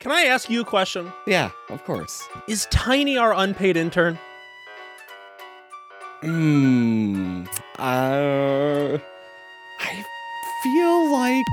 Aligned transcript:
Can 0.00 0.12
I 0.12 0.26
ask 0.26 0.48
you 0.48 0.60
a 0.60 0.64
question? 0.64 1.12
Yeah, 1.26 1.50
of 1.70 1.84
course. 1.84 2.22
Is 2.46 2.68
Tiny 2.70 3.18
our 3.18 3.34
unpaid 3.34 3.76
intern? 3.76 4.16
Hmm. 6.20 7.42
Uh, 7.76 8.98
I 9.80 10.04
feel 10.62 11.10
like. 11.10 11.44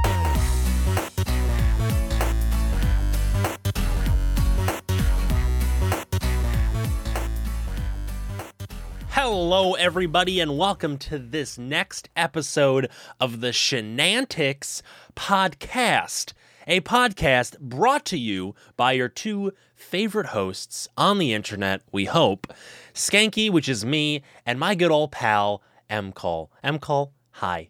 Hello, 9.10 9.74
everybody, 9.74 10.40
and 10.40 10.56
welcome 10.56 11.00
to 11.00 11.18
this 11.18 11.58
next 11.58 12.10
episode 12.16 12.92
of 13.20 13.42
the 13.42 13.48
Shenantics 13.48 14.84
Podcast, 15.16 16.34
a 16.68 16.82
podcast 16.82 17.60
brought 17.60 18.06
to 18.06 18.18
you 18.18 18.56
by 18.76 18.94
your 18.94 19.10
two 19.10 19.54
favorite 19.76 20.28
hosts 20.28 20.88
on 20.98 21.18
the 21.20 21.34
internet, 21.34 21.82
we 21.92 22.06
hope 22.06 22.54
Skanky, 22.94 23.52
which 23.52 23.70
is 23.70 23.86
me, 23.86 24.24
and 24.46 24.60
my 24.60 24.76
good 24.76 24.92
old 24.92 25.12
pal, 25.12 25.62
M. 25.90 26.12
Cole. 26.12 26.52
M. 26.64 26.80
Cole, 26.80 27.14
hi. 27.32 27.70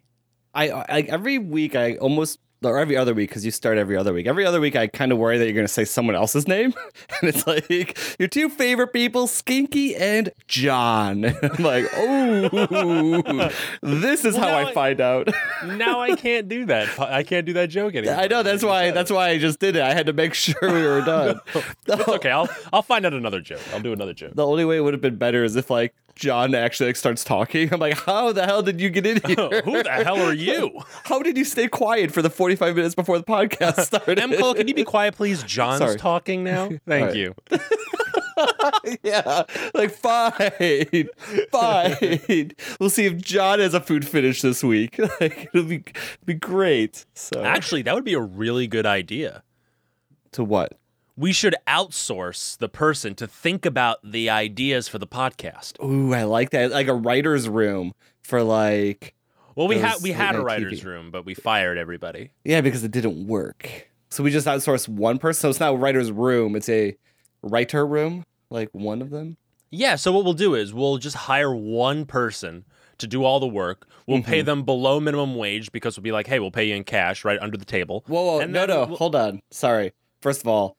I, 0.53 0.70
I 0.70 1.01
every 1.01 1.37
week 1.37 1.75
I 1.75 1.95
almost 1.95 2.39
or 2.65 2.77
every 2.77 2.97
other 2.97 3.13
week 3.13 3.29
because 3.29 3.45
you 3.45 3.51
start 3.51 3.77
every 3.77 3.95
other 3.97 4.13
week. 4.13 4.27
Every 4.27 4.45
other 4.45 4.59
week 4.59 4.75
I 4.75 4.87
kind 4.87 5.11
of 5.11 5.17
worry 5.17 5.37
that 5.37 5.45
you're 5.45 5.53
going 5.53 5.67
to 5.67 5.71
say 5.73 5.85
someone 5.85 6.15
else's 6.15 6.47
name, 6.47 6.73
and 7.21 7.29
it's 7.29 7.45
like 7.47 7.97
your 8.19 8.27
two 8.27 8.49
favorite 8.49 8.93
people, 8.93 9.27
Skinky 9.27 9.99
and 9.99 10.31
John. 10.47 11.25
I'm 11.43 11.63
like, 11.63 11.85
oh, 11.95 13.49
this 13.81 14.25
is 14.25 14.35
Well, 14.35 14.43
how 14.49 14.55
I 14.57 14.70
I- 14.70 14.73
find 14.73 15.01
out. 15.01 15.29
Now 15.65 15.99
I 15.99 16.15
can't 16.15 16.47
do 16.47 16.65
that. 16.65 16.99
I 16.99 17.23
can't 17.23 17.45
do 17.45 17.53
that 17.53 17.70
joke 17.70 17.95
anymore. 17.95 18.15
I 18.17 18.27
know 18.27 18.43
that's 18.43 18.63
why 18.63 18.91
that's 18.91 19.09
why 19.09 19.29
I 19.29 19.39
just 19.39 19.59
did 19.59 19.75
it. 19.75 19.81
I 19.81 19.93
had 19.95 20.05
to 20.05 20.13
make 20.13 20.34
sure 20.35 20.55
we 20.61 20.84
were 20.84 21.01
done. 21.01 21.39
It's 21.87 22.07
okay. 22.07 22.29
I'll 22.29 22.47
I'll 22.71 22.81
find 22.84 23.03
out 23.05 23.13
another 23.13 23.41
joke. 23.41 23.61
I'll 23.73 23.79
do 23.81 23.91
another 23.91 24.13
joke. 24.13 24.35
The 24.35 24.45
only 24.45 24.63
way 24.63 24.77
it 24.77 24.81
would 24.81 24.93
have 24.93 25.01
been 25.01 25.15
better 25.15 25.43
is 25.43 25.55
if 25.55 25.70
like 25.71 25.95
John 26.16 26.55
actually 26.55 26.88
like 26.88 26.96
starts 26.96 27.24
talking. 27.24 27.74
I'm 27.74 27.80
like, 27.80 27.98
how 27.98 28.32
the 28.32 28.46
hell 28.46 28.62
did 28.62 28.80
you 28.80 28.90
get 28.90 29.05
in 29.05 29.21
here? 29.26 29.62
Who 29.63 29.84
the 29.84 29.91
hell 29.91 30.20
are 30.21 30.34
you? 30.34 30.80
How 31.04 31.21
did 31.21 31.38
you 31.38 31.44
stay 31.46 31.68
quiet 31.68 32.12
for 32.12 32.21
the 32.21 32.30
45 32.30 32.76
minutes 32.76 32.96
before 32.96 33.18
the 33.18 33.24
podcast 33.26 33.80
started? 33.85 34.18
M. 34.20 34.34
Cole, 34.36 34.54
can 34.55 34.68
you 34.68 34.74
be 34.74 34.84
quiet, 34.84 35.16
please? 35.16 35.43
John's 35.43 35.80
Sorry. 35.80 35.98
talking 35.98 36.43
now. 36.43 36.70
Thank 36.88 37.08
right. 37.08 37.16
you. 37.16 37.36
yeah, 39.04 39.43
like 39.74 39.91
fine, 39.91 41.08
fine. 41.52 42.52
We'll 42.80 42.90
see 42.90 43.05
if 43.05 43.18
John 43.18 43.60
has 43.60 43.74
a 43.74 43.80
food 43.82 44.08
finish 44.08 44.41
this 44.41 44.63
week. 44.63 44.99
Like 45.21 45.49
it'll 45.54 45.68
be 45.68 45.84
be 46.26 46.34
great. 46.34 47.05
So 47.13 47.43
Actually, 47.43 47.84
that 47.84 47.96
would 47.96 48.04
be 48.04 48.13
a 48.13 48.20
really 48.20 48.68
good 48.68 48.86
idea. 48.86 49.43
to 50.34 50.43
what? 50.43 50.74
We 51.18 51.32
should 51.32 51.55
outsource 51.68 52.58
the 52.58 52.68
person 52.68 53.16
to 53.16 53.27
think 53.27 53.66
about 53.66 53.99
the 54.04 54.30
ideas 54.30 54.88
for 54.88 54.99
the 54.99 55.08
podcast. 55.08 55.82
Ooh, 55.84 56.13
I 56.13 56.24
like 56.24 56.49
that. 56.49 56.71
Like 56.71 56.88
a 56.88 56.94
writer's 56.94 57.48
room 57.48 57.94
for 58.21 58.44
like 58.44 59.13
Well, 59.55 59.68
we 59.68 59.77
had 59.77 60.02
we 60.02 60.12
had 60.12 60.36
a 60.36 60.41
writer's 60.41 60.82
TV. 60.82 60.86
room, 60.86 61.12
but 61.12 61.26
we 61.26 61.34
fired 61.34 61.77
everybody. 61.77 62.32
yeah, 62.43 62.60
because 62.62 62.84
it 62.84 62.91
didn't 62.91 63.27
work. 63.27 63.88
So 64.09 64.24
we 64.24 64.31
just 64.31 64.46
outsourced 64.47 64.88
one 64.90 65.18
person. 65.18 65.40
So 65.41 65.50
it's 65.50 65.59
not 65.59 65.74
a 65.74 65.78
writer's 65.78 66.12
room. 66.12 66.56
It's 66.56 66.69
a 66.69 66.97
writer 67.41 67.86
room. 67.88 68.25
Like 68.50 68.69
one 68.74 69.02
of 69.02 69.09
them. 69.09 69.38
Yeah, 69.72 69.96
so 69.96 70.12
what 70.12 70.24
we'll 70.25 70.34
do 70.34 70.53
is 70.56 70.74
we'll 70.74 70.97
just 70.97 71.16
hire 71.16 71.53
one 71.53 72.06
person 72.06 72.66
to 72.97 73.08
do 73.08 73.24
all 73.25 73.40
the 73.40 73.47
work. 73.47 73.88
We'll 74.08 74.22
pay 74.22 74.40
Mm-hmm. 74.40 74.46
them 74.46 74.63
below 74.63 75.00
minimum 75.00 75.36
wage 75.36 75.72
because 75.72 75.97
we'll 75.97 76.03
be 76.03 76.12
like, 76.13 76.28
hey, 76.28 76.40
we'll 76.40 76.52
pay 76.52 76.66
you 76.66 76.75
in 76.75 76.84
cash 76.84 77.25
right 77.25 77.40
under 77.41 77.58
the 77.58 77.66
table. 77.66 78.03
Whoa, 78.08 78.24
whoa, 78.40 78.46
no, 78.46 78.66
no, 78.66 78.86
we'll- 78.86 78.97
hold 78.97 79.16
on. 79.16 79.41
Sorry. 79.52 79.91
First 80.22 80.41
of 80.41 80.47
all, 80.47 80.78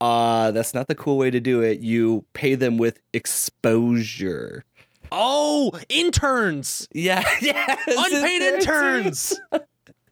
uh, 0.00 0.50
that's 0.50 0.74
not 0.74 0.88
the 0.88 0.94
cool 0.94 1.16
way 1.18 1.30
to 1.30 1.40
do 1.40 1.62
it. 1.62 1.80
You 1.80 2.24
pay 2.32 2.54
them 2.54 2.76
with 2.78 3.00
exposure. 3.12 4.64
Oh, 5.12 5.78
interns! 5.88 6.88
Yeah, 6.92 7.24
yes, 7.40 7.80
Unpaid 7.86 8.42
interns! 8.42 9.38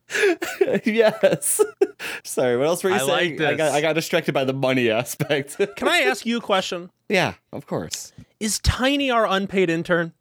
yes. 0.85 1.61
Sorry, 2.23 2.57
what 2.57 2.67
else 2.67 2.85
were 2.85 2.91
you 2.91 2.97
I 2.97 2.99
saying? 3.01 3.39
like 3.39 3.49
I 3.49 3.55
got. 3.55 3.73
I 3.73 3.81
got 3.81 3.95
distracted 3.95 4.33
by 4.33 4.45
the 4.45 4.53
money 4.53 4.91
aspect. 4.91 5.57
Can 5.77 5.89
I 5.89 6.01
ask 6.01 6.25
you 6.25 6.39
a 6.39 6.41
question? 6.41 6.91
yeah, 7.09 7.35
of 7.53 7.67
course. 7.67 8.13
Is 8.41 8.59
Tiny 8.61 9.11
our 9.11 9.27
unpaid 9.27 9.71
intern? 9.71 10.13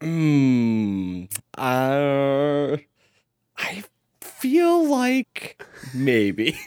Hmm. 0.00 1.24
Uh, 1.56 2.78
I 3.58 3.84
feel 4.20 4.86
like 4.88 5.62
maybe. 5.94 6.58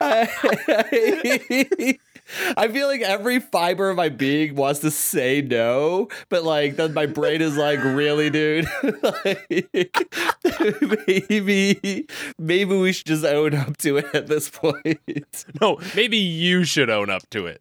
I, 0.00 1.98
I 2.56 2.68
feel 2.68 2.86
like 2.88 3.02
every 3.02 3.38
fiber 3.40 3.90
of 3.90 3.96
my 3.96 4.08
being 4.08 4.54
wants 4.54 4.80
to 4.80 4.90
say 4.90 5.42
no, 5.42 6.08
but 6.28 6.44
like 6.44 6.76
then 6.76 6.94
my 6.94 7.06
brain 7.06 7.42
is 7.42 7.56
like, 7.56 7.82
really, 7.82 8.30
dude? 8.30 8.66
like, 9.02 10.08
maybe, 11.06 12.06
maybe 12.38 12.78
we 12.78 12.92
should 12.92 13.06
just 13.06 13.24
own 13.24 13.54
up 13.54 13.76
to 13.78 13.98
it 13.98 14.06
at 14.14 14.26
this 14.26 14.48
point. 14.48 15.44
No, 15.60 15.78
maybe 15.94 16.16
you 16.16 16.64
should 16.64 16.90
own 16.90 17.10
up 17.10 17.28
to 17.30 17.46
it. 17.46 17.60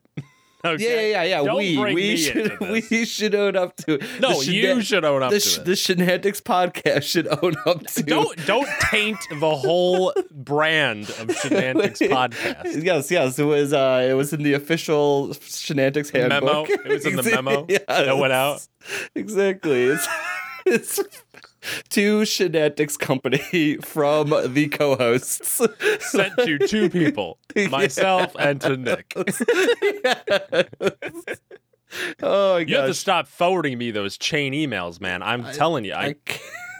Okay? 0.65 1.11
Yeah, 1.11 1.23
yeah, 1.23 1.23
yeah, 1.23 1.41
yeah. 1.41 1.43
Don't 1.43 1.57
we 1.57 1.77
we 1.93 2.15
should 2.15 2.57
we 2.61 3.05
should 3.05 3.35
own 3.35 3.57
up 3.57 3.75
to 3.77 3.95
it. 3.95 4.03
No, 4.21 4.41
you 4.41 4.81
should 4.81 5.03
own 5.03 5.21
up 5.21 5.31
the, 5.31 5.39
to 5.41 5.61
it. 5.61 5.65
the 5.65 5.71
Shenantics 5.73 6.41
podcast 6.41 7.03
should 7.03 7.27
own 7.27 7.55
up 7.65 7.85
to 7.87 7.99
it. 7.99 8.05
don't 8.07 8.45
don't 8.45 8.69
taint 8.79 9.17
the 9.29 9.55
whole 9.55 10.13
brand 10.31 11.09
of 11.09 11.27
Shenantics 11.27 11.99
podcast. 12.09 12.81
Yes, 12.81 13.11
yes, 13.11 13.37
it 13.39 13.43
was. 13.43 13.73
Uh, 13.73 14.07
it 14.09 14.13
was 14.13 14.31
in 14.31 14.43
the 14.43 14.53
official 14.53 15.29
Shenantics 15.29 16.13
Memo? 16.13 16.29
handbook. 16.29 16.69
It 16.69 16.87
was 16.87 17.05
in 17.05 17.17
the 17.17 17.23
memo 17.23 17.65
Yes. 17.67 17.83
that 17.87 18.17
went 18.17 18.31
out? 18.33 18.65
Exactly. 19.15 19.83
It's, 19.83 20.07
it's 20.65 20.99
to 21.89 22.21
Shenantics 22.21 22.97
company 22.97 23.77
from 23.81 24.29
the 24.53 24.67
co-hosts. 24.67 25.61
Sent 25.99 26.35
to 26.37 26.59
two 26.59 26.89
people, 26.89 27.37
myself 27.69 28.35
and 28.37 28.61
to 28.61 28.77
Nick. 28.77 29.13
Oh 32.23 32.55
my 32.55 32.59
You 32.61 32.75
have 32.77 32.87
to 32.87 32.93
stop 32.95 33.27
forwarding 33.27 33.77
me 33.77 33.91
those 33.91 34.17
chain 34.17 34.53
emails, 34.53 34.99
man. 34.99 35.21
I'm 35.21 35.43
telling 35.53 35.85
you. 35.85 35.93
I, 35.93 36.15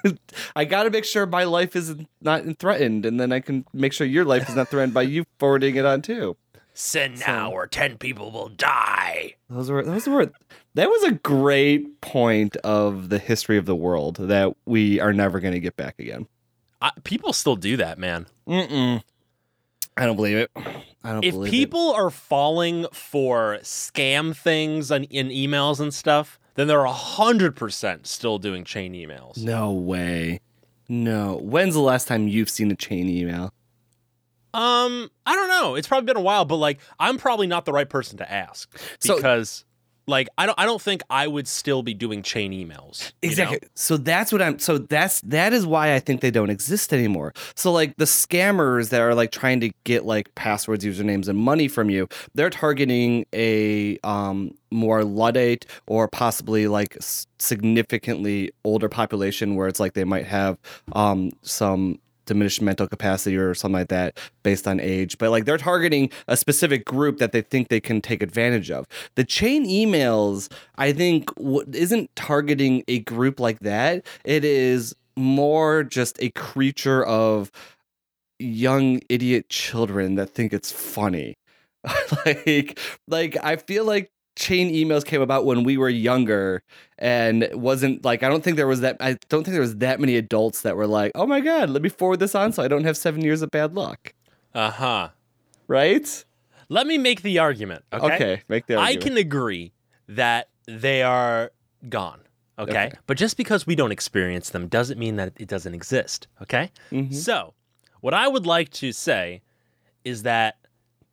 I, 0.04 0.18
I 0.56 0.66
got 0.66 0.84
to 0.84 0.90
make 0.90 1.06
sure 1.06 1.28
my 1.28 1.44
life 1.44 1.76
is 1.76 1.96
not 2.20 2.44
threatened, 2.58 3.06
and 3.06 3.20
then 3.20 3.32
I 3.32 3.40
can 3.40 3.64
make 3.74 3.94
sure 3.94 4.08
your 4.08 4.26
life 4.26 4.50
is 4.50 4.56
not 4.56 4.70
threatened 4.70 4.96
by 4.96 5.04
you 5.04 5.26
forwarding 5.38 5.76
it 5.76 5.86
on 5.86 6.02
too. 6.02 6.36
Send 6.74 7.20
now 7.20 7.52
or 7.52 7.68
ten 7.68 7.98
people 7.98 8.32
will 8.32 8.50
die. 8.50 9.36
Those 9.50 9.70
were 9.70 9.84
those 9.84 10.08
were 10.08 10.32
that 10.74 10.90
was 10.90 11.04
a 11.04 11.12
great 11.12 12.02
point 12.02 12.56
of 12.58 13.10
the 13.10 13.20
history 13.20 13.58
of 13.58 13.66
the 13.66 13.76
world 13.76 14.18
that 14.18 14.54
we 14.66 15.00
are 15.00 15.14
never 15.14 15.40
going 15.40 15.54
to 15.54 15.60
get 15.60 15.76
back 15.76 16.00
again. 16.00 16.28
I, 16.82 16.92
people 17.04 17.32
still 17.34 17.56
do 17.56 17.78
that, 17.78 17.98
man. 17.98 18.28
Mm-mm. 18.48 19.04
I 19.96 20.06
don't 20.06 20.16
believe 20.16 20.38
it. 20.38 20.52
I 21.04 21.12
don't 21.12 21.24
If 21.24 21.34
believe 21.34 21.52
people 21.52 21.94
are 21.94 22.10
falling 22.10 22.88
for 22.92 23.60
scam 23.62 24.36
things 24.36 24.92
on, 24.92 25.04
in 25.06 25.30
emails 25.30 25.80
and 25.80 25.94
stuff, 25.94 26.40
then 26.56 26.68
they're 26.68 26.86
hundred 26.86 27.56
percent 27.56 28.08
still 28.08 28.40
doing 28.40 28.64
chain 28.64 28.94
emails. 28.94 29.38
No 29.38 29.72
way. 29.72 30.40
No. 30.90 31.40
When's 31.42 31.76
the 31.76 31.82
last 31.82 32.08
time 32.08 32.28
you've 32.28 32.50
seen 32.50 32.72
a 32.72 32.76
chain 32.76 33.08
email? 33.10 33.54
Um, 34.54 35.10
I 35.26 35.34
don't 35.36 35.50
know. 35.50 35.76
It's 35.76 35.88
probably 35.88 36.06
been 36.06 36.18
a 36.18 36.22
while, 36.22 36.46
but 36.46 36.58
like, 36.58 36.80
I'm 37.00 37.18
probably 37.18 37.48
not 37.48 37.66
the 37.66 37.74
right 37.74 37.90
person 37.90 38.18
to 38.20 38.32
ask 38.32 38.70
So- 39.00 39.16
because, 39.16 39.66
like, 40.06 40.28
I 40.38 40.46
don't. 40.46 40.60
I 40.60 40.66
don't 40.66 40.82
think 40.82 41.02
I 41.10 41.28
would 41.28 41.48
still 41.48 41.82
be 41.82 41.94
doing 41.94 42.24
chain 42.24 42.52
emails. 42.52 43.14
you 43.22 43.30
know? 43.30 43.32
Exactly. 43.32 43.60
So 43.74 43.96
that's 43.96 44.34
what 44.34 44.42
I'm 44.42 44.60
so 44.60 44.78
that's 44.78 45.22
that 45.22 45.54
is 45.54 45.66
why 45.66 45.96
I 45.96 46.00
think 46.00 46.20
they 46.20 46.30
don't 46.30 46.50
exist 46.50 46.92
anymore. 46.94 47.32
So 47.56 47.72
like 47.72 47.96
the 47.96 48.04
scammers 48.04 48.90
that 48.90 49.00
are 49.00 49.16
like 49.16 49.32
trying 49.32 49.62
to 49.62 49.72
get 49.86 50.06
like 50.06 50.36
passwords, 50.36 50.84
usernames 50.84 51.30
and 51.30 51.40
money 51.40 51.70
from 51.70 51.90
you, 51.90 52.10
they're 52.36 52.50
targeting 52.50 53.26
a 53.34 53.98
um 54.04 54.52
more 54.72 55.06
luddite 55.06 55.66
or 55.88 56.10
possibly 56.10 56.68
like 56.68 56.98
significantly 57.40 58.52
older 58.66 58.90
population 58.90 59.56
where 59.56 59.68
it's 59.70 59.80
like 59.80 59.94
they 59.94 60.04
might 60.04 60.26
have 60.26 60.58
um 60.94 61.32
some 61.44 61.98
diminished 62.26 62.62
mental 62.62 62.88
capacity 62.88 63.38
or 63.38 63.54
something 63.54 63.80
like 63.80 63.90
that 63.90 64.18
based 64.44 64.68
on 64.68 64.80
age 64.80 65.18
but 65.18 65.30
like 65.32 65.46
they're 65.46 65.58
targeting 65.58 66.10
a 66.28 66.38
specific 66.38 66.86
group 66.86 67.18
that 67.18 67.32
they 67.32 67.42
think 67.42 67.70
they 67.70 67.80
can 67.80 68.02
take 68.02 68.22
advantage 68.22 68.72
of. 68.72 68.88
The 69.16 69.24
chain 69.24 69.66
emails 69.66 70.52
i 70.78 70.92
think 70.92 71.30
isn't 71.74 72.16
targeting 72.16 72.84
a 72.88 73.00
group 73.00 73.40
like 73.40 73.60
that. 73.60 74.06
It 74.24 74.46
is 74.46 74.96
more 75.16 75.84
just 75.84 76.22
a 76.22 76.30
creature 76.32 77.06
of 77.06 77.52
young 78.40 79.00
idiot 79.10 79.50
children 79.50 80.16
that 80.16 80.30
think 80.30 80.54
it's 80.54 80.72
funny. 80.72 81.36
Like 82.26 82.80
like 83.10 83.38
i 83.44 83.58
feel 83.58 83.84
like 83.84 84.10
chain 84.36 84.74
emails 84.74 85.06
came 85.06 85.22
about 85.22 85.46
when 85.46 85.64
we 85.64 85.78
were 85.78 85.90
younger 85.90 86.64
and 86.98 87.44
it 87.44 87.60
wasn't 87.60 88.04
like 88.04 88.24
I 88.24 88.30
don't 88.30 88.44
think 88.44 88.58
there 88.58 88.68
was 88.68 88.82
that 88.82 88.98
I 89.00 89.18
don't 89.30 89.44
think 89.44 89.54
there 89.54 89.62
was 89.62 89.78
that 89.78 90.00
many 90.00 90.16
adults 90.16 90.62
that 90.62 90.76
were 90.76 90.88
like, 90.88 91.12
"Oh 91.16 91.28
my 91.28 91.40
god, 91.40 91.70
let 91.70 91.82
me 91.82 91.90
forward 91.90 92.20
this 92.20 92.34
on 92.36 92.52
so 92.52 92.64
I 92.64 92.68
don't 92.68 92.84
have 92.84 92.98
7 92.98 93.22
years 93.22 93.42
of 93.42 93.52
bad 93.52 93.76
luck." 93.76 94.14
Uh 94.54 94.72
huh. 94.72 95.10
Right? 95.68 96.26
Let 96.70 96.88
me 96.88 96.98
make 96.98 97.22
the 97.22 97.40
argument. 97.40 97.84
Okay. 97.94 98.16
Okay, 98.16 98.42
make 98.48 98.66
the 98.68 98.78
I 98.78 98.96
can 98.96 99.18
agree 99.18 99.74
that 100.08 100.50
they 100.66 101.04
are 101.04 101.52
gone. 101.90 102.22
Okay? 102.58 102.72
Okay. 102.72 102.92
But 103.08 103.18
just 103.18 103.38
because 103.38 103.66
we 103.68 103.76
don't 103.76 103.92
experience 103.92 104.52
them 104.52 104.68
doesn't 104.68 105.00
mean 105.00 105.16
that 105.18 105.34
it 105.38 105.48
doesn't 105.48 105.74
exist. 105.74 106.28
Okay. 106.42 106.72
Mhm. 106.92 107.14
So, 107.14 107.54
what 108.02 108.14
I 108.14 108.28
would 108.28 108.46
like 108.46 108.70
to 108.72 108.92
say 108.92 109.42
is 110.04 110.24
that 110.24 110.58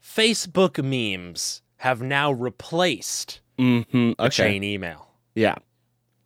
Facebook 0.03 0.83
memes 0.83 1.63
have 1.81 2.03
now 2.03 2.31
replaced 2.33 3.41
Mhm. 3.59 4.17
the 4.17 4.25
Okay. 4.25 4.31
chain 4.31 4.65
email. 4.65 5.09
Yeah. 5.35 5.57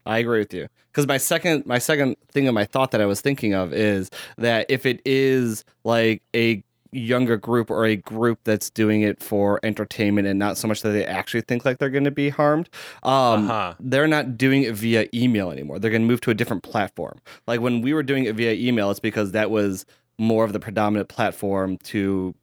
I 0.07 0.19
agree 0.19 0.39
with 0.41 0.53
you. 0.53 0.67
Cuz 0.93 1.07
my 1.07 1.17
second 1.17 1.65
my 1.67 1.79
second 1.79 2.17
thing 2.31 2.47
of 2.47 2.55
my 2.55 2.65
thought 2.65 2.91
that 2.91 3.01
I 3.01 3.07
was 3.07 3.21
thinking 3.21 3.55
of 3.55 3.73
is 3.73 4.11
that 4.37 4.67
if 4.69 4.85
it 4.85 5.01
is 5.05 5.65
like 5.85 6.23
a 6.37 6.63
younger 6.93 7.37
group 7.37 7.71
or 7.71 7.85
a 7.87 7.97
group 7.97 8.39
that's 8.45 8.69
doing 8.71 9.03
it 9.03 9.21
for 9.21 9.59
entertainment 9.65 10.29
and 10.29 10.39
not 10.39 10.57
so 10.57 10.69
much 10.69 10.83
that 10.83 10.91
they 10.91 11.05
actually 11.05 11.41
think 11.41 11.65
like 11.65 11.79
they're 11.79 11.89
going 11.91 12.05
to 12.05 12.11
be 12.11 12.29
harmed, 12.29 12.69
um 13.03 13.51
Uh-huh. 13.51 13.75
they're 13.81 14.07
not 14.07 14.37
doing 14.37 14.63
it 14.63 14.75
via 14.75 15.07
email 15.15 15.51
anymore. 15.51 15.79
They're 15.79 15.91
going 15.91 16.03
to 16.03 16.09
move 16.09 16.21
to 16.23 16.31
a 16.31 16.35
different 16.35 16.63
platform. 16.63 17.19
Like 17.47 17.61
when 17.61 17.81
we 17.81 17.95
were 17.95 18.03
doing 18.05 18.25
it 18.25 18.35
via 18.37 18.53
email, 18.55 18.91
it's 18.91 19.01
because 19.01 19.33
that 19.33 19.51
was 19.51 19.87
more 20.19 20.45
of 20.45 20.53
the 20.53 20.61
predominant 20.61 21.09
platform 21.09 21.79
to 21.79 22.35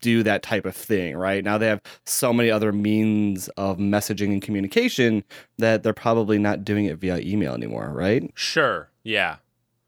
do 0.00 0.22
that 0.22 0.42
type 0.42 0.64
of 0.66 0.74
thing, 0.76 1.16
right? 1.16 1.42
Now 1.44 1.58
they 1.58 1.66
have 1.66 1.80
so 2.04 2.32
many 2.32 2.50
other 2.50 2.72
means 2.72 3.48
of 3.56 3.78
messaging 3.78 4.32
and 4.32 4.42
communication 4.42 5.24
that 5.58 5.82
they're 5.82 5.92
probably 5.92 6.38
not 6.38 6.64
doing 6.64 6.86
it 6.86 6.98
via 6.98 7.18
email 7.18 7.54
anymore, 7.54 7.90
right? 7.94 8.30
Sure. 8.34 8.90
Yeah. 9.02 9.36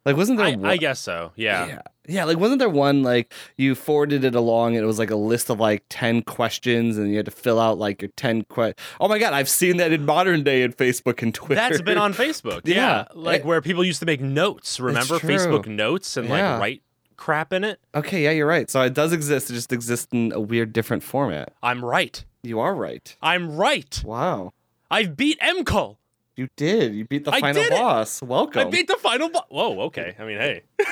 Like 0.04 0.16
wasn't 0.16 0.38
there 0.38 0.46
I, 0.46 0.54
one- 0.56 0.64
I 0.70 0.76
guess 0.76 1.00
so. 1.00 1.32
Yeah. 1.36 1.66
yeah. 1.66 1.82
Yeah, 2.10 2.24
like 2.24 2.38
wasn't 2.38 2.60
there 2.60 2.70
one 2.70 3.02
like 3.02 3.34
you 3.58 3.74
forwarded 3.74 4.24
it 4.24 4.34
along 4.34 4.76
and 4.76 4.82
it 4.82 4.86
was 4.86 4.98
like 4.98 5.10
a 5.10 5.16
list 5.16 5.50
of 5.50 5.60
like 5.60 5.84
10 5.90 6.22
questions 6.22 6.96
and 6.96 7.10
you 7.10 7.16
had 7.16 7.26
to 7.26 7.30
fill 7.30 7.60
out 7.60 7.76
like 7.76 8.00
your 8.00 8.10
10 8.16 8.44
que- 8.44 8.72
Oh 8.98 9.08
my 9.08 9.18
god, 9.18 9.34
I've 9.34 9.48
seen 9.50 9.76
that 9.76 9.92
in 9.92 10.06
modern 10.06 10.42
day 10.42 10.62
in 10.62 10.72
Facebook 10.72 11.20
and 11.22 11.34
Twitter. 11.34 11.56
That's 11.56 11.82
been 11.82 11.98
on 11.98 12.14
Facebook. 12.24 12.62
Yeah. 12.64 12.74
Yeah. 12.76 13.00
Eh 13.00 13.04
like 13.14 13.40
It- 13.40 13.44
where 13.46 13.60
people 13.60 13.84
used 13.84 14.00
to 14.00 14.06
make 14.06 14.22
notes. 14.22 14.80
Remember. 14.80 15.18
Facebook 15.18 15.66
notes 15.66 16.16
and 16.16 16.30
like 16.30 16.38
Yeah. 16.38 16.58
write 16.58 16.82
crap 17.18 17.52
in 17.52 17.64
it? 17.64 17.78
Okay, 17.94 18.24
yeah, 18.24 18.30
you're 18.30 18.46
right. 18.46 18.70
So 18.70 18.80
it 18.80 18.94
does 18.94 19.12
exist. 19.12 19.50
It 19.50 19.54
just 19.54 19.72
exists 19.72 20.08
in 20.12 20.32
a 20.32 20.40
weird 20.40 20.72
different 20.72 21.02
format. 21.02 21.52
I'm 21.62 21.84
right. 21.84 22.24
You 22.42 22.60
are 22.60 22.74
right. 22.74 23.14
I'm 23.20 23.54
right. 23.56 24.00
Wow. 24.06 24.54
I've 24.90 25.14
beat 25.16 25.38
MCO. 25.40 25.96
You 26.36 26.48
did. 26.56 26.94
You 26.94 27.04
beat 27.04 27.24
the 27.26 27.32
I 27.34 27.40
final 27.40 27.62
did 27.62 27.72
it! 27.72 27.78
boss. 27.78 28.22
Welcome. 28.22 28.68
I 28.68 28.70
beat 28.70 28.86
the 28.88 28.96
final 28.96 29.28
boss. 29.28 29.44
Whoa, 29.50 29.80
okay. 29.82 30.14
I 30.18 30.24
mean, 30.24 30.38
hey. 30.38 30.62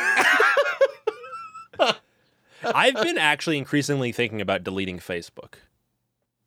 I've 2.64 2.94
been 2.94 3.18
actually 3.18 3.58
increasingly 3.58 4.12
thinking 4.12 4.40
about 4.40 4.64
deleting 4.64 4.98
Facebook. 4.98 5.54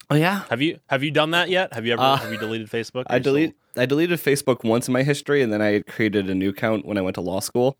oh 0.09 0.15
yeah. 0.15 0.43
Have 0.49 0.61
you 0.61 0.79
have 0.89 1.03
you 1.03 1.11
done 1.11 1.31
that 1.31 1.49
yet? 1.49 1.73
Have 1.73 1.85
you 1.85 1.93
ever 1.93 2.01
Uh, 2.01 2.15
have 2.17 2.31
you 2.31 2.37
deleted 2.37 2.69
Facebook? 2.69 3.03
I 3.07 3.17
Or 3.17 3.19
still- 3.21 3.33
delete 3.35 3.55
I 3.77 3.85
deleted 3.85 4.19
Facebook 4.19 4.63
once 4.65 4.87
in 4.87 4.93
my 4.93 5.03
history 5.03 5.41
and 5.41 5.53
then 5.53 5.61
I 5.61 5.79
created 5.81 6.29
a 6.29 6.35
new 6.35 6.49
account 6.49 6.85
when 6.85 6.97
I 6.97 7.01
went 7.01 7.15
to 7.15 7.21
law 7.21 7.39
school 7.39 7.77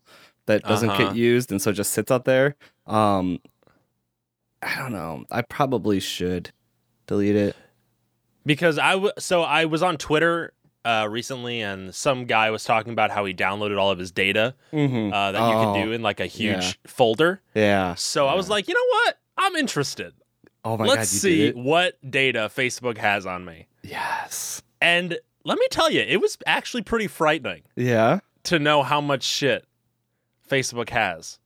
that 0.50 0.62
doesn't 0.64 0.90
Uh-huh. 0.90 1.04
get 1.08 1.16
used 1.16 1.50
and 1.50 1.62
so 1.62 1.72
just 1.72 1.92
sits 1.92 2.10
out 2.12 2.24
there. 2.26 2.56
Um 2.86 3.40
I 4.62 4.76
don't 4.78 4.92
know. 4.92 5.24
I 5.30 5.42
probably 5.42 6.00
should 6.00 6.50
delete 7.06 7.36
it. 7.36 7.56
because 8.44 8.78
I 8.78 8.92
w- 8.92 9.12
so 9.18 9.42
I 9.42 9.64
was 9.64 9.82
on 9.82 9.96
Twitter 9.96 10.52
uh, 10.84 11.06
recently 11.10 11.60
and 11.60 11.94
some 11.94 12.24
guy 12.24 12.50
was 12.50 12.64
talking 12.64 12.92
about 12.92 13.10
how 13.10 13.24
he 13.26 13.34
downloaded 13.34 13.78
all 13.78 13.90
of 13.90 13.98
his 13.98 14.10
data 14.10 14.54
Mm-hmm. 14.72 15.12
uh, 15.12 15.32
that 15.32 15.46
you 15.48 15.54
can 15.54 15.86
do 15.86 15.92
in 15.92 16.00
like 16.02 16.20
a 16.20 16.26
huge 16.26 16.64
yeah. 16.64 16.72
folder. 16.86 17.40
yeah. 17.54 17.94
So 17.96 18.26
I 18.26 18.34
was 18.34 18.48
like, 18.48 18.66
you 18.68 18.74
know 18.74 18.86
what? 18.90 19.18
I'm 19.38 19.56
interested. 19.56 20.12
Oh 20.64 20.76
my 20.78 20.84
Let's 20.86 20.96
god, 21.22 21.28
you 21.28 21.50
see 21.50 21.50
what 21.52 21.98
data 22.10 22.50
Facebook 22.54 22.96
has 22.98 23.24
on 23.26 23.44
me. 23.44 23.66
Yes. 23.82 24.62
And 24.80 25.18
let 25.44 25.58
me 25.58 25.66
tell 25.70 25.90
you, 25.90 26.00
it 26.00 26.20
was 26.20 26.36
actually 26.46 26.82
pretty 26.82 27.06
frightening 27.06 27.62
Yeah. 27.76 28.20
to 28.44 28.58
know 28.58 28.82
how 28.82 29.00
much 29.02 29.22
shit 29.22 29.64
Facebook 30.50 30.90
has. 30.90 31.38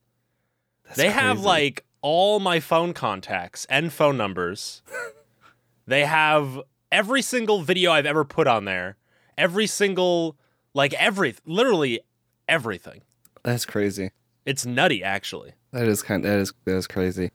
That's 0.85 0.97
they 0.97 1.11
have 1.11 1.41
like 1.41 1.85
all 2.03 2.41
my 2.41 2.61
phone 2.61 2.93
contacts 2.93 3.67
and 3.71 3.93
phone 3.93 4.17
numbers. 4.17 4.83
they 5.87 6.05
have 6.05 6.61
every 6.91 7.23
single 7.23 7.62
video 7.62 7.93
I've 7.93 8.06
ever 8.06 8.25
put 8.25 8.47
on 8.47 8.65
there, 8.65 8.97
every 9.39 9.67
single 9.67 10.37
like 10.75 10.95
every 10.95 11.35
literally 11.47 12.01
everything. 12.49 13.03
That's 13.43 13.65
crazy. 13.65 14.11
It's 14.45 14.67
nutty 14.67 15.03
actually. 15.03 15.53
That 15.73 15.89
is 15.89 16.03
kind 16.03 16.25
that 16.25 16.39
is 16.39 16.53
that 16.65 16.77
is 16.77 16.87
crazy. 16.87 17.31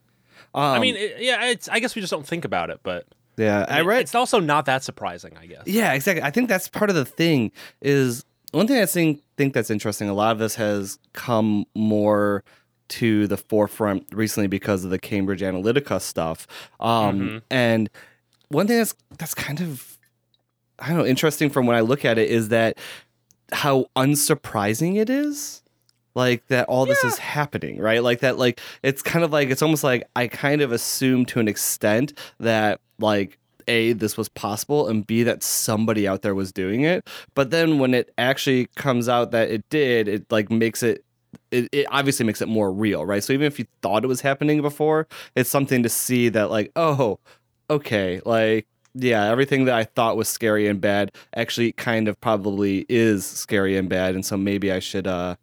Um, 0.54 0.64
I 0.64 0.80
mean, 0.80 0.96
it, 0.96 1.18
yeah, 1.20 1.46
it's 1.48 1.68
I 1.70 1.80
guess 1.80 1.96
we 1.96 2.02
just 2.02 2.12
don't 2.12 2.26
think 2.26 2.46
about 2.46 2.70
it, 2.70 2.80
but 2.84 3.06
yeah, 3.38 3.66
I 3.68 3.80
I 3.80 3.82
read 3.82 4.02
it's 4.02 4.16
also 4.16 4.40
not 4.40 4.66
that 4.66 4.84
surprising, 4.84 5.38
I 5.38 5.46
guess. 5.46 5.64
Yeah, 5.66 5.94
exactly. 5.94 6.24
I 6.24 6.32
think 6.32 6.50
that's 6.50 6.68
part 6.68 6.90
of 6.90 6.96
the 6.96 7.06
thing 7.06 7.52
is 7.82 8.26
one 8.52 8.68
thing 8.68 8.82
I 8.82 8.86
think 8.86 9.22
think 9.38 9.54
that's 9.54 9.70
interesting. 9.70 10.10
A 10.10 10.14
lot 10.14 10.32
of 10.32 10.40
this 10.40 10.56
has 10.56 11.00
come 11.14 11.66
more 11.76 12.44
to 12.90 13.28
the 13.28 13.38
forefront 13.38 14.08
recently 14.12 14.48
because 14.48 14.84
of 14.84 14.90
the 14.90 14.98
Cambridge 15.00 15.42
Analytica 15.42 16.02
stuff. 16.02 16.48
Um, 16.80 17.20
Mhm. 17.20 17.42
And 17.52 17.90
one 18.50 18.68
thing 18.68 18.78
that's 18.78 18.96
that's 19.18 19.34
kind 19.34 19.62
of 19.62 19.98
I 20.80 20.90
don't 20.90 20.98
know 21.00 21.06
interesting 21.06 21.50
from 21.50 21.66
when 21.66 21.76
I 21.76 21.82
look 21.82 22.06
at 22.06 22.18
it 22.18 22.30
is 22.30 22.50
that 22.50 22.78
how 23.52 23.88
unsurprising 23.96 24.98
it 24.98 25.10
is 25.10 25.62
like 26.16 26.46
that 26.48 26.68
all 26.68 26.86
this 26.86 27.04
is 27.04 27.18
happening 27.18 27.80
right 27.80 28.04
like 28.04 28.20
that 28.20 28.38
like 28.38 28.60
it's 28.84 29.02
kind 29.02 29.26
of 29.26 29.32
like 29.32 29.50
it's 29.50 29.62
almost 29.64 29.84
like 29.84 30.04
i 30.16 30.28
kind 30.28 30.62
of 30.62 30.72
assume 30.72 31.26
to 31.26 31.40
an 31.40 31.48
extent 31.48 32.14
that 32.40 32.80
like 33.00 33.39
a 33.70 33.94
this 33.94 34.18
was 34.18 34.28
possible 34.30 34.88
and 34.90 35.06
b 35.08 35.24
that 35.24 35.44
somebody 35.44 36.08
out 36.08 36.22
there 36.24 36.36
was 36.36 36.52
doing 36.52 36.82
it 36.84 37.08
but 37.36 37.52
then 37.52 37.80
when 37.80 37.94
it 37.94 38.12
actually 38.18 38.66
comes 38.76 39.08
out 39.08 39.32
that 39.32 39.50
it 39.50 39.64
did 39.70 40.08
it 40.08 40.26
like 40.32 40.50
makes 40.52 40.82
it 40.84 41.04
it, 41.52 41.70
it 41.72 41.86
obviously 41.92 42.26
makes 42.26 42.42
it 42.42 42.48
more 42.48 42.72
real 42.72 43.06
right 43.06 43.24
so 43.24 43.32
even 43.34 43.46
if 43.46 43.60
you 43.60 43.66
thought 43.82 44.04
it 44.04 44.08
was 44.08 44.22
happening 44.22 44.62
before 44.62 45.08
it's 45.36 45.50
something 45.50 45.84
to 45.84 45.90
see 45.90 46.28
that 46.30 46.50
like 46.50 46.72
oh 46.76 47.20
okay 47.70 48.20
like 48.26 48.66
yeah 48.96 49.26
everything 49.30 49.66
that 49.66 49.76
i 49.76 49.84
thought 49.84 50.18
was 50.18 50.28
scary 50.28 50.68
and 50.68 50.82
bad 50.82 51.12
actually 51.36 51.72
kind 51.74 52.08
of 52.08 52.20
probably 52.20 52.86
is 52.90 53.24
scary 53.26 53.78
and 53.78 53.88
bad 53.90 54.16
and 54.16 54.26
so 54.26 54.36
maybe 54.36 54.72
i 54.72 54.80
should 54.80 55.06
uh 55.06 55.36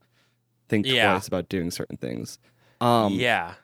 think 0.69 0.85
Yeah. 0.87 1.13
twice 1.13 1.29
about 1.29 1.49
doing 1.49 1.71
certain 1.71 1.97
things 1.97 2.39
um 2.81 3.13
yeah. 3.15 3.55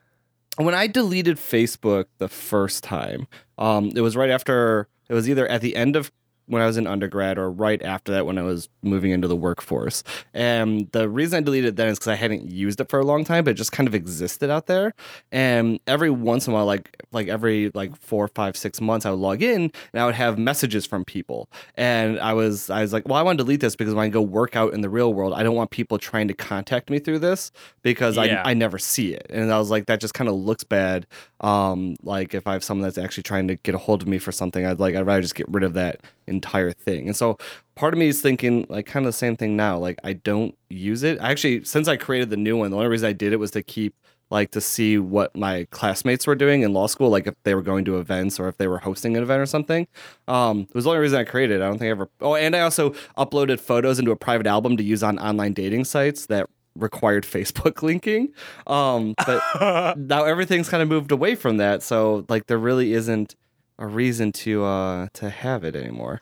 When 0.64 0.75
I 0.75 0.87
deleted 0.87 1.37
Facebook 1.37 2.06
the 2.19 2.29
first 2.29 2.85
time, 2.85 3.26
um, 3.59 3.92
it 3.95 4.00
was 4.00 4.16
right 4.16 4.31
after 4.31 4.88
it 5.09 5.14
was 5.14 5.28
either 5.28 5.47
at 5.49 5.61
the 5.61 5.76
end 5.76 5.97
of 5.97 6.11
when 6.46 6.61
I 6.61 6.66
was 6.66 6.76
in 6.76 6.87
undergrad 6.87 7.38
or 7.38 7.50
right 7.50 7.80
after 7.82 8.12
that 8.12 8.26
when 8.26 8.37
I 8.38 8.42
was 8.42 8.68
moving 8.82 9.11
into 9.11 9.28
the 9.28 9.37
workforce. 9.37 10.02
And 10.34 10.90
the 10.92 11.08
reason 11.08 11.38
I 11.38 11.40
deleted 11.40 11.68
it 11.70 11.76
then 11.76 11.88
is 11.88 11.99
because 11.99 12.08
I 12.08 12.14
hadn't 12.16 12.50
used 12.50 12.80
it 12.80 12.88
for 12.88 12.99
a 13.00 13.04
long 13.04 13.25
time, 13.25 13.44
but 13.44 13.52
it 13.52 13.54
just 13.54 13.72
kind 13.72 13.87
of 13.88 13.94
existed 13.94 14.50
out 14.50 14.66
there. 14.66 14.94
And 15.30 15.78
every 15.87 16.11
once 16.11 16.46
in 16.46 16.52
a 16.52 16.56
while, 16.56 16.66
like 16.66 16.96
like 17.12 17.28
every 17.28 17.70
like 17.75 17.96
four, 17.96 18.28
five, 18.28 18.56
six 18.56 18.80
months, 18.80 19.06
I 19.06 19.11
would 19.11 19.20
log 19.20 19.42
in 19.42 19.70
and 19.92 20.02
I 20.02 20.06
would 20.06 20.14
have 20.14 20.38
messages 20.38 20.84
from 20.87 21.04
people. 21.04 21.49
And 21.76 22.18
I 22.20 22.32
was 22.32 22.70
I 22.70 22.82
was 22.82 22.92
like, 22.92 23.06
well, 23.06 23.18
I 23.18 23.22
want 23.22 23.38
to 23.38 23.44
delete 23.44 23.61
this 23.61 23.76
because 23.76 23.94
when 23.94 24.04
I 24.04 24.08
go 24.08 24.20
work 24.22 24.56
out 24.56 24.75
in 24.75 24.80
the 24.80 24.90
real 24.90 25.14
world, 25.14 25.32
I 25.34 25.42
don't 25.42 25.54
want 25.56 25.70
people 25.70 25.99
trying 25.99 26.28
to 26.28 26.34
contact 26.34 26.90
me 26.90 26.99
through 26.99 27.20
this 27.20 27.52
because 27.82 28.16
Yeah. 28.16 28.42
I 28.44 28.50
I 28.50 28.54
never 28.54 28.78
see 28.78 29.14
it. 29.14 29.26
And 29.30 29.52
I 29.52 29.58
was 29.58 29.70
like, 29.70 29.87
that 29.87 30.00
just 30.00 30.14
kind 30.14 30.28
of 30.28 30.34
looks 30.37 30.64
bad. 30.64 31.06
Um, 31.40 31.96
like 32.02 32.34
if 32.34 32.46
I 32.46 32.52
have 32.52 32.62
someone 32.62 32.82
that's 32.84 32.99
actually 32.99 33.22
trying 33.25 33.49
to 33.49 33.56
get 33.56 33.75
a 33.75 33.78
hold 33.78 34.02
of 34.02 34.08
me 34.08 34.18
for 34.18 34.30
something, 34.32 34.64
I'd 34.66 34.78
like 34.80 34.94
I'd 34.94 35.06
rather 35.06 35.22
just 35.22 35.34
get 35.34 35.49
rid 35.49 35.64
of 35.64 35.75
that 35.75 36.00
entire 36.32 36.72
thing. 36.72 37.06
And 37.06 37.16
so 37.16 37.38
part 37.74 37.94
of 37.94 37.98
me 37.98 38.08
is 38.08 38.20
thinking 38.20 38.66
like 38.68 38.86
kind 38.86 39.06
of 39.06 39.12
the 39.12 39.16
same 39.16 39.36
thing 39.36 39.56
now. 39.56 39.78
Like 39.78 39.98
I 40.04 40.14
don't 40.14 40.56
use 40.68 41.02
it. 41.02 41.18
Actually, 41.20 41.64
since 41.64 41.88
I 41.88 41.96
created 41.96 42.30
the 42.30 42.36
new 42.36 42.56
one, 42.56 42.70
the 42.70 42.76
only 42.76 42.88
reason 42.88 43.08
I 43.08 43.12
did 43.12 43.32
it 43.32 43.38
was 43.38 43.50
to 43.52 43.62
keep 43.62 43.94
like 44.32 44.50
to 44.50 44.60
see 44.62 44.98
what 44.98 45.36
my 45.36 45.66
classmates 45.70 46.26
were 46.26 46.34
doing 46.34 46.62
in 46.62 46.72
law 46.72 46.86
school, 46.86 47.10
like 47.10 47.26
if 47.26 47.34
they 47.44 47.54
were 47.54 47.62
going 47.62 47.84
to 47.84 47.98
events 47.98 48.40
or 48.40 48.48
if 48.48 48.56
they 48.56 48.66
were 48.66 48.78
hosting 48.78 49.14
an 49.14 49.22
event 49.22 49.42
or 49.42 49.46
something. 49.46 49.86
Um, 50.26 50.60
it 50.62 50.74
was 50.74 50.84
the 50.84 50.90
only 50.90 51.02
reason 51.02 51.18
I 51.18 51.24
created. 51.24 51.60
it. 51.60 51.62
I 51.62 51.68
don't 51.68 51.78
think 51.78 51.88
I 51.88 51.90
ever. 51.90 52.08
Oh, 52.22 52.34
and 52.34 52.56
I 52.56 52.60
also 52.60 52.90
uploaded 53.18 53.60
photos 53.60 53.98
into 53.98 54.10
a 54.10 54.16
private 54.16 54.46
album 54.46 54.78
to 54.78 54.82
use 54.82 55.02
on 55.02 55.18
online 55.18 55.52
dating 55.52 55.84
sites 55.84 56.26
that 56.26 56.48
required 56.74 57.24
Facebook 57.30 57.82
linking. 57.82 58.32
Um, 58.66 59.14
but 59.26 59.96
now 59.98 60.24
everything's 60.24 60.70
kind 60.70 60.82
of 60.82 60.88
moved 60.88 61.12
away 61.12 61.34
from 61.34 61.58
that, 61.58 61.82
so 61.82 62.24
like 62.30 62.46
there 62.46 62.58
really 62.58 62.94
isn't 62.94 63.36
a 63.79 63.87
reason 63.87 64.33
to 64.33 64.64
uh 64.64 65.09
to 65.14 65.31
have 65.31 65.64
it 65.64 65.75
anymore. 65.76 66.21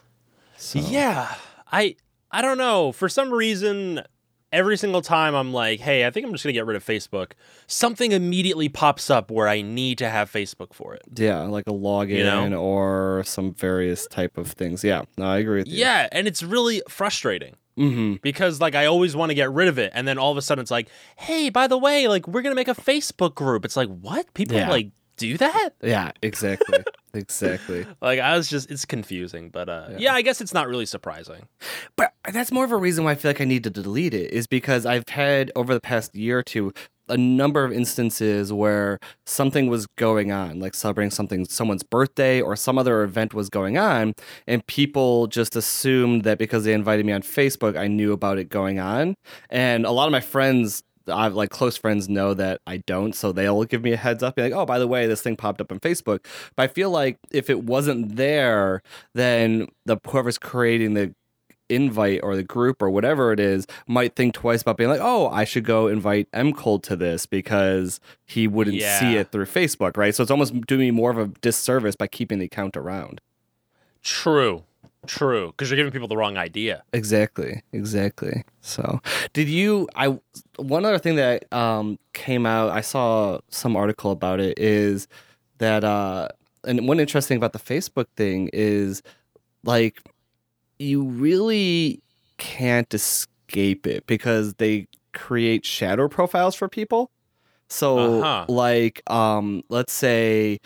So, 0.57 0.79
Yeah. 0.79 1.35
I 1.73 1.97
I 2.31 2.43
don't 2.43 2.59
know. 2.59 2.93
For 2.93 3.09
some 3.09 3.33
reason 3.33 4.03
every 4.53 4.77
single 4.77 5.01
time 5.01 5.35
I'm 5.35 5.53
like, 5.53 5.79
hey, 5.81 6.05
I 6.05 6.11
think 6.11 6.27
I'm 6.27 6.33
just 6.33 6.43
gonna 6.43 6.53
get 6.53 6.67
rid 6.67 6.77
of 6.77 6.85
Facebook, 6.85 7.33
something 7.69 8.11
immediately 8.13 8.69
pops 8.69 9.09
up 9.09 9.31
where 9.31 9.47
I 9.47 9.63
need 9.63 9.99
to 9.99 10.09
have 10.09 10.31
Facebook 10.31 10.75
for 10.75 10.95
it. 10.95 11.03
Yeah, 11.15 11.43
like 11.43 11.67
a 11.69 11.73
login 11.73 12.51
know? 12.51 12.61
or 12.61 13.23
some 13.25 13.55
various 13.55 14.07
type 14.09 14.37
of 14.39 14.49
things. 14.53 14.83
Yeah, 14.83 15.03
no, 15.17 15.27
I 15.27 15.39
agree 15.39 15.59
with 15.61 15.69
you. 15.69 15.79
Yeah, 15.79 16.09
and 16.13 16.27
it's 16.27 16.43
really 16.43 16.83
frustrating 16.89 17.55
Mm-hmm. 17.79 18.17
because 18.21 18.61
like 18.61 18.75
I 18.75 18.87
always 18.87 19.17
want 19.17 19.31
to 19.31 19.35
get 19.35 19.51
rid 19.53 19.69
of 19.69 19.79
it, 19.79 19.93
and 19.95 20.07
then 20.07 20.19
all 20.19 20.31
of 20.33 20.37
a 20.37 20.43
sudden 20.43 20.61
it's 20.61 20.71
like, 20.73 20.89
hey, 21.17 21.49
by 21.49 21.67
the 21.67 21.79
way, 21.79 22.09
like 22.09 22.27
we're 22.29 22.43
gonna 22.43 22.55
make 22.57 22.69
a 22.69 22.75
Facebook 22.75 23.35
group. 23.35 23.65
It's 23.65 23.77
like, 23.77 23.89
what? 23.89 24.35
People 24.35 24.57
Yeah. 24.57 24.69
like 24.69 24.91
do 25.21 25.37
that? 25.37 25.71
Yeah, 25.83 26.13
exactly. 26.23 26.79
exactly. 27.15 27.87
Like 28.01 28.19
I 28.19 28.37
was 28.37 28.49
just, 28.49 28.71
it's 28.71 28.87
confusing, 28.87 29.51
but 29.51 29.69
uh, 29.69 29.89
yeah. 29.91 29.99
Yeah. 29.99 30.15
I 30.15 30.23
guess 30.23 30.41
it's 30.41 30.55
not 30.55 30.67
really 30.67 30.87
surprising. 30.87 31.47
But 31.97 32.15
that's 32.33 32.51
more 32.51 32.65
of 32.65 32.73
a 32.73 32.77
reason 32.77 33.05
why 33.05 33.13
I 33.13 33.15
feel 33.15 33.29
like 33.29 33.41
I 33.41 33.45
need 33.45 33.65
to 33.65 33.71
delete 33.71 34.15
it 34.15 34.33
is 34.33 34.47
because 34.47 34.87
I've 34.87 35.09
had 35.09 35.53
over 35.55 35.75
the 35.75 35.81
past 35.81 36.17
year 36.17 36.39
or 36.39 36.43
two 36.43 36.73
a 37.11 37.17
number 37.17 37.65
of 37.65 37.73
instances 37.73 38.53
where 38.53 38.99
something 39.27 39.69
was 39.69 39.87
going 39.99 40.31
on, 40.31 40.61
like 40.61 40.75
celebrating 40.75 41.11
something, 41.11 41.45
someone's 41.45 41.83
birthday 41.83 42.41
or 42.41 42.55
some 42.57 42.79
other 42.79 43.03
event 43.03 43.35
was 43.35 43.51
going 43.51 43.77
on, 43.77 44.15
and 44.47 44.65
people 44.67 45.27
just 45.27 45.57
assumed 45.57 46.23
that 46.23 46.39
because 46.39 46.65
they 46.65 46.73
invited 46.73 47.05
me 47.05 47.13
on 47.13 47.23
Facebook, 47.23 47.77
I 47.77 47.89
knew 47.89 48.13
about 48.13 48.39
it 48.39 48.49
going 48.49 48.79
on. 48.79 49.17
And 49.51 49.85
a 49.85 49.91
lot 49.91 50.07
of 50.07 50.13
my 50.13 50.21
friends 50.21 50.85
I've 51.11 51.35
like 51.35 51.51
close 51.51 51.77
friends 51.77 52.09
know 52.09 52.35
that 52.35 52.61
I 52.67 52.79
don't, 52.79 53.15
so 53.15 53.33
they'll 53.33 53.65
give 53.65 53.83
me 53.83 53.93
a 53.93 53.97
heads 53.97 54.23
up, 54.23 54.37
be 54.37 54.43
like, 54.43 54.53
"Oh, 54.53 54.65
by 54.65 54.79
the 54.79 54.89
way, 54.89 55.07
this 55.07 55.23
thing 55.23 55.37
popped 55.37 55.61
up 55.61 55.73
on 55.73 55.81
Facebook." 55.81 56.25
But 56.57 56.63
I 56.63 56.67
feel 56.69 56.91
like 56.91 57.19
if 57.31 57.51
it 57.51 57.65
wasn't 57.65 58.17
there, 58.17 58.83
then 59.15 59.69
the 59.85 59.99
whoever's 60.07 60.39
creating 60.39 60.95
the 60.95 61.15
invite 61.69 62.21
or 62.23 62.35
the 62.35 62.43
group 62.43 62.83
or 62.83 62.91
whatever 62.91 63.33
it 63.33 63.39
is 63.39 63.67
might 63.87 64.17
think 64.17 64.35
twice 64.35 64.63
about 64.63 64.77
being 64.77 64.91
like, 64.91 65.01
"Oh, 65.01 65.29
I 65.29 65.45
should 65.45 65.65
go 65.65 65.87
invite 65.87 66.29
M 66.33 66.53
Cold 66.53 66.83
to 66.85 66.97
this 66.97 67.27
because 67.27 68.01
he 68.27 68.49
wouldn't 68.49 68.81
see 68.81 69.17
it 69.17 69.31
through 69.31 69.47
Facebook, 69.47 69.97
right?" 69.97 70.15
So 70.15 70.23
it's 70.23 70.31
almost 70.31 70.61
doing 70.63 70.81
me 70.81 70.91
more 70.91 71.11
of 71.11 71.19
a 71.19 71.29
disservice 71.41 71.97
by 71.97 72.07
keeping 72.09 72.39
the 72.39 72.47
account 72.47 72.77
around. 72.77 73.21
True, 74.03 74.65
true, 75.07 75.49
because 75.49 75.71
you're 75.71 75.77
giving 75.77 75.93
people 75.93 76.09
the 76.09 76.17
wrong 76.17 76.37
idea. 76.37 76.83
Exactly, 76.93 77.63
exactly. 77.73 78.45
So, 78.61 79.01
did 79.33 79.49
you? 79.49 79.89
I 79.95 80.19
one 80.57 80.85
other 80.85 80.99
thing 80.99 81.17
that 81.17 81.51
um, 81.53 81.99
came 82.13 82.47
out, 82.47 82.71
I 82.71 82.81
saw 82.81 83.41
some 83.49 83.77
article 83.77 84.11
about 84.11 84.41
it. 84.41 84.59
Is 84.59 85.09
that 85.59 85.85
uh, 85.85 86.29
and 86.65 86.87
one 86.87 87.01
interesting 87.01 87.37
about 87.37 87.53
the 87.53 87.59
Facebook 87.59 88.07
thing 88.17 88.51
is 88.53 89.03
like 89.65 90.01
you 90.79 91.05
really 91.05 92.03
can't 92.39 92.93
escape 92.95 93.87
it 93.87 94.07
because 94.07 94.55
they 94.55 94.87
create 95.13 95.65
shadow 95.67 96.09
profiles 96.09 96.55
for 96.55 96.69
people. 96.69 97.11
So, 97.69 98.23
Uh-huh. 98.23 98.47
like, 98.49 99.03
um, 99.11 99.63
let's 99.69 99.93
say 99.93 100.59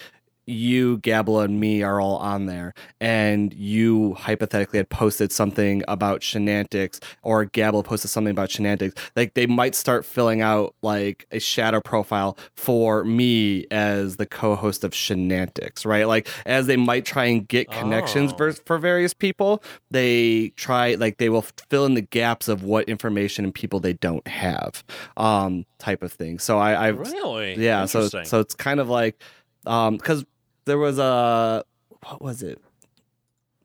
you, 0.47 0.99
Gabla, 0.99 1.45
and 1.45 1.59
me 1.61 1.83
are 1.83 2.01
all 2.01 2.17
on 2.17 2.47
there, 2.47 2.75
and 3.01 3.53
you 3.55 4.15
hypothetically 4.15 4.79
had 4.79 4.89
posted 4.89 5.33
something 5.33 5.83
about 5.89 6.21
Shenantics, 6.21 7.03
or 7.23 7.47
Gabla 7.47 7.85
posted 7.85 8.11
something 8.11 8.31
about 8.31 8.51
Shenantics, 8.51 8.97
like 9.17 9.35
they 9.35 9.47
might 9.47 9.75
start 9.75 10.05
filling 10.05 10.41
out 10.43 10.75
like 10.83 11.27
a 11.31 11.39
shadow 11.39 11.81
profile 11.81 12.37
for 12.57 13.05
me 13.05 13.67
as 13.71 14.17
the 14.17 14.27
co-host 14.27 14.85
of 14.85 14.93
Shenantics, 14.93 15.85
right? 15.87 16.07
Like 16.07 16.29
as 16.47 16.67
they 16.67 16.77
might 16.77 17.05
try 17.05 17.25
and 17.27 17.47
get 17.49 17.71
connections 17.71 18.33
Oh. 18.33 18.37
for, 18.37 18.53
for 18.53 18.79
various 18.79 19.15
people, 19.15 19.63
they 19.91 20.51
try 20.57 20.95
like 20.95 21.19
they 21.19 21.29
will 21.29 21.45
fill 21.71 21.87
in 21.87 21.95
the 21.95 22.03
gaps 22.03 22.49
of 22.49 22.63
what 22.63 22.89
information 22.89 23.45
and 23.45 23.55
people 23.55 23.81
they 23.81 23.95
don't 23.95 24.27
have, 24.27 24.85
um, 25.17 25.65
type 25.79 26.03
of 26.03 26.13
thing. 26.13 26.39
So 26.39 26.59
I, 26.59 26.89
I've 26.89 26.99
Really? 26.99 27.55
yeah 27.57 27.85
so 27.87 28.09
so 28.27 28.41
it's 28.41 28.55
kind 28.55 28.81
of 28.81 28.89
like 28.89 29.21
um 29.67 29.97
because 29.97 30.25
there 30.65 30.79
was 30.79 30.99
a 30.99 31.65
what 32.07 32.23
was 32.23 32.43
it? 32.43 32.61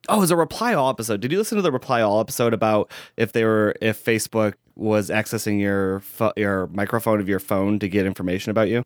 Oh 0.07 0.17
it 0.17 0.19
was 0.21 0.31
a 0.31 0.35
reply 0.35 0.73
all 0.73 0.89
episode. 0.89 1.21
Did 1.21 1.31
you 1.31 1.37
listen 1.37 1.55
to 1.57 1.61
the 1.61 1.71
reply 1.71 2.01
all 2.01 2.19
episode 2.19 2.53
about 2.53 2.91
if 3.17 3.31
they 3.31 3.43
were 3.43 3.75
if 3.81 4.03
facebook 4.03 4.53
was 4.75 5.09
accessing 5.09 5.59
your 5.59 5.99
pho- 5.99 6.33
your 6.37 6.67
microphone 6.67 7.19
of 7.19 7.27
your 7.27 7.39
phone 7.39 7.79
to 7.79 7.89
get 7.89 8.05
information 8.05 8.49
about 8.49 8.69
you? 8.69 8.83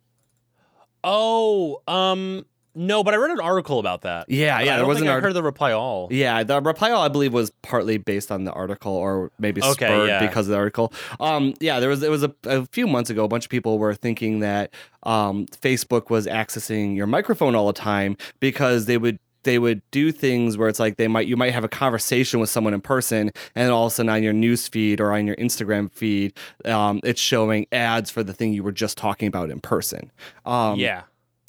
Oh, 1.04 1.82
um, 1.88 2.46
no, 2.76 3.04
but 3.04 3.14
I 3.14 3.18
read 3.18 3.32
an 3.32 3.40
article 3.40 3.80
about 3.80 4.02
that. 4.02 4.30
yeah 4.30 4.60
yeah 4.60 4.62
I 4.62 4.66
there 4.66 4.78
don't 4.80 4.88
was 4.88 4.98
think 4.98 5.06
an 5.06 5.10
I 5.10 5.14
article 5.14 5.30
heard 5.30 5.34
the 5.36 5.44
reply 5.44 5.72
all. 5.72 6.08
Yeah, 6.12 6.44
the 6.44 6.62
reply 6.62 6.92
all 6.92 7.02
I 7.04 7.08
believe 7.08 7.34
was 7.34 7.52
partly 7.62 7.98
based 7.98 8.32
on 8.32 8.44
the 8.46 8.52
article, 8.52 8.94
or 8.94 9.32
maybe 9.40 9.62
Okay, 9.62 9.86
spurred 9.86 10.08
yeah. 10.08 10.26
because 10.26 10.48
of 10.48 10.52
the 10.52 10.58
article. 10.58 10.92
Um, 11.20 11.54
yeah, 11.60 11.80
there 11.80 11.90
was 11.90 12.02
it 12.04 12.10
was 12.10 12.24
a, 12.24 12.34
a 12.46 12.66
few 12.68 12.88
months 12.88 13.10
ago. 13.10 13.24
A 13.24 13.28
bunch 13.28 13.46
of 13.46 13.50
people 13.52 13.78
were 13.80 13.94
thinking 13.96 14.40
that 14.40 14.74
um, 15.04 15.46
Facebook 15.48 16.10
was 16.10 16.26
accessing 16.28 16.96
your 16.96 17.08
microphone 17.08 17.56
all 17.56 17.68
the 17.68 17.74
time 17.74 18.18
because 18.40 18.86
they 18.86 18.98
would 18.98 19.20
they 19.44 19.60
would 19.60 19.82
do 19.92 20.12
things 20.14 20.58
where 20.58 20.70
it's 20.70 20.80
like 20.80 20.96
they 20.96 21.08
might 21.10 21.28
you 21.28 21.36
might 21.36 21.52
have 21.54 21.66
a 21.66 21.70
conversation 21.70 22.40
with 22.40 22.50
someone 22.50 22.74
in 22.74 22.80
person, 22.82 23.30
and 23.56 23.72
all 23.72 23.88
of 23.88 23.92
a 23.92 23.96
sudden 23.96 24.10
on 24.10 24.24
your 24.24 24.32
news 24.34 24.68
feed 24.70 25.02
or 25.02 25.12
on 25.12 25.28
your 25.28 25.36
Instagram 25.36 25.92
feed, 25.92 26.34
um, 26.66 27.02
it's 27.04 27.20
showing 27.20 27.68
ads 27.72 28.10
for 28.10 28.24
the 28.24 28.34
thing 28.34 28.54
you 28.54 28.64
were 28.64 28.72
just 28.72 28.98
talking 28.98 29.28
about 29.28 29.50
in 29.52 29.60
person. 29.60 30.12
Um, 30.46 30.80
yeah. 30.80 31.04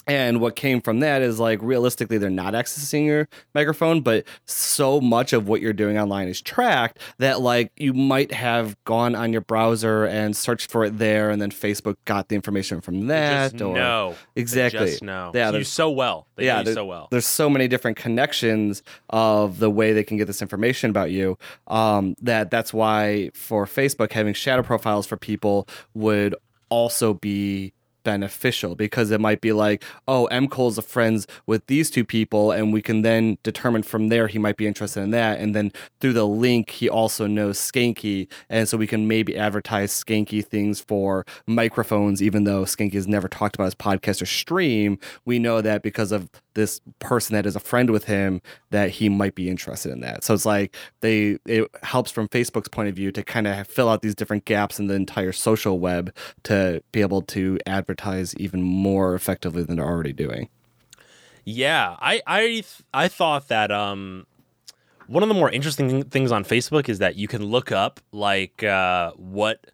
And 0.06 0.40
what 0.40 0.56
came 0.56 0.80
from 0.80 1.00
that 1.00 1.23
is 1.23 1.40
like 1.40 1.61
realistically, 1.62 2.18
they're 2.18 2.30
not 2.30 2.54
accessing 2.54 3.06
your 3.06 3.28
microphone, 3.54 4.00
but 4.00 4.25
so 4.46 5.00
much 5.00 5.32
of 5.32 5.49
what 5.49 5.61
you're 5.61 5.73
doing 5.73 5.99
online 5.99 6.28
is 6.28 6.40
tracked 6.40 6.99
that 7.18 7.40
like 7.40 7.73
you 7.76 7.92
might 7.92 8.32
have 8.32 8.76
gone 8.84 9.14
on 9.14 9.32
your 9.32 9.40
browser 9.40 10.04
and 10.04 10.37
searched 10.37 10.70
for 10.70 10.84
it 10.84 10.99
there, 10.99 11.30
and 11.30 11.40
then 11.40 11.50
Facebook 11.50 11.96
got 12.04 12.28
the 12.28 12.37
information 12.37 12.80
from 12.80 13.06
that. 13.08 13.61
or. 13.61 13.75
They 14.34 14.40
exactly. 14.42 14.87
just 14.87 15.02
know. 15.02 15.30
Yeah, 15.34 15.50
you 15.50 15.64
so 15.64 15.90
well. 15.90 16.26
They 16.37 16.46
yeah, 16.46 16.54
know 16.54 16.58
you 16.61 16.64
there- 16.66 16.75
so 16.75 16.84
well. 16.87 17.08
There's 17.11 17.26
so 17.26 17.50
many 17.50 17.68
different 17.68 17.96
connections 17.96 18.82
of 19.11 19.58
the 19.58 19.70
way 19.70 19.92
they 19.92 20.04
can 20.04 20.16
get 20.16 20.26
this 20.26 20.42
information 20.42 20.90
about 20.90 21.11
you. 21.11 21.38
Um, 21.66 22.14
that 22.23 22.50
that's 22.50 22.73
why 22.73 23.30
for 23.34 23.66
Facebook 23.66 24.12
having 24.12 24.34
shadow 24.34 24.62
profiles 24.62 25.06
for 25.06 25.16
people 25.16 25.68
would 25.94 26.34
also 26.70 27.14
be 27.14 27.73
beneficial 28.04 28.75
because 28.75 29.11
it 29.11 29.20
might 29.20 29.40
be 29.40 29.52
like, 29.52 29.82
oh, 30.06 30.26
M. 30.26 30.49
Cole's 30.49 30.78
a 30.78 30.82
friends 30.82 31.26
with 31.46 31.66
these 31.66 31.90
two 31.90 32.04
people, 32.04 32.52
and 32.52 32.73
we 32.73 32.82
can 32.82 33.02
then 33.02 33.38
determine 33.42 33.82
from 33.82 34.08
there 34.08 34.28
he 34.28 34.38
might 34.38 34.56
be 34.56 34.66
interested 34.66 35.00
in 35.00 35.11
that. 35.11 35.40
And 35.40 35.54
then 35.54 35.73
through 36.00 36.12
the 36.12 36.26
link, 36.26 36.70
he 36.70 36.88
also 36.88 37.26
knows 37.26 37.58
Skanky. 37.58 38.28
And 38.49 38.68
so 38.68 38.76
we 38.76 38.87
can 38.87 39.08
maybe 39.08 39.37
advertise 39.37 39.92
Skanky 39.92 40.44
things 40.44 40.80
for 40.80 41.26
microphones, 41.46 42.23
even 42.23 42.44
though 42.44 42.62
Skanky 42.64 42.94
has 42.94 43.08
never 43.08 43.28
talked 43.28 43.56
about 43.56 43.64
his 43.64 43.75
podcast 43.75 44.23
or 44.23 44.26
stream. 44.26 44.99
We 45.25 45.38
know 45.38 45.61
that 45.61 45.82
because 45.82 46.12
of 46.12 46.28
this 46.54 46.80
person 46.99 47.34
that 47.34 47.46
is 47.46 47.54
a 47.56 47.61
friend 47.61 47.90
with 47.90 48.04
him 48.04 48.40
that 48.70 48.90
he 48.90 49.08
might 49.08 49.34
be 49.34 49.49
interested 49.49 49.92
in 49.92 50.00
that. 50.00 50.25
So 50.25 50.34
it's 50.34 50.46
like 50.46 50.75
they 51.00 51.38
it 51.46 51.68
helps 51.82 52.11
from 52.11 52.28
Facebook's 52.28 52.68
point 52.68 52.88
of 52.88 52.94
view 52.96 53.12
to 53.12 53.23
kind 53.23 53.46
of 53.46 53.66
fill 53.66 53.88
out 53.88 54.02
these 54.02 54.14
different 54.14 54.44
gaps 54.44 54.78
in 54.78 54.87
the 54.87 54.94
entire 54.94 55.32
social 55.32 55.78
web 55.78 56.14
to 56.44 56.82
be 56.92 57.00
able 57.00 57.23
to 57.23 57.58
advertise 57.66 58.34
even 58.37 58.62
more 58.62 59.14
effectively 59.14 59.62
than 59.62 59.76
they're 59.76 59.87
already 59.87 60.12
doing. 60.12 60.49
Yeah, 61.44 61.96
I 62.00 62.23
I 62.26 62.62
I 62.94 63.08
thought 63.08 63.49
that 63.49 63.70
um 63.70 64.26
one 65.06 65.23
of 65.23 65.28
the 65.28 65.34
more 65.34 65.50
interesting 65.50 66.02
things 66.04 66.32
on 66.32 66.44
Facebook 66.44 66.88
is 66.88 66.99
that 67.00 67.16
you 67.16 67.28
can 67.28 67.44
look 67.44 67.70
up 67.70 68.00
like 68.12 68.62
uh 68.62 69.12
what 69.16 69.66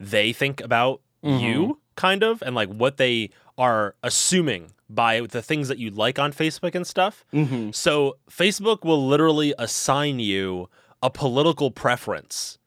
they 0.00 0.32
think 0.32 0.60
about 0.60 1.00
Mm-hmm. 1.24 1.44
you 1.44 1.80
kind 1.96 2.22
of 2.22 2.42
and 2.42 2.54
like 2.54 2.68
what 2.68 2.96
they 2.96 3.30
are 3.58 3.96
assuming 4.04 4.70
by 4.90 5.20
the 5.20 5.42
things 5.42 5.68
that 5.68 5.78
you 5.78 5.90
like 5.90 6.18
on 6.18 6.32
Facebook 6.32 6.74
and 6.74 6.86
stuff. 6.86 7.24
Mm-hmm. 7.32 7.70
So 7.72 8.16
Facebook 8.30 8.84
will 8.84 9.06
literally 9.06 9.54
assign 9.58 10.18
you 10.18 10.68
a 11.02 11.10
political 11.10 11.70
preference 11.70 12.58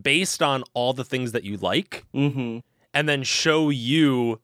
based 0.00 0.42
on 0.42 0.64
all 0.74 0.92
the 0.92 1.04
things 1.04 1.32
that 1.32 1.44
you 1.44 1.56
like 1.56 2.04
Mm-hmm. 2.14 2.58
and 2.94 3.08
then 3.08 3.22
show 3.22 3.70
you 3.70 4.40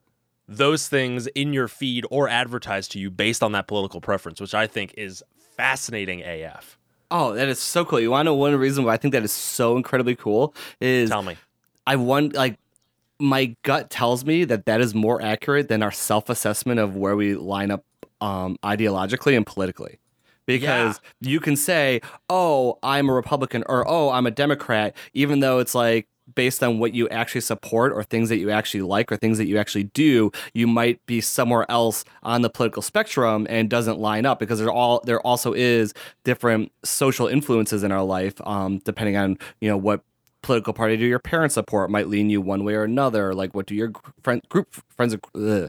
those 0.48 0.88
things 0.88 1.26
in 1.28 1.52
your 1.52 1.68
feed 1.68 2.04
or 2.10 2.28
advertise 2.28 2.86
to 2.88 2.98
you 2.98 3.10
based 3.10 3.42
on 3.42 3.52
that 3.52 3.66
political 3.66 4.00
preference, 4.00 4.40
which 4.40 4.54
I 4.54 4.66
think 4.66 4.94
is 4.96 5.22
fascinating 5.56 6.22
AF. 6.22 6.78
Oh, 7.10 7.32
that 7.34 7.48
is 7.48 7.58
so 7.58 7.84
cool. 7.84 8.00
You 8.00 8.10
want 8.10 8.26
to 8.26 8.30
know 8.30 8.34
one 8.34 8.54
reason 8.56 8.84
why 8.84 8.92
I 8.94 8.96
think 8.96 9.12
that 9.12 9.24
is 9.24 9.32
so 9.32 9.76
incredibly 9.76 10.14
cool 10.14 10.54
is 10.80 11.10
Tell 11.10 11.22
me. 11.22 11.36
I 11.86 11.96
want 11.96 12.34
like 12.34 12.58
my 13.18 13.56
gut 13.62 13.90
tells 13.90 14.24
me 14.24 14.44
that 14.44 14.66
that 14.66 14.80
is 14.80 14.94
more 14.94 15.20
accurate 15.22 15.68
than 15.68 15.82
our 15.82 15.92
self-assessment 15.92 16.80
of 16.80 16.96
where 16.96 17.16
we 17.16 17.34
line 17.34 17.70
up 17.70 17.84
um, 18.20 18.56
ideologically 18.64 19.36
and 19.36 19.46
politically. 19.46 19.98
Because 20.46 21.00
you 21.20 21.40
can 21.40 21.56
say, 21.56 22.00
"Oh, 22.30 22.78
I'm 22.82 23.08
a 23.08 23.12
Republican," 23.12 23.64
or 23.68 23.88
"Oh, 23.88 24.10
I'm 24.10 24.26
a 24.26 24.30
Democrat," 24.30 24.96
even 25.12 25.40
though 25.40 25.58
it's 25.58 25.74
like 25.74 26.06
based 26.34 26.62
on 26.62 26.78
what 26.78 26.94
you 26.94 27.08
actually 27.08 27.40
support 27.40 27.92
or 27.92 28.02
things 28.02 28.28
that 28.28 28.38
you 28.38 28.50
actually 28.50 28.82
like 28.82 29.10
or 29.12 29.16
things 29.16 29.38
that 29.38 29.46
you 29.46 29.58
actually 29.58 29.84
do, 29.84 30.30
you 30.54 30.66
might 30.66 31.04
be 31.06 31.20
somewhere 31.20 31.68
else 31.70 32.04
on 32.22 32.42
the 32.42 32.50
political 32.50 32.82
spectrum 32.82 33.46
and 33.48 33.70
doesn't 33.70 33.98
line 33.98 34.26
up 34.26 34.38
because 34.38 34.58
there 34.58 34.70
all 34.70 35.00
there 35.04 35.20
also 35.20 35.52
is 35.52 35.94
different 36.24 36.70
social 36.84 37.26
influences 37.26 37.82
in 37.82 37.92
our 37.92 38.04
life, 38.04 38.34
um, 38.46 38.78
depending 38.84 39.16
on 39.16 39.38
you 39.60 39.68
know 39.68 39.76
what 39.76 40.02
political 40.46 40.72
party 40.72 40.96
do 40.96 41.04
your 41.04 41.18
parents 41.18 41.54
support 41.54 41.90
might 41.90 42.06
lean 42.06 42.30
you 42.30 42.40
one 42.40 42.62
way 42.62 42.74
or 42.74 42.84
another. 42.84 43.34
Like 43.34 43.52
what 43.52 43.66
do 43.66 43.74
your 43.74 43.90
friend 44.22 44.40
group 44.48 44.72
friends 44.96 45.16
ugh, 45.34 45.68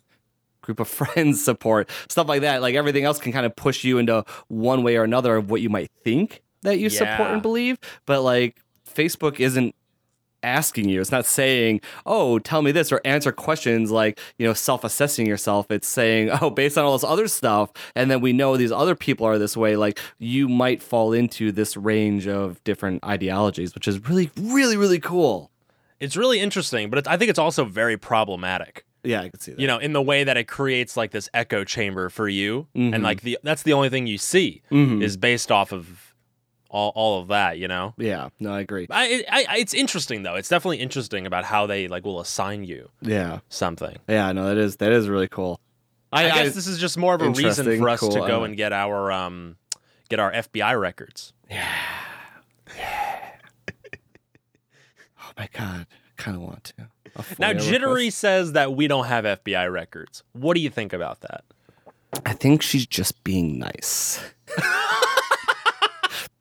group 0.62 0.80
of 0.80 0.88
friends 1.00 1.44
support 1.44 1.90
stuff 2.08 2.28
like 2.28 2.42
that. 2.42 2.62
Like 2.62 2.76
everything 2.76 3.04
else 3.04 3.20
can 3.20 3.32
kind 3.32 3.48
of 3.48 3.56
push 3.56 3.84
you 3.84 3.98
into 3.98 4.24
one 4.50 4.84
way 4.84 4.96
or 4.96 5.04
another 5.04 5.36
of 5.36 5.50
what 5.50 5.62
you 5.62 5.70
might 5.70 5.90
think 6.04 6.44
that 6.62 6.78
you 6.78 6.92
support 6.92 7.32
and 7.32 7.42
believe. 7.42 7.80
But 8.06 8.22
like 8.22 8.62
Facebook 8.88 9.40
isn't 9.40 9.74
asking 10.44 10.90
you. 10.90 11.02
It's 11.02 11.12
not 11.12 11.26
saying, 11.26 11.82
"Oh, 12.06 12.40
tell 12.40 12.62
me 12.62 12.72
this," 12.72 12.92
or 12.92 13.02
answer 13.06 13.32
questions 13.32 13.92
like 13.92 14.20
you 14.38 14.48
know, 14.48 14.54
self-assessing 14.54 15.26
yourself. 15.28 15.70
It's 15.72 15.88
saying, 15.88 16.30
"Oh, 16.42 16.50
based 16.50 16.78
on 16.78 16.86
all 16.86 16.94
this 16.94 17.04
other 17.04 17.28
stuff, 17.28 17.72
and 17.96 18.10
then 18.12 18.22
we 18.22 18.34
know 18.34 18.58
these 18.58 18.72
other 18.72 18.96
people 18.96 19.26
are 19.26 19.38
this 19.38 19.58
way. 19.58 19.76
Like 19.76 20.00
you 20.20 20.48
might 20.48 20.82
fall 20.84 21.14
into 21.14 21.52
this 21.52 21.76
range 21.78 22.28
of 22.28 22.64
different 22.64 23.04
ideologies, 23.04 23.74
which 23.76 23.88
is 23.88 24.08
really, 24.08 24.30
really, 24.40 24.78
really 24.78 25.00
cool." 25.00 25.52
It's 26.00 26.16
really 26.16 26.40
interesting, 26.40 26.90
but 26.92 27.00
it's, 27.00 27.08
I 27.08 27.18
think 27.18 27.30
it's 27.32 27.40
also 27.40 27.66
very 27.66 27.98
problematic. 27.98 28.86
Yeah, 29.04 29.22
I 29.22 29.30
can 29.30 29.40
see 29.40 29.52
that. 29.54 29.60
You 29.60 29.66
know, 29.68 29.78
in 29.80 29.94
the 29.94 30.02
way 30.02 30.24
that 30.24 30.38
it 30.38 30.44
creates 30.48 30.96
like 30.98 31.12
this 31.12 31.28
echo 31.34 31.64
chamber 31.64 32.10
for 32.10 32.28
you, 32.30 32.68
Mhm. 32.76 32.94
and 32.94 33.04
like 33.04 33.22
the 33.22 33.38
that's 33.42 33.64
the 33.64 33.74
only 33.74 33.90
thing 33.90 34.06
you 34.06 34.18
see 34.18 34.62
Mhm. 34.72 35.02
is 35.02 35.18
based 35.18 35.52
off 35.52 35.72
of 35.72 36.07
all 36.70 36.92
all 36.96 37.22
of 37.22 37.28
that. 37.30 37.58
You 37.58 37.68
know, 37.68 37.94
yeah, 37.98 38.30
no, 38.40 38.54
I 38.54 38.62
agree. 38.62 38.88
I, 38.90 39.24
I, 39.30 39.46
I 39.50 39.58
it's 39.58 39.74
interesting 39.74 40.24
though. 40.24 40.36
It's 40.36 40.50
definitely 40.50 40.78
interesting 40.80 41.26
about 41.26 41.46
how 41.46 41.66
they 41.66 41.88
like 41.88 42.06
will 42.06 42.20
assign 42.20 42.64
you 42.64 42.90
Yeah, 43.02 43.40
something. 43.50 43.98
yeah, 44.08 44.32
no, 44.32 44.48
that 44.48 44.58
is 44.58 44.78
that 44.78 44.92
is 44.92 45.10
really 45.10 45.28
cool. 45.28 45.60
I, 46.12 46.30
guess 46.30 46.56
this 46.56 46.68
is 46.68 46.80
just 46.80 46.98
more 46.98 47.16
of 47.16 47.22
a 47.22 47.30
reason 47.30 47.66
for 47.78 47.90
us 47.90 48.00
to 48.00 48.08
cool, 48.08 48.24
I 48.24 48.28
go 48.28 48.40
know. 48.40 48.44
and 48.46 48.56
get 48.58 48.72
our 48.74 49.12
um 49.12 49.58
get 50.10 50.20
our 50.20 50.32
FBI 50.32 50.80
records. 50.80 51.34
Yeah. 51.50 51.68
yeah. 52.78 53.30
oh 55.20 55.32
my 55.38 55.50
god, 55.54 55.86
I 55.90 56.22
kind 56.22 56.38
of 56.38 56.44
want 56.44 56.74
to. 56.78 56.90
Now, 57.40 57.52
Jittery 57.54 58.06
request. 58.06 58.18
says 58.20 58.52
that 58.54 58.74
we 58.74 58.88
don't 58.88 59.06
have 59.06 59.26
FBI 59.26 59.72
records. 59.72 60.24
What 60.34 60.54
do 60.54 60.62
you 60.62 60.70
think 60.70 60.94
about 60.94 61.22
that? 61.22 61.44
I 62.26 62.34
think 62.34 62.62
she's 62.62 62.86
just 62.86 63.24
being 63.24 63.58
nice. 63.60 64.20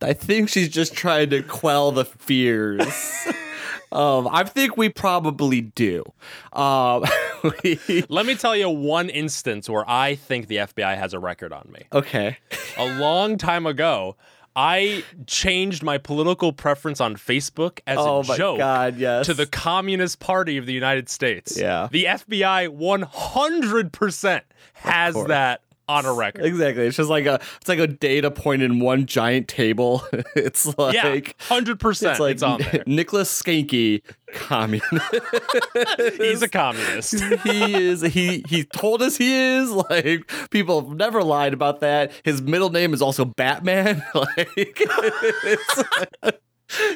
I 0.03 0.13
think 0.13 0.49
she's 0.49 0.69
just 0.69 0.95
trying 0.95 1.31
to 1.31 1.43
quell 1.43 1.91
the 1.93 2.05
fears. 2.05 2.83
um, 3.93 4.29
I 4.31 4.45
think 4.45 4.77
we 4.77 4.89
probably 4.89 5.63
do. 5.63 6.05
Um, 6.53 7.05
we- 7.65 8.05
Let 8.09 8.27
me 8.27 8.35
tell 8.35 8.55
you 8.57 8.69
one 8.69 9.09
instance 9.09 9.69
where 9.71 9.89
I 9.89 10.15
think 10.17 10.49
the 10.49 10.57
FBI 10.57 10.97
has 10.99 11.15
a 11.15 11.19
record 11.19 11.53
on 11.53 11.71
me. 11.73 11.87
okay. 11.93 12.37
A 12.77 12.99
long 12.99 13.39
time 13.39 13.65
ago, 13.67 14.17
I 14.55 15.03
changed 15.27 15.83
my 15.83 15.99
political 15.99 16.53
preference 16.53 17.01
on 17.01 17.17
Facebook 17.17 17.81
as 17.87 17.99
Oh 17.99 18.21
a 18.21 18.37
joke 18.37 18.59
god, 18.59 18.97
yes. 18.97 19.27
to 19.27 19.35
the 19.35 19.47
Communist 19.47 20.19
Party 20.19 20.57
of 20.59 20.67
the 20.67 20.73
United 20.73 21.09
States. 21.09 21.59
Yeah. 21.59 21.89
The 21.91 22.05
FBI 22.05 22.69
100% 22.69 24.41
has 24.75 25.15
that 25.27 25.63
on 25.89 26.05
a 26.05 26.13
record. 26.13 26.45
Exactly. 26.45 26.87
It's 26.87 26.97
just 26.97 27.11
like 27.11 27.27
a 27.27 27.41
it's 27.61 27.69
like 27.69 27.79
a 27.79 27.87
data 27.87 28.31
point 28.31 28.63
in 28.63 28.81
one 28.81 29.07
giant 29.07 29.49
table. 29.49 30.03
it's 30.35 30.67
like 30.79 30.95
yeah, 30.95 31.15
100%. 31.49 32.11
it's 32.11 32.21
like 32.21 32.35
it's 32.35 32.43
on 32.43 32.61
there. 32.61 32.83
Nicholas 32.87 33.31
Skanky, 33.43 34.03
communist. 34.35 34.89
He's 36.19 36.43
a 36.43 36.49
communist. 36.49 37.15
he 37.45 37.75
is 37.89 38.01
he 38.03 38.45
he 38.49 38.65
told 38.65 39.03
us 39.03 39.17
he 39.17 39.33
is 39.33 39.71
like 39.71 40.31
people 40.51 40.89
have 40.89 40.97
never 40.97 41.23
lied 41.23 41.55
about 41.55 41.81
that 41.81 42.11
his 42.25 42.43
middle 42.43 42.71
name 42.71 42.93
is 42.93 43.01
also 43.01 43.25
batman 43.25 44.03
like 44.15 44.49
it's- 44.57 46.35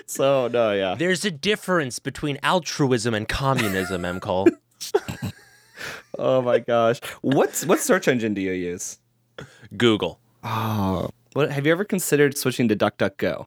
so 0.07 0.49
no 0.49 0.73
yeah 0.73 0.97
There's 0.97 1.25
a 1.25 1.31
difference 1.31 2.01
between 2.01 2.39
altruism 2.43 3.15
and 3.15 3.29
communism, 3.29 4.05
M. 4.05 4.19
Cole. 4.19 4.49
Oh 6.21 6.43
my 6.43 6.59
gosh 6.59 7.01
what's 7.23 7.65
what 7.67 7.81
search 7.81 8.07
engine 8.09 8.35
do 8.35 8.41
you 8.41 8.53
use 8.53 8.99
Google. 9.77 10.21
oh 10.45 11.11
what 11.33 11.51
have 11.51 11.65
you 11.67 11.73
ever 11.73 11.85
considered 11.85 12.37
switching 12.37 12.69
to 12.69 12.77
duckduckgo 12.77 13.47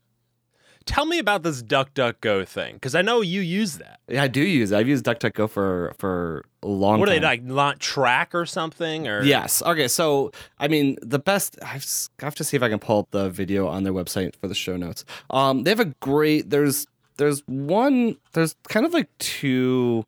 Tell 0.86 1.06
me 1.06 1.18
about 1.18 1.44
this 1.44 1.63
DuckDuckGo 1.63 2.46
thing, 2.46 2.74
because 2.74 2.94
I 2.94 3.01
know 3.01 3.22
you 3.22 3.39
use 3.39 3.77
that. 3.77 4.01
yeah 4.10 4.24
i 4.24 4.27
do 4.27 4.42
use 4.42 4.74
it 4.74 4.77
i've 4.77 4.88
used 4.88 5.06
duckduckgo 5.06 5.50
for 5.50 5.94
for 5.98 6.44
a 6.62 6.68
long 6.68 7.00
What 7.00 7.08
are 7.10 7.13
they 7.13 7.20
like? 7.22 7.44
Not 7.44 7.80
track 7.80 8.34
or 8.34 8.46
something? 8.46 9.08
Or 9.08 9.22
Yes. 9.24 9.62
Okay. 9.62 9.88
So, 9.88 10.32
I 10.60 10.68
mean, 10.68 10.98
the 11.01 11.20
best. 11.20 11.58
I 11.62 11.80
have 12.20 12.36
to 12.36 12.44
see 12.44 12.56
if 12.58 12.63
I 12.63 12.70
can 12.70 12.80
pull 12.80 13.00
up 13.00 13.12
the 13.12 13.29
video 13.29 13.68
on 13.68 13.83
their 13.83 13.94
website 13.94 14.36
for 14.38 14.48
the 14.48 14.55
show 14.55 14.77
notes. 14.77 15.03
Um, 15.29 15.64
they 15.64 15.72
have 15.72 15.79
a 15.79 15.94
great. 16.00 16.50
There's 16.50 16.88
there's 17.18 17.42
one. 17.48 18.16
There's 18.33 18.55
kind 18.70 18.86
of 18.86 18.94
like 18.94 19.09
two 19.20 20.05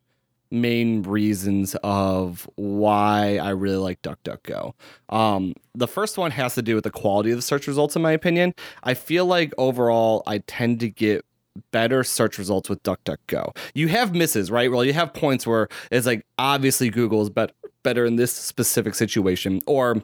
main 0.56 1.04
reasons 1.04 1.76
of 1.84 2.50
why 2.56 3.38
I 3.38 3.50
really 3.50 3.78
like 3.78 4.02
DuckDuckGo. 4.02 4.74
Um, 5.10 5.54
the 5.74 5.88
first 5.88 6.18
one 6.18 6.32
has 6.32 6.56
to 6.56 6.62
do 6.62 6.76
with 6.76 6.84
the 6.84 6.91
quality 6.91 7.32
of 7.32 7.38
the 7.38 7.41
search 7.41 7.68
results, 7.68 7.96
in 7.96 8.02
my 8.02 8.12
opinion. 8.12 8.54
I 8.84 8.94
feel 8.94 9.26
like 9.26 9.54
overall, 9.58 10.24
I 10.26 10.39
tend 10.39 10.80
to 10.82 10.89
get 10.89 11.26
better 11.72 12.04
search 12.04 12.38
results 12.38 12.70
with 12.70 12.84
DuckDuckGo. 12.84 13.56
You 13.74 13.88
have 13.89 14.13
misses, 14.13 14.52
right? 14.52 14.72
Well, 14.72 14.84
you 14.84 14.94
have 14.94 15.13
points 15.13 15.48
where 15.48 15.68
it's 15.91 16.06
like 16.06 16.26
obviously 16.38 16.89
Google 16.89 17.22
is 17.22 17.30
bet- 17.30 17.54
better 17.84 18.06
in 18.06 18.15
this 18.15 18.34
specific 18.34 18.96
situation, 18.96 19.62
or 19.68 20.02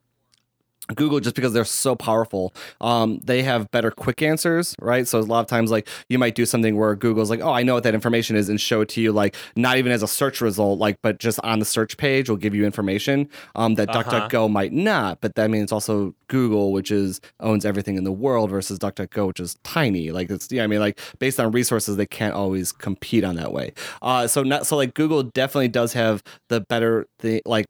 Google 0.95 1.19
just 1.21 1.35
because 1.35 1.53
they're 1.53 1.63
so 1.63 1.95
powerful, 1.95 2.53
um, 2.81 3.19
they 3.23 3.43
have 3.43 3.69
better 3.71 3.91
quick 3.91 4.21
answers, 4.21 4.75
right? 4.81 5.07
So 5.07 5.19
a 5.19 5.21
lot 5.21 5.39
of 5.39 5.47
times, 5.47 5.71
like 5.71 5.87
you 6.09 6.19
might 6.19 6.35
do 6.35 6.45
something 6.45 6.75
where 6.75 6.95
Google's 6.95 7.29
like, 7.29 7.39
"Oh, 7.39 7.51
I 7.51 7.63
know 7.63 7.75
what 7.75 7.83
that 7.83 7.93
information 7.93 8.35
is," 8.35 8.49
and 8.49 8.59
show 8.59 8.81
it 8.81 8.89
to 8.89 9.01
you, 9.01 9.11
like 9.13 9.35
not 9.55 9.77
even 9.77 9.91
as 9.93 10.03
a 10.03 10.07
search 10.07 10.41
result, 10.41 10.79
like 10.79 10.97
but 11.01 11.17
just 11.19 11.39
on 11.43 11.59
the 11.59 11.65
search 11.65 11.95
page 11.97 12.29
will 12.29 12.35
give 12.35 12.53
you 12.53 12.65
information 12.65 13.29
um, 13.55 13.75
that 13.75 13.89
Uh-huh. 13.89 14.27
DuckDuckGo 14.29 14.51
might 14.51 14.73
not. 14.73 15.21
But 15.21 15.35
that 15.35 15.49
means 15.49 15.63
it's 15.63 15.71
also 15.71 16.13
Google, 16.27 16.73
which 16.73 16.91
is 16.91 17.21
owns 17.39 17.63
everything 17.63 17.95
in 17.95 18.03
the 18.03 18.11
world, 18.11 18.49
versus 18.49 18.77
DuckDuckGo, 18.79 19.27
which 19.27 19.39
is 19.39 19.55
tiny. 19.63 20.11
Like 20.11 20.29
it's, 20.29 20.51
yeah, 20.51 20.63
I 20.63 20.67
mean, 20.67 20.79
like 20.79 20.99
based 21.19 21.39
on 21.39 21.51
resources, 21.51 21.95
they 21.95 22.05
can't 22.07 22.33
always 22.33 22.71
compete 22.73 23.23
on 23.23 23.35
that 23.35 23.53
way. 23.53 23.71
Uh, 24.01 24.27
so 24.27 24.43
not 24.43 24.65
so 24.65 24.75
like 24.75 24.93
Google 24.95 25.23
definitely 25.23 25.69
does 25.69 25.93
have 25.93 26.21
the 26.49 26.59
better 26.61 27.07
the 27.19 27.41
like 27.45 27.67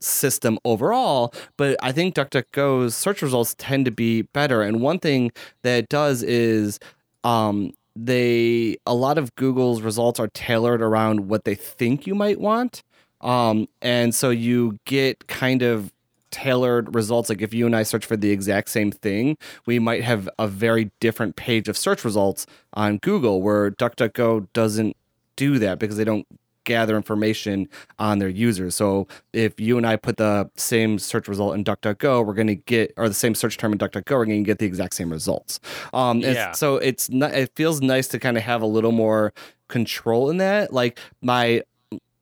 system 0.00 0.58
overall, 0.64 1.34
but 1.56 1.76
I 1.82 1.92
think 1.92 2.14
DuckDuckGo's 2.14 2.94
search 2.94 3.22
results 3.22 3.54
tend 3.58 3.84
to 3.84 3.90
be 3.90 4.22
better. 4.22 4.62
And 4.62 4.80
one 4.80 4.98
thing 4.98 5.32
that 5.62 5.78
it 5.78 5.88
does 5.88 6.22
is 6.22 6.78
um, 7.24 7.72
they 7.96 8.76
a 8.86 8.94
lot 8.94 9.18
of 9.18 9.34
Google's 9.34 9.82
results 9.82 10.18
are 10.20 10.28
tailored 10.28 10.82
around 10.82 11.28
what 11.28 11.44
they 11.44 11.54
think 11.54 12.06
you 12.06 12.14
might 12.14 12.40
want. 12.40 12.82
Um, 13.20 13.68
and 13.82 14.14
so 14.14 14.30
you 14.30 14.78
get 14.86 15.26
kind 15.26 15.62
of 15.62 15.92
tailored 16.30 16.94
results. 16.94 17.28
Like 17.28 17.42
if 17.42 17.52
you 17.52 17.66
and 17.66 17.76
I 17.76 17.82
search 17.82 18.06
for 18.06 18.16
the 18.16 18.30
exact 18.30 18.70
same 18.70 18.90
thing, 18.90 19.36
we 19.66 19.78
might 19.78 20.02
have 20.04 20.28
a 20.38 20.46
very 20.46 20.90
different 21.00 21.36
page 21.36 21.68
of 21.68 21.76
search 21.76 22.04
results 22.04 22.46
on 22.72 22.98
Google 22.98 23.42
where 23.42 23.70
DuckDuckGo 23.70 24.48
doesn't 24.52 24.96
do 25.36 25.58
that 25.58 25.78
because 25.78 25.96
they 25.96 26.04
don't 26.04 26.26
gather 26.70 26.96
information 26.96 27.68
on 27.98 28.20
their 28.20 28.28
users. 28.28 28.76
So 28.76 29.08
if 29.32 29.58
you 29.58 29.76
and 29.76 29.84
I 29.84 29.96
put 29.96 30.18
the 30.18 30.48
same 30.56 31.00
search 31.00 31.26
result 31.26 31.56
in 31.56 31.64
DuckDuckGo, 31.64 32.24
we're 32.24 32.34
going 32.34 32.46
to 32.46 32.54
get, 32.54 32.94
or 32.96 33.08
the 33.08 33.14
same 33.14 33.34
search 33.34 33.58
term 33.58 33.72
in 33.72 33.78
DuckDuckGo, 33.78 34.12
we're 34.12 34.24
going 34.24 34.44
to 34.44 34.46
get 34.46 34.58
the 34.58 34.66
exact 34.66 34.94
same 34.94 35.10
results. 35.10 35.58
Um, 35.92 36.20
Yeah. 36.20 36.52
So 36.52 36.76
it's 36.76 37.10
not, 37.10 37.34
it 37.34 37.50
feels 37.56 37.80
nice 37.80 38.06
to 38.08 38.20
kind 38.20 38.36
of 38.36 38.44
have 38.44 38.62
a 38.62 38.66
little 38.66 38.92
more 38.92 39.32
control 39.68 40.30
in 40.30 40.36
that. 40.36 40.72
Like 40.72 40.96
my, 41.20 41.62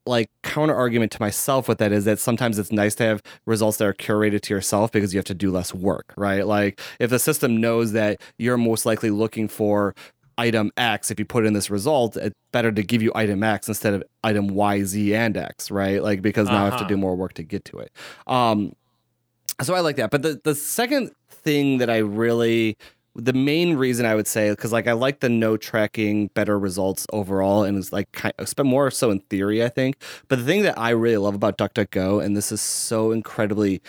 like 0.07 0.31
counter 0.43 0.75
argument 0.75 1.13
to 1.13 1.21
myself 1.21 1.69
with 1.69 1.77
that 1.79 1.93
is 1.93 2.07
that 2.07 2.19
sometimes 2.19 2.59
it's 2.59 2.73
nice 2.73 2.95
to 2.95 3.05
have 3.05 3.23
results 3.45 3.77
that 3.77 3.87
are 3.87 3.93
curated 3.93 4.41
to 4.41 4.55
yourself 4.55 4.91
because 4.91 5.13
you 5.13 5.19
have 5.19 5.27
to 5.27 5.35
do 5.35 5.51
less 5.51 5.75
work, 5.75 6.15
right? 6.17 6.47
Like 6.47 6.81
if 6.99 7.11
the 7.11 7.19
system 7.19 7.61
knows 7.61 7.93
that 7.93 8.19
you're 8.39 8.57
most 8.57 8.87
likely 8.87 9.11
looking 9.11 9.49
for 9.49 9.95
item 10.39 10.71
X, 10.79 11.11
if 11.11 11.19
you 11.19 11.27
put 11.27 11.45
in 11.45 11.53
this 11.53 11.69
result, 11.69 12.17
it's 12.17 12.35
better 12.53 12.73
to 12.73 12.83
give 12.83 13.03
you 13.03 13.13
item 13.15 13.43
X 13.43 13.69
instead 13.69 13.93
of 13.93 14.03
item 14.25 14.49
Y, 14.49 14.83
Z, 14.85 15.15
and 15.15 15.37
X, 15.37 15.71
right? 15.71 16.03
Like 16.03 16.23
because 16.23 16.49
now 16.49 16.63
I 16.63 16.65
have 16.67 16.75
to 16.75 16.79
Uh-huh. 16.81 16.89
do 16.89 16.97
more 16.97 17.15
work 17.17 17.35
to 17.35 17.43
get 17.43 17.65
to 17.67 17.79
it. 17.81 17.93
Um, 18.27 18.73
so 19.63 19.75
I 19.75 19.81
like 19.81 19.97
that. 19.97 20.11
But 20.11 20.23
the 20.23 20.41
the 20.45 20.55
second 20.55 21.11
thing 21.31 21.79
that 21.79 21.91
I 21.91 21.99
really 21.99 22.77
the 23.17 23.33
main 23.33 23.75
reason 23.77 24.07
I 24.07 24.15
would 24.15 24.29
say 24.29 24.51
because 24.51 24.73
like 24.73 24.87
I 24.87 24.93
like 24.93 25.21
the 25.21 25.29
no 25.29 25.57
tracking 25.57 26.29
better 26.35 26.57
results 26.59 27.05
overall 27.13 27.65
and 27.65 27.77
it's 27.77 27.93
like 27.93 28.13
kind 28.13 28.33
of 28.39 28.53
more 28.65 28.91
so 28.93 29.11
in 29.11 29.19
theory 29.29 29.65
I 29.65 29.69
think 29.69 29.97
but 30.29 30.39
the 30.39 30.45
thing 30.45 30.63
that 30.63 30.79
I 30.79 30.91
really 30.91 31.17
love 31.17 31.35
about 31.35 31.59
DuckDuckGo 31.59 32.23
and 32.25 32.37
this 32.37 32.53
is 32.53 32.61
so 32.61 33.11
incredibly 33.11 33.83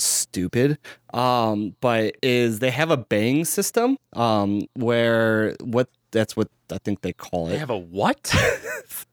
stupid 0.00 0.78
um 1.14 1.74
but 1.80 2.14
is 2.22 2.58
they 2.58 2.70
have 2.70 2.90
a 2.90 2.96
bang 2.96 3.44
system 3.44 3.96
um 4.14 4.62
where 4.74 5.54
what 5.62 5.88
that's 6.10 6.36
what 6.36 6.48
I 6.70 6.78
think 6.78 7.02
they 7.02 7.12
call 7.12 7.48
it. 7.48 7.52
They 7.52 7.58
have 7.58 7.70
a 7.70 7.78
what? 7.78 8.34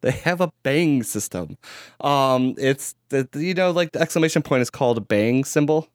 they 0.00 0.10
have 0.10 0.40
a 0.40 0.52
bang 0.64 1.02
system 1.04 1.56
um 2.00 2.54
it's 2.58 2.96
the 3.10 3.28
you 3.34 3.54
know 3.54 3.70
like 3.70 3.92
the 3.92 4.00
exclamation 4.00 4.42
point 4.42 4.60
is 4.62 4.68
called 4.68 4.98
a 4.98 5.00
bang 5.00 5.44
symbol 5.44 5.88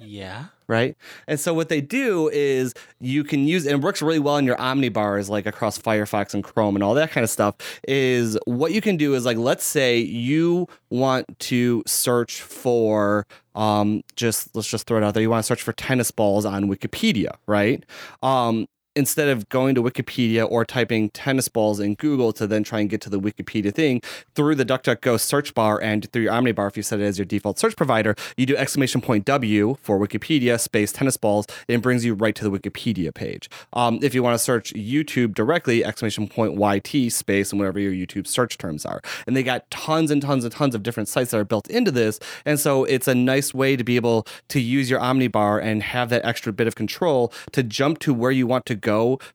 Yeah. 0.00 0.46
right? 0.68 0.96
And 1.26 1.40
so 1.40 1.54
what 1.54 1.68
they 1.68 1.80
do 1.80 2.28
is 2.28 2.74
you 3.00 3.24
can 3.24 3.46
use 3.46 3.66
and 3.66 3.74
it 3.74 3.84
works 3.84 4.00
really 4.02 4.18
well 4.18 4.36
in 4.36 4.44
your 4.44 4.56
omnibars 4.56 5.28
like 5.28 5.46
across 5.46 5.78
Firefox 5.78 6.34
and 6.34 6.44
Chrome 6.44 6.76
and 6.76 6.82
all 6.84 6.94
that 6.94 7.10
kind 7.10 7.24
of 7.24 7.30
stuff 7.30 7.56
is 7.86 8.38
what 8.44 8.72
you 8.72 8.80
can 8.80 8.96
do 8.96 9.14
is 9.14 9.24
like 9.24 9.38
let's 9.38 9.64
say 9.64 9.98
you 9.98 10.68
want 10.90 11.26
to 11.40 11.82
search 11.86 12.42
for 12.42 13.26
um 13.54 14.02
just 14.14 14.54
let's 14.54 14.68
just 14.68 14.86
throw 14.86 14.98
it 14.98 15.04
out 15.04 15.14
there 15.14 15.22
you 15.22 15.30
want 15.30 15.42
to 15.42 15.46
search 15.46 15.62
for 15.62 15.72
tennis 15.72 16.10
balls 16.10 16.44
on 16.44 16.64
Wikipedia, 16.66 17.34
right? 17.46 17.84
Um 18.22 18.66
instead 18.98 19.28
of 19.28 19.48
going 19.48 19.76
to 19.76 19.82
Wikipedia 19.82 20.46
or 20.50 20.64
typing 20.64 21.08
tennis 21.10 21.46
balls 21.46 21.78
in 21.78 21.94
Google 21.94 22.32
to 22.32 22.48
then 22.48 22.64
try 22.64 22.80
and 22.80 22.90
get 22.90 23.00
to 23.02 23.08
the 23.08 23.20
Wikipedia 23.20 23.72
thing 23.72 24.02
through 24.34 24.56
the 24.56 24.66
DuckDuckGo 24.66 25.20
search 25.20 25.54
bar 25.54 25.80
and 25.80 26.10
through 26.12 26.22
your 26.22 26.32
Omnibar, 26.32 26.66
if 26.66 26.76
you 26.76 26.82
set 26.82 26.98
it 26.98 27.04
as 27.04 27.16
your 27.16 27.24
default 27.24 27.60
search 27.60 27.76
provider, 27.76 28.16
you 28.36 28.44
do 28.44 28.56
exclamation 28.56 29.00
point 29.00 29.24
W 29.24 29.76
for 29.80 30.00
Wikipedia 30.00 30.58
space 30.58 30.90
tennis 30.90 31.16
balls, 31.16 31.46
and 31.68 31.76
it 31.76 31.82
brings 31.82 32.04
you 32.04 32.12
right 32.12 32.34
to 32.34 32.42
the 32.42 32.50
Wikipedia 32.50 33.14
page. 33.14 33.48
Um, 33.72 34.00
if 34.02 34.16
you 34.16 34.22
want 34.24 34.34
to 34.34 34.38
search 34.38 34.74
YouTube 34.74 35.32
directly, 35.32 35.84
exclamation 35.84 36.26
point 36.26 36.58
YT 36.58 37.12
space 37.12 37.52
and 37.52 37.60
whatever 37.60 37.78
your 37.78 37.92
YouTube 37.92 38.26
search 38.26 38.58
terms 38.58 38.84
are. 38.84 39.00
And 39.28 39.36
they 39.36 39.44
got 39.44 39.70
tons 39.70 40.10
and 40.10 40.20
tons 40.20 40.42
and 40.42 40.52
tons 40.52 40.74
of 40.74 40.82
different 40.82 41.08
sites 41.08 41.30
that 41.30 41.38
are 41.38 41.44
built 41.44 41.70
into 41.70 41.92
this. 41.92 42.18
And 42.44 42.58
so 42.58 42.82
it's 42.82 43.06
a 43.06 43.14
nice 43.14 43.54
way 43.54 43.76
to 43.76 43.84
be 43.84 43.94
able 43.94 44.26
to 44.48 44.58
use 44.60 44.90
your 44.90 44.98
Omnibar 44.98 45.62
and 45.62 45.84
have 45.84 46.08
that 46.08 46.24
extra 46.24 46.52
bit 46.52 46.66
of 46.66 46.74
control 46.74 47.32
to 47.52 47.62
jump 47.62 48.00
to 48.00 48.12
where 48.12 48.32
you 48.32 48.48
want 48.48 48.66
to 48.66 48.74
go 48.74 48.87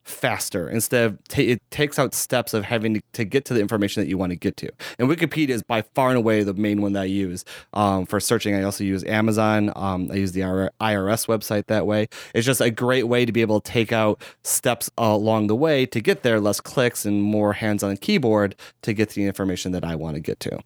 faster 0.04 0.70
instead 0.70 1.06
of 1.06 1.24
ta 1.28 1.42
it 1.42 1.62
takes 1.72 2.00
out 2.00 2.14
steps 2.14 2.54
of 2.54 2.64
having 2.64 2.96
to, 2.96 3.02
to 3.14 3.26
get 3.26 3.46
to 3.46 3.54
the 3.54 3.60
information 3.60 4.02
that 4.02 4.08
you 4.08 4.18
want 4.18 4.32
to 4.32 4.36
get 4.36 4.58
to. 4.58 4.72
And 4.98 5.10
Wikipedia 5.10 5.50
is 5.50 5.64
by 5.64 5.82
far 5.82 6.10
and 6.10 6.18
away 6.18 6.44
the 6.44 6.54
main 6.54 6.82
one 6.82 6.94
that 6.94 7.02
I 7.02 7.06
use 7.06 7.46
um, 7.74 8.06
for 8.06 8.20
searching. 8.20 8.56
I 8.56 8.64
also 8.64 8.84
use 8.84 9.04
Amazon. 9.06 9.72
Um, 9.76 10.10
I 10.12 10.16
use 10.16 10.32
the 10.32 10.42
IRS 10.42 11.28
website 11.28 11.68
that 11.68 11.86
way. 11.86 12.08
It's 12.34 12.46
just 12.46 12.62
a 12.62 12.72
great 12.72 13.08
way 13.08 13.26
to 13.26 13.32
be 13.32 13.42
able 13.42 13.60
to 13.60 13.72
take 13.72 13.92
out 13.92 14.22
steps 14.44 14.90
along 14.98 15.48
the 15.48 15.56
way 15.56 15.86
to 15.88 16.02
get 16.02 16.24
there, 16.24 16.40
less 16.40 16.62
clicks 16.62 17.06
and 17.06 17.22
more 17.22 17.54
hands 17.54 17.84
on 17.84 17.92
the 17.92 17.98
keyboard 17.98 18.56
to 18.82 18.94
get 18.94 19.10
the 19.10 19.26
information 19.26 19.72
that 19.74 19.84
I 19.84 19.96
want 19.96 20.16
to 20.16 20.22
get 20.22 20.40
to. 20.42 20.60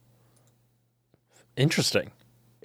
Interesting. 1.55 2.11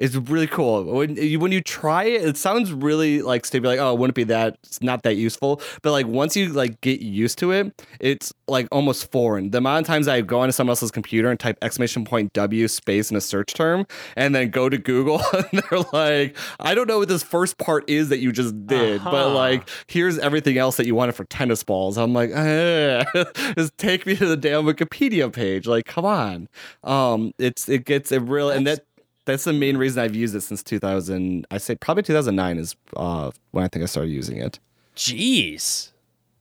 It's 0.03 0.17
really 0.17 0.49
cool. 0.49 0.83
When 0.85 1.15
you, 1.17 1.39
when 1.39 1.53
you 1.53 1.61
try 1.61 2.03
it, 2.05 2.23
it 2.25 2.37
sounds 2.37 2.73
really 2.73 3.23
like 3.23 3.47
stupid. 3.47 3.69
Like, 3.69 3.79
oh, 3.79 3.93
it 3.95 3.99
wouldn't 4.01 4.17
be 4.17 4.25
that. 4.25 4.59
It's 4.65 4.83
not 4.83 5.05
that 5.05 5.15
useful. 5.15 5.61
But 5.83 5.93
like 5.93 6.09
once 6.09 6.37
you 6.37 6.49
like 6.49 6.81
get 6.81 7.01
used 7.01 7.39
to 7.39 7.53
it, 7.53 7.87
it's 8.01 8.33
like 8.49 8.67
almost 8.73 9.13
foreign. 9.13 9.51
The 9.53 9.59
amount 9.59 9.83
of 9.83 9.87
times 9.87 10.09
I 10.09 10.21
go 10.23 10.41
onto 10.41 10.51
someone 10.51 10.73
else's 10.73 10.91
computer 10.91 11.31
and 11.31 11.39
type 11.39 11.57
exclamation 11.63 12.05
point 12.05 12.33
W 12.33 12.67
space 12.67 13.13
in 13.13 13.17
a 13.17 13.21
search 13.21 13.55
term, 13.55 13.87
and 14.17 14.35
then 14.35 14.51
go 14.51 14.69
to 14.69 14.77
Google, 14.77 15.23
and 15.33 15.63
they're 15.71 15.81
like, 15.93 16.37
I 16.59 16.75
don't 16.75 16.89
know 16.89 16.99
what 16.99 17.09
this 17.09 17.23
first 17.23 17.59
part 17.59 17.89
is 17.89 18.09
that 18.09 18.19
you 18.19 18.33
just 18.33 18.67
did, 18.67 19.05
but 19.05 19.15
Uh-huh. 19.15 19.35
like 19.35 19.69
here's 19.87 20.19
everything 20.19 20.59
else 20.59 20.77
that 20.79 20.87
you 20.87 20.97
wanted 20.97 21.15
for 21.15 21.25
tennis 21.27 21.63
balls. 21.63 21.97
I'm 21.97 22.13
like, 22.13 22.31
eh, 22.33 23.05
just 23.57 23.79
take 23.79 24.05
me 24.05 24.17
to 24.17 24.27
the 24.27 24.37
damn 24.37 24.65
Wikipedia 24.65 25.33
page. 25.33 25.69
Like, 25.69 25.85
come 25.85 26.05
on. 26.05 26.49
Um, 26.83 27.33
it's 27.39 27.69
it 27.69 27.85
gets 27.85 28.11
it 28.11 28.23
real, 28.23 28.51
and 28.51 28.67
that 28.67 28.85
that's 29.25 29.45
the 29.45 29.53
main 29.53 29.77
reason 29.77 30.03
I've 30.03 30.17
used 30.17 30.35
it 30.35 30.41
since 30.43 30.63
2000. 30.63 31.47
I 31.51 31.59
say 31.59 31.75
probably 31.75 32.03
2009 32.03 32.59
is 32.59 32.77
uh, 32.97 33.31
when 33.53 33.65
I 33.65 33.69
think 33.69 33.83
I 33.83 33.87
started 33.87 34.11
using 34.11 34.39
it. 34.39 34.59
Jeez. 34.97 35.91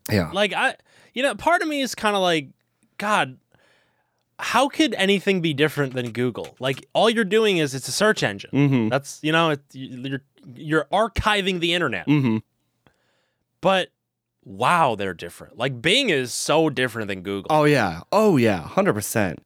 Yeah. 0.10 0.32
Like 0.34 0.54
I 0.54 0.76
you 1.14 1.24
know, 1.24 1.36
part 1.36 1.62
of 1.62 1.68
me 1.68 1.82
is 1.82 1.96
kind 1.96 2.16
of 2.16 2.22
like 2.22 2.50
god, 2.98 3.38
how 4.40 4.68
could 4.68 4.96
anything 4.96 5.42
be 5.42 5.54
different 5.54 5.94
than 5.94 6.12
Google? 6.12 6.56
Like 6.60 6.86
all 6.94 7.10
you're 7.10 7.24
doing 7.24 7.58
is 7.58 7.76
it's 7.76 7.88
a 7.88 7.92
search 7.92 8.24
engine. 8.24 8.52
Mm-hmm. 8.52 8.90
That's 8.90 9.20
you 9.22 9.32
know, 9.32 9.52
it, 9.52 9.62
you're 9.72 10.22
you're 10.56 10.88
archiving 10.92 11.60
the 11.60 11.74
internet. 11.74 12.08
Mm-hmm. 12.08 12.38
But 13.62 13.90
wow, 14.44 14.96
they're 14.96 15.14
different. 15.14 15.58
Like 15.58 15.82
Bing 15.82 16.10
is 16.10 16.34
so 16.34 16.70
different 16.70 17.08
than 17.08 17.22
Google. 17.22 17.48
Oh 17.50 17.66
yeah. 17.66 18.02
Oh 18.12 18.38
yeah. 18.38 18.62
Hundred 18.62 18.94
percent. 18.94 19.44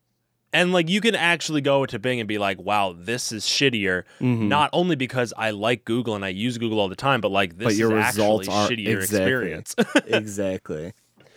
And 0.56 0.72
like 0.72 0.89
you 0.89 1.02
can 1.02 1.15
actually 1.15 1.60
go 1.60 1.86
to 1.86 2.00
Bing 2.00 2.22
and 2.22 2.28
be 2.30 2.38
like, 2.38 2.60
"Wow, 2.62 2.96
this 2.98 3.34
is 3.34 3.44
shittier." 3.44 4.04
Mhm. 4.22 4.48
Not 4.48 4.70
only 4.72 4.96
because 4.96 5.34
I 5.38 5.50
like 5.52 5.84
Google 5.84 6.15
and 6.15 6.24
I 6.24 6.30
use 6.30 6.58
Google 6.58 6.80
all 6.80 6.88
the 6.88 6.96
time, 6.96 7.20
but 7.20 7.30
like 7.30 7.58
this 7.58 7.65
But 7.65 7.76
your 7.76 7.98
is 8.00 8.06
results 8.08 8.48
actually 8.48 8.78
shittier 8.86 8.94
exactly. 8.96 9.18
experience. 9.20 9.76
exactly. 10.08 10.94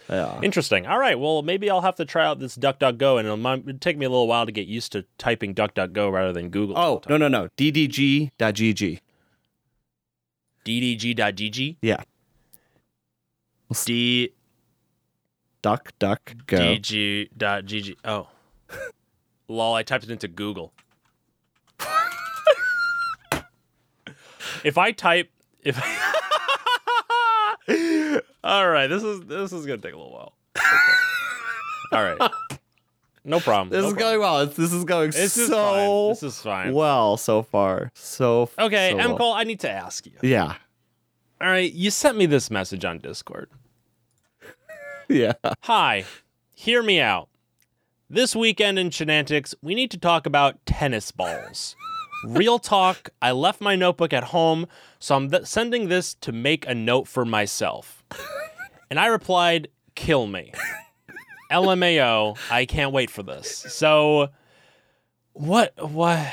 Yeah. 0.09 0.41
Interesting. 0.41 0.87
All 0.87 0.99
right. 1.01 1.19
Well, 1.19 1.43
maybe 1.43 1.69
I'll 1.69 1.81
have 1.81 1.97
to 1.97 2.05
try 2.05 2.25
out 2.25 2.39
this 2.39 2.57
DuckDuckGo, 2.57 3.19
and 3.19 3.27
it'll, 3.29 3.47
it'll 3.69 3.79
take 3.81 3.99
me 3.99 4.07
a 4.07 4.09
little 4.09 4.29
while 4.29 4.47
to 4.47 4.53
get 4.53 4.67
used 4.69 4.93
to 4.93 5.05
typing 5.19 5.53
DuckDuckGo 5.55 6.13
rather 6.13 6.33
than 6.33 6.49
Google. 6.49 6.79
Oh 6.79 7.03
no 7.09 7.17
no 7.17 7.27
no. 7.27 7.49
DDG.gg. 7.59 9.01
DDG.gg. 10.65 11.77
Yeah. 11.83 12.03
D 13.85 14.33
Duck 15.61 15.93
duck 15.99 16.35
go. 16.47 16.57
DG.gg. 16.59 17.97
Oh. 18.05 18.29
Lol, 19.49 19.75
I 19.75 19.83
typed 19.83 20.05
it 20.05 20.11
into 20.11 20.29
Google. 20.29 20.73
if 24.65 24.77
I 24.79 24.93
type 24.93 25.31
if 25.63 25.79
All 28.45 28.69
right, 28.71 28.87
this 28.87 29.03
is 29.03 29.21
this 29.23 29.53
is 29.53 29.67
going 29.67 29.81
to 29.81 29.87
take 29.87 29.95
a 29.95 29.97
little 29.97 30.13
while. 30.13 30.35
Okay. 30.57 30.67
All 31.93 32.05
right. 32.05 32.31
No 33.25 33.41
problem. 33.41 33.71
This 33.71 33.83
no 33.83 33.89
is 33.89 33.95
problem. 33.95 33.99
going 33.99 34.21
well. 34.21 34.41
It's, 34.41 34.57
this 34.57 34.73
is 34.73 34.85
going 34.85 35.11
This 35.11 35.37
is 35.37 35.49
so 35.49 35.57
fine. 35.57 36.09
This 36.11 36.23
is 36.23 36.41
fine. 36.41 36.73
well 36.73 37.17
so 37.17 37.43
far. 37.43 37.91
So 37.95 38.49
Okay, 38.59 38.93
so 38.93 38.99
M. 38.99 39.09
well. 39.11 39.19
Cole, 39.19 39.33
I 39.35 39.45
need 39.45 39.61
to 39.61 39.71
ask 39.71 40.07
you. 40.07 40.13
Yeah. 40.23 40.55
All 41.41 41.49
right, 41.49 41.73
you 41.73 41.91
sent 41.91 42.17
me 42.17 42.27
this 42.27 42.51
message 42.51 42.85
on 42.85 42.99
Discord. 42.99 43.51
Yeah. 45.11 45.33
Hi, 45.63 46.05
hear 46.55 46.83
me 46.83 47.01
out. 47.01 47.31
This 48.11 48.35
weekend 48.35 48.79
in 48.79 48.89
Shenantics, 48.89 49.55
we 49.61 49.75
need 49.75 49.91
to 49.91 49.99
talk 49.99 50.25
about 50.25 50.65
tennis 50.65 51.13
balls. 51.13 51.77
Real 52.25 52.59
talk, 52.59 53.11
I 53.21 53.33
left 53.33 53.61
my 53.61 53.77
notebook 53.77 54.15
at 54.15 54.25
home, 54.25 54.67
so 54.99 55.15
I'm 55.15 55.31
th- 55.31 55.45
sending 55.45 55.89
this 55.89 56.15
to 56.23 56.33
make 56.33 56.67
a 56.67 56.75
note 56.75 57.07
for 57.07 57.27
myself. 57.27 58.03
And 58.89 58.99
I 58.99 59.09
replied, 59.09 59.69
kill 59.95 60.27
me. 60.27 60.55
LMAO, 61.53 62.39
I 62.51 62.65
can't 62.65 62.95
wait 62.95 63.11
for 63.11 63.23
this. 63.23 63.67
So, 63.69 64.29
what, 65.35 65.75
what, 65.77 66.33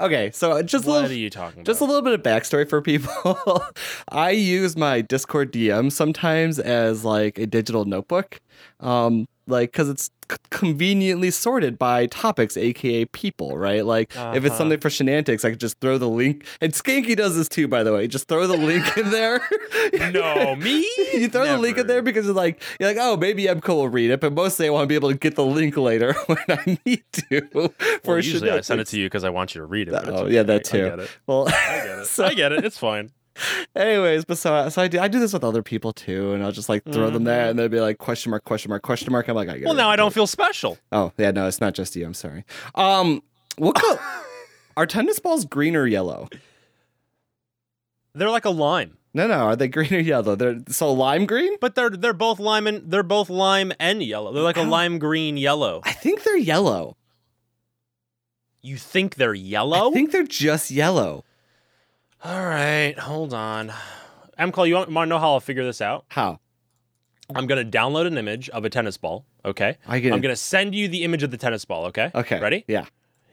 Okay. 0.00 0.30
So 0.32 0.62
just 0.62 0.86
a 0.86 0.90
little 0.90 1.10
are 1.10 1.12
you 1.12 1.30
talking 1.30 1.64
Just 1.64 1.80
a 1.80 1.84
little 1.84 2.02
bit 2.02 2.14
of 2.14 2.22
backstory 2.22 2.68
for 2.68 2.80
people. 2.80 3.62
I 4.08 4.30
use 4.30 4.76
my 4.76 5.02
Discord 5.02 5.52
DM 5.52 5.92
sometimes 5.92 6.58
as 6.58 7.04
like 7.04 7.38
a 7.38 7.46
digital 7.46 7.84
notebook, 7.84 8.40
um, 8.80 9.28
like 9.50 9.72
because 9.72 9.88
it's 9.88 10.10
c- 10.30 10.36
conveniently 10.50 11.30
sorted 11.30 11.78
by 11.78 12.06
topics, 12.06 12.56
aka 12.56 13.04
people, 13.06 13.58
right? 13.58 13.84
Like 13.84 14.12
if 14.14 14.44
it's 14.44 14.46
Uh-huh. 14.46 14.58
something 14.58 14.80
for 14.80 14.88
Shenantics, 14.88 15.44
I 15.44 15.50
could 15.50 15.60
just 15.60 15.80
throw 15.80 15.98
the 15.98 16.08
link. 16.08 16.46
And 16.60 16.72
Skanky 16.72 17.16
does 17.16 17.36
this 17.36 17.48
too, 17.48 17.68
by 17.68 17.82
the 17.82 17.92
way. 17.92 18.06
Just 18.06 18.28
throw 18.28 18.46
the 18.46 18.56
link 18.56 18.96
in 18.96 19.10
there. 19.10 19.40
no, 20.12 20.56
me? 20.56 20.78
you 21.12 21.28
throw 21.28 21.46
the 21.46 21.58
link 21.58 21.78
in 21.78 21.86
there 21.86 22.02
because 22.02 22.26
you're 22.26 22.34
like 22.34 22.62
you're 22.78 22.88
like, 22.88 22.98
oh, 23.00 23.16
maybe 23.16 23.44
Emco 23.44 23.68
will 23.68 23.88
read 23.88 24.10
it, 24.10 24.20
but 24.20 24.32
mostly 24.32 24.66
I 24.66 24.70
want 24.70 24.84
to 24.84 24.88
be 24.88 24.94
able 24.94 25.10
to 25.10 25.16
get 25.18 25.34
the 25.36 25.44
link 25.44 25.76
later 25.76 26.12
when 26.26 26.38
I 26.48 26.78
need 26.86 27.02
to. 27.12 27.40
For 27.50 27.70
Well, 28.06 28.16
usually 28.16 28.50
I 28.50 28.60
send 28.60 28.80
it 28.80 28.86
to 28.88 28.98
you 28.98 29.06
because 29.06 29.24
I 29.24 29.30
want 29.30 29.54
you 29.54 29.60
to 29.60 29.66
read 29.66 29.88
it. 29.88 29.94
it's 29.94 30.08
Oh 30.08 30.26
yeah, 30.26 30.42
that 30.44 30.64
too. 30.64 30.86
I 30.86 30.88
get 30.90 30.98
it. 31.00 31.10
Well, 31.26 31.48
I 31.48 31.52
get 31.84 31.98
it. 32.00 32.06
so- 32.06 32.24
I 32.24 32.34
get 32.34 32.52
it. 32.52 32.64
It's 32.64 32.78
fine. 32.78 33.10
Anyways, 33.76 34.24
but 34.24 34.38
so 34.38 34.68
so 34.68 34.82
I 34.82 34.88
do 34.88 34.98
I 34.98 35.08
do 35.08 35.18
this 35.20 35.32
with 35.32 35.44
other 35.44 35.62
people 35.62 35.92
too, 35.92 36.32
and 36.32 36.42
I'll 36.42 36.52
just 36.52 36.68
like 36.68 36.84
throw 36.84 37.10
them 37.10 37.24
there, 37.24 37.48
and 37.48 37.58
they'll 37.58 37.68
be 37.68 37.80
like 37.80 37.98
question 37.98 38.30
mark 38.30 38.44
question 38.44 38.68
mark 38.70 38.82
question 38.82 39.12
mark. 39.12 39.28
I'm 39.28 39.34
like, 39.36 39.48
I 39.48 39.52
get 39.52 39.58
Mm-hmm. 39.60 39.64
Well, 39.66 39.74
it. 39.74 39.78
now 39.78 39.88
I 39.90 39.96
don't 39.96 40.12
feel 40.12 40.26
special. 40.26 40.78
Oh 40.92 41.12
yeah, 41.16 41.30
no, 41.30 41.46
it's 41.46 41.60
not 41.60 41.74
just 41.74 41.94
you. 41.96 42.04
I'm 42.04 42.14
sorry. 42.14 42.44
Um, 42.74 43.22
what 43.56 43.76
color 43.76 43.98
are 44.76 44.86
tennis 44.86 45.18
balls? 45.18 45.44
Green 45.44 45.76
or 45.76 45.86
yellow? 45.86 46.28
They're 48.14 48.30
like 48.30 48.44
a 48.44 48.50
lime, 48.50 48.98
No, 49.14 49.28
no, 49.28 49.34
are 49.34 49.54
they 49.56 49.68
green 49.68 49.94
or 49.94 49.98
yellow? 50.00 50.34
They're 50.34 50.58
so 50.68 50.92
lime 50.92 51.26
green. 51.26 51.56
but 51.60 51.76
they're 51.76 51.90
they're 51.90 52.12
both 52.12 52.40
lime 52.40 52.66
and 52.66 52.90
they're 52.90 53.04
both 53.04 53.30
lime 53.30 53.72
and 53.78 54.02
yellow. 54.02 54.32
They're 54.32 54.42
like 54.42 54.56
a 54.56 54.62
lime 54.62 54.98
green 54.98 55.36
yellow. 55.36 55.80
I 55.84 55.92
think 55.92 56.24
they're 56.24 56.36
yellow. 56.36 56.96
You 58.62 58.76
think 58.76 59.14
they're 59.14 59.32
yellow? 59.32 59.90
I 59.90 59.94
think 59.94 60.10
they're 60.10 60.24
just 60.24 60.70
yellow. 60.70 61.24
All 62.22 62.44
right, 62.44 62.98
hold 62.98 63.32
on. 63.32 63.72
M. 64.36 64.52
Cole, 64.52 64.66
you 64.66 64.74
want, 64.74 64.90
want 64.90 65.06
to 65.06 65.10
know 65.10 65.18
how 65.18 65.32
I'll 65.32 65.40
figure 65.40 65.64
this 65.64 65.80
out? 65.80 66.04
How? 66.08 66.40
I'm 67.34 67.46
gonna 67.46 67.64
download 67.64 68.06
an 68.06 68.18
image 68.18 68.48
of 68.50 68.64
a 68.64 68.70
tennis 68.70 68.96
ball. 68.96 69.24
Okay. 69.44 69.78
I 69.86 70.00
get 70.00 70.12
I'm 70.12 70.18
it. 70.18 70.22
gonna 70.22 70.36
send 70.36 70.74
you 70.74 70.88
the 70.88 71.04
image 71.04 71.22
of 71.22 71.30
the 71.30 71.36
tennis 71.36 71.64
ball. 71.64 71.86
Okay. 71.86 72.10
Okay. 72.14 72.40
Ready? 72.40 72.64
Yeah. 72.66 72.86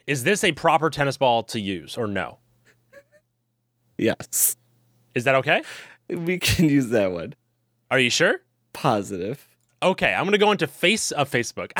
Is 0.05 0.23
this 0.23 0.43
a 0.43 0.51
proper 0.51 0.89
tennis 0.89 1.17
ball 1.17 1.43
to 1.43 1.59
use 1.59 1.97
or 1.97 2.07
no? 2.07 2.37
Yes. 3.97 4.55
Is 5.15 5.23
that 5.23 5.35
okay? 5.35 5.63
We 6.09 6.37
can 6.37 6.69
use 6.69 6.89
that 6.89 7.11
one. 7.11 7.33
Are 7.89 7.99
you 7.99 8.09
sure? 8.09 8.41
Positive. 8.73 9.47
Okay, 9.81 10.13
I'm 10.13 10.25
gonna 10.25 10.37
go 10.37 10.51
into 10.51 10.67
face 10.67 11.11
uh, 11.11 11.25
Facebook. 11.25 11.71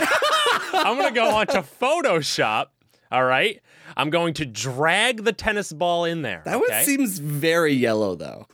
I'm 0.74 0.98
gonna 0.98 1.12
go 1.12 1.30
onto 1.36 1.60
Photoshop. 1.60 2.68
All 3.12 3.24
right. 3.24 3.62
I'm 3.96 4.10
going 4.10 4.34
to 4.36 4.46
drag 4.46 5.24
the 5.24 5.34
tennis 5.34 5.72
ball 5.72 6.06
in 6.06 6.22
there. 6.22 6.42
That 6.46 6.60
one 6.60 6.84
seems 6.84 7.20
very 7.20 7.74
yellow, 7.74 8.16
though. 8.16 8.48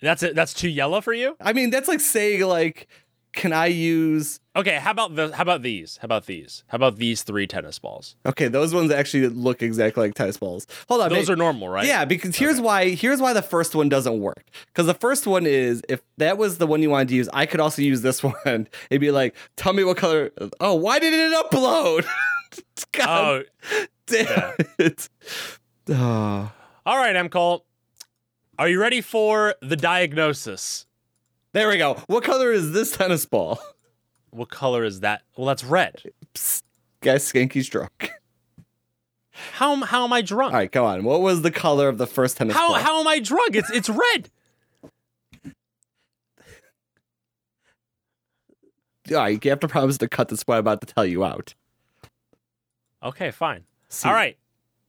That's 0.00 0.22
it. 0.22 0.34
That's 0.34 0.54
too 0.54 0.68
yellow 0.68 1.00
for 1.00 1.12
you. 1.12 1.36
I 1.40 1.52
mean, 1.52 1.70
that's 1.70 1.88
like 1.88 2.00
saying 2.00 2.42
like, 2.42 2.86
can 3.32 3.52
I 3.52 3.66
use? 3.66 4.40
Okay. 4.56 4.76
How 4.76 4.90
about 4.92 5.14
the? 5.16 5.34
How 5.34 5.42
about 5.42 5.62
these? 5.62 5.98
How 6.00 6.06
about 6.06 6.26
these? 6.26 6.64
How 6.68 6.76
about 6.76 6.96
these 6.96 7.22
three 7.24 7.46
tennis 7.46 7.78
balls? 7.78 8.16
Okay, 8.24 8.48
those 8.48 8.72
ones 8.74 8.90
actually 8.90 9.28
look 9.28 9.62
exactly 9.62 10.04
like 10.06 10.14
tennis 10.14 10.36
balls. 10.36 10.66
Hold 10.88 11.02
on, 11.02 11.10
Those 11.10 11.28
are 11.28 11.36
normal, 11.36 11.68
right? 11.68 11.84
Yeah, 11.86 12.04
because 12.04 12.36
here's 12.36 12.60
why 12.60 12.90
here's 12.90 13.20
why 13.20 13.32
the 13.32 13.42
first 13.42 13.74
one 13.74 13.88
doesn't 13.88 14.20
work. 14.20 14.44
Because 14.66 14.86
the 14.86 14.94
first 14.94 15.26
one 15.26 15.46
is 15.46 15.82
if 15.88 16.00
that 16.16 16.38
was 16.38 16.58
the 16.58 16.66
one 16.66 16.80
you 16.82 16.90
wanted 16.90 17.08
to 17.08 17.14
use, 17.16 17.28
I 17.32 17.46
could 17.46 17.60
also 17.60 17.82
use 17.82 18.02
this 18.02 18.22
one. 18.44 18.68
It'd 18.90 19.00
be 19.00 19.10
like, 19.10 19.34
tell 19.56 19.72
me 19.72 19.84
what 19.84 19.96
color. 19.96 20.30
Oh, 20.60 20.74
why 20.74 20.98
did 20.98 21.12
it 21.12 21.32
upload? 21.32 22.06
God 22.92 23.08
Oh, 23.08 23.84
damn 24.08 24.52
it. 24.78 25.08
Oh. 25.90 26.52
all 26.86 26.96
right, 26.98 27.14
M. 27.16 27.28
Cole. 27.28 27.64
Are 28.58 28.68
you 28.68 28.80
ready 28.80 29.00
for 29.00 29.54
the 29.62 29.76
diagnosis? 29.76 30.86
There 31.52 31.68
we 31.68 31.78
go. 31.78 31.94
What 32.08 32.24
color 32.24 32.52
is 32.52 32.72
this 32.72 32.90
tennis 32.96 33.24
ball? 33.24 33.58
What 34.30 34.50
color 34.50 34.84
is 34.84 35.00
that? 35.00 35.22
Well, 35.36 35.46
that's 35.46 35.64
red. 35.64 36.02
Psst, 36.34 36.62
guys, 37.00 37.24
Skanky's 37.32 37.68
drunk. 37.68 38.10
How 39.54 39.72
am- 39.72 39.82
how 39.82 40.04
am 40.04 40.12
I 40.12 40.20
drunk? 40.20 40.52
All 40.52 40.58
right, 40.58 40.70
come 40.70 40.84
on. 40.84 41.04
What 41.04 41.20
was 41.22 41.40
the 41.42 41.50
color 41.50 41.88
of 41.88 41.96
the 41.96 42.06
first 42.06 42.36
tennis 42.36 42.54
How 42.54 42.68
ball? 42.68 42.76
how 42.78 43.00
am 43.00 43.06
I 43.08 43.20
drunk? 43.20 43.56
It's 43.56 43.70
it's 43.70 43.88
red. 43.88 44.28
All 49.10 49.16
right, 49.16 49.42
you 49.42 49.50
have 49.50 49.60
to 49.60 49.68
promise 49.68 49.96
to 49.98 50.08
cut 50.08 50.28
this 50.28 50.42
what 50.42 50.56
I'm 50.56 50.60
about 50.60 50.80
to 50.82 50.86
tell 50.92 51.06
you 51.06 51.24
out. 51.24 51.54
Okay, 53.02 53.30
fine. 53.30 53.64
See, 53.88 54.08
All 54.08 54.14
right. 54.14 54.36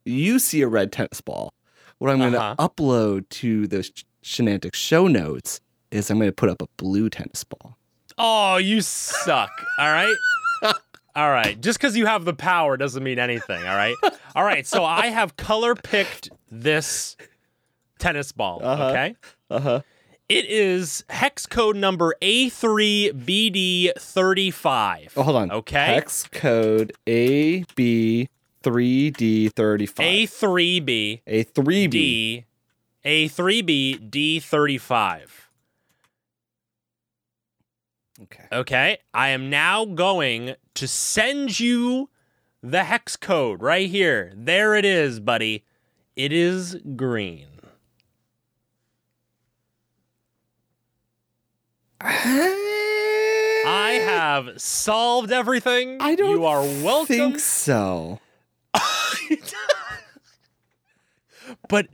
You 0.05 0.39
see 0.39 0.62
a 0.62 0.67
red 0.67 0.91
tennis 0.91 1.21
ball. 1.21 1.53
What 1.99 2.09
I'm 2.12 2.19
going 2.19 2.33
to 2.33 2.41
Uh-huh. 2.41 2.67
upload 2.69 3.27
to 3.29 3.67
the 3.67 3.83
Sh- 3.83 4.03
Shenantic 4.23 4.73
show 4.75 5.07
notes 5.07 5.59
is 5.91 6.09
I'm 6.09 6.17
going 6.17 6.29
to 6.29 6.35
put 6.35 6.49
up 6.49 6.62
a 6.62 6.67
blue 6.77 7.09
tennis 7.09 7.43
ball. 7.43 7.77
Oh, 8.17 8.57
you 8.57 8.81
suck. 8.81 9.49
All 9.79 9.91
right. 9.91 10.15
All 11.15 11.31
right. 11.31 11.59
Just 11.59 11.79
because 11.79 11.97
you 11.97 12.05
have 12.05 12.25
the 12.25 12.33
power 12.33 12.77
doesn't 12.77 13.03
mean 13.03 13.17
anything. 13.19 13.62
All 13.65 13.75
right. 13.75 13.95
All 14.35 14.43
right. 14.43 14.65
So 14.67 14.85
I 14.85 15.07
have 15.07 15.35
color 15.38 15.73
picked 15.75 16.29
this 16.51 17.17
tennis 17.97 18.31
ball. 18.31 18.62
Uh-huh. 18.63 18.85
Okay. 18.89 19.15
Uh 19.49 19.59
huh. 19.59 19.81
It 20.29 20.45
is 20.45 21.03
hex 21.09 21.45
code 21.47 21.75
number 21.75 22.13
A3BD35. 22.21 25.09
Oh, 25.17 25.23
hold 25.23 25.35
on. 25.38 25.51
Okay. 25.51 25.85
Hex 25.85 26.27
code 26.31 26.93
AB3D35. 28.63 29.93
A3B 29.95 31.22
A 31.26 31.43
3B. 31.43 31.89
D 31.89 32.45
A3B 33.06 34.10
D35. 34.10 35.22
Okay. 38.24 38.48
Okay. 38.52 38.98
I 39.13 39.30
am 39.30 39.50
now 39.50 39.86
going 39.86 40.56
to 40.74 40.88
send 40.88 41.60
you 41.60 42.10
the 42.62 42.84
hex 42.84 43.15
code 43.15 43.62
right 43.62 43.89
here. 43.89 44.34
There 44.36 44.76
it 44.76 44.84
is, 44.84 45.19
buddy. 45.22 45.63
It 46.17 46.34
is 46.34 46.76
green. 46.98 47.48
I 52.02 54.00
have 54.06 54.60
solved 54.62 55.32
everything. 55.32 55.98
I 56.02 56.15
don't 56.15 56.32
You 56.32 56.45
are 56.45 56.62
welcome. 56.62 57.08
think 57.08 57.39
so. 57.39 58.19
But 61.67 61.88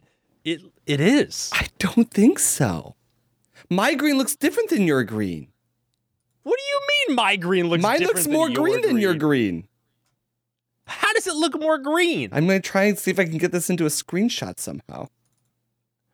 it 0.43 0.61
it 0.85 0.99
is. 1.01 1.49
I 1.53 1.67
don't 1.79 2.11
think 2.11 2.39
so. 2.39 2.95
My 3.69 3.95
green 3.95 4.17
looks 4.17 4.35
different 4.35 4.69
than 4.69 4.83
your 4.83 5.03
green. 5.03 5.47
What 6.43 6.57
do 6.57 6.63
you 6.63 6.81
mean 7.07 7.15
my 7.15 7.35
green 7.35 7.67
looks 7.69 7.81
Mine 7.81 8.01
looks 8.01 8.27
more 8.27 8.49
green 8.49 8.81
than 8.81 8.97
your 8.99 9.15
green. 9.15 9.67
How 10.87 11.11
does 11.13 11.25
it 11.25 11.33
look 11.35 11.59
more 11.59 11.79
green? 11.79 12.29
I'm 12.31 12.45
going 12.45 12.61
to 12.61 12.69
try 12.69 12.83
and 12.83 12.97
see 12.99 13.09
if 13.09 13.19
I 13.19 13.25
can 13.25 13.39
get 13.39 13.51
this 13.51 13.71
into 13.71 13.85
a 13.85 13.89
screenshot 13.89 14.59
somehow. 14.59 15.07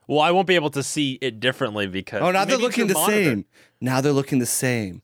Well, 0.08 0.22
I 0.22 0.32
won't 0.32 0.48
be 0.48 0.56
able 0.56 0.70
to 0.72 0.82
see 0.84 1.20
it 1.22 1.42
differently 1.42 1.88
because 1.88 2.22
Oh, 2.22 2.32
now 2.32 2.46
they're 2.46 2.58
looking 2.58 2.88
the 2.88 2.94
monitor. 2.94 3.24
same. 3.24 3.46
Now 3.82 4.00
they're 4.00 4.14
looking 4.14 4.40
the 4.40 4.46
same. 4.46 5.02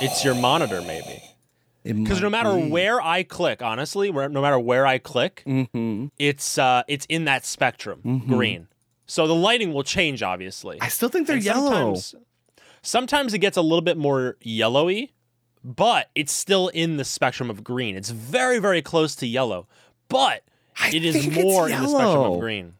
It's 0.00 0.24
your 0.24 0.34
monitor, 0.34 0.80
maybe. 0.80 1.22
Because 1.84 2.20
no 2.20 2.30
matter 2.30 2.54
be. 2.54 2.68
where 2.68 3.00
I 3.00 3.22
click, 3.24 3.60
honestly, 3.62 4.08
where, 4.10 4.28
no 4.28 4.40
matter 4.40 4.58
where 4.58 4.86
I 4.86 4.98
click, 4.98 5.42
Mhm. 5.46 6.10
it's 6.18 6.56
uh, 6.58 6.82
it's 6.86 7.06
in 7.08 7.24
that 7.24 7.44
spectrum, 7.44 8.00
Mhm. 8.04 8.26
green. 8.28 8.68
So 9.06 9.26
the 9.26 9.34
lighting 9.34 9.72
will 9.74 9.82
change, 9.82 10.22
obviously. 10.22 10.78
I 10.80 10.88
still 10.88 11.08
think 11.08 11.26
they're 11.26 11.36
And 11.36 11.44
yellow. 11.44 11.94
Sometimes, 11.94 12.14
sometimes 12.82 13.34
it 13.34 13.38
gets 13.38 13.56
a 13.56 13.62
little 13.62 13.80
bit 13.82 13.96
more 13.96 14.36
yellowy, 14.42 15.12
but 15.64 16.08
it's 16.14 16.32
still 16.32 16.68
in 16.68 16.96
the 16.98 17.04
spectrum 17.04 17.50
of 17.50 17.64
green. 17.64 17.96
It's 17.96 18.10
very, 18.10 18.58
very 18.58 18.80
close 18.80 19.14
to 19.16 19.26
yellow, 19.26 19.66
but 20.08 20.44
I 20.80 20.90
it 20.94 21.04
is 21.04 21.26
more 21.28 21.68
in 21.68 21.82
the 21.82 21.88
spectrum 21.88 22.32
of 22.32 22.38
green. 22.40 22.74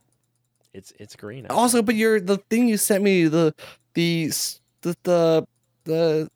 It's 0.73 0.93
it's 0.99 1.17
green. 1.17 1.47
Also, 1.49 1.83
but 1.83 1.97
your 1.97 2.19
the 2.21 2.38
thing 2.38 2.69
you 2.69 2.77
sent 2.77 3.03
me 3.03 3.27
the 3.27 3.53
the 3.95 4.29
the 4.83 4.97
the, 5.03 5.47
the 5.85 6.31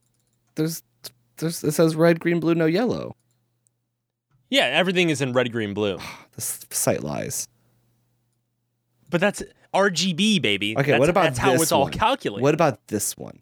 there's 0.57 0.83
there's 1.39 1.63
it 1.65 1.73
says 1.73 1.95
red, 1.97 2.21
green, 2.21 2.41
blue, 2.41 2.55
no 2.55 2.67
yellow. 2.67 3.17
yeah, 4.51 4.65
everything 4.65 5.11
is 5.11 5.21
in 5.21 5.33
red, 5.33 5.53
green, 5.53 5.75
blue. 5.75 5.99
This 6.37 6.67
site 6.71 7.03
lies. 7.03 7.49
But 9.09 9.21
that's 9.23 9.43
RGB, 9.73 10.43
baby. 10.43 10.75
Okay, 10.77 10.83
That's- 10.93 11.01
what 11.01 11.09
about 11.09 11.23
that's 11.25 11.39
how 11.39 11.53
this 11.53 11.63
it's 11.63 11.73
all 11.73 11.83
one? 11.85 11.93
calculated? 11.93 12.43
What 12.43 12.53
about 12.55 12.87
this 12.89 13.17
one? 13.17 13.41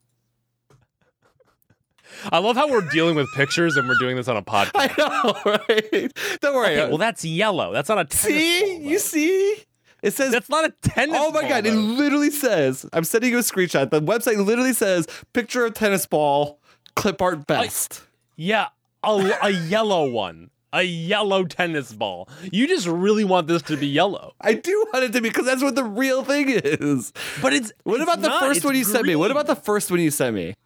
I 2.31 2.39
love 2.39 2.55
how 2.57 2.69
we're 2.71 2.89
dealing 2.91 3.17
with 3.17 3.27
pictures 3.35 3.77
and 3.77 3.89
we're 3.89 3.99
doing 3.99 4.15
this 4.17 4.29
on 4.29 4.37
a 4.37 4.43
podcast. 4.55 4.71
I 4.77 4.95
know, 4.97 5.59
right? 5.69 6.13
Don't 6.41 6.55
worry. 6.55 6.79
Okay, 6.79 6.89
well, 6.89 6.99
that's 6.99 7.25
yellow. 7.25 7.73
That's 7.73 7.89
not 7.89 7.99
a 7.99 8.05
tennis 8.05 8.21
see, 8.41 8.77
you 8.79 8.99
see, 8.99 9.57
it 10.03 10.13
says. 10.13 10.31
That's 10.33 10.49
not 10.49 10.65
a 10.65 10.71
tennis. 10.89 11.17
oh 11.19 11.33
my 11.33 11.41
ball, 11.41 11.51
god! 11.51 11.67
It 11.67 11.73
literally 11.75 12.31
says. 12.31 12.87
I'm 12.93 13.05
sending 13.05 13.33
you 13.33 13.39
a 13.39 13.43
screenshot. 13.43 13.91
The 13.91 14.01
website 14.01 14.45
literally 14.45 14.73
says 14.75 15.07
picture 15.33 15.65
of 15.67 15.75
tennis 15.75 16.07
ball, 16.07 16.61
clip 16.97 17.21
art 17.23 17.47
best. 17.47 18.03
Yeah, 18.37 18.69
a, 19.03 19.33
a 19.43 19.51
yellow 19.51 20.09
one. 20.09 20.51
A 20.73 20.83
yellow 20.83 21.45
tennis 21.45 21.93
ball. 21.93 22.29
You 22.51 22.67
just 22.67 22.89
really 22.89 23.23
want 23.23 23.47
this 23.47 23.63
to 23.63 23.77
be 23.77 23.87
yellow. 23.87 24.35
I 24.41 24.55
do 24.55 24.87
want 24.93 25.05
it 25.05 25.13
to 25.13 25.21
be 25.21 25.29
because 25.29 25.47
that's 25.47 25.63
what 25.63 25.77
the 25.77 25.85
real 25.85 26.25
thing 26.25 26.47
is. 26.49 27.13
But 27.41 27.53
it's 27.53 27.73
What 27.85 28.01
it's 28.01 28.03
about 28.03 28.21
the 28.23 28.29
not. 28.29 28.41
first 28.43 28.65
one 28.65 28.75
you 28.75 28.83
sent 28.83 29.07
me? 29.07 29.15
What 29.15 29.31
about 29.31 29.47
the 29.47 29.55
first 29.55 29.93
one 29.93 30.01
you 30.01 30.11
sent 30.11 30.35
me? 30.35 30.57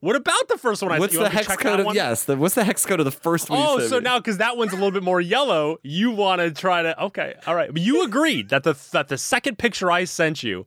What 0.00 0.16
about 0.16 0.48
the 0.48 0.56
first 0.56 0.80
one 0.82 0.92
I 0.92 0.98
What's 0.98 1.12
you 1.12 1.18
the 1.18 1.24
want 1.24 1.34
me 1.34 1.42
to 1.42 1.48
hex 1.50 1.62
code 1.62 1.80
of 1.80 1.86
one? 1.86 1.94
yes? 1.94 2.24
The, 2.24 2.36
what's 2.38 2.54
the 2.54 2.64
hex 2.64 2.86
code 2.86 3.00
of 3.00 3.04
the 3.04 3.10
first 3.10 3.50
one? 3.50 3.58
you 3.58 3.64
Oh, 3.68 3.78
so 3.80 3.96
me? 3.96 4.02
now 4.04 4.18
because 4.18 4.38
that 4.38 4.56
one's 4.56 4.72
a 4.72 4.76
little 4.76 4.92
bit 4.92 5.02
more 5.02 5.20
yellow, 5.20 5.76
you 5.82 6.10
want 6.12 6.40
to 6.40 6.50
try 6.50 6.80
to 6.82 6.98
okay, 7.04 7.34
all 7.46 7.54
right. 7.54 7.70
But 7.70 7.82
you 7.82 8.04
agreed 8.04 8.48
that 8.48 8.62
the 8.62 8.76
that 8.92 9.08
the 9.08 9.18
second 9.18 9.58
picture 9.58 9.90
I 9.90 10.04
sent 10.04 10.42
you 10.42 10.66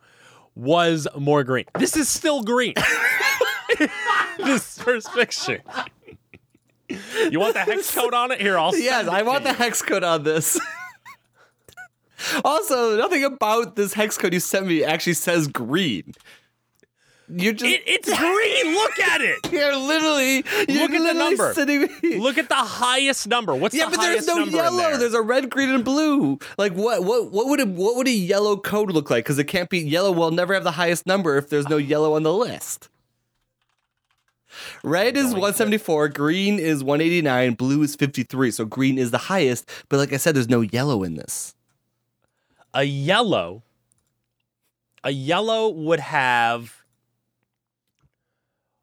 was 0.53 1.07
more 1.17 1.43
green. 1.43 1.65
This 1.79 1.95
is 1.97 2.09
still 2.09 2.43
green. 2.43 2.75
this 4.45 4.77
first 4.79 5.11
picture. 5.13 5.61
You 7.29 7.39
want 7.39 7.53
the 7.53 7.61
hex 7.61 7.93
code 7.93 8.13
on 8.13 8.31
it? 8.31 8.41
Here, 8.41 8.57
I'll. 8.57 8.77
yes, 8.77 9.07
I 9.07 9.21
want 9.21 9.43
the 9.43 9.53
hex 9.53 9.81
code 9.81 10.03
on 10.03 10.23
this. 10.23 10.59
also, 12.45 12.97
nothing 12.97 13.23
about 13.23 13.75
this 13.75 13.93
hex 13.93 14.17
code 14.17 14.33
you 14.33 14.39
sent 14.39 14.67
me 14.67 14.83
actually 14.83 15.13
says 15.13 15.47
green. 15.47 16.13
You 17.33 17.53
just 17.53 17.73
It, 17.73 17.83
it's 17.85 18.07
green. 18.07 18.73
Look 18.75 18.99
at 18.99 19.21
it. 19.21 19.39
you're 19.51 19.75
literally 19.75 20.43
you're 20.67 20.81
Look 20.81 20.91
at 20.91 20.97
the 20.97 21.13
literally 21.13 21.87
number. 22.03 22.17
Look 22.19 22.37
at 22.37 22.49
the 22.49 22.55
highest 22.55 23.27
number. 23.27 23.55
What's 23.55 23.73
yeah, 23.73 23.85
the 23.85 23.91
but 23.91 24.01
there's 24.01 24.13
highest 24.13 24.27
no 24.27 24.35
number 24.35 24.49
in 24.49 24.55
yellow. 24.55 24.77
there? 24.77 24.97
There's 24.97 25.13
a 25.13 25.21
red, 25.21 25.49
green, 25.49 25.69
and 25.69 25.85
blue. 25.85 26.39
Like 26.57 26.73
what? 26.73 27.03
What? 27.03 27.31
What 27.31 27.47
would 27.47 27.61
a 27.61 27.65
what 27.65 27.95
would 27.95 28.07
a 28.07 28.11
yellow 28.11 28.57
code 28.57 28.91
look 28.91 29.09
like? 29.09 29.23
Because 29.23 29.39
it 29.39 29.45
can't 29.45 29.69
be 29.69 29.79
yellow. 29.79 30.11
Will 30.11 30.31
never 30.31 30.53
have 30.53 30.65
the 30.65 30.71
highest 30.71 31.07
number 31.07 31.37
if 31.37 31.47
there's 31.49 31.69
no 31.69 31.77
yellow 31.77 32.15
on 32.15 32.23
the 32.23 32.33
list. 32.33 32.89
Red 34.83 35.15
is 35.17 35.25
174, 35.25 36.09
green 36.09 36.59
is 36.59 36.83
189, 36.83 37.53
blue 37.53 37.81
is 37.83 37.95
53. 37.95 38.51
So 38.51 38.65
green 38.65 38.97
is 38.97 39.11
the 39.11 39.17
highest. 39.17 39.69
But 39.89 39.97
like 39.97 40.13
I 40.13 40.17
said, 40.17 40.35
there's 40.35 40.49
no 40.49 40.61
yellow 40.61 41.03
in 41.03 41.15
this. 41.15 41.53
a 42.73 42.83
yellow. 42.83 43.63
A 45.03 45.11
yellow 45.11 45.69
would 45.69 45.99
have. 45.99 46.75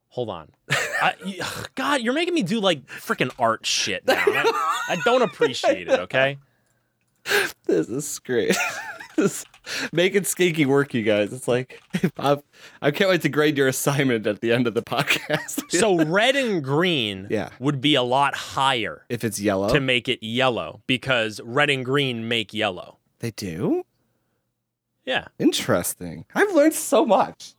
Hold 0.09 0.31
on. 0.31 0.49
I, 0.71 1.15
you- 1.25 1.43
God, 1.75 2.01
you're 2.03 2.13
making 2.15 2.35
me 2.35 2.43
do 2.43 2.61
like 2.61 2.85
freaking 2.87 3.31
art 3.39 3.65
shit 3.65 4.07
now. 4.07 4.17
I, 4.27 4.53
I 4.91 4.97
don't 5.05 5.23
appreciate 5.23 5.89
it. 5.89 6.01
Okay. 6.01 6.39
This 7.67 7.89
is 7.91 8.19
great. 8.21 8.57
This- 9.17 9.45
Making 9.93 10.23
skanky 10.23 10.67
work, 10.67 10.95
you 10.95 11.03
guys. 11.03 11.33
It's 11.33 11.49
like 11.49 11.81
I'm, 12.19 12.41
I 12.83 12.91
can't 12.91 13.11
wait 13.11 13.23
to 13.23 13.29
grade 13.29 13.57
your 13.57 13.69
assignment 13.69 14.27
at 14.27 14.41
the 14.41 14.53
end 14.53 14.67
of 14.67 14.75
the 14.75 14.83
podcast. 14.83 15.63
So 15.79 16.03
red 16.05 16.35
and 16.37 16.63
green 16.65 17.27
Yeah. 17.31 17.51
would 17.61 17.81
be 17.81 17.95
a 17.95 18.03
lot 18.03 18.35
higher 18.35 19.05
if 19.09 19.23
it's 19.25 19.39
yellow, 19.41 19.69
to 19.69 19.81
make 19.81 20.09
it 20.09 20.23
yellow 20.23 20.83
because 20.87 21.41
red 21.45 21.71
and 21.71 21.85
green 21.85 22.27
make 22.29 22.53
yellow. 22.55 22.99
they 23.21 23.31
do. 23.33 23.85
Yeah. 25.05 25.27
Interesting. 25.39 26.25
I've 26.35 26.53
learned 26.55 26.75
so 26.75 27.05
much. 27.07 27.55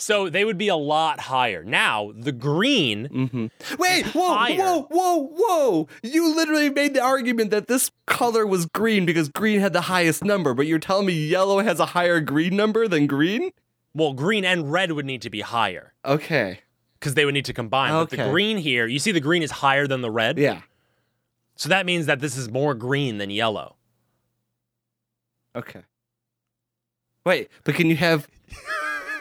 So 0.00 0.28
they 0.28 0.44
would 0.44 0.58
be 0.58 0.68
a 0.68 0.76
lot 0.76 1.20
higher. 1.20 1.62
Now, 1.64 2.12
the 2.16 2.32
green, 2.32 3.08
Mm-hmm. 3.08 3.46
Wait, 3.78 4.06
whoa, 4.06 4.34
higher. 4.34 4.56
whoa, 4.56 4.82
whoa, 4.90 5.26
whoa! 5.36 5.88
You 6.02 6.34
literally 6.34 6.70
made 6.70 6.94
the 6.94 7.00
argument 7.02 7.50
that 7.50 7.66
this 7.68 7.90
color 8.06 8.46
was 8.46 8.66
green 8.66 9.06
because 9.06 9.28
green 9.28 9.60
had 9.60 9.72
the 9.72 9.82
highest 9.82 10.24
number, 10.24 10.54
but 10.54 10.66
you're 10.66 10.78
telling 10.78 11.06
me 11.06 11.12
yellow 11.12 11.60
has 11.60 11.80
a 11.80 11.86
higher 11.86 12.20
green 12.20 12.56
number 12.56 12.86
than 12.88 13.06
green? 13.06 13.50
well, 13.94 14.12
green 14.12 14.44
and 14.44 14.70
red 14.70 14.92
would 14.92 15.06
need 15.06 15.22
to 15.22 15.30
be 15.30 15.40
higher 15.40 15.94
Okay. 16.04 16.60
because 17.00 17.14
they 17.14 17.24
would 17.24 17.32
need 17.32 17.46
to 17.46 17.54
combine. 17.54 17.92
But 17.92 18.10
the 18.10 18.18
green 18.30 18.58
here, 18.58 18.86
you 18.86 18.98
see 18.98 19.10
the 19.10 19.20
green 19.20 19.42
is 19.42 19.50
higher 19.50 19.86
than 19.86 20.02
the 20.02 20.10
red. 20.10 20.36
Yeah. 20.38 20.60
So 21.54 21.70
that 21.70 21.86
means 21.86 22.04
that 22.04 22.20
this 22.20 22.36
is 22.36 22.50
more 22.50 22.74
green 22.74 23.16
than 23.16 23.30
yellow. 23.30 23.76
Okay. 25.54 25.80
Wait, 27.24 27.48
but 27.64 27.74
can 27.74 27.86
you 27.88 27.96
have 27.96 28.28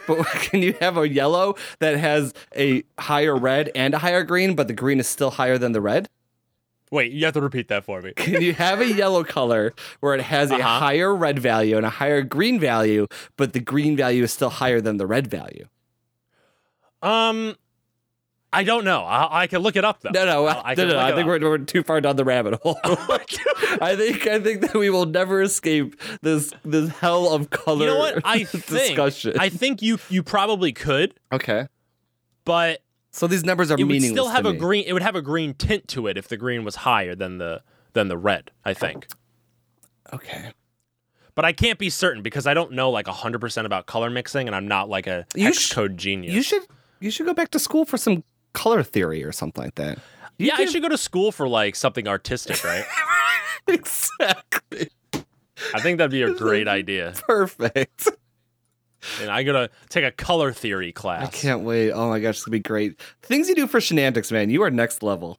but 0.07 0.25
can 0.25 0.61
you 0.61 0.73
have 0.79 0.97
a 0.97 1.07
yellow 1.07 1.55
that 1.79 1.97
has 1.97 2.33
a 2.55 2.83
higher 2.99 3.35
red 3.35 3.71
and 3.75 3.93
a 3.93 3.97
higher 3.99 4.23
green, 4.23 4.55
but 4.55 4.67
the 4.67 4.73
green 4.73 4.99
is 4.99 5.07
still 5.07 5.31
higher 5.31 5.57
than 5.57 5.71
the 5.71 5.81
red? 5.81 6.07
Wait, 6.91 7.11
you 7.11 7.25
have 7.25 7.33
to 7.33 7.41
repeat 7.41 7.67
that 7.69 7.83
for 7.83 7.99
me. 8.01 8.13
Can 8.15 8.41
you 8.43 8.53
have 8.53 8.79
a 8.79 8.85
yellow 8.87 9.23
color 9.23 9.73
where 10.01 10.13
it 10.13 10.21
has 10.21 10.51
a 10.51 10.55
Uh-huh. 10.55 10.79
higher 10.79 11.13
red 11.15 11.39
value 11.39 11.77
and 11.77 11.85
a 11.85 11.89
higher 11.89 12.21
green 12.21 12.59
value, 12.59 13.07
but 13.37 13.53
the 13.53 13.59
green 13.59 13.97
value 13.97 14.23
is 14.23 14.31
still 14.31 14.51
higher 14.51 14.79
than 14.79 14.97
the 14.97 15.07
red 15.07 15.27
value? 15.27 15.65
Um, 17.01 17.55
I 18.53 18.63
don't 18.63 18.85
know. 18.85 19.01
I, 19.01 19.41
I 19.43 19.47
can 19.47 19.61
look 19.61 19.75
it 19.75 19.83
up 19.83 20.01
though. 20.01 20.11
No, 20.11 20.25
no, 20.25 20.45
I- 20.45 20.71
I 20.71 20.75
no, 20.75 20.85
can 20.85 20.87
no. 20.89 20.99
I 20.99 21.13
think 21.13 21.27
we're, 21.27 21.39
we're 21.41 21.57
too 21.57 21.83
far 21.83 21.99
down 21.99 22.15
the 22.15 22.23
rabbit 22.23 22.59
hole. 22.61 22.79
Oh 22.85 23.17
I 23.81 23.95
think 23.97 24.27
I 24.27 24.39
think 24.39 24.61
that 24.61 24.73
we 24.75 24.89
will 24.89 25.05
never 25.05 25.41
escape 25.41 25.99
this 26.21 26.53
this 26.63 26.89
hell 26.97 27.33
of 27.33 27.49
color. 27.49 27.81
You 27.81 27.85
know 27.87 27.97
what? 27.97 28.21
I 28.23 28.43
think 28.45 28.65
discussion. 28.65 29.33
I 29.39 29.49
think 29.49 29.81
you 29.81 29.97
you 30.09 30.23
probably 30.23 30.71
could, 30.71 31.13
okay, 31.33 31.67
but 32.45 32.81
so 33.11 33.27
these 33.27 33.43
numbers 33.43 33.71
are 33.71 33.75
it 33.77 33.83
would 33.83 33.87
meaningless. 33.91 34.11
still 34.11 34.29
have 34.29 34.45
a 34.45 34.53
me. 34.53 34.59
green. 34.59 34.83
It 34.87 34.93
would 34.93 35.01
have 35.01 35.15
a 35.15 35.21
green 35.21 35.53
tint 35.55 35.87
to 35.89 36.07
it 36.07 36.17
if 36.17 36.27
the 36.29 36.37
green 36.37 36.63
was 36.63 36.75
higher 36.77 37.15
than 37.15 37.37
the 37.39 37.61
than 37.93 38.07
the 38.07 38.17
red. 38.17 38.51
I 38.63 38.73
think, 38.73 39.07
Okay. 40.13 40.51
but 41.33 41.43
I 41.45 41.51
can't 41.51 41.79
be 41.79 41.89
certain 41.89 42.21
because 42.23 42.45
I 42.47 42.53
don't 42.53 42.71
know 42.73 42.89
like 42.91 43.07
hundred 43.07 43.39
percent 43.39 43.65
about 43.65 43.85
color 43.87 44.09
mixing, 44.09 44.47
and 44.47 44.55
I'm 44.55 44.67
not 44.67 44.87
like 44.87 45.07
a 45.07 45.25
You 45.35 45.45
hex 45.45 45.59
sh- 45.59 45.73
code 45.73 45.97
genius. 45.97 46.33
You 46.33 46.41
should 46.41 46.61
you 47.01 47.11
should 47.11 47.25
go 47.25 47.33
back 47.33 47.51
to 47.51 47.59
school 47.59 47.83
for 47.85 47.97
some 47.97 48.23
color 48.55 48.81
theory 48.81 49.23
or 49.23 49.31
something 49.31 49.63
like 49.63 49.75
that. 49.75 49.99
You 50.37 50.47
yeah, 50.47 50.55
I 50.57 50.65
should 50.65 50.81
go 50.81 50.89
to 50.89 50.97
school 50.97 51.31
for 51.31 51.47
like 51.47 51.75
something 51.75 52.07
artistic, 52.07 52.63
right? 52.63 52.85
exactly 53.67 54.89
I 55.73 55.81
think 55.81 55.97
that'd 55.97 56.11
be 56.11 56.21
a 56.21 56.33
great 56.33 56.67
idea. 56.67 57.13
perfect. 57.27 58.09
And 59.21 59.29
I'm 59.29 59.45
gonna 59.45 59.69
take 59.89 60.03
a 60.03 60.11
color 60.11 60.51
theory 60.51 60.91
class. 60.91 61.27
I 61.27 61.27
can't 61.27 61.61
wait. 61.61 61.91
Oh 61.91 62.09
my 62.09 62.19
gosh, 62.19 62.37
it's 62.37 62.45
gonna 62.45 62.53
be 62.53 62.59
great. 62.59 62.99
Things 63.21 63.47
you 63.47 63.55
do 63.55 63.67
for 63.67 63.79
shenanigans, 63.79 64.31
man. 64.31 64.49
You 64.49 64.63
are 64.63 64.71
next 64.71 65.03
level. 65.03 65.37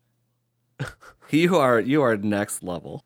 you 1.31 1.57
are 1.57 1.81
you 1.81 2.03
are 2.03 2.17
next 2.17 2.63
level. 2.63 3.05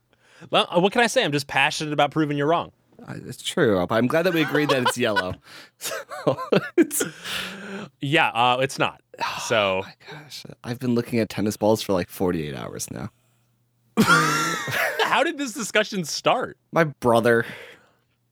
Well, 0.50 0.68
uh, 0.74 0.80
what 0.80 0.92
can 0.92 1.02
I 1.02 1.06
say? 1.06 1.24
I'm 1.24 1.32
just 1.32 1.46
passionate 1.46 1.92
about 1.92 2.10
proving 2.10 2.36
you're 2.36 2.46
wrong. 2.46 2.72
It's 3.08 3.42
true. 3.42 3.84
but 3.86 3.94
I'm 3.94 4.06
glad 4.06 4.22
that 4.22 4.34
we 4.34 4.42
agreed 4.42 4.68
that 4.70 4.82
it's 4.82 4.98
yellow. 4.98 5.34
So, 5.78 6.38
it's, 6.76 7.02
Yeah, 8.00 8.28
uh, 8.28 8.58
it's 8.60 8.78
not. 8.78 9.00
So 9.40 9.82
gosh, 10.10 10.44
I've 10.64 10.78
been 10.78 10.94
looking 10.94 11.18
at 11.18 11.28
tennis 11.28 11.56
balls 11.56 11.82
for 11.82 11.92
like 11.92 12.08
48 12.08 12.54
hours 12.54 12.90
now. 12.90 13.10
how 13.98 15.22
did 15.24 15.38
this 15.38 15.52
discussion 15.52 16.04
start? 16.04 16.56
My 16.72 16.84
brother. 16.84 17.44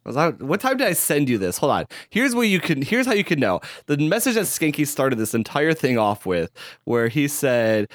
What 0.04 0.60
time 0.60 0.78
did 0.78 0.86
I 0.86 0.94
send 0.94 1.28
you 1.28 1.36
this? 1.36 1.58
Hold 1.58 1.72
on. 1.72 1.84
Here's 2.08 2.34
where 2.34 2.46
you 2.46 2.60
can. 2.60 2.80
Here's 2.80 3.04
how 3.04 3.12
you 3.12 3.24
can 3.24 3.38
know. 3.38 3.60
The 3.86 3.98
message 3.98 4.34
that 4.36 4.44
Skinky 4.44 4.86
started 4.86 5.18
this 5.18 5.34
entire 5.34 5.74
thing 5.74 5.98
off 5.98 6.24
with, 6.24 6.50
where 6.84 7.08
he 7.08 7.28
said, 7.28 7.88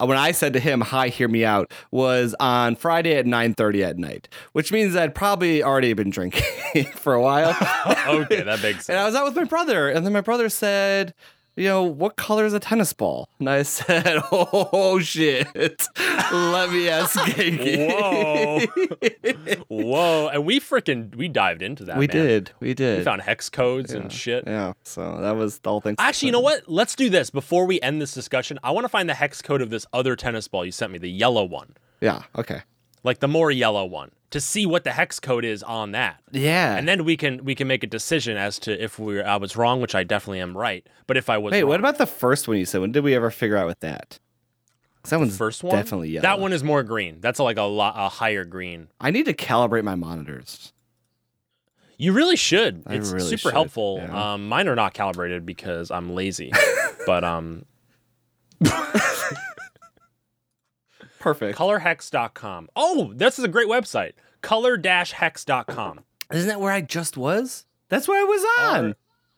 Uh, 0.00 0.06
when 0.06 0.16
I 0.18 0.32
said 0.32 0.52
to 0.54 0.60
him, 0.60 0.80
"Hi, 0.80 1.08
hear 1.08 1.28
me 1.28 1.44
out," 1.44 1.70
was 1.90 2.34
on 2.40 2.76
Friday 2.76 3.14
at 3.16 3.26
9:30 3.26 3.84
at 3.84 3.98
night, 3.98 4.28
which 4.52 4.72
means 4.72 4.96
I'd 4.96 5.14
probably 5.14 5.62
already 5.62 5.92
been 5.92 6.10
drinking 6.10 6.84
for 6.94 7.14
a 7.14 7.22
while. 7.22 7.56
Okay, 8.10 8.42
that 8.42 8.62
makes 8.62 8.86
sense. 8.86 8.88
And 8.88 8.98
I 8.98 9.04
was 9.04 9.14
out 9.14 9.24
with 9.24 9.36
my 9.36 9.44
brother, 9.44 9.88
and 9.88 10.04
then 10.04 10.12
my 10.12 10.20
brother 10.20 10.48
said, 10.48 11.14
"You 11.56 11.64
know, 11.68 11.82
what 11.82 12.16
color 12.16 12.44
is 12.44 12.52
a 12.54 12.60
tennis 12.60 12.92
ball?" 12.92 13.28
And 13.38 13.48
I 13.50 13.62
said, 13.62 14.20
"Oh 14.32 14.98
shit, 15.00 15.46
let 16.32 16.70
me 16.70 16.88
ask 16.88 17.18
Genki." 17.18 17.88
Whoa. 17.90 19.64
Whoa. 19.68 20.28
And 20.28 20.44
we 20.44 20.60
freaking 20.60 21.14
we 21.14 21.28
dived 21.28 21.62
into 21.62 21.84
that. 21.84 21.96
we 21.98 22.06
man. 22.06 22.16
did, 22.16 22.50
we 22.60 22.74
did. 22.74 22.98
We 22.98 23.04
found 23.04 23.22
hex 23.22 23.48
codes 23.48 23.92
and 23.92 24.12
shit. 24.12 24.44
yeah, 24.46 24.72
so 24.84 25.20
that 25.20 25.36
was 25.36 25.58
the 25.60 25.70
whole 25.70 25.80
thing. 25.80 25.96
Actually, 25.98 26.26
you 26.26 26.32
know 26.32 26.40
what? 26.40 26.68
Let's 26.68 26.94
do 26.94 27.10
this 27.10 27.30
before 27.30 27.66
we 27.66 27.80
end 27.80 28.00
this 28.00 28.12
discussion. 28.12 28.58
I 28.62 28.70
want 28.70 28.84
to 28.84 28.88
find 28.88 29.08
the 29.08 29.14
hex 29.14 29.42
code 29.42 29.62
of 29.62 29.70
this 29.70 29.86
other 29.92 30.16
tennis 30.16 30.48
ball 30.48 30.64
you 30.64 30.72
sent 30.72 30.92
me, 30.92 30.98
the 30.98 31.10
yellow 31.10 31.44
one, 31.44 31.74
Yeah. 32.00 32.22
Okay. 32.36 32.62
like 33.02 33.20
the 33.20 33.28
more 33.28 33.50
yellow 33.50 33.84
one, 33.84 34.10
to 34.30 34.40
see 34.40 34.64
what 34.66 34.84
the 34.84 34.92
hex 34.92 35.18
code 35.20 35.44
is 35.44 35.62
on 35.62 35.92
that. 35.92 36.20
Yeah. 36.30 36.76
And 36.76 36.88
then 36.88 37.04
we 37.04 37.16
can 37.16 37.44
we 37.44 37.54
can 37.54 37.66
make 37.68 37.82
a 37.82 37.86
decision 37.86 38.36
as 38.36 38.58
to 38.60 38.82
if 38.82 38.98
we 38.98 39.20
I 39.20 39.36
was 39.36 39.56
wrong, 39.56 39.80
which 39.80 39.94
I 39.94 40.04
definitely 40.04 40.40
am 40.40 40.56
right. 40.56 40.86
But 41.06 41.16
if 41.16 41.28
I 41.28 41.38
was 41.38 41.52
Wait, 41.52 41.62
wrong, 41.62 41.68
what 41.70 41.80
about 41.80 41.98
the 41.98 42.06
first 42.06 42.46
one 42.48 42.56
you 42.56 42.64
said? 42.64 42.80
When 42.80 42.92
did 42.92 43.04
we 43.04 43.14
ever 43.14 43.30
figure 43.30 43.56
out 43.56 43.66
with 43.66 43.80
that? 43.80 44.18
that 45.08 45.18
one's 45.18 45.36
first 45.36 45.64
one? 45.64 45.74
definitely 45.74 46.10
yellow. 46.10 46.22
That 46.22 46.40
one 46.40 46.52
is 46.52 46.62
more 46.62 46.82
green. 46.82 47.20
That's 47.20 47.38
like 47.40 47.56
a 47.56 47.62
lot 47.62 47.94
a 47.96 48.08
higher 48.08 48.44
green. 48.44 48.88
I 49.00 49.10
need 49.10 49.24
to 49.26 49.34
calibrate 49.34 49.82
my 49.84 49.94
monitors. 49.94 50.72
You 51.96 52.12
really 52.12 52.36
should. 52.36 52.82
I 52.86 52.94
It's 52.94 53.10
really 53.10 53.28
super 53.28 53.40
should, 53.40 53.52
helpful. 53.52 53.98
yeah. 54.02 54.32
Um, 54.34 54.48
mine 54.48 54.68
are 54.68 54.74
not 54.76 54.94
calibrated 54.94 55.44
because 55.44 55.90
I'm 55.90 56.14
lazy. 56.14 56.52
but 57.06 57.24
um, 57.24 57.64
Perfect. 61.20 61.56
colorhex.com. 61.56 62.68
Oh, 62.74 63.12
this 63.14 63.38
is 63.38 63.44
a 63.44 63.48
great 63.48 63.68
website. 63.68 64.12
Color-hex.com. 64.42 66.00
Isn't 66.32 66.48
that 66.48 66.60
where 66.60 66.72
I 66.72 66.80
just 66.80 67.16
was? 67.16 67.66
That's 67.88 68.08
where 68.08 68.20
I 68.20 68.24
was 68.24 68.44
on. 68.60 68.94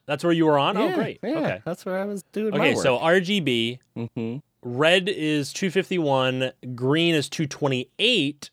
That's 0.07 0.25
where 0.25 0.33
you 0.33 0.47
were 0.47 0.59
on? 0.59 0.77
oh, 0.77 0.95
great. 0.95 1.19
Yeah, 1.23 1.31
Okay. 1.39 1.61
That's 1.65 1.85
where 1.85 1.99
I 1.99 2.05
was 2.05 2.23
doing 2.33 2.55
Okay, 2.55 2.71
my 2.71 2.75
work. 2.75 2.83
so 2.83 2.99
RGB, 2.99 3.79
Mm-hmm. 3.97 4.37
red 4.63 5.09
is 5.09 5.53
251, 5.53 6.53
green 6.75 7.15
is 7.15 7.29
228. 7.29 8.51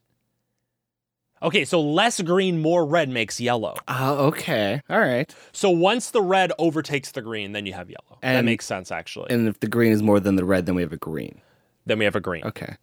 Okay, 1.42 1.64
so 1.66 1.80
less 1.82 2.22
green, 2.22 2.60
more 2.62 2.86
red 2.86 3.08
makes 3.10 3.40
yellow. 3.40 3.76
Oh, 3.88 4.28
okay. 4.28 4.82
All 4.90 5.00
right. 5.00 5.34
So 5.54 5.70
once 5.70 6.12
the 6.12 6.22
red 6.22 6.52
overtakes 6.60 7.12
the 7.12 7.22
green, 7.22 7.54
then 7.54 7.66
you 7.66 7.74
have 7.74 7.90
yellow. 7.90 8.20
that 8.22 8.44
makes 8.44 8.66
sense, 8.66 8.92
actually. 8.92 9.28
And 9.32 9.48
if 9.48 9.60
the 9.62 9.68
green 9.68 9.92
is 9.94 10.04
more 10.04 10.20
than 10.20 10.36
the 10.36 10.44
red, 10.46 10.66
then 10.66 10.76
we 10.76 10.82
have 10.82 10.92
a 10.94 10.98
green. 10.98 11.42
then 11.86 11.98
we 12.00 12.06
have 12.06 12.16
a 12.16 12.20
green. 12.22 12.44
Okay. 12.44 12.76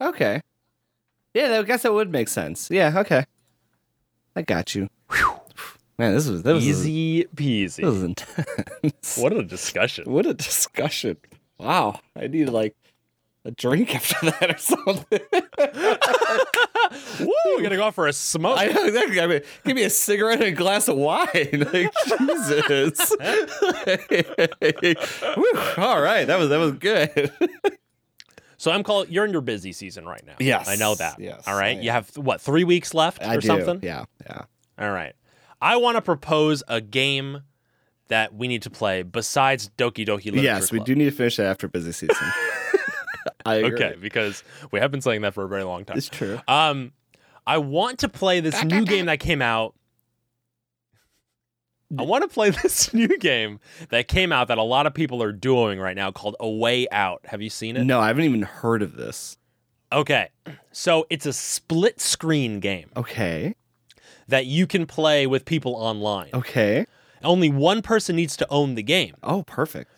Okay. 0.00 0.40
Yeah, 1.34 1.58
I 1.58 1.62
guess 1.62 1.82
that 1.82 1.92
would 1.92 2.10
make 2.10 2.28
sense. 2.28 2.70
Yeah. 2.70 2.92
Okay. 3.00 3.24
I 4.34 4.42
got 4.42 4.74
you. 4.74 4.88
Man, 5.98 6.12
this 6.14 6.28
was 6.28 6.42
that 6.42 6.52
was 6.52 6.66
Easy 6.66 7.24
peasy. 7.34 7.76
This 7.76 7.84
was 7.86 8.02
intense. 8.02 9.16
What 9.16 9.32
a 9.32 9.42
discussion. 9.42 10.12
What 10.12 10.26
a 10.26 10.34
discussion! 10.34 11.16
Wow, 11.58 12.00
I 12.14 12.26
need 12.26 12.50
like 12.50 12.76
a 13.46 13.50
drink 13.50 13.94
after 13.94 14.30
that 14.30 14.50
or 14.54 14.58
something. 14.58 15.20
Woo, 17.26 17.32
we're 17.46 17.62
gonna 17.62 17.76
go 17.76 17.84
out 17.84 17.94
for 17.94 18.08
a 18.08 18.12
smoke. 18.12 18.58
I 18.58 18.66
know 18.66 18.84
exactly. 18.84 19.20
I 19.22 19.26
mean, 19.26 19.40
give 19.64 19.74
me 19.74 19.84
a 19.84 19.90
cigarette 19.90 20.40
and 20.40 20.48
a 20.48 20.52
glass 20.52 20.86
of 20.88 20.96
wine. 20.98 21.28
Like 21.72 21.90
Jesus. 22.06 23.16
Whew, 25.34 25.54
all 25.78 26.02
right, 26.02 26.26
that 26.26 26.38
was 26.38 26.50
that 26.50 26.58
was 26.58 26.72
good. 26.72 27.32
So 28.56 28.70
I'm 28.70 28.82
calling. 28.82 29.10
You're 29.10 29.24
in 29.24 29.32
your 29.32 29.40
busy 29.40 29.72
season 29.72 30.06
right 30.06 30.24
now. 30.26 30.34
Yes, 30.40 30.68
I 30.68 30.76
know 30.76 30.94
that. 30.96 31.18
yes, 31.18 31.46
All 31.46 31.56
right. 31.56 31.80
You 31.80 31.90
have 31.90 32.08
what 32.16 32.40
three 32.40 32.64
weeks 32.64 32.94
left 32.94 33.22
I 33.22 33.34
or 33.36 33.40
do. 33.40 33.46
something. 33.46 33.80
Yeah, 33.82 34.04
yeah. 34.24 34.42
All 34.78 34.90
right. 34.90 35.14
I 35.60 35.76
want 35.76 35.96
to 35.96 36.02
propose 36.02 36.62
a 36.68 36.80
game 36.80 37.42
that 38.08 38.34
we 38.34 38.46
need 38.46 38.62
to 38.62 38.70
play 38.70 39.02
besides 39.02 39.70
Doki 39.78 40.06
Doki 40.06 40.26
Literature 40.26 40.42
Yes, 40.42 40.70
we 40.72 40.78
Club. 40.78 40.86
do 40.86 40.94
need 40.94 41.06
to 41.06 41.10
finish 41.10 41.36
that 41.36 41.46
after 41.46 41.66
busy 41.68 41.92
season. 41.92 42.16
I 43.46 43.56
agree. 43.56 43.72
Okay, 43.84 43.96
because 44.00 44.42
we 44.70 44.80
have 44.80 44.90
been 44.90 45.00
saying 45.00 45.22
that 45.22 45.34
for 45.34 45.44
a 45.44 45.48
very 45.48 45.64
long 45.64 45.84
time. 45.84 45.96
it's 45.96 46.08
true. 46.08 46.40
Um, 46.48 46.92
I 47.46 47.58
want 47.58 48.00
to 48.00 48.08
play 48.08 48.40
this 48.40 48.62
new 48.64 48.84
game 48.84 49.06
that 49.06 49.20
came 49.20 49.40
out. 49.40 49.74
I 51.96 52.02
want 52.02 52.22
to 52.22 52.28
play 52.28 52.50
this 52.62 52.92
new 52.92 53.16
game 53.18 53.60
that 53.90 54.08
came 54.08 54.32
out 54.32 54.48
that 54.48 54.58
a 54.58 54.62
lot 54.62 54.86
of 54.86 54.94
people 54.94 55.22
are 55.22 55.32
doing 55.32 55.78
right 55.78 55.96
now 55.96 56.10
called 56.10 56.36
A 56.40 56.48
Way 56.48 56.88
Out. 56.90 57.20
Have 57.26 57.42
you 57.42 57.50
seen 57.50 57.76
it? 57.76 57.84
No, 57.84 58.00
I 58.00 58.08
haven't 58.08 58.24
even 58.24 58.42
heard 58.42 58.82
of 58.82 58.96
this. 58.96 59.38
Okay. 59.92 60.28
So 60.72 61.06
it's 61.10 61.26
a 61.26 61.32
split 61.32 62.00
screen 62.00 62.60
game. 62.60 62.90
Okay. 62.96 63.54
that 64.28 64.46
you 64.46 64.66
can 64.66 64.86
play 64.86 65.26
with 65.26 65.44
people 65.44 65.74
online. 65.76 66.30
Okay. 66.34 66.86
Only 67.22 67.48
one 67.48 67.80
person 67.82 68.16
needs 68.16 68.36
to 68.38 68.46
own 68.50 68.74
the 68.74 68.82
game. 68.82 69.14
Oh, 69.22 69.44
perfect. 69.44 69.90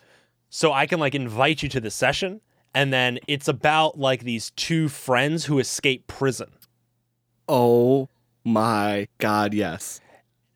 So 0.51 0.71
I 0.71 0.85
can 0.85 0.99
like 0.99 1.15
invite 1.15 1.63
you 1.63 1.69
to 1.69 1.79
the 1.81 1.89
session 1.89 2.41
and 2.75 2.93
then 2.93 3.17
it's 3.27 3.47
about 3.47 3.97
like 3.99 4.23
these 4.23 4.51
two 4.51 4.87
friends 4.89 5.45
who 5.45 5.57
escape 5.57 6.05
prison. 6.05 6.49
Oh 7.47 8.07
my 8.43 9.07
god, 9.17 9.53
yes. 9.55 9.99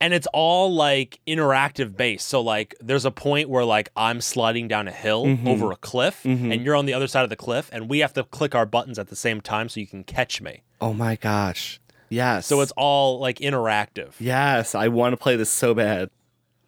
And 0.03 0.13
it's 0.13 0.27
all 0.33 0.73
like 0.73 1.19
interactive 1.25 1.95
based. 1.95 2.27
So 2.27 2.41
like 2.41 2.75
there's 2.81 3.05
a 3.05 3.11
point 3.11 3.49
where 3.49 3.63
like 3.63 3.89
I'm 3.95 4.19
sliding 4.21 4.67
down 4.67 4.87
a 4.87 4.91
hill 4.91 5.25
Mhm. 5.25 5.47
over 5.47 5.71
a 5.71 5.77
cliff 5.77 6.23
Mhm. 6.23 6.53
and 6.53 6.63
you're 6.65 6.75
on 6.75 6.85
the 6.85 6.93
other 6.93 7.07
side 7.07 7.23
of 7.23 7.29
the 7.29 7.35
cliff 7.37 7.69
and 7.71 7.89
we 7.89 7.99
have 7.99 8.13
to 8.13 8.23
click 8.25 8.53
our 8.53 8.65
buttons 8.65 8.99
at 8.99 9.07
the 9.07 9.15
same 9.15 9.39
time 9.39 9.69
so 9.69 9.79
you 9.79 9.87
can 9.87 10.03
catch 10.03 10.41
me. 10.41 10.63
Oh 10.81 10.93
my 10.93 11.15
gosh. 11.15 11.79
Yes. 12.09 12.45
So 12.47 12.59
it's 12.61 12.73
all 12.75 13.17
like 13.19 13.39
interactive. 13.39 14.11
Yes, 14.19 14.75
I 14.75 14.89
want 14.89 15.13
to 15.13 15.17
play 15.17 15.35
this 15.37 15.49
so 15.49 15.73
bad. 15.73 16.09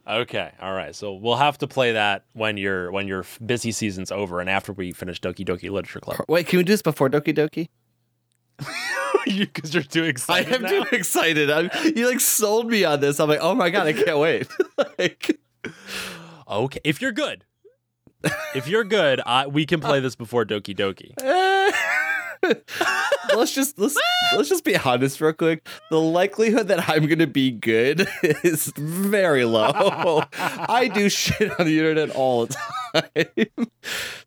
Okay, 0.07 0.51
all 0.61 0.73
right. 0.73 0.95
So 0.95 1.13
we'll 1.13 1.35
have 1.37 1.57
to 1.57 1.67
play 1.67 1.91
that 1.91 2.23
when 2.33 2.57
your 2.57 2.91
when 2.91 3.07
your 3.07 3.25
busy 3.45 3.71
season's 3.71 4.11
over 4.11 4.39
and 4.39 4.49
after 4.49 4.71
we 4.71 4.91
finish 4.91 5.19
Doki 5.19 5.45
Doki 5.45 5.69
Literature 5.69 5.99
Club. 5.99 6.19
Wait, 6.29 6.47
can 6.47 6.57
we 6.57 6.63
do 6.63 6.71
this 6.73 6.81
before 6.83 7.09
Doki 7.09 7.33
Doki? 7.35 7.67
Because 9.25 9.73
you, 9.73 9.79
are 9.79 9.83
too 9.83 10.03
excited. 10.03 10.51
I 10.51 10.55
am 10.55 10.61
now? 10.61 10.69
too 10.69 10.85
excited. 10.91 11.49
I'm, 11.51 11.69
you 11.95 12.07
like 12.07 12.19
sold 12.19 12.67
me 12.67 12.83
on 12.83 12.99
this. 12.99 13.19
I'm 13.19 13.29
like, 13.29 13.39
oh 13.41 13.55
my 13.55 13.69
god, 13.69 13.87
I 13.87 13.93
can't 13.93 14.17
wait. 14.17 14.47
like, 14.99 15.39
Okay, 16.47 16.79
if 16.83 17.01
you're 17.01 17.11
good, 17.11 17.43
if 18.53 18.67
you're 18.67 18.83
good, 18.83 19.19
I, 19.25 19.47
we 19.47 19.65
can 19.65 19.79
play 19.79 19.99
this 19.99 20.15
before 20.15 20.45
Doki 20.45 20.75
Doki. 20.75 21.13
let's 23.35 23.53
just 23.53 23.77
let's 23.79 23.97
let's 24.35 24.49
just 24.49 24.63
be 24.63 24.75
honest 24.77 25.19
real 25.21 25.33
quick. 25.33 25.67
The 25.89 25.99
likelihood 25.99 26.67
that 26.69 26.89
I'm 26.89 27.05
gonna 27.07 27.27
be 27.27 27.51
good 27.51 28.07
is 28.23 28.71
very 28.77 29.45
low. 29.45 30.23
I 30.33 30.89
do 30.93 31.09
shit 31.09 31.57
on 31.59 31.65
the 31.65 31.77
internet 31.79 32.09
all 32.15 32.45
the 32.45 32.55
time. 32.55 33.67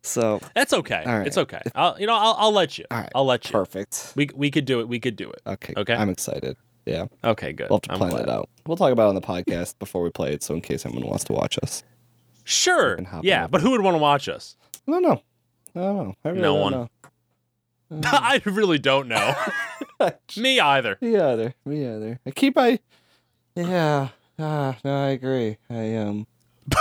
so 0.01 0.39
That's 0.55 0.73
okay. 0.73 1.03
Right. 1.05 1.27
It's 1.27 1.37
okay. 1.37 1.61
I'll, 1.75 1.99
you 1.99 2.07
know, 2.07 2.15
I'll, 2.15 2.35
I'll 2.37 2.51
let 2.53 2.77
you. 2.77 2.85
Right. 2.91 3.09
I'll 3.15 3.25
let 3.25 3.45
you. 3.45 3.51
perfect. 3.51 4.13
We 4.15 4.29
we 4.35 4.51
could 4.51 4.65
do 4.65 4.79
it. 4.79 4.87
We 4.87 4.99
could 4.99 5.15
do 5.15 5.29
it. 5.29 5.41
Okay. 5.45 5.73
Okay. 5.77 5.93
I'm 5.93 6.09
excited. 6.09 6.57
Yeah. 6.85 7.05
Okay, 7.23 7.53
good. 7.53 7.69
We'll 7.69 7.77
have 7.87 7.99
to 7.99 8.07
plan 8.09 8.23
it 8.23 8.29
out. 8.29 8.49
We'll 8.65 8.77
talk 8.77 8.91
about 8.91 9.05
it 9.05 9.09
on 9.09 9.15
the 9.15 9.21
podcast 9.21 9.77
before 9.77 10.01
we 10.01 10.09
play 10.09 10.33
it, 10.33 10.41
so 10.41 10.55
in 10.55 10.61
case 10.61 10.85
anyone 10.85 11.07
wants 11.07 11.23
to 11.25 11.33
watch 11.33 11.59
us. 11.61 11.83
Sure. 12.45 12.97
Yeah, 13.21 13.45
but 13.45 13.61
who 13.61 13.71
would 13.71 13.81
want 13.81 13.93
to 13.95 13.99
watch 13.99 14.27
us? 14.27 14.55
I 14.87 14.91
don't 14.93 15.03
know. 15.03 15.21
I 15.75 15.79
don't 15.81 15.95
know. 15.97 16.15
I 16.25 16.29
really 16.29 16.41
No 16.41 16.53
don't 16.53 16.61
one. 16.61 16.71
know. 16.71 16.89
I 18.03 18.41
really 18.45 18.79
don't 18.79 19.07
know. 19.07 19.35
Me 20.37 20.59
either. 20.59 20.97
Me 21.01 21.17
either. 21.17 21.53
Me 21.65 21.85
either. 21.87 22.19
I 22.25 22.31
keep 22.31 22.57
I. 22.57 22.79
Yeah. 23.55 24.09
Ah, 24.37 24.77
no, 24.85 24.95
I 24.95 25.09
agree. 25.09 25.57
I 25.69 25.95
um. 25.95 26.27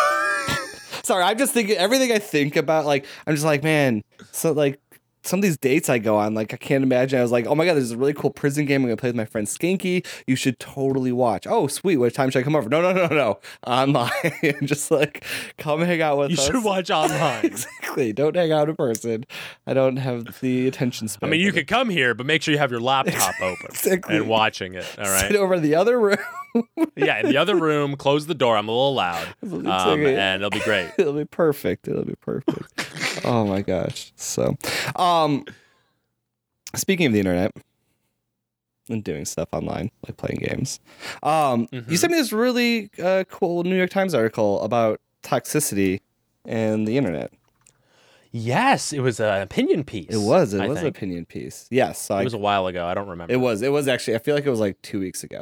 Sorry, 1.03 1.25
I'm 1.25 1.39
just 1.39 1.55
thinking 1.55 1.77
everything 1.77 2.13
I 2.13 2.19
think 2.19 2.57
about. 2.57 2.85
Like, 2.85 3.07
I'm 3.27 3.35
just 3.35 3.47
like, 3.47 3.63
man. 3.63 4.03
So 4.33 4.53
like. 4.53 4.81
Some 5.29 5.41
of 5.41 5.43
these 5.43 5.59
dates 5.59 5.91
I 5.91 5.99
go 5.99 6.17
on, 6.17 6.33
like 6.35 6.55
I 6.55 6.57
can't 6.57 6.83
imagine. 6.83 7.19
I 7.19 7.23
was 7.23 7.31
like, 7.31 7.47
"Oh 7.47 7.55
my 7.55 7.67
god, 7.67 7.75
there's 7.75 7.91
a 7.91 7.99
really 7.99 8.15
cool 8.15 8.31
prison 8.31 8.65
game 8.65 8.81
I'm 8.81 8.89
gonna 8.89 8.97
play 8.97 9.11
with 9.11 9.17
my 9.17 9.27
friend 9.27 9.47
Skinky. 9.47 10.07
You 10.27 10.37
should 10.37 10.59
totally 10.59 11.13
watch." 11.13 11.47
Oh, 11.47 11.67
sweet. 11.67 11.99
What 11.99 12.15
time 12.15 12.31
should 12.31 12.41
I 12.41 12.43
come 12.43 12.57
over? 12.57 12.69
No, 12.71 12.81
no, 12.81 12.93
no, 12.93 13.07
no. 13.15 13.39
Online, 13.67 14.11
just 14.65 14.91
like 14.91 15.25
come 15.59 15.83
hang 15.83 16.01
out 16.01 16.17
with 16.17 16.33
us. 16.33 16.39
You 16.39 16.43
us. 16.43 16.47
should 16.47 16.65
watch 16.65 16.91
online. 16.91 17.45
exactly. 17.45 18.13
Don't 18.15 18.35
hang 18.37 18.53
out 18.53 18.71
in 18.71 18.77
person. 18.77 19.25
I 19.67 19.75
don't 19.75 19.97
have 19.97 20.41
the 20.41 20.67
attention 20.67 21.09
span. 21.09 21.29
I 21.29 21.31
mean, 21.31 21.41
you 21.41 21.53
could 21.53 21.67
come 21.67 21.91
here, 21.91 22.15
but 22.15 22.25
make 22.25 22.41
sure 22.43 22.53
you 22.53 22.59
have 22.59 22.71
your 22.71 22.81
laptop 22.81 23.35
open 23.43 23.67
Exactly. 23.69 24.17
and 24.17 24.29
watching 24.29 24.75
it. 24.75 24.87
All 24.99 25.05
right. 25.05 25.29
Sit 25.29 25.37
over 25.37 25.55
in 25.55 25.63
the 25.63 25.75
other 25.75 26.01
room. 26.01 26.17
Yeah, 26.97 27.21
in 27.21 27.27
the 27.27 27.37
other 27.37 27.55
room, 27.55 27.95
close 27.97 28.27
the 28.27 28.35
door. 28.35 28.57
I'm 28.57 28.69
a 28.69 28.73
little 28.73 28.95
loud, 28.95 29.29
um, 29.45 29.67
okay. 29.67 30.17
and 30.17 30.43
it'll 30.43 30.51
be 30.51 30.61
great. 30.61 30.91
It'll 30.99 31.13
be 31.13 31.27
perfect. 31.27 31.87
It'll 31.87 32.05
be 32.05 32.17
perfect. 32.21 33.25
oh 33.25 33.45
my 33.47 33.61
gosh. 33.63 34.13
So, 34.17 34.57
um, 34.97 35.18
speaking 36.75 37.07
of 37.07 37.13
the 37.13 37.19
internet 37.19 37.53
and 38.89 39.05
doing 39.05 39.25
stuff 39.25 39.49
online, 39.53 39.91
like 40.07 40.17
playing 40.17 40.39
games, 40.41 40.81
um, 41.23 41.67
Mhm. 41.69 41.91
you 41.91 41.97
sent 41.97 42.13
me 42.13 42.19
this 42.19 42.33
really 42.33 42.91
uh, 43.03 43.25
cool 43.31 43.65
New 43.65 43.77
York 43.77 43.91
Times 43.91 44.15
article 44.15 44.61
about 44.63 45.01
toxicity 45.23 46.01
and 46.45 46.87
the 46.89 46.97
internet. 46.97 47.33
Yes, 48.31 48.93
it 48.93 49.01
was 49.01 49.21
an 49.21 49.41
opinion 49.41 49.85
piece. 49.85 50.11
It 50.11 50.19
was. 50.19 50.53
It 50.53 50.61
I 50.61 50.69
was 50.69 50.81
an 50.81 50.87
opinion 50.87 51.25
piece. 51.25 51.67
Yes. 51.71 51.99
So 52.01 52.15
It 52.15 52.21
I, 52.21 52.25
was 52.25 52.35
a 52.35 52.39
while 52.39 52.67
ago. 52.67 52.87
I 52.87 52.93
don't 52.95 53.09
remember. 53.09 53.33
it 53.33 53.39
was. 53.39 53.63
It 53.63 53.73
was 53.73 53.89
actually. 53.89 54.17
I 54.17 54.19
feel 54.19 54.35
like 54.35 54.45
it 54.45 54.51
was 54.51 54.61
like 54.61 54.81
two 54.83 55.01
weeks 55.01 55.25
ago. 55.25 55.41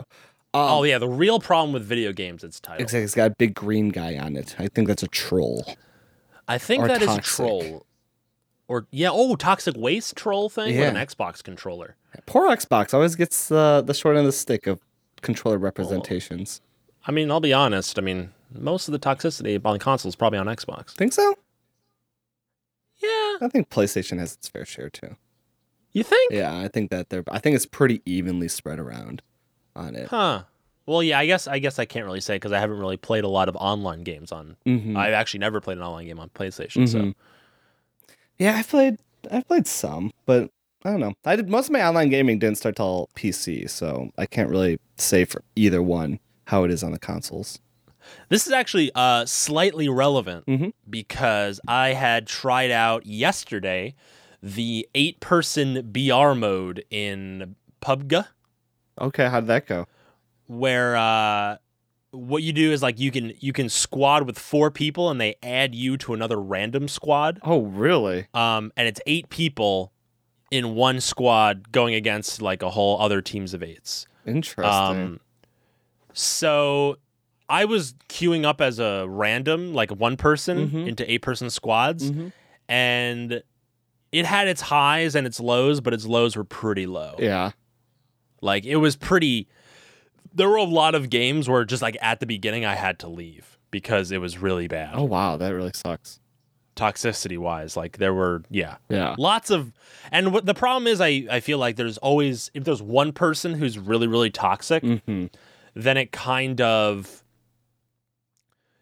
Um, 0.55 0.63
oh 0.71 0.83
yeah, 0.85 0.99
the 0.99 1.09
real 1.09 1.41
problem 1.41 1.73
with 1.73 1.83
video 1.85 2.13
games. 2.13 2.45
It's 2.45 2.61
titled. 2.61 2.83
Exactly. 2.83 3.05
It's 3.05 3.15
got 3.15 3.33
a 3.33 3.35
big 3.37 3.55
green 3.55 3.89
guy 3.89 4.17
on 4.17 4.37
it. 4.37 4.55
I 4.59 4.69
think 4.69 4.87
that's 4.87 5.03
a 5.03 5.09
troll. 5.09 5.67
I 6.49 6.59
think 6.59 6.85
Or 6.85 6.89
that 6.89 7.03
is 7.03 7.09
toxic. 7.09 7.25
a 7.25 7.27
troll. 7.37 7.86
Or 8.69 8.87
yeah, 8.91 9.11
oh, 9.13 9.37
toxic 9.37 9.77
waste 9.77 10.17
troll 10.17 10.49
thing 10.49 10.77
with 10.77 10.89
an 10.89 10.97
Xbox 10.97 11.43
controller. 11.43 11.95
Poor 12.27 12.49
Xbox 12.49 12.93
always 12.95 13.15
gets 13.15 13.51
uh, 13.53 13.81
the 13.83 13.95
short 13.95 14.17
end 14.17 14.27
of 14.27 14.33
the 14.33 14.33
stick 14.33 14.67
of 14.67 14.81
controller 15.23 15.59
representations. 15.59 16.61
I 17.07 17.13
mean, 17.13 17.31
I'll 17.31 17.41
be 17.41 17.53
honest. 17.53 17.99
I 17.99 18.03
mean, 18.03 18.33
most 18.53 18.89
of 18.89 18.93
the 18.93 18.99
toxicity 18.99 19.61
on 19.65 19.79
console 19.79 20.09
is 20.09 20.17
probably 20.17 20.39
on 20.41 20.47
Xbox. 20.47 20.91
Think 20.91 21.13
so? 21.13 21.35
Yeah, 22.99 23.37
I 23.43 23.49
think 23.53 23.69
PlayStation 23.69 24.19
has 24.19 24.35
its 24.35 24.49
fair 24.49 24.65
share 24.65 24.89
too. 24.91 25.17
you 25.93 26.03
think? 26.03 26.33
Yeah, 26.33 26.59
I 26.59 26.69
think 26.69 26.91
that 26.91 27.11
they're. 27.11 27.25
I 27.31 27.39
think 27.39 27.55
it's 27.57 27.67
pretty 27.67 28.03
evenly 28.05 28.49
spread 28.49 28.79
around 28.79 29.23
on 29.75 29.95
it. 29.95 30.09
Huh. 30.09 30.43
Well, 30.87 31.03
yeah. 31.03 31.19
I 31.19 31.27
guess 31.27 31.47
I 31.47 31.59
guess 31.59 31.79
I 31.79 31.85
can't 31.85 32.07
really 32.07 32.21
say 32.21 32.37
because 32.37 32.53
I 32.53 32.59
haven't 32.59 32.79
really 32.79 32.97
played 32.97 33.25
a 33.25 33.29
lot 33.29 33.49
of 33.49 33.57
online 33.57 34.03
games 34.03 34.33
on. 34.33 34.57
Mhm. 34.67 34.97
I've 34.97 35.13
actually 35.15 35.41
never 35.41 35.61
played 35.61 35.77
an 35.79 35.85
online 35.85 36.07
game 36.07 36.19
on 36.19 36.31
PlayStation. 36.31 36.89
So 36.89 36.99
Mhm. 37.01 37.15
Yeah, 38.39 38.57
I 38.57 38.63
played. 38.63 38.99
I 39.31 39.41
played 39.43 39.67
some, 39.67 40.13
but 40.25 40.51
I 40.85 40.91
don't 40.91 41.01
know. 41.01 41.15
I 41.25 41.37
did 41.37 41.49
most 41.49 41.67
of 41.67 41.73
my 41.73 41.87
online 41.87 42.11
gaming 42.11 42.39
didn't 42.39 42.59
start 42.59 42.77
till 42.77 43.09
PC, 43.17 43.69
so 43.69 44.11
I 44.19 44.27
can't 44.27 44.51
really 44.51 44.79
say 44.99 45.25
for 45.25 45.43
either 45.57 45.83
one 45.83 46.21
how 46.47 46.63
it 46.65 46.71
is 46.71 46.83
on 46.85 46.93
the 46.93 46.99
consoles. 46.99 47.59
This 48.29 48.47
is 48.47 48.53
actually 48.53 48.93
uh, 48.95 49.25
slightly 49.27 49.89
relevant 49.89 50.47
Mhm. 50.47 50.73
because 50.89 51.61
I 51.67 51.89
had 51.89 52.27
tried 52.29 52.71
out 52.71 53.05
yesterday 53.05 53.95
the 54.41 54.89
eight 54.95 55.19
person 55.19 55.91
BR 55.91 56.35
mode 56.35 56.85
in 56.91 57.57
PUBG, 57.81 58.27
Okay, 59.01 59.29
how 59.29 59.41
did 59.41 59.49
that 59.49 59.67
go? 59.67 59.87
where 60.47 60.95
uh, 60.97 61.57
what 62.13 62.43
you 62.43 62.53
do 62.53 62.73
is 62.73 62.83
like 62.83 62.99
you 62.99 63.11
can 63.11 63.33
you 63.41 63.53
can 63.53 63.69
squad 63.69 64.27
with 64.27 64.39
four 64.39 64.71
people 64.71 65.11
and 65.11 65.21
they 65.21 65.35
add 65.43 65.75
you 65.75 65.97
to 65.99 66.15
another 66.15 66.41
random 66.41 66.89
squad, 66.89 67.39
Oh, 67.43 67.63
really? 67.63 68.27
um, 68.35 68.73
and 68.77 68.89
it's 68.89 69.01
eight 69.07 69.29
people 69.29 69.93
in 70.51 70.75
one 70.75 71.01
squad 71.01 71.73
going 71.73 71.95
against 71.95 72.41
like 72.41 72.63
a 72.63 72.71
whole 72.71 73.01
other 73.01 73.21
teams 73.21 73.53
of 73.55 73.63
eights. 73.63 74.07
Interesting. 74.25 74.65
Um, 74.65 75.21
so 76.13 76.97
I 77.49 77.65
was 77.65 77.95
queuing 78.09 78.45
up 78.45 78.61
as 78.61 78.79
a 78.79 79.07
random, 79.09 79.75
like 79.75 79.91
one 79.91 80.17
person 80.17 80.71
Mhm. 80.71 80.89
into 80.89 81.11
eight 81.11 81.23
person 81.23 81.51
squads, 81.51 82.11
Mhm. 82.11 82.33
and 82.69 83.43
it 84.13 84.25
had 84.25 84.49
its 84.49 84.63
highs 84.63 85.15
and 85.15 85.27
its 85.27 85.39
lows, 85.41 85.81
but 85.81 85.93
its 85.93 86.07
lows 86.07 86.37
were 86.37 86.45
pretty 86.45 86.87
low. 86.87 87.17
Yeah. 87.19 87.51
Like 88.41 88.65
it 88.65 88.77
was 88.77 88.97
pretty. 88.97 89.49
There 90.37 90.49
were 90.49 90.57
a 90.57 90.63
lot 90.65 90.95
of 90.95 91.11
games 91.11 91.49
where 91.49 91.65
just 91.65 91.83
like 91.83 91.97
at 92.01 92.21
the 92.21 92.27
beginning 92.27 92.65
I 92.65 92.75
had 92.77 92.99
to 93.01 93.09
leave 93.09 93.59
because 93.71 94.13
it 94.13 94.19
was 94.21 94.39
really 94.39 94.69
bad, 94.69 94.93
Oh 94.95 95.05
wow, 95.05 95.37
that 95.37 95.49
really 95.51 95.73
sucks. 95.75 96.21
toxicity 96.77 97.39
wise. 97.39 97.77
Like 97.77 97.99
there 97.99 98.15
were, 98.15 98.43
yeah, 98.51 98.77
Yeah. 98.89 99.15
lots 99.19 99.51
of 99.51 99.73
and 100.13 100.33
what 100.33 100.47
the 100.47 100.55
problem 100.55 100.87
is 100.87 101.01
I, 101.01 101.27
I 101.31 101.41
feel 101.41 101.59
like 101.59 101.77
there's 101.77 101.99
always 101.99 102.51
if 102.55 102.65
there's 102.65 102.83
one 102.83 103.13
person 103.13 103.55
who's 103.55 103.79
really 103.79 104.07
really 104.07 104.31
toxic 104.31 104.83
Mm-hmm. 104.83 105.27
then 105.75 105.97
it 105.97 106.13
kind 106.13 106.61
of 106.61 107.23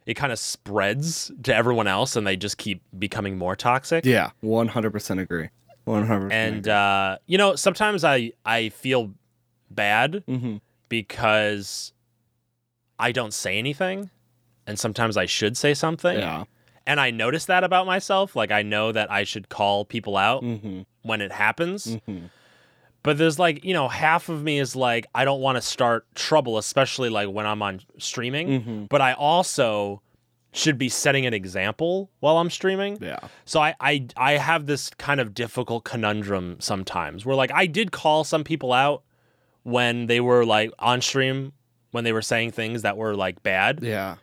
it 0.07 0.14
kind 0.14 0.32
of 0.32 0.38
spreads 0.38 1.30
to 1.44 1.55
everyone 1.55 1.86
else 1.86 2.14
and 2.16 2.26
they 2.26 2.36
just 2.36 2.59
keep 2.59 2.82
becoming 2.98 3.38
more 3.38 3.57
toxic 3.57 4.05
Yeah, 4.05 4.30
one 4.40 4.68
hundred 4.68 4.90
percent 4.92 5.20
agree. 5.20 5.48
100%. 5.86 6.32
and 6.32 6.66
uh, 6.68 7.18
you 7.26 7.36
know 7.38 7.55
sometimes 7.57 8.05
i 8.05 8.32
i 8.44 8.70
feel 8.70 9.12
bad 9.70 10.24
mm-hmm. 10.28 10.57
Because 10.89 11.93
i 12.99 13.12
don't 13.12 13.35
say 13.35 13.59
anything 13.59 14.11
and 14.66 14.78
sometimes 14.78 15.16
i 15.16 15.26
should 15.26 15.57
say 15.57 15.74
something 15.74 16.18
yeah. 16.18 16.45
and 16.87 17.01
i 17.01 17.11
notice 17.11 17.47
that 17.47 17.64
about 17.64 17.87
myself 17.87 18.35
like 18.37 18.51
i 18.51 18.62
know 18.62 18.93
that 18.93 19.11
i 19.11 19.24
should 19.24 19.49
call 19.49 19.85
people 19.85 20.16
out 20.16 20.43
Mm-hmm. 20.43 20.82
when 21.03 21.20
it 21.20 21.32
happens 21.32 21.87
Mm-hmm. 21.87 22.26
but 23.03 23.18
there's 23.18 23.39
like 23.39 23.64
you 23.64 23.72
know 23.74 23.89
half 23.89 24.28
of 24.28 24.43
me 24.43 24.59
is 24.59 24.74
like 24.76 25.07
i 25.14 25.24
don't 25.24 25.41
want 25.41 25.57
to 25.57 25.62
start 25.62 26.07
trouble 26.14 26.59
especially 26.59 27.11
like 27.11 27.28
when 27.28 27.47
i'm 27.47 27.62
on 27.62 27.80
streaming 27.99 28.49
Mm-hmm. 28.49 28.85
but 28.87 29.01
I 29.01 29.12
also 29.14 30.01
should 30.57 30.78
be 30.78 30.89
setting 30.89 31.26
an 31.26 31.35
example 31.35 32.12
while 32.20 32.39
I'm 32.39 32.49
streaming. 32.49 32.97
Yeah. 33.01 33.18
So 33.45 33.61
I, 33.61 33.74
I 33.80 34.07
I 34.16 34.32
have 34.35 34.66
this 34.66 34.89
kind 34.89 35.18
of 35.20 35.35
difficult 35.35 35.82
conundrum 35.82 36.59
sometimes 36.61 37.26
where 37.26 37.35
like 37.35 37.51
I 37.53 37.66
did 37.66 37.91
call 37.91 38.22
some 38.22 38.45
people 38.45 38.72
out 38.72 39.03
when 39.64 40.06
they 40.06 40.20
were 40.20 40.44
like 40.46 40.70
on 40.78 41.00
stream 41.02 41.52
when 41.90 42.04
they 42.04 42.12
were 42.12 42.22
saying 42.22 42.52
things 42.52 42.82
that 42.82 42.96
were 42.96 43.14
like 43.14 43.42
bad, 43.42 43.80
Yeah. 43.82 44.16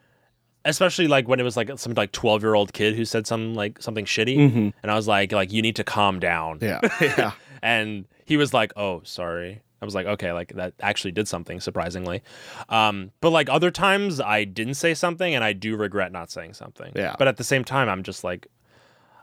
especially 0.65 1.07
like 1.07 1.27
when 1.27 1.39
it 1.39 1.43
was 1.43 1.55
like 1.57 1.69
some 1.77 1.93
like 1.93 2.11
12 2.11 2.43
year 2.43 2.53
old 2.53 2.73
kid 2.73 2.95
who 2.95 3.05
said 3.05 3.25
some 3.27 3.53
like 3.53 3.81
something 3.81 4.05
shitty, 4.05 4.37
Mm-hmm. 4.37 4.69
and 4.81 4.91
I 4.91 4.95
was 4.95 5.07
like 5.07 5.31
like 5.31 5.51
you 5.51 5.61
need 5.61 5.75
to 5.77 5.83
calm 5.83 6.19
down. 6.19 6.59
Yeah. 6.61 6.79
Yeah. 7.01 7.31
and 7.61 8.07
he 8.25 8.37
was 8.37 8.53
like, 8.53 8.71
"Oh, 8.77 9.01
sorry." 9.03 9.61
I 9.81 9.85
was 9.85 9.95
like, 9.95 10.05
"Okay, 10.05 10.31
like 10.31 10.53
that 10.55 10.73
actually 10.79 11.11
did 11.11 11.27
something 11.27 11.59
surprisingly." 11.59 12.21
Um, 12.69 13.11
but 13.19 13.31
like 13.31 13.49
other 13.49 13.71
times, 13.71 14.19
I 14.21 14.43
didn't 14.43 14.75
say 14.75 14.93
something, 14.93 15.33
and 15.33 15.43
I 15.43 15.53
do 15.53 15.75
regret 15.75 16.11
not 16.11 16.29
saying 16.29 16.53
something. 16.53 16.91
Yeah. 16.95 17.15
But 17.17 17.27
at 17.27 17.37
the 17.37 17.43
same 17.43 17.63
time, 17.63 17.89
I'm 17.89 18.03
just 18.03 18.23
like, 18.23 18.47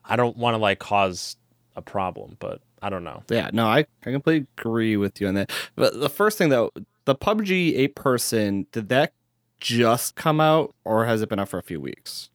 I 0.04 0.16
don't 0.16 0.36
want 0.36 0.54
to 0.54 0.58
like 0.58 0.78
cause 0.80 1.36
a 1.76 1.82
problem, 1.82 2.36
but 2.40 2.60
I 2.82 2.90
don't 2.90 3.04
know. 3.04 3.22
Yeah, 3.28 3.50
no, 3.52 3.66
I, 3.66 3.86
I 4.04 4.10
completely 4.10 4.46
agree 4.56 4.96
with 4.96 5.20
you 5.20 5.28
on 5.28 5.34
that. 5.34 5.50
But 5.76 6.00
the 6.00 6.08
first 6.08 6.38
thing 6.38 6.48
though, 6.48 6.70
the 7.04 7.14
PUBG 7.14 7.76
eight 7.76 7.94
person, 7.94 8.66
did 8.72 8.88
that 8.90 9.12
just 9.60 10.14
come 10.14 10.40
out 10.40 10.74
or 10.84 11.06
has 11.06 11.22
it 11.22 11.28
been 11.28 11.40
out 11.40 11.48
for 11.48 11.58
a 11.58 11.62
few 11.62 11.80
weeks? 11.80 12.30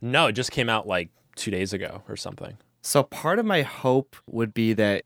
No, 0.00 0.28
it 0.28 0.32
just 0.32 0.50
came 0.50 0.68
out 0.68 0.86
like 0.86 1.10
two 1.36 1.50
days 1.50 1.72
ago 1.72 2.02
or 2.08 2.16
something. 2.16 2.56
So 2.82 3.02
part 3.02 3.38
of 3.38 3.46
my 3.46 3.62
hope 3.62 4.16
would 4.26 4.54
be 4.54 4.72
that 4.74 5.04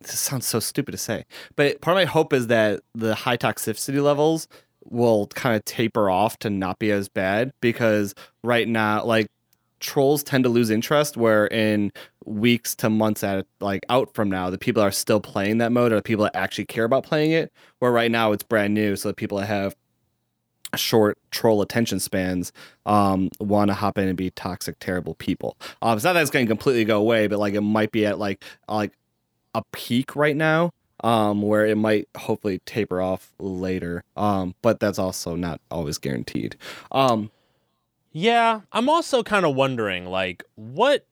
this 0.00 0.18
sounds 0.18 0.46
so 0.46 0.58
stupid 0.58 0.92
to 0.92 0.98
say, 0.98 1.24
but 1.56 1.80
part 1.80 1.96
of 1.96 2.00
my 2.00 2.10
hope 2.10 2.32
is 2.32 2.48
that 2.48 2.80
the 2.94 3.14
high 3.14 3.36
toxicity 3.36 4.02
levels 4.02 4.48
will 4.84 5.28
kind 5.28 5.54
of 5.54 5.64
taper 5.64 6.10
off 6.10 6.38
to 6.40 6.50
not 6.50 6.78
be 6.78 6.90
as 6.90 7.08
bad 7.08 7.52
because 7.60 8.14
right 8.42 8.66
now, 8.66 9.04
like 9.04 9.28
trolls 9.82 10.22
tend 10.22 10.44
to 10.44 10.50
lose 10.50 10.70
interest 10.70 11.16
where 11.16 11.46
in 11.48 11.92
weeks 12.24 12.74
to 12.74 12.88
months 12.88 13.22
at 13.24 13.46
like 13.60 13.84
out 13.90 14.14
from 14.14 14.30
now 14.30 14.48
the 14.48 14.56
people 14.56 14.80
are 14.80 14.92
still 14.92 15.20
playing 15.20 15.58
that 15.58 15.72
mode 15.72 15.92
or 15.92 15.96
the 15.96 16.02
people 16.02 16.24
that 16.24 16.34
actually 16.36 16.64
care 16.64 16.84
about 16.84 17.02
playing 17.02 17.32
it 17.32 17.52
where 17.80 17.90
right 17.90 18.10
now 18.10 18.30
it's 18.32 18.44
brand 18.44 18.72
new 18.72 18.94
so 18.94 19.08
the 19.08 19.14
people 19.14 19.38
that 19.38 19.46
have 19.46 19.74
short 20.76 21.18
troll 21.30 21.60
attention 21.60 21.98
spans 22.00 22.52
um 22.86 23.28
want 23.40 23.68
to 23.68 23.74
hop 23.74 23.98
in 23.98 24.08
and 24.08 24.16
be 24.16 24.30
toxic 24.30 24.78
terrible 24.78 25.14
people. 25.16 25.58
Um 25.82 25.96
it's 25.96 26.04
not 26.04 26.14
that 26.14 26.22
it's 26.22 26.30
going 26.30 26.46
to 26.46 26.50
completely 26.50 26.84
go 26.84 26.98
away 26.98 27.26
but 27.26 27.38
like 27.38 27.54
it 27.54 27.60
might 27.60 27.92
be 27.92 28.06
at 28.06 28.18
like 28.18 28.42
like 28.68 28.92
a 29.54 29.62
peak 29.72 30.16
right 30.16 30.36
now 30.36 30.70
um 31.04 31.42
where 31.42 31.66
it 31.66 31.76
might 31.76 32.08
hopefully 32.16 32.60
taper 32.64 33.02
off 33.02 33.32
later 33.38 34.04
um 34.16 34.54
but 34.62 34.80
that's 34.80 34.98
also 34.98 35.34
not 35.34 35.60
always 35.70 35.98
guaranteed. 35.98 36.56
Um 36.92 37.30
Yeah, 38.12 38.60
I'm 38.72 38.88
also 38.88 39.22
kind 39.22 39.44
of 39.46 39.54
wondering 39.54 40.06
like 40.06 40.44
what 40.54 41.06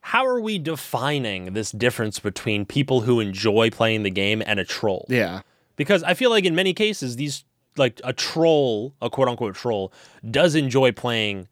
how 0.00 0.24
are 0.24 0.40
we 0.40 0.58
defining 0.58 1.52
this 1.54 1.72
difference 1.72 2.20
between 2.20 2.64
people 2.64 3.00
who 3.00 3.18
enjoy 3.18 3.70
playing 3.70 4.04
the 4.04 4.10
game 4.10 4.42
and 4.46 4.60
a 4.60 4.64
troll? 4.64 5.06
yeah 5.08 5.40
Because 5.76 6.02
I 6.04 6.14
feel 6.14 6.30
like 6.30 6.44
in 6.44 6.54
many 6.54 6.72
cases 6.74 7.16
these 7.16 7.44
like 7.76 8.00
a 8.04 8.12
troll, 8.12 8.94
a 9.02 9.10
quote 9.10 9.28
unquote 9.28 9.54
troll, 9.56 9.92
does 10.30 10.54
enjoy 10.54 10.92
playing 10.92 11.48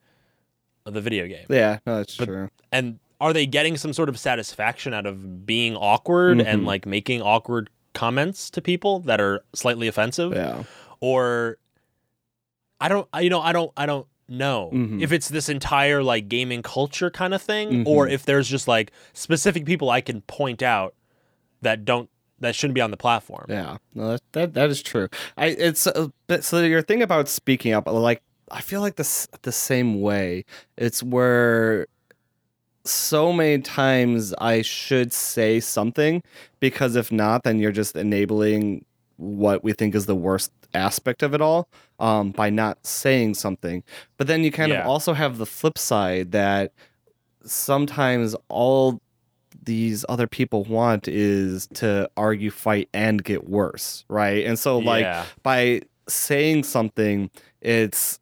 the 0.84 1.00
video 1.00 1.26
game. 1.26 1.46
yeah 1.50 1.78
no 1.86 1.96
that's 1.96 2.16
But- 2.16 2.26
true 2.26 2.50
And 2.70 2.98
are 3.20 3.32
they 3.32 3.46
getting 3.46 3.76
some 3.76 3.92
sort 3.92 4.08
of 4.08 4.18
satisfaction 4.18 4.92
out 4.94 5.06
of 5.06 5.46
being 5.46 5.76
awkward 5.76 6.40
and 6.40 6.62
Mhm. 6.62 6.66
like 6.66 6.86
making 6.86 7.22
awkward 7.22 7.70
comments 7.94 8.50
to 8.50 8.60
people 8.60 9.00
that 9.00 9.20
are 9.20 9.42
slightly 9.54 9.88
offensive? 9.88 10.32
yeah 10.32 10.62
or 11.00 11.58
I 12.80 12.88
don't 12.88 13.08
I- 13.12 13.20
you 13.22 13.30
know 13.30 13.40
I 13.40 13.52
don't 13.52 13.72
I 13.76 13.86
don't 13.86 14.06
know 14.28 14.70
Mhm. 14.72 15.02
if 15.02 15.12
it's 15.12 15.28
this 15.28 15.48
entire 15.48 16.02
like 16.02 16.28
gaming 16.28 16.62
culture 16.62 17.10
kind 17.10 17.34
of 17.34 17.42
thing 17.42 17.86
or 17.86 18.06
Mhm. 18.06 18.12
if 18.12 18.24
there's 18.24 18.48
just 18.48 18.66
like 18.66 18.90
specific 19.12 19.64
people 19.66 19.90
I 19.90 20.00
can 20.00 20.22
point 20.22 20.62
out 20.62 20.94
that 21.62 21.84
don't 21.84 22.08
that 22.40 22.54
shouldn't 22.54 22.74
be 22.74 22.80
on 22.80 22.90
the 22.90 22.96
platform. 22.96 23.46
Yeah, 23.48 23.76
no, 23.94 24.12
that 24.12 24.22
that, 24.32 24.54
that 24.54 24.70
is 24.70 24.82
true. 24.82 25.08
I 25.36 25.46
it's 25.46 25.86
uh, 25.86 26.08
but 26.26 26.44
so 26.44 26.60
your 26.62 26.82
thing 26.82 27.02
about 27.02 27.28
speaking 27.28 27.72
up, 27.72 27.86
like 27.86 28.22
I 28.50 28.60
feel 28.60 28.80
like 28.80 28.96
this 28.96 29.26
the 29.42 29.52
same 29.52 30.00
way. 30.00 30.44
It's 30.76 31.02
where 31.02 31.86
so 32.84 33.32
many 33.32 33.62
times 33.62 34.34
I 34.38 34.60
should 34.62 35.12
say 35.12 35.58
something 35.60 36.22
because 36.60 36.96
if 36.96 37.10
not, 37.10 37.44
then 37.44 37.58
you're 37.58 37.72
just 37.72 37.96
enabling 37.96 38.84
what 39.16 39.62
we 39.64 39.72
think 39.72 39.94
is 39.94 40.06
the 40.06 40.14
worst 40.14 40.50
aspect 40.74 41.22
of 41.22 41.34
it 41.34 41.40
all 41.40 41.68
um, 42.00 42.30
by 42.32 42.50
not 42.50 42.84
saying 42.86 43.34
something. 43.34 43.82
But 44.16 44.26
then 44.26 44.42
you 44.44 44.50
kind 44.50 44.72
Yeah. 44.72 44.80
of 44.82 44.86
also 44.88 45.12
have 45.12 45.38
the 45.38 45.46
flip 45.46 45.78
side 45.78 46.32
that 46.32 46.72
sometimes 47.44 48.34
all 48.48 49.00
these 49.64 50.04
other 50.08 50.26
people 50.26 50.64
want 50.64 51.08
is 51.08 51.66
to 51.74 52.10
argue, 52.16 52.50
fight, 52.50 52.88
and 52.92 53.22
get 53.24 53.48
worse, 53.48 54.04
right? 54.08 54.44
And 54.44 54.58
so, 54.58 54.78
like, 54.78 55.04
Yeah. 55.04 55.24
by 55.42 55.82
saying 56.08 56.64
something, 56.64 57.30
it's 57.60 58.18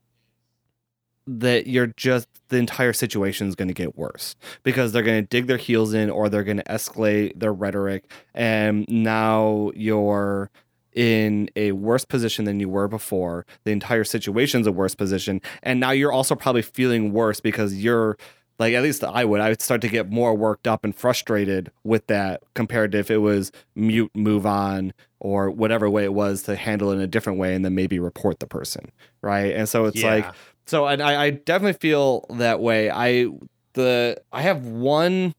that 1.26 1.66
you're 1.66 1.86
just 1.96 2.26
the 2.48 2.56
entire 2.58 2.92
situation 2.92 3.46
is 3.48 3.54
going 3.54 3.68
to 3.68 3.74
get 3.74 3.96
worse 3.96 4.34
because 4.64 4.92
they're 4.92 5.04
going 5.04 5.22
to 5.22 5.26
dig 5.26 5.46
their 5.46 5.56
heels 5.56 5.94
in 5.94 6.10
or 6.10 6.28
they're 6.28 6.42
going 6.44 6.56
to 6.56 6.64
escalate 6.64 7.38
their 7.38 7.52
rhetoric 7.52 8.04
and 8.34 8.84
now 8.88 9.70
you're 9.74 10.50
in 10.94 11.48
a 11.56 11.72
worse 11.72 12.04
position 12.04 12.44
than 12.44 12.60
you 12.60 12.68
were 12.68 12.88
before. 12.88 13.46
The 13.64 13.72
entire 13.72 14.04
situation's 14.04 14.66
a 14.66 14.72
worse 14.72 14.94
position. 14.94 15.40
And 15.62 15.80
now 15.80 15.90
you're 15.90 16.12
also 16.12 16.34
probably 16.34 16.62
feeling 16.62 17.12
worse 17.12 17.40
because 17.40 17.82
you're 17.82 18.16
like 18.58 18.74
at 18.74 18.82
least 18.82 19.02
I 19.02 19.24
would 19.24 19.40
I 19.40 19.48
would 19.48 19.62
start 19.62 19.80
to 19.80 19.88
get 19.88 20.10
more 20.10 20.34
worked 20.36 20.68
up 20.68 20.84
and 20.84 20.94
frustrated 20.94 21.72
with 21.84 22.06
that 22.08 22.42
compared 22.54 22.92
to 22.92 22.98
if 22.98 23.10
it 23.10 23.18
was 23.18 23.50
mute 23.74 24.10
move 24.14 24.46
on 24.46 24.92
or 25.20 25.50
whatever 25.50 25.88
way 25.88 26.04
it 26.04 26.12
was 26.12 26.42
to 26.44 26.54
handle 26.54 26.90
it 26.90 26.96
in 26.96 27.00
a 27.00 27.06
different 27.06 27.38
way 27.38 27.54
and 27.54 27.64
then 27.64 27.74
maybe 27.74 27.98
report 27.98 28.40
the 28.40 28.46
person 28.46 28.92
right? 29.22 29.54
And 29.54 29.68
so 29.68 29.86
it's 29.86 30.02
Yeah. 30.02 30.10
like 30.10 30.34
so 30.66 30.86
and 30.86 31.02
I, 31.02 31.24
I 31.24 31.30
definitely 31.30 31.78
feel 31.80 32.26
that 32.30 32.60
way. 32.60 32.90
I 32.90 33.28
the 33.72 34.22
I 34.32 34.42
have 34.42 34.66
one 34.66 35.34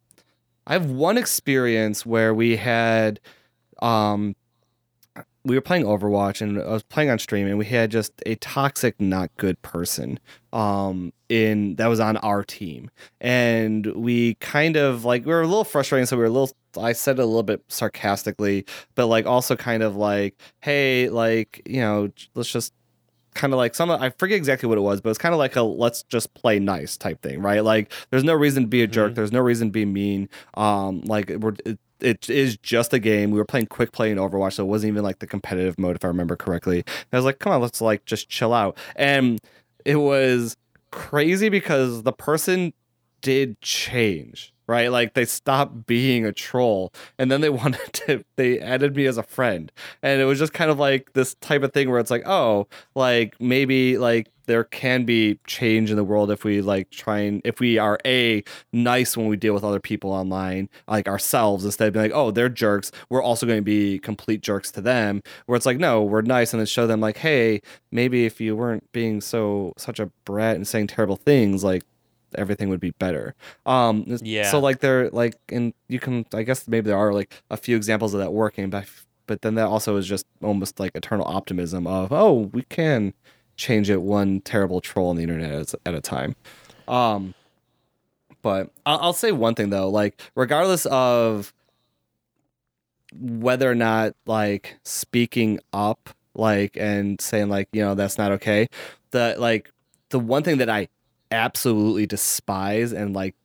I 0.65 0.73
have 0.73 0.89
one 0.89 1.17
experience 1.17 2.05
where 2.05 2.33
we 2.33 2.55
had 2.57 3.19
um 3.81 4.35
we 5.45 5.55
were 5.55 5.61
playing 5.61 5.83
Overwatch 5.85 6.41
and 6.41 6.61
I 6.61 6.69
was 6.71 6.83
playing 6.83 7.09
on 7.09 7.19
stream 7.19 7.47
and 7.47 7.57
we 7.57 7.65
had 7.65 7.91
just 7.91 8.13
a 8.25 8.35
toxic 8.35 8.99
not 9.01 9.29
good 9.37 9.61
person 9.61 10.19
um 10.53 11.11
in 11.29 11.75
that 11.75 11.87
was 11.87 11.99
on 11.99 12.17
our 12.17 12.43
team 12.43 12.89
and 13.19 13.85
we 13.95 14.35
kind 14.35 14.75
of 14.77 15.03
like 15.03 15.25
we 15.25 15.33
were 15.33 15.41
a 15.41 15.47
little 15.47 15.63
frustrated 15.63 16.07
so 16.07 16.15
we 16.15 16.21
were 16.21 16.27
a 16.27 16.29
little 16.29 16.55
I 16.79 16.93
said 16.93 17.19
it 17.19 17.21
a 17.21 17.25
little 17.25 17.43
bit 17.43 17.61
sarcastically 17.67 18.65
but 18.95 19.07
like 19.07 19.25
also 19.25 19.55
kind 19.55 19.83
of 19.83 19.95
like 19.95 20.39
hey 20.61 21.09
like 21.09 21.61
you 21.65 21.81
know 21.81 22.09
let's 22.35 22.51
just 22.51 22.73
kind 23.33 23.51
of 23.51 23.57
like 23.57 23.73
some 23.73 23.89
I 23.89 24.11
forget 24.11 24.37
exactly 24.37 24.69
what 24.69 24.77
it 24.77 24.81
was 24.81 25.01
but 25.01 25.09
it's 25.09 25.17
kind 25.17 25.33
of 25.33 25.39
like 25.39 25.55
a 25.55 25.63
let's 25.63 26.03
just 26.03 26.33
play 26.35 26.59
nice 26.59 26.97
type 26.97 27.21
thing 27.21 27.41
right 27.41 27.63
like 27.63 27.91
there's 28.11 28.23
no 28.23 28.33
reason 28.35 28.63
to 28.63 28.67
be 28.67 28.83
a 28.83 28.87
jerk 28.87 29.13
Mhm. 29.13 29.15
there's 29.15 29.31
no 29.31 29.39
reason 29.41 29.69
to 29.69 29.71
be 29.71 29.85
mean 29.85 30.29
um 30.53 31.01
like 31.01 31.29
we're 31.39 31.55
it, 32.03 32.29
is 32.29 32.57
just 32.57 32.93
a 32.93 32.99
game. 32.99 33.31
We 33.31 33.37
were 33.37 33.45
playing 33.45 33.67
quick 33.67 33.91
play 33.91 34.11
in 34.11 34.17
Overwatch, 34.17 34.53
so 34.53 34.63
it 34.63 34.67
wasn't 34.67 34.91
even 34.91 35.03
like 35.03 35.19
the 35.19 35.27
competitive 35.27 35.79
mode, 35.79 35.95
if 35.95 36.05
I 36.05 36.07
remember 36.07 36.35
correctly. 36.35 36.83
I 37.11 37.15
was 37.15 37.25
like, 37.25 37.39
come 37.39 37.53
on, 37.53 37.61
let's 37.61 37.81
like 37.81 38.05
just 38.05 38.29
chill 38.29 38.53
out. 38.53 38.77
And 38.95 39.39
it 39.85 39.97
was 39.97 40.57
crazy 40.91 41.49
because 41.49 42.03
the 42.03 42.13
person 42.13 42.73
did 43.21 43.59
change, 43.61 44.52
right? 44.67 44.91
Like 44.91 45.13
they 45.13 45.25
stopped 45.25 45.85
being 45.85 46.25
a 46.25 46.31
troll 46.31 46.93
and 47.17 47.31
then 47.31 47.41
they 47.41 47.49
wanted 47.63 47.93
to, 47.93 48.23
they 48.35 48.59
added 48.59 48.95
me 48.95 49.05
as 49.05 49.17
a 49.17 49.23
friend. 49.23 49.71
And 50.01 50.21
it 50.21 50.25
was 50.25 50.39
just 50.39 50.53
kind 50.53 50.71
of 50.71 50.79
like 50.79 51.13
this 51.13 51.35
type 51.35 51.63
of 51.63 51.73
thing 51.73 51.89
where 51.89 51.99
it's 51.99 52.11
like, 52.11 52.27
oh, 52.27 52.67
like 52.95 53.39
maybe 53.39 53.97
like 53.97 54.29
there 54.45 54.63
can 54.63 55.05
be 55.05 55.39
change 55.47 55.89
in 55.89 55.95
the 55.95 56.03
world 56.03 56.29
if 56.29 56.43
we 56.43 56.61
like 56.61 56.89
try 56.89 57.19
and 57.19 57.41
if 57.45 57.59
we 57.59 57.77
are 57.77 57.97
a 58.05 58.43
nice 58.71 59.15
when 59.15 59.27
we 59.27 59.37
deal 59.37 59.53
with 59.53 59.63
other 59.63 59.79
people 59.79 60.11
online 60.11 60.69
like 60.87 61.07
ourselves 61.07 61.63
instead 61.65 61.87
of 61.87 61.93
being 61.93 62.03
like 62.03 62.11
oh 62.13 62.31
they're 62.31 62.49
jerks 62.49 62.91
we're 63.09 63.21
also 63.21 63.45
going 63.45 63.57
to 63.57 63.63
be 63.63 63.99
complete 63.99 64.41
jerks 64.41 64.71
to 64.71 64.81
them 64.81 65.21
where 65.45 65.55
it's 65.55 65.65
like 65.65 65.77
no 65.77 66.03
we're 66.03 66.21
nice 66.21 66.53
and 66.53 66.59
then 66.59 66.67
show 66.67 66.85
them 66.87 66.99
like 66.99 67.17
hey 67.17 67.61
maybe 67.91 68.25
if 68.25 68.41
you 68.41 68.55
weren't 68.55 68.89
being 68.91 69.21
so 69.21 69.73
such 69.77 69.99
a 69.99 70.07
brat 70.25 70.55
and 70.55 70.67
saying 70.67 70.87
terrible 70.87 71.15
things 71.15 71.63
like 71.63 71.83
everything 72.35 72.69
would 72.69 72.79
be 72.79 72.91
better 72.91 73.35
um 73.65 74.05
Yeah. 74.21 74.49
so 74.51 74.59
like 74.59 74.79
they're 74.79 75.09
like 75.11 75.35
and 75.49 75.73
you 75.87 75.99
can 75.99 76.25
i 76.33 76.43
guess 76.43 76.67
maybe 76.67 76.87
there 76.89 76.97
are 76.97 77.13
like 77.13 77.33
a 77.49 77.57
few 77.57 77.75
examples 77.75 78.13
of 78.13 78.19
that 78.19 78.33
working 78.33 78.69
but 78.69 78.85
but 79.27 79.41
then 79.41 79.55
that 79.55 79.67
also 79.67 79.95
is 79.97 80.05
just 80.05 80.25
almost 80.41 80.79
like 80.79 80.91
eternal 80.95 81.25
optimism 81.25 81.87
of 81.87 82.11
oh 82.11 82.49
we 82.53 82.63
can 82.63 83.13
change 83.55 83.89
it 83.89 84.01
one 84.01 84.41
terrible 84.41 84.81
troll 84.81 85.09
on 85.09 85.15
the 85.15 85.23
internet 85.23 85.51
at, 85.51 85.73
at 85.85 85.93
a 85.93 86.01
time 86.01 86.35
um 86.87 87.33
but 88.41 88.69
I'll, 88.85 88.99
I'll 88.99 89.13
say 89.13 89.31
one 89.31 89.55
thing 89.55 89.69
though 89.69 89.89
like 89.89 90.19
regardless 90.35 90.85
of 90.87 91.53
whether 93.15 93.69
or 93.69 93.75
not 93.75 94.15
like 94.25 94.77
speaking 94.83 95.59
up 95.71 96.09
like 96.33 96.75
and 96.77 97.21
saying 97.21 97.47
like 97.49 97.69
you 97.71 97.81
know 97.83 97.93
that's 97.93 98.17
not 98.17 98.31
okay 98.31 98.67
the 99.11 99.35
like 99.37 99.71
the 100.09 100.17
one 100.19 100.41
thing 100.43 100.57
that 100.57 100.69
i 100.69 100.87
absolutely 101.33 102.05
despise 102.05 102.93
and 102.93 103.13
like 103.13 103.35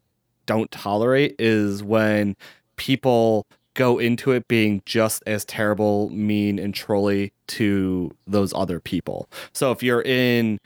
don't 0.46 0.70
tolerate 0.70 1.34
is 1.38 1.82
when 1.82 2.36
people 2.76 3.46
go 3.74 3.98
into 3.98 4.32
it 4.32 4.48
being 4.48 4.82
just 4.86 5.22
as 5.26 5.44
terrible, 5.44 6.10
mean, 6.10 6.58
and 6.58 6.74
trolly 6.74 7.32
to 7.46 8.10
those 8.26 8.52
other 8.52 8.80
people. 8.80 9.28
So 9.52 9.70
if 9.70 9.82
you're 9.82 10.02
in 10.02 10.58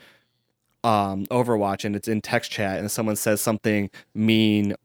um, 0.83 1.25
Overwatch 1.27 1.85
and 1.85 1.95
it's 1.95 2.07
in 2.07 2.21
text 2.21 2.51
chat 2.51 2.79
and 2.79 2.91
someone 2.91 3.15
says 3.15 3.39
something 3.39 3.89
mean 4.15 4.75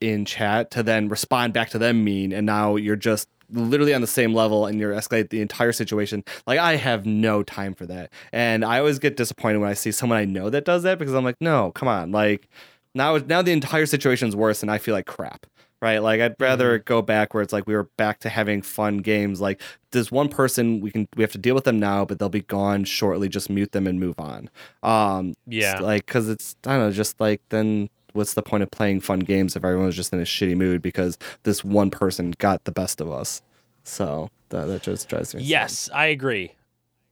in 0.00 0.24
chat 0.24 0.70
to 0.72 0.82
then 0.82 1.08
respond 1.08 1.52
back 1.52 1.70
to 1.70 1.78
them 1.78 2.04
mean, 2.04 2.32
and 2.32 2.44
now 2.44 2.76
you're 2.76 2.96
just 2.96 3.28
literally 3.50 3.94
on 3.94 4.00
the 4.00 4.06
same 4.06 4.34
level 4.34 4.66
and 4.66 4.78
you're 4.78 4.92
escalate 4.92 5.30
the 5.30 5.40
entire 5.40 5.72
situation. 5.72 6.24
Like 6.46 6.58
I 6.58 6.76
have 6.76 7.06
no 7.06 7.42
time 7.42 7.74
for 7.74 7.86
that. 7.86 8.10
And 8.32 8.64
I 8.64 8.78
always 8.78 8.98
get 8.98 9.16
disappointed 9.16 9.58
when 9.58 9.68
I 9.70 9.74
see 9.74 9.92
someone 9.92 10.18
I 10.18 10.24
know 10.24 10.50
that 10.50 10.64
does 10.64 10.82
that 10.84 10.98
because 10.98 11.14
I'm 11.14 11.24
like, 11.24 11.36
no, 11.40 11.72
come 11.72 11.88
on. 11.88 12.10
Like 12.12 12.48
now 12.94 13.16
now 13.18 13.42
the 13.42 13.52
entire 13.52 13.86
situation's 13.86 14.34
worse 14.34 14.62
and 14.62 14.70
I 14.70 14.78
feel 14.78 14.94
like 14.94 15.06
crap. 15.06 15.46
Right? 15.82 15.98
Like 15.98 16.22
I'd 16.22 16.34
rather 16.40 16.78
Mhm. 16.80 16.84
go 16.86 17.02
back 17.02 17.34
where 17.34 17.42
it's 17.42 17.52
like 17.52 17.66
we 17.66 17.74
were 17.74 17.90
back 17.98 18.18
to 18.20 18.30
having 18.30 18.62
fun 18.62 18.98
games. 18.98 19.42
Like 19.42 19.60
there's 19.92 20.10
one 20.10 20.28
person 20.30 20.80
we 20.80 20.90
can 20.90 21.06
we 21.16 21.22
have 21.22 21.32
to 21.32 21.38
deal 21.38 21.54
with 21.54 21.64
them 21.64 21.78
now, 21.78 22.06
but 22.06 22.18
they'll 22.18 22.30
be 22.30 22.40
gone 22.40 22.84
shortly. 22.84 23.28
Just 23.28 23.50
mute 23.50 23.72
them 23.72 23.86
and 23.86 24.00
move 24.00 24.18
on. 24.18 24.48
Um 24.82 25.34
Yeah. 25.46 25.78
like 25.80 26.06
because 26.06 26.28
it's 26.30 26.56
I 26.66 26.70
don't 26.76 26.86
know, 26.86 26.90
just 26.92 27.20
like 27.20 27.42
then 27.50 27.90
what's 28.16 28.34
the 28.34 28.42
point 28.42 28.62
of 28.62 28.70
playing 28.70 29.00
fun 29.00 29.20
games 29.20 29.54
if 29.56 29.64
everyone 29.64 29.86
was 29.86 29.96
just 29.96 30.12
in 30.12 30.18
a 30.20 30.24
shitty 30.24 30.56
mood 30.56 30.82
because 30.82 31.18
this 31.44 31.62
one 31.64 31.90
person 31.90 32.32
got 32.38 32.64
the 32.64 32.72
best 32.72 33.00
of 33.00 33.10
us? 33.10 33.42
So 33.84 34.30
that, 34.48 34.66
that 34.66 34.82
just 34.82 35.08
drives 35.08 35.34
me. 35.34 35.38
insane. 35.40 35.50
Yes, 35.50 35.88
I 35.94 36.06
agree. 36.06 36.52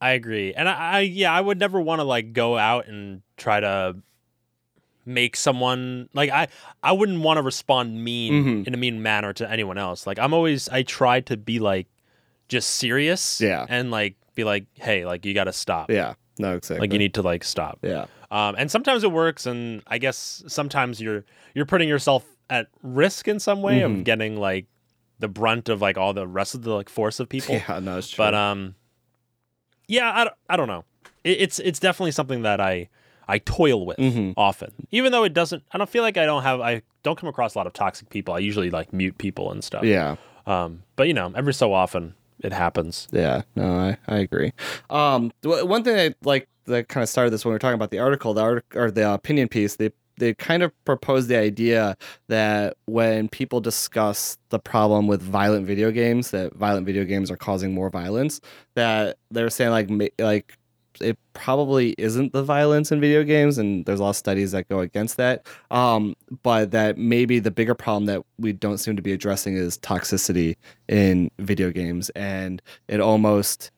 I 0.01 0.11
agree. 0.11 0.53
And 0.55 0.69
I, 0.69 0.73
I 0.73 1.01
yeah, 1.01 1.33
I 1.33 1.41
would 1.41 1.59
never 1.59 1.81
want 1.81 2.01
to 2.01 2.05
like 2.05 2.33
go 2.33 2.59
out 2.59 2.89
and 2.89 3.23
try 3.37 3.61
to 3.61 3.97
make 5.07 5.37
someone 5.37 6.09
like 6.15 6.31
I 6.31 6.49
I 6.83 6.93
wouldn't 6.93 7.21
want 7.21 7.37
to 7.39 7.43
respond 7.43 8.03
mean 8.03 8.45
Mhm. 8.45 8.67
in 8.67 8.75
a 8.75 8.77
mean 8.77 9.03
manner 9.03 9.33
to 9.35 9.51
anyone 9.51 9.79
else. 9.79 10.07
Like 10.07 10.19
I'm 10.19 10.33
always 10.35 10.69
I 10.69 10.83
try 10.83 11.21
to 11.23 11.37
be 11.37 11.59
like 11.59 11.87
just 12.49 12.71
serious 12.71 13.41
Yeah. 13.41 13.67
and 13.69 13.91
like 13.91 14.17
be 14.35 14.45
like, 14.45 14.65
"Hey, 14.75 15.05
like 15.07 15.25
you 15.25 15.33
got 15.35 15.45
to 15.45 15.53
stop. 15.53 15.91
Yeah. 15.91 16.15
No, 16.39 16.57
exactly. 16.57 16.81
Like 16.87 16.93
you 16.93 16.99
need 16.99 17.15
to 17.15 17.23
like 17.23 17.45
stop." 17.45 17.79
Yeah. 17.83 18.07
Um, 18.31 18.55
and 18.59 18.71
sometimes 18.71 19.05
it 19.05 19.13
works, 19.13 19.47
and 19.47 19.83
I 19.87 19.99
guess 19.99 20.43
sometimes 20.47 21.01
you're 21.01 21.25
you're 21.55 21.67
putting 21.67 21.89
yourself 21.89 22.25
at 22.51 22.69
risk 22.83 23.29
in 23.29 23.39
some 23.41 23.63
way 23.63 23.81
Mhm. 23.81 23.85
of 24.01 24.05
getting 24.05 24.37
like 24.37 24.67
the 25.21 25.29
brunt 25.29 25.69
of 25.69 25.81
like 25.81 25.97
all 25.97 26.13
the 26.13 26.27
rest 26.27 26.55
of 26.55 26.63
the 26.63 26.75
like 26.75 26.89
force 26.89 27.21
of 27.21 27.29
people. 27.29 27.55
Yeah. 27.69 27.79
No, 27.81 27.99
it's 27.99 28.11
true. 28.11 28.25
But 28.25 28.35
um, 28.35 28.75
yeah, 29.87 30.13
I, 30.15 30.25
don't- 30.25 30.37
I 30.49 30.57
don't 30.57 30.69
know. 30.69 30.85
It, 31.23 31.41
it's 31.41 31.59
it's 31.61 31.79
definitely 31.79 32.13
something 32.13 32.43
that 32.43 32.61
I 32.61 32.89
I 33.29 33.39
toil 33.39 33.87
with 33.87 33.97
Mhm. 33.99 34.35
often, 34.37 34.73
even 34.91 35.13
though 35.13 35.25
it 35.25 35.33
doesn't. 35.33 35.63
I 35.73 35.79
don't 35.79 35.89
feel 35.89 36.03
like 36.03 36.17
I 36.17 36.27
don't 36.27 36.43
have 36.43 36.61
I 36.61 36.83
don't 37.03 37.19
come 37.19 37.29
across 37.29 37.55
a 37.55 37.59
lot 37.59 37.67
of 37.67 37.73
toxic 37.73 38.11
people. 38.11 38.35
I 38.35 38.39
usually 38.41 38.71
like 38.71 38.93
mute 38.93 39.17
people 39.19 39.51
and 39.53 39.63
stuff. 39.65 39.85
yeah. 39.85 40.17
Um, 40.47 40.83
but 40.97 41.07
you 41.07 41.15
know, 41.15 41.33
every 41.35 41.55
so 41.55 41.73
often 41.73 42.15
it 42.41 42.53
happens. 42.53 43.09
Yeah, 43.13 43.43
no, 43.57 43.77
I, 43.77 43.97
I 44.07 44.19
agree. 44.19 44.53
Um, 44.91 45.33
one 45.43 45.85
thing 45.85 45.99
I 45.99 46.15
like 46.25 46.49
that 46.67 46.89
kind 46.89 47.03
of 47.03 47.09
started 47.09 47.31
this 47.31 47.45
when 47.45 47.51
we 47.51 47.55
were 47.55 47.59
talking 47.59 47.75
about 47.75 47.91
the 47.91 47.99
article, 47.99 48.35
the 48.35 48.43
art 48.43 48.65
or 48.75 48.91
the 48.91 49.13
opinion 49.13 49.49
piece, 49.49 49.77
they 49.77 49.91
they 50.17 50.33
kind 50.35 50.63
of 50.63 50.73
proposed 50.85 51.29
the 51.29 51.37
idea 51.37 51.97
that 52.29 52.77
when 52.87 53.29
people 53.29 53.61
discuss 53.61 54.39
the 54.51 54.59
problem 54.59 55.07
with 55.09 55.21
violent 55.21 55.67
video 55.67 55.91
games, 55.91 56.31
that 56.31 56.55
violent 56.55 56.87
video 56.87 57.05
games 57.05 57.31
are 57.31 57.37
causing 57.37 57.75
more 57.75 57.91
violence, 57.91 58.41
that 58.75 59.19
they're 59.31 59.51
saying 59.51 59.71
like 59.71 60.13
like 60.19 60.57
it 61.01 61.19
probably 61.33 61.95
isn't 61.99 62.33
the 62.33 62.43
violence 62.43 62.93
in 62.93 63.01
video 63.01 63.23
games 63.23 63.59
and 63.59 63.85
there's 63.85 64.01
a 64.01 64.03
lot 64.03 64.11
of 64.11 64.17
studies 64.17 64.53
that 64.53 64.69
go 64.69 64.81
against 64.81 65.17
that. 65.17 65.47
Um, 65.71 66.15
but 66.43 66.71
that 66.73 66.99
maybe 66.99 67.39
the 67.39 67.51
bigger 67.51 67.75
problem 67.75 68.07
that 68.07 68.23
we 68.39 68.53
don't 68.53 68.79
seem 68.79 68.97
to 68.97 69.03
be 69.03 69.13
addressing 69.13 69.57
is 69.57 69.79
toxicity 69.79 70.57
in 70.89 71.31
video 71.39 71.71
games 71.71 72.11
and 72.11 72.63
it 72.89 73.01
almost 73.01 73.71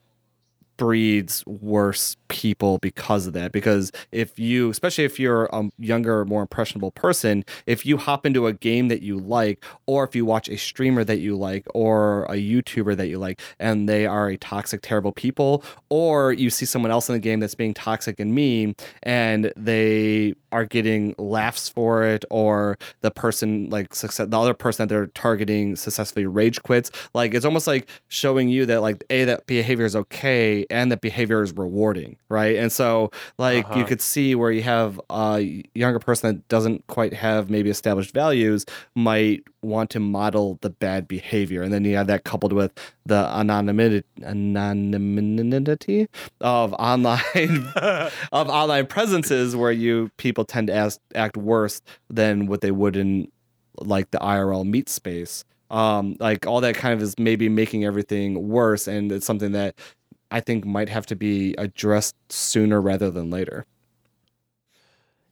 breeds 0.76 1.44
worse 1.46 2.16
people 2.28 2.78
because 2.78 3.26
of 3.26 3.32
that. 3.34 3.52
Because 3.52 3.92
if 4.12 4.38
you 4.38 4.70
especially 4.70 5.04
if 5.04 5.18
you're 5.18 5.46
a 5.46 5.70
younger 5.78 6.24
more 6.24 6.42
impressionable 6.42 6.90
person 6.90 7.44
if 7.66 7.86
you 7.86 7.96
hop 7.96 8.26
into 8.26 8.46
a 8.46 8.52
game 8.52 8.88
that 8.88 9.02
you 9.02 9.18
like 9.18 9.64
or 9.86 10.04
if 10.04 10.14
you 10.14 10.24
watch 10.24 10.48
a 10.48 10.56
streamer 10.56 11.04
that 11.04 11.18
you 11.18 11.36
like 11.36 11.66
or 11.74 12.24
a 12.24 12.34
youtuber 12.34 12.96
that 12.96 13.08
you 13.08 13.18
like 13.18 13.40
and 13.58 13.88
they 13.88 14.06
are 14.06 14.28
a 14.28 14.36
toxic 14.36 14.82
terrible 14.82 15.12
people 15.12 15.62
or 15.88 16.32
you 16.32 16.50
see 16.50 16.66
someone 16.66 16.90
else 16.90 17.08
in 17.08 17.14
the 17.14 17.18
game 17.20 17.40
that's 17.40 17.54
being 17.54 17.74
toxic 17.74 18.20
and 18.20 18.34
mean 18.34 18.74
and 19.02 19.52
they 19.56 20.34
are 20.52 20.64
getting 20.64 21.14
laughs 21.18 21.68
for 21.68 22.04
it 22.04 22.24
or 22.30 22.78
the 23.00 23.10
person 23.10 23.68
like 23.70 23.94
success 23.94 24.28
the 24.28 24.38
other 24.38 24.54
person 24.54 24.86
that 24.86 24.94
they're 24.94 25.06
targeting 25.08 25.76
successfully 25.76 26.26
rage 26.26 26.62
quits 26.62 26.90
like 27.14 27.34
it's 27.34 27.44
almost 27.44 27.66
like 27.66 27.88
showing 28.08 28.48
you 28.48 28.66
that 28.66 28.82
like 28.82 29.02
a 29.10 29.24
that 29.24 29.46
behavior 29.46 29.84
is 29.84 29.96
okay 29.96 30.65
and 30.70 30.90
that 30.92 31.00
behavior 31.00 31.42
is 31.42 31.52
rewarding 31.56 32.16
right 32.28 32.56
and 32.56 32.70
so 32.72 33.10
like 33.38 33.64
you 33.74 33.82
Uh-huh. 33.82 33.84
could 33.84 34.00
see 34.00 34.34
where 34.34 34.50
you 34.50 34.62
have 34.62 35.00
a 35.10 35.64
younger 35.74 35.98
person 35.98 36.34
that 36.36 36.48
doesn't 36.48 36.86
quite 36.86 37.12
have 37.14 37.48
maybe 37.50 37.70
established 37.70 38.12
values 38.12 38.64
might 38.94 39.42
want 39.62 39.90
to 39.90 39.98
model 40.00 40.58
the 40.62 40.70
bad 40.70 41.08
behavior 41.08 41.62
and 41.62 41.72
then 41.72 41.84
you 41.84 41.96
have 41.96 42.06
that 42.06 42.24
coupled 42.24 42.52
with 42.52 42.72
the 43.04 43.14
anonymity 43.14 44.04
anonymity 44.22 46.08
of 46.40 46.72
online 46.74 47.20
of 48.32 48.48
online 48.48 48.86
presences 48.86 49.54
where 49.56 49.72
you 49.72 50.10
people 50.16 50.44
tend 50.44 50.68
to 50.68 50.74
ask, 50.74 51.00
act 51.14 51.36
worse 51.36 51.80
than 52.10 52.46
what 52.46 52.60
they 52.60 52.70
would 52.70 52.96
in 52.96 53.28
like 53.78 54.10
the 54.10 54.18
IRL 54.18 54.64
meet 54.66 54.88
space. 54.88 55.44
Um, 55.70 56.16
like 56.20 56.46
all 56.46 56.60
that 56.60 56.76
kind 56.76 56.94
of 56.94 57.02
is 57.02 57.14
maybe 57.18 57.48
making 57.48 57.84
everything 57.84 58.48
worse, 58.48 58.86
and 58.86 59.10
it's 59.10 59.26
something 59.26 59.52
that 59.52 59.74
I 60.36 60.40
think 60.40 60.64
might 60.66 60.88
have 60.90 61.06
to 61.06 61.16
be 61.16 61.54
addressed 61.56 62.14
sooner 62.30 62.80
rather 62.80 63.10
than 63.10 63.30
later. 63.30 63.64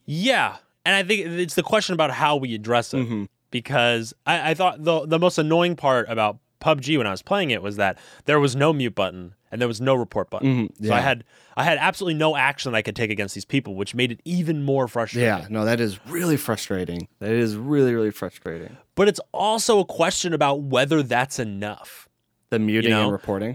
Yeah, 0.06 0.56
and 0.84 0.94
I 0.94 1.02
think 1.02 1.26
it's 1.26 1.54
the 1.54 1.62
question 1.62 1.94
about 1.94 2.10
how 2.10 2.36
we 2.36 2.54
address 2.54 2.94
it. 2.94 2.98
Mhm. 3.06 3.28
because 3.50 4.12
I, 4.26 4.50
I 4.50 4.54
thought 4.54 4.82
the 4.82 5.06
the 5.06 5.18
most 5.18 5.38
annoying 5.38 5.76
part 5.76 6.08
about 6.08 6.38
PUBG 6.60 6.98
when 6.98 7.06
I 7.06 7.10
was 7.12 7.22
playing 7.22 7.50
it 7.50 7.62
was 7.62 7.76
that 7.76 7.98
there 8.24 8.40
was 8.40 8.56
no 8.56 8.72
mute 8.72 8.94
button 8.96 9.34
and 9.52 9.60
there 9.60 9.68
was 9.68 9.80
no 9.80 9.94
report 9.94 10.28
button. 10.30 10.68
Mhm, 10.68 10.86
So 10.88 10.92
I 10.92 10.98
had 11.00 11.22
I 11.56 11.62
had 11.62 11.78
absolutely 11.78 12.18
no 12.18 12.34
action 12.36 12.72
that 12.72 12.78
I 12.78 12.82
could 12.82 12.96
take 12.96 13.10
against 13.12 13.34
these 13.36 13.44
people, 13.44 13.76
which 13.76 13.94
made 13.94 14.10
it 14.10 14.20
even 14.24 14.64
more 14.64 14.88
frustrating. 14.88 15.28
Yeah, 15.28 15.46
no, 15.50 15.64
that 15.66 15.78
is 15.80 16.00
really 16.06 16.36
frustrating. 16.36 17.06
That 17.20 17.30
is 17.30 17.54
really, 17.54 17.94
really 17.94 18.10
frustrating. 18.10 18.76
But 18.96 19.06
it's 19.06 19.20
also 19.32 19.78
a 19.78 19.84
question 19.84 20.32
about 20.34 20.62
whether 20.62 21.02
that's 21.04 21.38
enough. 21.38 22.08
The 22.50 22.58
muting 22.58 22.90
know? 22.90 23.04
and 23.04 23.12
reporting. 23.12 23.54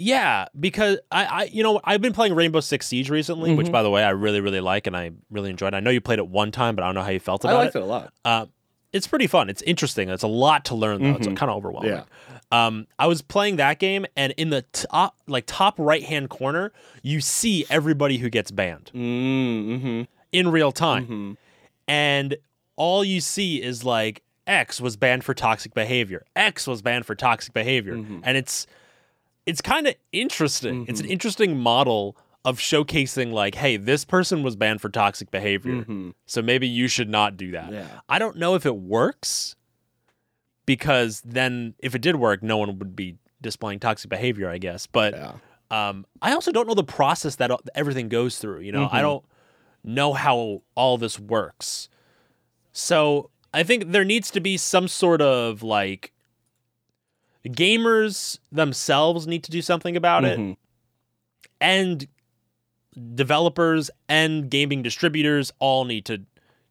Yeah, 0.00 0.46
because 0.58 0.98
I, 1.12 1.24
I 1.24 1.42
you 1.52 1.62
know, 1.62 1.80
I've 1.84 2.00
been 2.00 2.12
playing 2.14 2.34
Rainbow 2.34 2.60
Six 2.60 2.86
Siege 2.86 3.10
recently, 3.10 3.54
which 3.54 3.66
Mhm. 3.68 3.72
by 3.72 3.82
the 3.82 3.90
way 3.90 4.02
I 4.02 4.10
really, 4.10 4.40
really 4.40 4.60
like 4.60 4.86
and 4.86 4.96
I 4.96 5.10
really 5.30 5.50
enjoyed. 5.50 5.74
I 5.74 5.80
know 5.80 5.90
you 5.90 6.00
played 6.00 6.18
it 6.18 6.26
one 6.28 6.50
time, 6.50 6.74
but 6.74 6.82
I 6.82 6.88
don't 6.88 6.94
know 6.94 7.02
how 7.02 7.10
you 7.10 7.20
felt 7.20 7.44
about 7.44 7.52
it. 7.52 7.56
I 7.56 7.62
liked 7.64 7.76
it. 7.76 7.82
a 7.82 7.84
lot. 7.84 8.12
Uh, 8.24 8.46
it's 8.92 9.06
pretty 9.06 9.26
fun. 9.26 9.48
It's 9.50 9.62
interesting. 9.62 10.08
It's 10.08 10.22
a 10.22 10.26
lot 10.28 10.64
to 10.66 10.74
learn 10.74 11.02
though. 11.02 11.16
It's 11.16 11.26
Mhm. 11.26 11.36
kind 11.36 11.50
of 11.50 11.56
overwhelming. 11.58 11.92
Yeah. 11.92 12.04
Um, 12.52 12.86
I 12.98 13.06
was 13.06 13.22
playing 13.22 13.56
that 13.56 13.78
game, 13.78 14.06
and 14.16 14.32
in 14.36 14.50
the 14.50 14.62
top, 14.72 15.14
like 15.28 15.44
top 15.46 15.74
right 15.78 16.02
hand 16.02 16.30
corner, 16.30 16.72
you 17.02 17.20
see 17.20 17.64
everybody 17.70 18.16
who 18.18 18.28
gets 18.28 18.50
banned 18.50 18.90
Mm-hmm. 18.94 20.02
in 20.32 20.48
real 20.50 20.72
time, 20.72 21.04
hmm 21.06 21.32
and 21.88 22.36
all 22.76 23.02
you 23.04 23.20
see 23.20 23.60
is 23.60 23.84
like 23.84 24.22
X 24.46 24.80
was 24.80 24.96
banned 24.96 25.24
for 25.24 25.34
toxic 25.34 25.74
behavior. 25.74 26.24
X 26.36 26.66
was 26.66 26.82
banned 26.82 27.04
for 27.06 27.14
toxic 27.14 27.52
behavior, 27.52 27.96
Mhm. 27.96 28.20
and 28.24 28.36
it's 28.36 28.66
it's 29.50 29.60
kind 29.60 29.86
of 29.86 29.94
interesting. 30.12 30.86
It's 30.88 31.00
an 31.00 31.06
Mhm. 31.06 31.10
interesting 31.10 31.58
model 31.58 32.16
of 32.44 32.58
showcasing 32.58 33.32
like, 33.32 33.54
hey, 33.56 33.76
this 33.76 34.04
person 34.04 34.42
was 34.42 34.56
banned 34.56 34.80
for 34.80 34.88
toxic 34.88 35.30
behavior, 35.30 35.82
hmm 35.82 36.10
so 36.26 36.40
maybe 36.40 36.66
you 36.66 36.86
should 36.88 37.08
not 37.08 37.36
do 37.36 37.50
that. 37.50 37.72
Yeah. 37.72 37.86
I 38.08 38.18
don't 38.18 38.36
know 38.36 38.54
if 38.54 38.64
it 38.64 38.76
works 38.76 39.56
because 40.66 41.20
then 41.22 41.74
if 41.80 41.94
it 41.94 42.00
did 42.02 42.16
work, 42.16 42.42
no 42.42 42.56
one 42.56 42.78
would 42.78 42.94
be 42.94 43.16
displaying 43.42 43.80
toxic 43.80 44.08
behavior, 44.10 44.48
I 44.48 44.58
guess. 44.58 44.86
But 44.86 45.14
Yeah. 45.14 45.32
um, 45.70 46.06
I 46.22 46.32
also 46.32 46.52
don't 46.52 46.66
know 46.68 46.74
the 46.74 46.84
process 46.84 47.36
that 47.36 47.50
everything 47.74 48.08
goes 48.08 48.38
through. 48.38 48.60
You 48.60 48.72
know, 48.72 48.88
I 48.90 48.98
Mhm. 48.98 49.02
don't 49.02 49.24
know 49.82 50.12
how 50.12 50.62
all 50.74 50.98
this 50.98 51.18
works. 51.18 51.88
So 52.72 53.30
I 53.52 53.62
think 53.64 53.90
there 53.92 54.04
needs 54.04 54.30
to 54.32 54.40
be 54.40 54.56
some 54.56 54.86
sort 54.88 55.20
of 55.20 55.62
like 55.62 56.12
gamers 57.46 58.38
themselves 58.52 59.26
need 59.26 59.42
to 59.44 59.50
do 59.50 59.62
something 59.62 59.96
about 59.96 60.24
it, 60.24 60.38
Mhm. 60.38 60.56
and 61.60 62.06
developers 63.14 63.90
and 64.08 64.50
gaming 64.50 64.82
distributors 64.82 65.52
all 65.58 65.84
need 65.84 66.04
to 66.06 66.22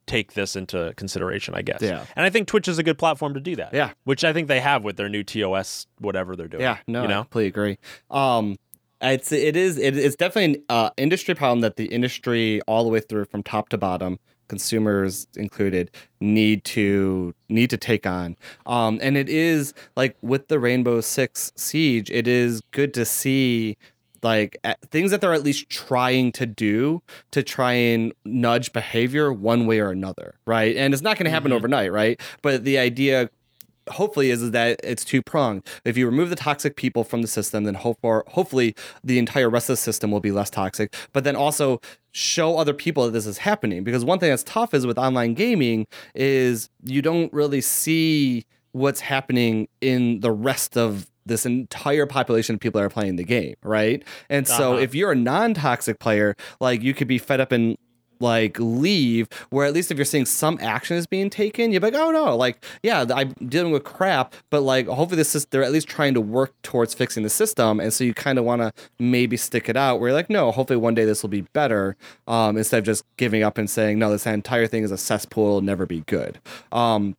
take 0.06 0.34
this 0.34 0.56
into 0.56 0.92
consideration, 0.98 1.54
I 1.54 1.62
guess. 1.62 1.82
Yeah. 1.82 2.06
And 2.16 2.26
I 2.26 2.30
think 2.30 2.48
Twitch 2.48 2.68
is 2.68 2.80
a 2.80 2.84
good 2.84 2.98
platform 2.98 3.36
to 3.36 3.40
do 3.40 3.56
that. 3.58 3.74
Yeah. 3.74 3.92
Which 4.06 4.24
I 4.24 4.34
think 4.34 4.48
they 4.48 4.60
have 4.60 4.84
with 4.84 4.98
their 4.98 5.08
new 5.10 5.24
TOS, 5.24 5.86
whatever 6.00 6.36
they're 6.36 6.48
doing. 6.48 6.62
Yeah, 6.62 6.78
no, 6.88 7.04
You 7.04 7.10
I 7.10 7.14
completely 7.14 7.48
agree. 7.48 7.78
Um, 8.10 8.58
it's 9.02 9.32
it 9.32 9.56
is 9.56 9.78
it, 9.78 9.96
it's 9.96 10.16
definitely 10.16 10.56
an 10.56 10.64
uh, 10.68 10.90
industry 10.98 11.36
problem 11.36 11.62
that 11.62 11.78
the 11.78 11.86
industry 11.86 12.60
all 12.68 12.84
the 12.84 12.90
way 12.90 13.00
through 13.00 13.26
from 13.26 13.44
top 13.44 13.70
to 13.70 13.78
bottom 13.78 14.20
consumers 14.50 15.28
included, 15.36 15.90
need 16.20 16.66
to 16.66 17.34
need 17.48 17.70
to 17.70 17.78
take 17.78 18.06
on. 18.06 18.36
Um, 18.66 19.00
and 19.02 19.16
it 19.16 19.30
is 19.30 19.74
like 19.96 20.18
with 20.22 20.50
the 20.50 20.60
Rainbow 20.60 21.00
Six 21.00 21.54
Siege, 21.56 22.10
it 22.12 22.28
is 22.28 22.62
good 22.72 22.94
to 22.96 23.06
see 23.06 23.78
like 24.22 24.58
things 24.90 25.12
that 25.12 25.22
they're 25.22 25.34
at 25.34 25.44
least 25.44 25.70
trying 25.70 26.32
to 26.34 26.46
do 26.46 27.02
to 27.32 27.42
try 27.42 27.74
and 27.74 28.14
nudge 28.26 28.74
behavior 28.74 29.32
one 29.32 29.66
way 29.66 29.80
or 29.80 29.92
another, 29.92 30.36
right? 30.46 30.76
And 30.76 30.94
it's 30.94 31.04
not 31.04 31.18
going 31.18 31.26
to 31.26 31.32
happen 31.32 31.52
mm-hmm. 31.52 31.58
overnight, 31.58 31.92
right? 31.92 32.20
But 32.42 32.66
the 32.66 32.78
idea 32.78 33.30
hopefully 33.92 34.30
is, 34.30 34.42
is 34.42 34.52
that 34.52 34.80
it's 34.84 35.04
two 35.04 35.22
pronged. 35.22 35.66
If 35.86 35.98
you 35.98 36.06
remove 36.06 36.30
the 36.30 36.36
toxic 36.36 36.76
people 36.76 37.04
from 37.04 37.22
the 37.22 37.28
system, 37.28 37.64
then 37.64 37.76
hope 37.76 38.00
for, 38.02 38.24
hopefully 38.28 38.76
the 39.04 39.20
entire 39.20 39.50
rest 39.50 39.70
of 39.70 39.74
the 39.74 39.78
system 39.78 40.12
will 40.12 40.20
be 40.20 40.32
less 40.32 40.50
toxic. 40.50 40.94
But 41.14 41.24
then 41.24 41.36
also 41.36 41.82
show 42.12 42.58
other 42.58 42.74
people 42.74 43.06
that 43.06 43.12
this 43.12 43.26
is 43.26 43.40
happening. 43.40 43.84
Because 43.84 44.04
one 44.06 44.20
thing 44.20 44.30
that's 44.30 44.44
tough 44.44 44.74
is 44.74 44.86
with 44.86 44.98
online 44.98 45.34
gaming 45.34 45.88
is 46.16 46.70
you 46.84 47.02
don't 47.02 47.32
really 47.34 47.62
see 47.62 48.46
what's 48.72 49.00
happening 49.00 49.68
in 49.82 50.20
the 50.20 50.32
rest 50.32 50.78
of 50.78 51.10
this 51.26 51.46
entire 51.46 52.06
population 52.06 52.56
of 52.56 52.60
people 52.60 52.80
that 52.80 52.86
are 52.86 52.90
playing 52.90 53.16
the 53.16 53.24
game, 53.24 53.56
right? 53.64 54.04
And 54.30 54.48
so 54.48 54.74
uh-huh. 54.74 54.82
if 54.82 54.96
you're 54.96 55.12
a 55.12 55.16
non-toxic 55.16 56.00
player, 56.00 56.36
like 56.60 56.82
you 56.82 56.94
could 56.94 57.08
be 57.08 57.18
fed 57.18 57.40
up 57.40 57.52
and 57.52 57.78
like 58.20 58.58
leave 58.60 59.28
where 59.50 59.66
at 59.66 59.74
least 59.74 59.92
if 59.92 59.98
you're 59.98 60.06
seeing 60.06 60.26
some 60.26 60.58
action 60.62 60.98
is 60.98 61.08
being 61.08 61.30
taken 61.30 61.72
you're 61.72 61.82
like 61.82 61.94
oh 61.94 62.12
no 62.12 62.36
like 62.36 62.64
yeah 62.84 63.06
i'm 63.14 63.34
dealing 63.48 63.72
with 63.72 63.84
crap 63.84 64.34
but 64.50 64.62
like 64.62 64.88
hopefully 64.88 65.18
this 65.18 65.36
is 65.36 65.46
they're 65.48 65.64
at 65.64 65.72
least 65.72 65.88
trying 65.88 66.14
to 66.14 66.22
work 66.22 66.54
towards 66.62 66.94
fixing 66.94 67.24
the 67.24 67.30
system 67.30 67.80
and 67.80 67.94
so 67.94 68.04
you 68.04 68.14
kind 68.14 68.38
of 68.38 68.46
want 68.46 68.62
to 68.62 68.72
maybe 69.00 69.38
stick 69.38 69.70
it 69.70 69.78
out 69.78 70.00
where 70.00 70.10
you're 70.10 70.16
like 70.16 70.30
no 70.30 70.52
hopefully 70.52 70.78
one 70.78 70.94
day 70.94 71.06
this 71.06 71.22
will 71.22 71.30
be 71.30 71.42
better 71.54 71.96
um, 72.28 72.58
instead 72.58 72.80
of 72.80 72.86
just 72.86 73.04
giving 73.18 73.44
up 73.44 73.58
and 73.58 73.70
saying 73.70 74.00
no 74.00 74.10
this 74.12 74.26
entire 74.26 74.68
thing 74.68 74.84
is 74.84 74.92
a 74.92 74.98
cesspool 74.98 75.50
will 75.50 75.62
never 75.62 75.86
be 75.86 76.02
good. 76.02 76.40
Um, 76.72 77.16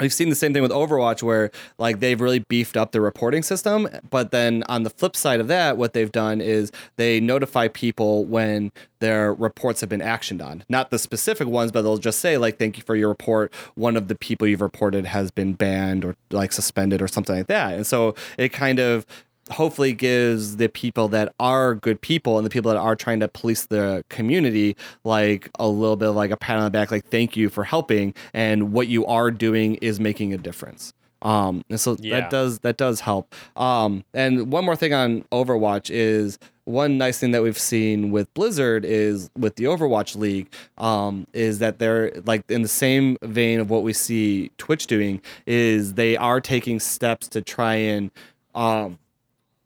We've 0.00 0.12
seen 0.12 0.30
the 0.30 0.34
same 0.34 0.54
thing 0.54 0.62
with 0.62 0.72
Overwatch 0.72 1.22
where 1.22 1.50
like 1.78 2.00
they've 2.00 2.20
really 2.20 2.38
beefed 2.38 2.78
up 2.78 2.92
the 2.92 3.00
reporting 3.00 3.42
system, 3.42 3.88
but 4.08 4.30
then 4.30 4.64
on 4.68 4.84
the 4.84 4.90
flip 4.90 5.14
side 5.14 5.38
of 5.38 5.48
that, 5.48 5.76
what 5.76 5.92
they've 5.92 6.10
done 6.10 6.40
is 6.40 6.72
they 6.96 7.20
notify 7.20 7.68
people 7.68 8.24
when 8.24 8.72
their 9.00 9.34
reports 9.34 9.82
have 9.82 9.90
been 9.90 10.00
actioned 10.00 10.44
on. 10.44 10.64
Not 10.68 10.90
the 10.90 10.98
specific 10.98 11.46
ones, 11.46 11.72
but 11.72 11.82
they'll 11.82 11.98
just 11.98 12.20
say 12.20 12.38
like 12.38 12.58
thank 12.58 12.78
you 12.78 12.82
for 12.82 12.96
your 12.96 13.10
report. 13.10 13.52
One 13.74 13.96
of 13.96 14.08
the 14.08 14.14
people 14.14 14.48
you've 14.48 14.62
reported 14.62 15.04
has 15.06 15.30
been 15.30 15.52
banned 15.52 16.06
or 16.06 16.16
like 16.30 16.52
suspended 16.52 17.02
or 17.02 17.08
something 17.08 17.36
like 17.36 17.48
that. 17.48 17.74
And 17.74 17.86
so 17.86 18.14
it 18.38 18.50
kind 18.50 18.78
of 18.78 19.06
hopefully 19.52 19.92
gives 19.92 20.56
the 20.56 20.68
people 20.68 21.08
that 21.08 21.34
are 21.38 21.74
good 21.74 22.00
people 22.00 22.38
and 22.38 22.46
the 22.46 22.50
people 22.50 22.70
that 22.70 22.78
are 22.78 22.96
trying 22.96 23.20
to 23.20 23.28
police 23.28 23.66
the 23.66 24.04
community 24.08 24.76
like 25.04 25.50
a 25.58 25.68
little 25.68 25.96
bit 25.96 26.08
of 26.08 26.16
like 26.16 26.30
a 26.30 26.36
pat 26.36 26.58
on 26.58 26.64
the 26.64 26.70
back 26.70 26.90
like 26.90 27.06
thank 27.08 27.36
you 27.36 27.48
for 27.48 27.64
helping 27.64 28.14
and 28.32 28.72
what 28.72 28.88
you 28.88 29.06
are 29.06 29.30
doing 29.30 29.76
is 29.76 30.00
making 30.00 30.32
a 30.32 30.38
difference 30.38 30.92
um 31.22 31.64
and 31.68 31.80
so 31.80 31.96
yeah. 32.00 32.20
that 32.20 32.30
does 32.30 32.58
that 32.60 32.76
does 32.76 33.00
help 33.00 33.34
um 33.56 34.04
and 34.12 34.50
one 34.50 34.64
more 34.64 34.76
thing 34.76 34.92
on 34.92 35.22
overwatch 35.32 35.90
is 35.90 36.38
one 36.64 36.96
nice 36.96 37.18
thing 37.18 37.32
that 37.32 37.42
we've 37.42 37.58
seen 37.58 38.10
with 38.12 38.32
Blizzard 38.34 38.84
is 38.84 39.30
with 39.36 39.56
the 39.56 39.64
Overwatch 39.64 40.16
League, 40.16 40.48
um, 40.78 41.26
is 41.32 41.58
that 41.58 41.80
they're 41.80 42.12
like 42.24 42.48
in 42.48 42.62
the 42.62 42.68
same 42.68 43.16
vein 43.22 43.58
of 43.58 43.68
what 43.68 43.82
we 43.82 43.92
see 43.92 44.50
Twitch 44.58 44.86
doing, 44.86 45.20
is 45.44 45.94
they 45.94 46.16
are 46.16 46.40
taking 46.40 46.78
steps 46.78 47.26
to 47.28 47.42
try 47.42 47.74
and 47.74 48.12
um, 48.54 48.98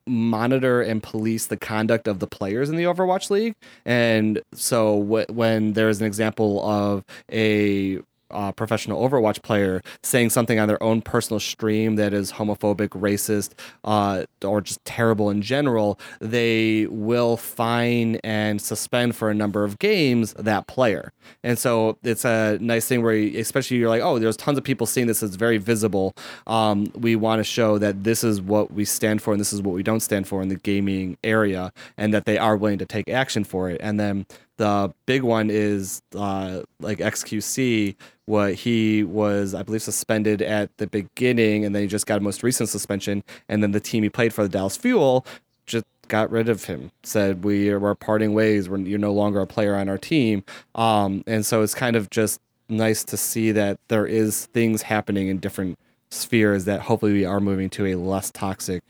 monitor 0.07 0.81
and 0.83 1.03
police 1.03 1.47
the 1.47 1.57
conduct 1.57 2.09
of 2.09 2.19
the 2.21 2.27
players 2.27 2.69
in 2.69 2.77
the 2.77 2.85
Overwatch 2.85 3.31
League. 3.31 3.55
And 3.85 4.43
so 4.55 5.01
w- 5.01 5.27
when 5.31 5.73
there's 5.73 6.01
an 6.01 6.07
example 6.07 6.65
of 6.69 7.05
a 7.33 8.01
uh, 8.31 8.53
professional 8.53 9.07
Overwatch 9.07 9.43
player 9.43 9.83
saying 10.03 10.31
something 10.31 10.59
on 10.59 10.69
their 10.69 10.83
own 10.83 11.03
personal 11.03 11.41
stream 11.41 11.97
that 11.97 12.13
is 12.13 12.33
homophobic, 12.33 12.89
racist, 12.89 13.53
uh, 13.85 14.25
or 14.45 14.61
just 14.61 14.85
terrible 14.85 15.31
in 15.31 15.43
general, 15.43 15.99
they 16.21 16.87
will 16.91 17.37
fine 17.37 18.17
and 18.17 18.61
suspend 18.61 19.15
for 19.17 19.31
a 19.31 19.35
number 19.35 19.65
of 19.65 19.79
games 19.79 20.33
that 20.35 20.67
player. 20.67 21.13
And 21.43 21.59
so 21.59 21.99
it's 22.03 22.25
a 22.25 22.59
nice 22.61 22.87
thing 22.87 23.03
where, 23.03 23.15
you, 23.15 23.39
especially 23.39 23.79
you're 23.79 23.89
like, 23.89 24.03
oh, 24.03 24.19
there's 24.19 24.37
tons 24.37 24.59
of 24.59 24.65
people 24.65 24.87
seeing 24.87 25.07
this. 25.07 25.23
It's 25.23 25.37
very 25.37 25.59
visible. 25.59 26.15
Um, 26.47 26.87
we 26.95 27.17
want 27.17 27.41
to 27.41 27.45
show 27.45 27.79
that 27.79 28.05
this 28.05 28.25
is 28.25 28.41
what 28.41 28.73
we 28.73 28.85
stand 28.85 29.23
for 29.23 29.33
and 29.33 29.41
this 29.41 29.53
is 29.53 29.63
what 29.63 29.75
we 29.75 29.83
don't 29.83 30.01
stand 30.01 30.27
for 30.27 30.43
in 30.43 30.49
the 30.49 30.57
gaming 30.57 31.19
area, 31.23 31.73
and 31.97 32.13
that 32.15 32.25
they 32.25 32.39
are 32.39 32.57
willing 32.57 32.79
to 32.79 32.87
take 32.87 33.09
action 33.09 33.45
for 33.45 33.71
it. 33.71 33.81
And 33.81 33.99
then 33.99 34.27
the 34.57 34.93
big 35.07 35.23
one 35.23 35.51
is 35.51 36.03
uh, 36.15 36.63
like 36.81 36.99
XQC. 36.99 37.97
What 38.25 38.55
he 38.55 39.05
was, 39.05 39.55
I 39.55 39.63
believe, 39.63 39.83
suspended 39.83 40.43
at 40.43 40.77
the 40.79 40.87
beginning, 40.87 41.65
and 41.65 41.75
then 41.75 41.83
he 41.83 41.89
just 41.89 42.07
got 42.07 42.19
a 42.19 42.21
most 42.21 42.43
recent 42.43 42.69
suspension. 42.69 43.23
And 43.49 43.63
then 43.63 43.73
the 43.73 43.81
team 43.81 44.03
he 44.03 44.09
played 44.09 44.35
for, 44.35 44.43
the 44.43 44.49
Dallas 44.49 44.77
Fuel, 44.77 45.25
just 45.67 45.85
got 46.09 46.31
rid 46.31 46.49
of 46.49 46.65
him. 46.65 46.91
Said 47.03 47.45
we 47.45 47.69
are 47.69 47.95
parting 47.95 48.35
ways. 48.35 48.69
We're, 48.69 48.79
you're 48.79 48.99
no 48.99 49.13
longer 49.13 49.41
a 49.41 49.47
player 49.47 49.77
on 49.77 49.89
our 49.89 49.99
team. 49.99 50.45
Um, 50.75 51.23
and 51.27 51.47
so 51.47 51.63
it's 51.63 51.75
kind 51.75 51.95
of 51.95 52.11
just 52.11 52.41
nice 52.69 53.05
to 53.05 53.17
see 53.17 53.53
that 53.53 53.79
there 53.89 54.07
is 54.07 54.47
things 54.47 54.83
happening 54.83 55.29
in 55.29 55.39
different 55.39 55.79
spheres 56.11 56.65
that 56.65 56.83
hopefully 56.83 57.13
we 57.13 57.25
are 57.25 57.41
moving 57.41 57.71
to 57.71 57.87
a 57.87 57.95
less 57.95 58.31
toxic 58.31 58.83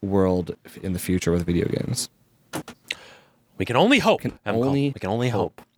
world 0.00 0.56
in 0.82 0.92
the 0.92 0.98
future 0.98 1.30
with 1.30 1.46
video 1.46 1.68
games. 1.68 2.08
We 3.58 3.64
can 3.64 3.76
only 3.76 3.98
hope. 3.98 4.22
Can 4.22 4.38
only 4.46 4.90
we 4.90 5.00
can 5.00 5.10
only 5.10 5.28
hope. 5.28 5.60
hope. 5.60 5.68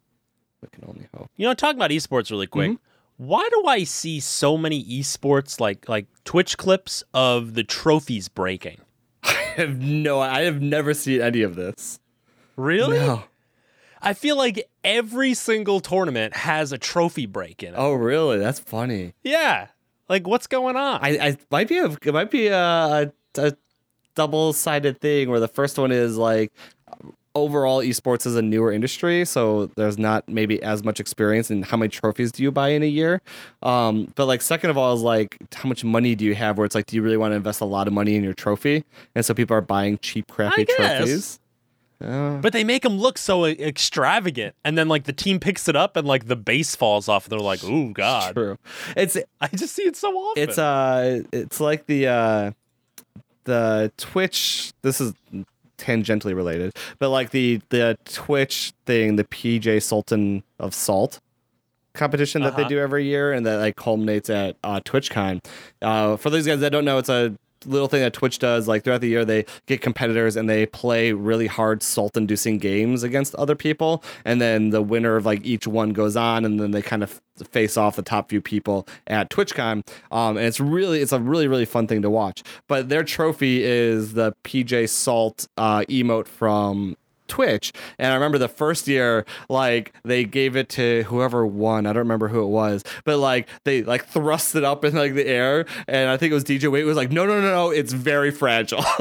We 0.62 0.68
can 0.68 0.84
only 0.88 1.08
hope. 1.14 1.30
You 1.36 1.46
know, 1.46 1.54
talking 1.54 1.78
about 1.78 1.90
esports 1.90 2.30
really 2.30 2.46
quick. 2.46 2.70
Mm-hmm. 2.70 3.26
Why 3.26 3.48
do 3.50 3.66
I 3.66 3.84
see 3.84 4.20
so 4.20 4.56
many 4.56 4.84
esports 4.84 5.60
like 5.60 5.88
like 5.88 6.06
Twitch 6.24 6.56
clips 6.56 7.04
of 7.12 7.54
the 7.54 7.64
trophies 7.64 8.28
breaking? 8.28 8.78
I 9.24 9.32
have 9.56 9.78
no. 9.80 10.20
I 10.20 10.42
have 10.42 10.60
never 10.60 10.94
seen 10.94 11.20
any 11.20 11.42
of 11.42 11.54
this. 11.54 12.00
Really? 12.56 12.98
No. 12.98 13.24
I 14.04 14.12
feel 14.12 14.36
like 14.36 14.68
every 14.84 15.32
single 15.32 15.80
tournament 15.80 16.36
has 16.36 16.72
a 16.72 16.78
trophy 16.78 17.24
break 17.24 17.62
in 17.62 17.72
it. 17.72 17.76
Oh, 17.76 17.94
really? 17.94 18.38
That's 18.38 18.60
funny. 18.60 19.14
Yeah. 19.22 19.68
Like, 20.10 20.26
what's 20.26 20.46
going 20.46 20.76
on? 20.76 21.00
I, 21.02 21.18
I 21.18 21.36
might 21.50 21.68
be 21.68 21.78
a, 21.78 21.86
it 21.86 22.12
might 22.12 22.30
be 22.30 22.48
a, 22.48 22.58
a, 22.58 23.12
a 23.38 23.56
double 24.14 24.52
sided 24.52 25.00
thing 25.00 25.30
where 25.30 25.40
the 25.40 25.48
first 25.48 25.78
one 25.78 25.90
is 25.90 26.18
like 26.18 26.52
overall 27.34 27.80
esports 27.80 28.26
is 28.26 28.36
a 28.36 28.42
newer 28.42 28.72
industry 28.72 29.24
so 29.24 29.66
there's 29.76 29.98
not 29.98 30.28
maybe 30.28 30.62
as 30.62 30.84
much 30.84 31.00
experience 31.00 31.50
in 31.50 31.62
how 31.62 31.76
many 31.76 31.88
trophies 31.88 32.30
do 32.30 32.42
you 32.42 32.52
buy 32.52 32.68
in 32.68 32.82
a 32.82 32.86
year 32.86 33.20
um, 33.62 34.12
but 34.14 34.26
like 34.26 34.40
second 34.40 34.70
of 34.70 34.78
all 34.78 34.94
is 34.94 35.02
like 35.02 35.36
how 35.54 35.68
much 35.68 35.84
money 35.84 36.14
do 36.14 36.24
you 36.24 36.34
have 36.34 36.56
where 36.58 36.64
it's 36.64 36.74
like 36.74 36.86
do 36.86 36.96
you 36.96 37.02
really 37.02 37.16
want 37.16 37.32
to 37.32 37.36
invest 37.36 37.60
a 37.60 37.64
lot 37.64 37.86
of 37.86 37.92
money 37.92 38.14
in 38.14 38.22
your 38.22 38.34
trophy 38.34 38.84
and 39.14 39.24
so 39.24 39.34
people 39.34 39.56
are 39.56 39.60
buying 39.60 39.98
cheap 39.98 40.26
crappy 40.28 40.64
trophies 40.64 41.40
uh, 42.00 42.38
but 42.38 42.52
they 42.52 42.64
make 42.64 42.82
them 42.82 42.98
look 42.98 43.16
so 43.16 43.44
extravagant, 43.46 44.54
and 44.64 44.76
then 44.76 44.88
like 44.88 45.04
the 45.04 45.12
team 45.12 45.38
picks 45.38 45.68
it 45.68 45.76
up, 45.76 45.96
and 45.96 46.06
like 46.06 46.26
the 46.26 46.36
base 46.36 46.74
falls 46.74 47.08
off, 47.08 47.24
and 47.24 47.32
they're 47.32 47.38
like, 47.38 47.60
"Oh 47.62 47.90
God!" 47.90 48.34
True. 48.34 48.58
It's 48.96 49.16
I 49.40 49.46
just 49.48 49.74
see 49.74 49.84
it 49.84 49.96
so 49.96 50.14
often. 50.14 50.42
It's 50.42 50.58
uh, 50.58 51.22
it's 51.32 51.60
like 51.60 51.86
the 51.86 52.08
uh, 52.08 52.50
the 53.44 53.92
Twitch. 53.96 54.72
This 54.82 55.00
is 55.00 55.14
tangentially 55.78 56.34
related, 56.34 56.72
but 56.98 57.10
like 57.10 57.30
the 57.30 57.60
the 57.70 57.98
Twitch 58.04 58.72
thing, 58.86 59.16
the 59.16 59.24
PJ 59.24 59.82
Sultan 59.82 60.42
of 60.58 60.74
Salt 60.74 61.20
competition 61.94 62.42
that 62.42 62.54
uh-huh. 62.54 62.62
they 62.62 62.68
do 62.68 62.78
every 62.78 63.04
year, 63.06 63.32
and 63.32 63.46
that 63.46 63.58
like 63.58 63.76
culminates 63.76 64.28
at 64.28 64.56
uh, 64.64 64.80
TwitchCon. 64.80 65.44
Uh, 65.80 66.16
for 66.16 66.30
those 66.30 66.46
guys 66.46 66.60
that 66.60 66.70
don't 66.70 66.84
know, 66.84 66.98
it's 66.98 67.08
a 67.08 67.36
little 67.66 67.88
thing 67.88 68.00
that 68.02 68.12
Twitch 68.12 68.38
does. 68.38 68.68
Like 68.68 68.84
throughout 68.84 69.00
the 69.00 69.08
year, 69.08 69.24
they 69.24 69.44
get 69.66 69.80
competitors 69.80 70.36
and 70.36 70.48
they 70.48 70.66
play 70.66 71.12
really 71.12 71.46
hard 71.46 71.82
salt 71.82 72.16
inducing 72.16 72.58
games 72.58 73.02
against 73.02 73.34
other 73.36 73.54
people. 73.54 74.02
And 74.24 74.40
then 74.40 74.70
the 74.70 74.82
winner 74.82 75.16
of 75.16 75.26
like 75.26 75.44
each 75.44 75.66
one 75.66 75.92
goes 75.92 76.16
on 76.16 76.44
and 76.44 76.60
then 76.60 76.70
they 76.70 76.82
kind 76.82 77.02
of 77.02 77.20
face 77.50 77.76
off 77.76 77.96
the 77.96 78.02
top 78.02 78.30
few 78.30 78.40
people 78.40 78.86
at 79.06 79.30
TwitchCon. 79.30 79.86
Um, 80.12 80.36
and 80.36 80.46
it's 80.46 80.60
really, 80.60 81.00
it's 81.00 81.12
a 81.12 81.20
really, 81.20 81.48
really 81.48 81.64
fun 81.64 81.86
thing 81.86 82.02
to 82.02 82.10
watch. 82.10 82.42
But 82.68 82.88
their 82.88 83.02
trophy 83.04 83.64
is 83.64 84.14
the 84.14 84.34
PJ 84.44 84.88
Salt 84.88 85.48
uh, 85.56 85.80
emote 85.88 86.28
from 86.28 86.96
Twitch. 87.34 87.72
And 87.98 88.12
I 88.12 88.14
remember 88.14 88.38
the 88.38 88.46
first 88.46 88.86
year, 88.86 89.26
like 89.48 89.92
they 90.04 90.22
gave 90.22 90.54
it 90.54 90.68
to 90.70 91.02
whoever 91.08 91.44
won. 91.44 91.84
I 91.84 91.92
don't 91.92 91.98
remember 91.98 92.28
who 92.28 92.42
it 92.42 92.48
was, 92.48 92.84
but 93.04 93.18
like 93.18 93.48
they 93.64 93.82
like 93.82 94.06
thrust 94.06 94.54
it 94.54 94.62
up 94.62 94.84
in 94.84 94.94
like 94.94 95.14
the 95.14 95.26
air, 95.26 95.66
and 95.88 96.08
I 96.10 96.16
think 96.16 96.30
it 96.30 96.34
was 96.34 96.44
DJ 96.44 96.70
Wheat 96.70 96.84
was 96.84 96.96
like, 96.96 97.10
no, 97.10 97.26
no, 97.26 97.40
no, 97.40 97.50
no, 97.50 97.70
it's 97.70 97.92
very 97.92 98.30
fragile. 98.30 98.84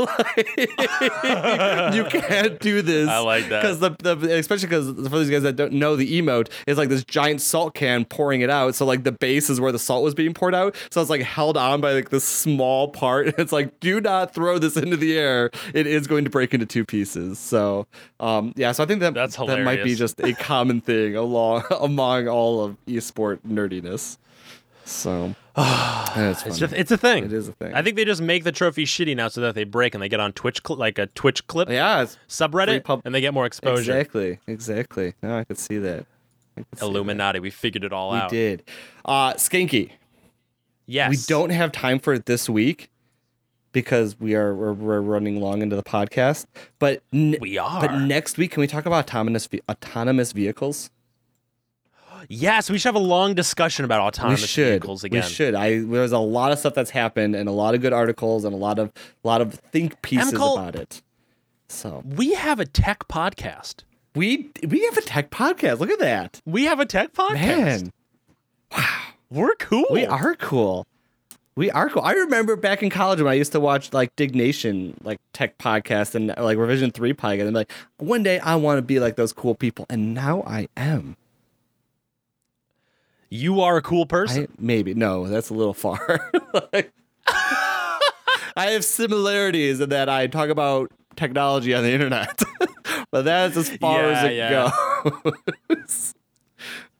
you 0.58 2.06
can't 2.06 2.60
do 2.60 2.82
this. 2.82 3.08
I 3.08 3.20
like 3.20 3.50
that 3.50 3.62
because 3.62 3.80
the, 3.80 3.92
the 4.00 4.36
especially 4.36 4.68
because 4.68 4.88
for 4.88 5.20
these 5.20 5.30
guys 5.30 5.44
that 5.44 5.56
don't 5.56 5.74
know 5.74 5.96
the 5.96 6.20
emote 6.20 6.50
is 6.66 6.80
like 6.80 6.90
this 6.90 7.04
giant 7.04 7.40
salt 7.40 7.76
can 7.76 8.04
pouring 8.04 8.42
it 8.42 8.50
out. 8.50 8.74
So 8.74 8.84
like 8.84 9.04
the 9.04 9.12
base 9.12 9.48
is 9.52 9.62
where 9.62 9.72
the 9.72 9.78
salt 9.78 10.04
was 10.04 10.16
being 10.16 10.34
poured 10.34 10.56
out. 10.56 10.76
So 10.90 11.02
it's 11.02 11.10
like 11.12 11.22
held 11.22 11.56
on 11.56 11.82
by 11.82 11.94
like 11.94 12.10
this 12.10 12.24
small 12.24 12.88
part. 12.88 13.36
It's 13.44 13.52
like 13.52 13.80
do 13.82 14.00
not 14.00 14.34
throw 14.34 14.58
this 14.58 14.78
into 14.78 14.96
the 14.96 15.18
air. 15.18 15.52
It 15.74 15.86
is 15.86 16.08
going 16.08 16.24
to 16.24 16.30
break 16.30 16.54
into 16.54 16.66
two 16.66 16.86
pieces. 16.86 17.40
So 17.40 17.88
Um, 18.24 18.54
yeah, 18.56 18.72
so 18.72 18.84
I 18.84 18.88
think 18.88 19.02
that 19.02 19.14
That's 19.14 19.36
that 19.36 19.64
might 19.64 19.84
be 19.84 19.96
just 19.96 20.20
a 20.22 20.34
common 20.40 20.80
thing 20.80 21.16
along 21.18 21.64
among 21.82 22.30
all 22.30 22.64
of 22.64 22.78
esport 22.88 23.40
nerdiness. 23.46 24.18
So 24.86 25.36
It's 25.58 26.44
funny. 26.44 26.56
just 26.56 26.74
it's 26.74 26.92
a 26.92 26.98
thing. 26.98 27.26
It 27.26 27.34
is 27.34 27.50
a 27.50 27.52
thing. 27.52 27.74
I 27.74 27.82
think 27.82 27.98
they 27.98 28.06
just 28.06 28.22
make 28.22 28.46
the 28.46 28.54
trophy 28.54 28.86
shitty 28.86 29.14
now 29.16 29.28
so 29.28 29.42
that 29.42 29.56
they 29.56 29.66
break 29.66 29.94
and 29.94 30.02
they 30.02 30.08
get 30.08 30.22
on 30.22 30.32
Twitch 30.32 30.62
cl- 30.66 30.78
like 30.80 30.98
a 30.98 31.08
Twitch 31.08 31.46
clip 31.48 31.70
yeah, 31.70 32.02
it's 32.04 32.18
subreddit 32.30 32.86
pub- 32.86 33.02
and 33.04 33.14
they 33.14 33.20
get 33.20 33.34
more 33.34 33.46
exposure. 33.46 33.92
exactly, 33.92 34.40
exactly. 34.48 35.16
No, 35.22 35.38
I 35.40 35.44
could 35.44 35.58
see 35.58 35.78
that. 35.80 36.06
Could 36.56 36.66
see 36.76 36.80
that. 36.80 36.86
Illuminati, 36.86 37.40
we 37.40 37.50
figured 37.50 37.84
it 37.84 37.92
all 37.92 38.12
We 38.12 38.18
out. 38.20 38.32
We 38.32 38.38
did. 38.38 38.64
Uh, 39.04 39.34
Skanky. 39.34 39.92
Yes. 40.86 41.10
We 41.10 41.18
don't 41.28 41.50
have 41.50 41.74
time 41.74 42.00
for 42.00 42.14
it 42.14 42.26
this 42.26 42.50
week 42.50 42.90
because 43.74 44.18
we 44.20 44.34
are 44.36 44.56
we're, 44.56 44.72
we're 44.74 45.02
running 45.02 45.42
long 45.42 45.62
into 45.62 45.76
the 45.76 45.84
podcast. 45.84 46.46
But 46.80 47.04
n- 47.12 47.36
We 47.42 47.58
are. 47.58 47.82
But 47.82 47.98
next 48.00 48.38
week, 48.38 48.52
can 48.52 48.62
we 48.62 48.68
talk 48.68 48.86
about 48.86 49.04
autonomous 49.06 49.50
autonomous 49.70 50.32
vehicles? 50.32 50.90
Yes, 52.30 52.70
we 52.70 52.78
should 52.78 52.88
have 52.88 52.96
a 52.96 53.00
long 53.00 53.34
discussion 53.34 53.84
about 53.84 54.00
autonomous 54.00 54.42
we 54.42 54.48
should. 54.48 54.70
vehicles 54.70 55.04
again. 55.04 55.24
We 55.24 55.30
should. 55.30 55.56
I 55.56 55.80
there's 55.80 56.14
a 56.14 56.20
lot 56.20 56.54
of 56.54 56.60
stuff 56.60 56.74
that's 56.74 56.92
happened 56.92 57.36
and 57.36 57.50
a 57.50 57.52
lot 57.52 57.76
of 57.76 57.82
good 57.82 57.92
articles 57.92 58.46
and 58.46 58.54
a 58.54 58.58
lot 58.58 58.80
of 58.80 58.94
a 59.24 59.28
lot 59.28 59.42
of 59.42 59.56
think 59.74 60.02
pieces 60.02 60.32
about 60.32 60.76
it. 60.76 61.02
So 61.68 62.02
We 62.06 62.34
have 62.34 62.60
a 62.62 62.66
tech 62.66 63.08
podcast. 63.10 63.84
we 64.16 64.52
we 64.66 64.86
have 64.86 64.98
a 64.98 65.02
tech 65.02 65.32
podcast. 65.32 65.80
Look 65.80 65.90
at 65.90 66.00
that, 66.00 66.42
We 66.46 66.64
have 66.64 66.80
a 66.80 66.86
tech 66.86 67.12
podcast. 67.14 67.34
man. 67.34 67.92
Wow. 68.72 69.00
We're 69.30 69.56
cool. 69.56 69.86
We 69.92 70.06
are 70.06 70.36
cool. 70.36 70.86
We 71.56 71.70
are 71.70 71.90
cool. 71.90 72.02
I 72.02 72.14
remember 72.14 72.56
back 72.56 72.82
in 72.82 72.90
college 72.90 73.22
when 73.22 73.32
I 73.32 73.36
used 73.36 73.52
to 73.52 73.60
watch 73.60 73.94
like 73.94 74.16
Diggnation, 74.16 74.98
like 75.04 75.20
tech 75.34 75.60
podcast 75.60 76.16
and 76.16 76.34
like 76.38 76.58
Revision 76.58 76.90
Three 76.90 77.14
podcast, 77.14 77.46
and 77.46 77.54
like 77.54 77.72
one 77.98 78.24
day 78.24 78.40
I 78.40 78.56
want 78.56 78.80
to 78.80 78.82
be 78.82 79.00
like 79.00 79.18
those 79.18 79.34
cool 79.34 79.54
people, 79.54 79.86
and 79.90 80.16
now 80.16 80.44
I 80.48 80.68
am. 80.76 81.16
You 83.30 83.62
are 83.62 83.78
a 83.78 83.82
cool 83.82 84.06
person. 84.06 84.44
I, 84.44 84.48
maybe 84.58 84.94
no, 84.96 85.28
that's 85.28 85.50
a 85.50 85.54
little 85.54 85.74
far. 85.74 86.32
Like, 86.72 86.92
I 87.28 88.68
have 88.72 88.86
similarities 88.86 89.80
in 89.80 89.90
that 89.90 90.10
I 90.10 90.28
talk 90.28 90.50
about 90.50 90.92
technology 91.16 91.74
on 91.74 91.84
the 91.84 91.92
internet, 91.92 92.42
but 93.12 93.26
that's 93.26 93.58
as 93.58 93.70
far 93.78 94.02
as 94.04 94.24
it 94.24 94.36
yeah. 94.36 94.72
goes. 95.70 96.16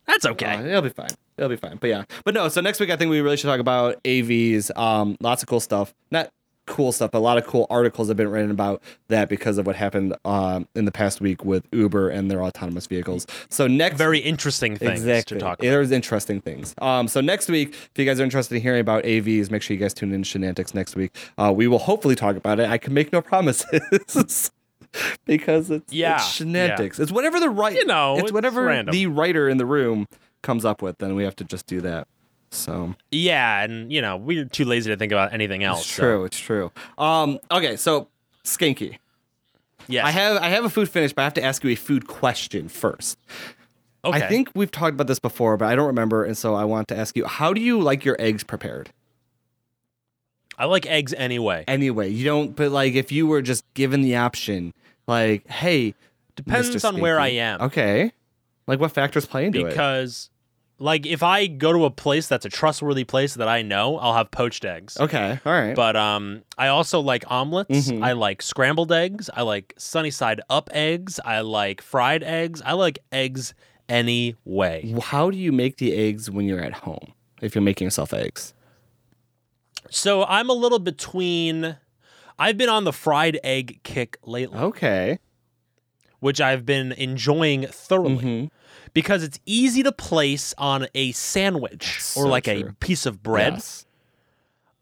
That's 0.08 0.26
okay. 0.26 0.56
Uh, 0.56 0.64
it'll 0.66 0.82
be 0.82 0.90
fine. 0.90 1.10
It'll 1.38 1.50
be 1.50 1.56
fine. 1.56 1.78
But 1.78 1.88
yeah. 1.90 2.04
But 2.26 2.34
no, 2.34 2.48
so 2.50 2.62
next 2.62 2.80
week 2.80 2.90
I 2.90 2.96
think 2.96 3.10
we 3.12 3.22
really 3.22 3.38
should 3.38 3.48
talk 3.48 3.60
about 3.60 4.02
AVs. 4.04 4.76
Um, 4.78 5.18
lots 5.22 5.42
of 5.44 5.48
cool 5.50 5.60
stuff. 5.60 5.94
Not 6.12 6.30
cool 6.66 6.94
stuff, 6.94 7.12
but 7.12 7.18
a 7.18 7.20
lot 7.20 7.38
of 7.38 7.46
cool 7.46 7.68
articles 7.70 8.08
have 8.08 8.16
been 8.16 8.30
written 8.30 8.50
about 8.50 8.82
that 9.10 9.28
because 9.28 9.58
of 9.58 9.68
what 9.68 9.76
happened 9.76 10.16
um 10.24 10.66
in 10.76 10.86
the 10.86 10.94
past 10.94 11.20
week 11.20 11.44
with 11.44 11.68
Uber 11.74 12.08
and 12.10 12.32
their 12.32 12.42
autonomous 12.42 12.88
vehicles. 12.88 13.28
So 13.50 13.68
next 13.68 13.98
Very 13.98 14.20
interesting 14.20 14.78
things 14.78 15.02
Exactly. 15.02 15.36
to 15.38 15.42
talk 15.42 15.60
about. 15.60 15.70
There's 15.70 15.92
interesting 15.92 16.40
things. 16.40 16.74
Um, 16.82 17.10
so 17.10 17.20
next 17.20 17.50
week, 17.50 17.74
if 17.74 17.92
you 17.98 18.06
guys 18.06 18.20
are 18.20 18.24
interested 18.24 18.56
in 18.56 18.62
hearing 18.62 18.80
about 18.80 19.04
AVs, 19.04 19.52
make 19.52 19.62
sure 19.62 19.74
you 19.76 19.80
guys 19.82 19.94
tune 19.94 20.14
in 20.14 20.24
to 20.24 20.40
Shenantics 20.40 20.74
next 20.74 20.96
week. 20.96 21.14
Uh, 21.38 21.52
we 21.56 21.68
will 21.68 21.80
hopefully 21.80 22.16
talk 22.16 22.38
about 22.38 22.60
it. 22.62 22.70
I 22.70 22.78
can 22.78 22.94
make 22.94 23.12
no 23.12 23.22
promises 23.22 24.52
because 25.26 25.70
it's, 25.72 25.92
Yeah, 25.94 26.16
it's 26.16 26.40
Shenantics. 26.40 27.00
It's 27.00 27.12
whatever 27.12 27.40
the 27.40 27.50
right, 27.50 27.76
You 27.76 27.86
know, 27.86 28.14
it's 28.16 28.24
it's 28.24 28.32
whatever 28.32 28.66
random. 28.66 28.92
the 28.94 29.08
writer 29.08 29.50
in 29.50 29.58
the 29.58 29.66
room 29.66 30.08
comes 30.42 30.66
up 30.66 30.82
with. 30.82 30.98
Then 30.98 31.16
we 31.16 31.24
have 31.24 31.36
to 31.38 31.44
just 31.44 31.66
do 31.68 31.82
that. 31.82 32.08
So 32.52 32.96
Yeah, 33.12 33.64
and 33.64 33.92
you 33.92 34.02
know, 34.02 34.18
we're 34.18 34.46
too 34.46 34.66
lazy 34.66 34.92
to 34.92 34.98
think 34.98 35.12
about 35.12 35.34
anything 35.34 35.64
else. 35.64 35.82
it's 35.82 35.90
so- 35.96 36.04
true. 36.04 36.24
It's 36.26 36.40
true. 36.40 36.72
Um, 36.98 37.40
okay, 37.52 37.76
so 37.76 38.08
Skanky. 38.44 38.98
Yes. 39.88 40.06
I 40.06 40.12
have 40.12 40.42
I 40.42 40.50
have 40.50 40.64
a 40.64 40.70
food 40.70 40.90
finish, 40.90 41.12
but 41.14 41.24
I 41.24 41.26
have 41.26 41.34
to 41.34 41.44
ask 41.44 41.64
you 41.64 41.70
a 41.72 41.76
food 41.76 42.08
question 42.08 42.70
first. 42.70 43.18
okay. 44.06 44.18
I 44.24 44.28
think 44.30 44.50
we've 44.56 44.72
talked 44.72 44.94
about 44.94 45.08
this 45.08 45.20
before, 45.20 45.58
but 45.58 45.66
I 45.68 45.76
don't 45.76 45.88
remember, 45.88 46.24
and 46.24 46.38
so 46.38 46.54
I 46.56 46.64
want 46.64 46.88
to 46.90 46.98
ask 46.98 47.18
you: 47.18 47.26
How 47.26 47.52
do 47.54 47.60
you 47.60 47.82
like 47.82 48.06
your 48.06 48.16
eggs 48.20 48.44
prepared? 48.46 48.92
I 50.58 50.66
like 50.66 50.86
eggs 50.86 51.14
anyway. 51.14 51.64
Anyway, 51.68 52.10
you 52.10 52.24
don't. 52.26 52.56
But 52.56 52.72
like, 52.72 52.94
if 52.94 53.12
you 53.12 53.28
were 53.28 53.42
just 53.42 53.66
given 53.74 54.02
the 54.02 54.16
option, 54.16 54.74
like, 55.08 55.48
hey, 55.48 55.96
Depends 56.36 56.70
Mr. 56.70 56.88
on 56.90 57.00
where 57.00 57.20
I 57.20 57.30
am. 57.30 57.62
Okay, 57.62 58.12
like 58.68 58.80
what 58.80 58.92
factors 58.92 59.26
play 59.26 59.46
into 59.46 59.62
it? 59.62 59.70
because 59.70 60.30
like 60.80 61.06
if 61.06 61.22
I 61.22 61.46
go 61.48 61.72
to 61.72 61.86
a 61.86 61.92
place 61.92 62.28
that's 62.28 62.46
a 62.46 62.50
trustworthy 62.50 63.04
place 63.04 63.36
that 63.36 63.48
I 63.48 63.62
know, 63.62 63.98
I'll 64.00 64.16
have 64.16 64.32
poached 64.32 64.66
eggs. 64.66 64.98
Okay, 65.00 65.40
all 65.46 65.52
right. 65.54 65.76
But 65.76 65.96
um 65.96 66.42
I 66.58 66.68
also 66.70 67.00
like 67.00 67.24
omelets. 67.30 67.92
Mhm. 67.92 68.04
I 68.04 68.14
like 68.14 68.42
scrambled 68.42 68.92
eggs. 68.92 69.30
I 69.34 69.44
like 69.44 69.74
sunny 69.78 70.10
side 70.12 70.42
up 70.50 70.70
eggs. 70.74 71.20
I 71.24 71.42
like 71.42 71.82
fried 71.82 72.24
eggs. 72.24 72.62
I 72.66 72.74
like 72.74 73.00
eggs 73.12 73.54
any 73.88 74.36
way. 74.44 74.96
How 75.04 75.30
do 75.30 75.38
you 75.38 75.52
make 75.52 75.78
the 75.78 75.94
eggs 75.94 76.32
when 76.32 76.48
you're 76.48 76.62
at 76.62 76.74
home? 76.74 77.14
If 77.42 77.54
you're 77.54 77.62
making 77.62 77.86
yourself 77.86 78.14
eggs, 78.14 78.54
So 79.90 80.24
I'm 80.24 80.50
a 80.50 80.54
little 80.54 80.80
between 80.80 81.78
I've 82.40 82.58
been 82.58 82.70
on 82.70 82.84
the 82.84 82.94
fried 82.94 83.40
egg 83.44 83.80
kick 83.84 84.18
lately, 84.26 84.58
okay. 84.60 85.20
which 86.20 86.40
I've 86.42 86.66
been 86.66 86.92
enjoying 86.94 87.68
thoroughly. 87.68 88.16
Mhm. 88.18 88.50
because 88.94 89.24
it's 89.24 89.40
easy 89.48 89.82
to 89.82 89.92
place 89.92 90.54
on 90.58 90.88
a 90.94 91.12
sandwich 91.14 91.94
That's 91.96 92.16
or 92.18 92.24
so 92.26 92.30
like 92.30 92.44
true. 92.44 92.68
a 92.70 92.74
piece 92.74 93.06
of 93.08 93.24
bread. 93.24 93.54
Yes. 93.54 93.86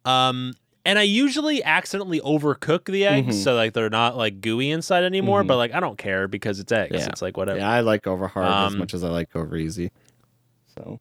Um, 0.03 0.53
and 0.85 0.97
I 0.99 1.03
usually 1.03 1.63
accidentally 1.63 2.19
overcook 2.21 2.85
the 2.91 3.05
eggs 3.05 3.35
Mhm. 3.37 3.43
so 3.43 3.55
like 3.55 3.71
they're 3.73 3.89
not 3.89 4.17
like 4.17 4.41
gooey 4.41 4.69
inside 4.71 5.03
anymore. 5.03 5.43
But 5.45 5.57
like 5.57 5.73
I 5.73 5.79
don't 5.79 5.97
care 5.97 6.27
because 6.27 6.59
it's 6.59 6.71
eggs. 6.71 6.95
Yeah. 6.95 7.07
It's 7.07 7.21
like 7.21 7.37
whatever. 7.37 7.59
Yeah, 7.59 7.69
I 7.71 7.81
like 7.81 8.05
over 8.07 8.27
hard 8.27 8.47
as 8.47 8.73
Um, 8.73 8.79
much 8.79 8.93
as 8.93 9.03
I 9.03 9.09
like 9.09 9.33
over 9.35 9.55
easy. 9.55 9.91
So 10.75 10.99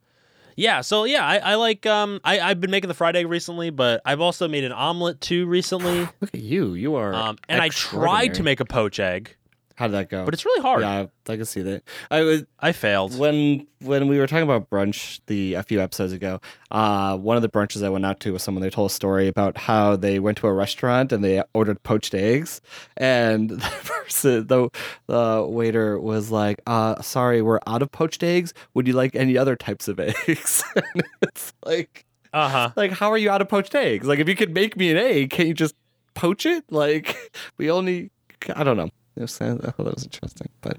Yeah, 0.61 0.83
so 0.83 1.05
yeah, 1.05 1.25
I, 1.27 1.39
I 1.39 1.55
like 1.55 1.87
um 1.87 2.21
I, 2.23 2.39
I've 2.39 2.61
been 2.61 2.71
making 2.71 2.89
the 2.89 2.95
fried 2.95 3.17
egg 3.17 3.27
recently, 3.29 3.71
but 3.71 4.03
I've 4.05 4.21
also 4.21 4.47
made 4.47 4.63
an 4.65 4.73
omelet 4.73 5.19
too 5.21 5.47
recently. 5.47 6.01
look 6.21 6.35
at 6.35 6.41
you. 6.41 6.75
You 6.75 6.97
are. 6.97 7.15
Um 7.15 7.39
and 7.49 7.63
I 7.63 7.71
tried 7.71 8.35
to 8.35 8.43
make 8.43 8.61
a 8.61 8.67
poach 8.67 9.01
egg, 9.01 9.37
How 9.81 9.87
did 9.89 9.95
that 9.95 10.11
go? 10.11 10.25
but 10.27 10.35
it's 10.35 10.45
really 10.45 10.61
hard. 10.63 10.83
Yeah, 10.83 11.07
I 11.27 11.37
can 11.37 11.45
see 11.47 11.63
that. 11.63 11.83
I 12.11 12.21
was 12.21 12.45
I 12.61 12.73
failed. 12.73 13.19
when 13.19 13.67
when 13.81 14.09
we 14.09 14.19
were 14.19 14.27
talking 14.27 14.43
about 14.45 14.69
brunch 14.69 15.21
the 15.27 15.55
a 15.55 15.63
few 15.63 15.81
episodes 15.81 16.13
ago. 16.13 16.39
Uh, 16.71 17.17
one 17.17 17.37
of 17.37 17.43
the 17.43 17.49
brunches 17.49 17.83
I 17.83 17.89
went 17.89 18.05
out 18.05 18.21
to 18.21 18.33
was 18.35 18.43
someone. 18.43 18.61
They 18.63 18.69
told 18.71 18.91
a 18.91 18.95
story 18.95 19.27
about 19.27 19.57
how 19.57 19.97
they 19.97 20.19
went 20.21 20.37
to 20.39 20.47
a 20.49 20.53
restaurant 20.53 21.13
and 21.13 21.25
they 21.25 21.43
ordered 21.55 21.83
poached 21.83 22.15
eggs, 22.15 22.61
and 22.99 23.49
the 23.63 23.71
person, 23.87 24.47
the 24.47 24.69
the 25.07 25.47
waiter 25.49 25.99
was 25.99 26.31
like, 26.31 26.61
uh, 26.67 27.01
"Sorry, 27.01 27.41
we're 27.41 27.61
out 27.67 27.81
of 27.83 27.91
poached 27.91 28.23
eggs. 28.23 28.53
Would 28.75 28.87
you 28.87 28.93
like 28.93 29.17
any 29.17 29.39
other 29.39 29.57
types 29.57 29.89
of 29.89 29.99
eggs?" 30.01 30.63
it's 31.23 31.53
like, 31.65 32.05
Uh-huh. 32.35 32.71
like 32.77 32.93
how 32.93 33.11
are 33.11 33.19
you 33.19 33.31
out 33.31 33.41
of 33.41 33.49
poached 33.49 33.75
eggs? 33.75 34.07
Like 34.07 34.19
if 34.19 34.29
you 34.29 34.37
could 34.37 34.53
make 34.55 34.77
me 34.77 34.91
an 34.91 34.99
egg, 34.99 35.31
can't 35.31 35.49
you 35.49 35.55
just 35.55 35.75
poach 36.15 36.45
it? 36.45 36.65
Like 36.71 37.17
we 37.57 37.71
only, 37.71 38.11
I 38.55 38.63
don't 38.63 38.77
know. 38.77 38.91
I 39.19 39.27
thought 39.27 39.61
that 39.63 39.79
was 39.95 40.05
interesting, 40.05 40.49
but 40.61 40.79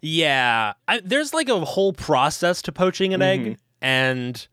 Yeah, 0.00 0.72
I, 0.88 1.00
there's 1.00 1.34
like 1.34 1.48
a 1.48 1.60
whole 1.64 1.92
process 1.92 2.62
to 2.62 2.72
poaching 2.72 3.12
an 3.14 3.20
Mm-hmm. 3.20 3.48
egg, 3.50 3.58
and 3.80 4.46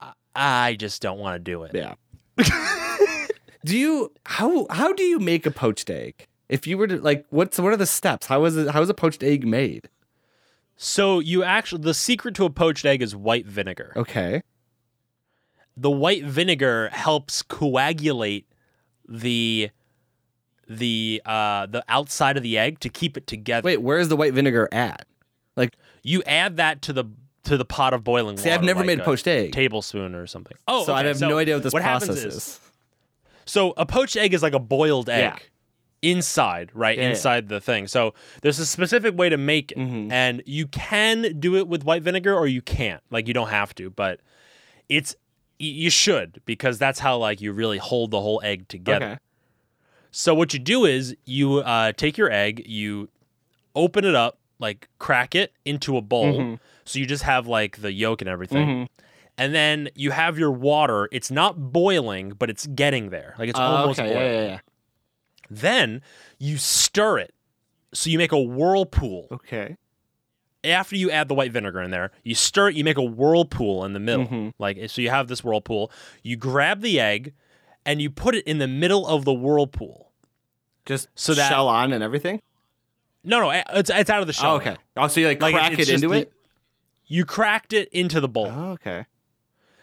I, 0.00 0.12
I 0.34 0.74
just 0.74 1.00
don't 1.02 1.18
want 1.18 1.36
to 1.36 1.38
do 1.38 1.62
it. 1.64 1.72
Yeah. 1.74 1.94
do 3.64 3.76
you 3.76 4.12
how 4.26 4.66
how 4.70 4.92
do 4.92 5.02
you 5.02 5.18
make 5.18 5.46
a 5.46 5.50
poached 5.50 5.90
egg? 5.90 6.26
If 6.48 6.66
you 6.66 6.78
were 6.78 6.86
to 6.86 6.98
like 7.00 7.26
what's 7.30 7.58
what 7.58 7.72
are 7.72 7.76
the 7.76 7.86
steps? 7.86 8.26
How 8.26 8.44
is 8.44 8.56
it 8.56 8.70
how 8.70 8.80
is 8.82 8.88
a 8.88 8.94
poached 8.94 9.22
egg 9.22 9.46
made? 9.46 9.88
So 10.76 11.18
you 11.18 11.42
actually, 11.42 11.82
the 11.82 11.94
secret 11.94 12.34
to 12.36 12.44
a 12.44 12.50
poached 12.50 12.84
egg 12.86 13.02
is 13.02 13.14
white 13.16 13.46
vinegar. 13.46 13.92
Okay. 13.96 14.42
The 15.76 15.90
white 15.90 16.24
vinegar 16.24 16.88
helps 16.92 17.42
coagulate 17.42 18.46
the 19.08 19.70
the 20.68 21.22
uh 21.24 21.66
the 21.66 21.82
outside 21.88 22.36
of 22.36 22.42
the 22.42 22.58
egg 22.58 22.80
to 22.80 22.88
keep 22.88 23.16
it 23.16 23.26
together. 23.26 23.64
Wait, 23.64 23.78
where 23.82 23.98
is 23.98 24.08
the 24.08 24.16
white 24.16 24.34
vinegar 24.34 24.68
at? 24.72 25.06
Like 25.56 25.74
You 26.02 26.22
add 26.26 26.56
that 26.58 26.82
to 26.82 26.92
the 26.92 27.04
to 27.44 27.56
the 27.56 27.64
pot 27.64 27.94
of 27.94 28.04
boiling 28.04 28.34
water. 28.36 28.42
see 28.42 28.50
I've 28.50 28.62
never 28.62 28.80
like 28.80 28.86
made 28.88 29.00
a 29.00 29.04
poached 29.04 29.26
egg. 29.26 29.52
tablespoon 29.52 30.14
or 30.14 30.26
something. 30.26 30.56
Oh, 30.66 30.84
so 30.84 30.92
I 30.92 31.00
okay. 31.00 31.08
have 31.08 31.20
no 31.20 31.38
idea 31.38 31.54
what 31.54 31.62
this 31.62 31.72
process 31.72 32.08
happens 32.08 32.24
is. 32.34 32.60
So 33.46 33.72
a 33.78 33.86
poached 33.86 34.16
egg 34.16 34.34
is 34.34 34.42
like 34.42 34.52
a 34.52 34.58
boiled 34.58 35.08
egg 35.08 35.22
Yeah. 36.02 36.10
inside, 36.10 36.70
right? 36.74 36.98
Yeah, 36.98 37.08
inside 37.10 37.48
the 37.48 37.60
thing. 37.60 37.86
So 37.86 38.12
there's 38.42 38.58
a 38.58 38.66
specific 38.66 39.16
way 39.16 39.30
to 39.30 39.38
make 39.38 39.72
it. 39.72 39.78
Mhm. 39.78 40.12
And 40.12 40.42
you 40.44 40.66
can 40.66 41.38
do 41.40 41.56
it 41.56 41.66
with 41.66 41.84
white 41.84 42.02
vinegar 42.02 42.34
or 42.34 42.46
you 42.46 42.60
can't. 42.60 43.02
Like 43.10 43.26
you 43.26 43.32
don't 43.34 43.48
have 43.48 43.74
to, 43.76 43.88
but 43.90 44.20
it's 44.90 45.16
you 45.58 45.90
should 45.90 46.40
because 46.44 46.78
that's 46.78 47.00
how 47.00 47.16
like 47.16 47.40
you 47.40 47.52
really 47.52 47.78
hold 47.78 48.10
the 48.10 48.20
whole 48.20 48.40
egg 48.44 48.68
together. 48.68 49.06
Okay. 49.06 49.18
So 50.10 50.34
what 50.34 50.52
you 50.52 50.58
do 50.58 50.84
is 50.84 51.14
you 51.24 51.58
uh, 51.58 51.92
take 51.92 52.16
your 52.16 52.30
egg, 52.30 52.62
you 52.66 53.08
open 53.74 54.04
it 54.04 54.14
up, 54.14 54.38
like 54.58 54.88
crack 54.98 55.34
it 55.34 55.52
into 55.64 55.96
a 55.96 56.00
bowl. 56.00 56.38
Mhm. 56.38 56.60
So 56.84 56.98
you 56.98 57.06
just 57.06 57.22
have 57.24 57.46
like 57.46 57.80
the 57.82 57.92
yolk 57.92 58.20
and 58.22 58.28
everything. 58.28 58.66
Mhm. 58.66 58.88
And 59.36 59.54
then 59.54 59.88
you 59.94 60.10
have 60.10 60.38
your 60.38 60.50
water. 60.50 61.08
It's 61.12 61.30
not 61.30 61.72
boiling, 61.72 62.30
but 62.30 62.50
it's 62.50 62.66
getting 62.66 63.10
there. 63.10 63.34
Like 63.38 63.48
it's 63.50 63.58
Uh, 63.58 63.62
almost 63.62 64.00
okay. 64.00 64.08
boiling. 64.12 64.24
Yeah, 64.26 64.40
yeah, 64.40 64.46
yeah. 64.48 64.58
Then 65.50 66.02
you 66.38 66.56
stir 66.58 67.18
it 67.18 67.34
So 67.94 68.10
you 68.10 68.18
make 68.18 68.32
a 68.32 68.38
whirlpool. 68.40 69.28
Okay. 69.32 69.76
After 70.62 70.94
you 70.94 71.10
add 71.10 71.28
the 71.28 71.34
white 71.34 71.52
vinegar 71.52 71.80
in 71.80 71.90
there, 71.90 72.10
you 72.22 72.34
stir 72.34 72.68
it, 72.68 72.74
you 72.74 72.84
make 72.84 72.98
a 72.98 73.02
whirlpool 73.02 73.82
in 73.84 73.94
the 73.94 74.00
middle. 74.00 74.26
Mhm. 74.26 74.52
Like 74.58 74.90
so 74.90 75.00
you 75.00 75.08
have 75.08 75.28
this 75.28 75.42
whirlpool. 75.42 75.90
You 76.22 76.36
grab 76.36 76.82
the 76.82 77.00
egg 77.00 77.32
and 77.88 78.02
you 78.02 78.10
put 78.10 78.34
it 78.34 78.44
in 78.46 78.58
the 78.58 78.68
middle 78.68 79.06
of 79.06 79.24
the 79.24 79.32
whirlpool. 79.32 80.12
Just 80.84 81.08
So 81.14 81.34
that- 81.34 81.48
shell 81.48 81.66
on 81.68 81.92
and 81.92 82.04
everything. 82.04 82.42
No, 83.24 83.40
no, 83.40 83.50
it's 83.72 83.90
it's 83.90 84.10
out 84.10 84.20
of 84.20 84.26
the 84.26 84.32
shell. 84.32 84.52
Oh, 84.52 84.56
okay. 84.56 84.76
Oh, 84.96 85.08
so 85.08 85.20
you 85.20 85.26
like, 85.28 85.40
Like, 85.42 85.54
crack 85.54 85.72
it's 85.78 85.88
it 85.88 85.94
into 85.94 86.08
the- 86.08 86.14
it. 86.20 86.32
You 87.06 87.24
cracked 87.24 87.72
it 87.72 87.88
into 87.90 88.20
the 88.20 88.28
bowl. 88.28 88.46
Oh, 88.54 88.70
okay. 88.72 89.06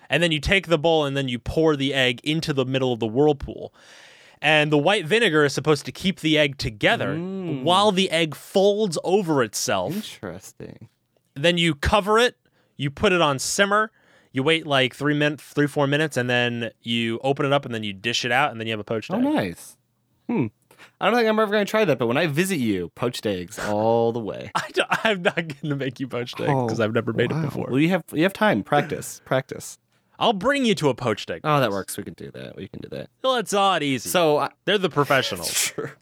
And 0.10 0.22
then 0.22 0.32
you 0.32 0.40
take 0.40 0.68
the 0.68 0.78
bowl 0.78 1.04
and 1.06 1.18
then 1.18 1.28
you 1.28 1.40
pour 1.40 1.76
the 1.76 1.94
egg 1.94 2.22
into 2.24 2.54
the 2.54 2.66
middle 2.66 2.94
of 2.94 3.00
the 3.00 3.08
whirlpool. 3.08 3.74
And 4.42 4.72
the 4.72 4.78
white 4.78 5.06
vinegar 5.08 5.44
is 5.44 5.54
supposed 5.54 5.86
to 5.86 5.92
keep 5.92 6.20
the 6.20 6.38
egg 6.38 6.58
together 6.60 7.16
Mm. 7.16 7.64
while 7.64 7.92
the 7.92 8.12
egg 8.12 8.36
folds 8.36 8.98
over 9.04 9.42
itself. 9.42 9.96
Interesting. 9.96 10.90
Then 11.34 11.58
you 11.58 11.74
cover 11.74 12.20
it, 12.20 12.38
you 12.78 12.92
put 12.92 13.12
it 13.12 13.22
on 13.22 13.40
simmer, 13.40 13.92
you 14.36 14.44
wait 14.44 14.68
like 14.68 14.94
three 14.94 15.14
minutes, 15.14 15.44
three, 15.44 15.68
four 15.68 15.88
minutes, 15.88 16.18
and 16.18 16.30
then 16.30 16.72
you 16.82 17.20
open 17.24 17.46
it 17.46 17.54
up 17.54 17.66
and 17.66 17.74
then 17.74 17.84
you 17.84 17.94
dish 17.94 18.26
it 18.26 18.32
out 18.32 18.52
and 18.52 18.60
then 18.60 18.68
you 18.68 18.74
have 18.74 18.80
a 18.80 18.84
poached 18.84 19.12
Oh, 19.12 19.18
egg. 19.18 19.24
Oh, 19.26 19.32
nice. 19.34 19.78
Hmm. 20.28 20.48
I 21.00 21.06
don't 21.10 21.16
think 21.18 21.28
I'm 21.30 21.40
ever 21.40 21.52
going 21.52 21.66
to 21.66 21.70
try 21.70 21.86
that, 21.86 21.98
but 21.98 22.08
when 22.08 22.18
I 22.18 22.28
visit 22.28 22.58
you, 22.58 22.90
poached 22.96 23.26
eggs 23.26 23.58
all 23.60 24.12
the 24.12 24.20
way. 24.20 24.52
I 24.56 24.70
I'm 25.04 25.22
not 25.22 25.36
going 25.36 25.70
to 25.70 25.76
make 25.76 26.00
you 26.00 26.08
poached 26.08 26.40
eggs 26.40 26.48
because 26.50 26.80
Oh, 26.80 26.84
I've 26.84 26.94
never 26.94 27.14
made 27.14 27.32
wow. 27.32 27.40
it 27.40 27.46
before. 27.46 27.68
Well, 27.70 27.80
you 27.80 27.90
have 27.90 28.04
you 28.12 28.24
have 28.24 28.34
time. 28.34 28.62
Practice. 28.64 29.22
Practice. 29.26 29.78
I'll 30.20 30.34
bring 30.34 30.66
you 30.66 30.76
to 30.76 30.90
a 30.90 30.96
poached 30.96 31.30
egg. 31.30 31.42
Oh, 31.44 31.60
that 31.60 31.72
works. 31.72 31.98
We 31.98 32.04
can 32.04 32.14
do 32.14 32.32
that. 32.32 32.56
We 32.56 32.68
can 32.68 32.80
do 32.82 32.88
that. 32.90 33.10
Well, 33.24 33.36
it's 33.36 33.52
not 33.54 33.84
easy. 33.84 34.10
So 34.10 34.38
I- 34.38 34.50
They're 34.66 34.78
the 34.78 34.90
professionals. 35.02 35.52
Sure. 35.54 35.94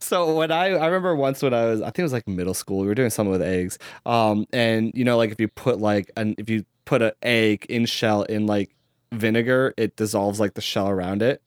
So 0.00 0.34
when 0.36 0.50
I 0.50 0.66
I 0.72 0.86
remember 0.86 1.14
once 1.16 1.42
when 1.42 1.54
I 1.54 1.64
was 1.66 1.80
I 1.80 1.86
think 1.86 2.00
it 2.00 2.02
was 2.04 2.12
like 2.12 2.28
middle 2.28 2.54
school 2.54 2.80
we 2.80 2.86
were 2.86 2.94
doing 2.94 3.10
something 3.10 3.30
with 3.32 3.42
eggs 3.42 3.78
um 4.06 4.46
and 4.52 4.90
you 4.94 5.04
know 5.04 5.16
like 5.16 5.30
if 5.30 5.40
you 5.40 5.48
put 5.48 5.80
like 5.80 6.10
an 6.16 6.34
if 6.38 6.48
you 6.50 6.64
put 6.84 7.00
an 7.02 7.12
egg 7.22 7.64
in 7.68 7.86
shell 7.86 8.22
in 8.24 8.46
like 8.46 8.74
vinegar 9.12 9.72
it 9.76 9.96
dissolves 9.96 10.38
like 10.40 10.54
the 10.54 10.60
shell 10.60 10.88
around 10.88 11.22
it 11.22 11.40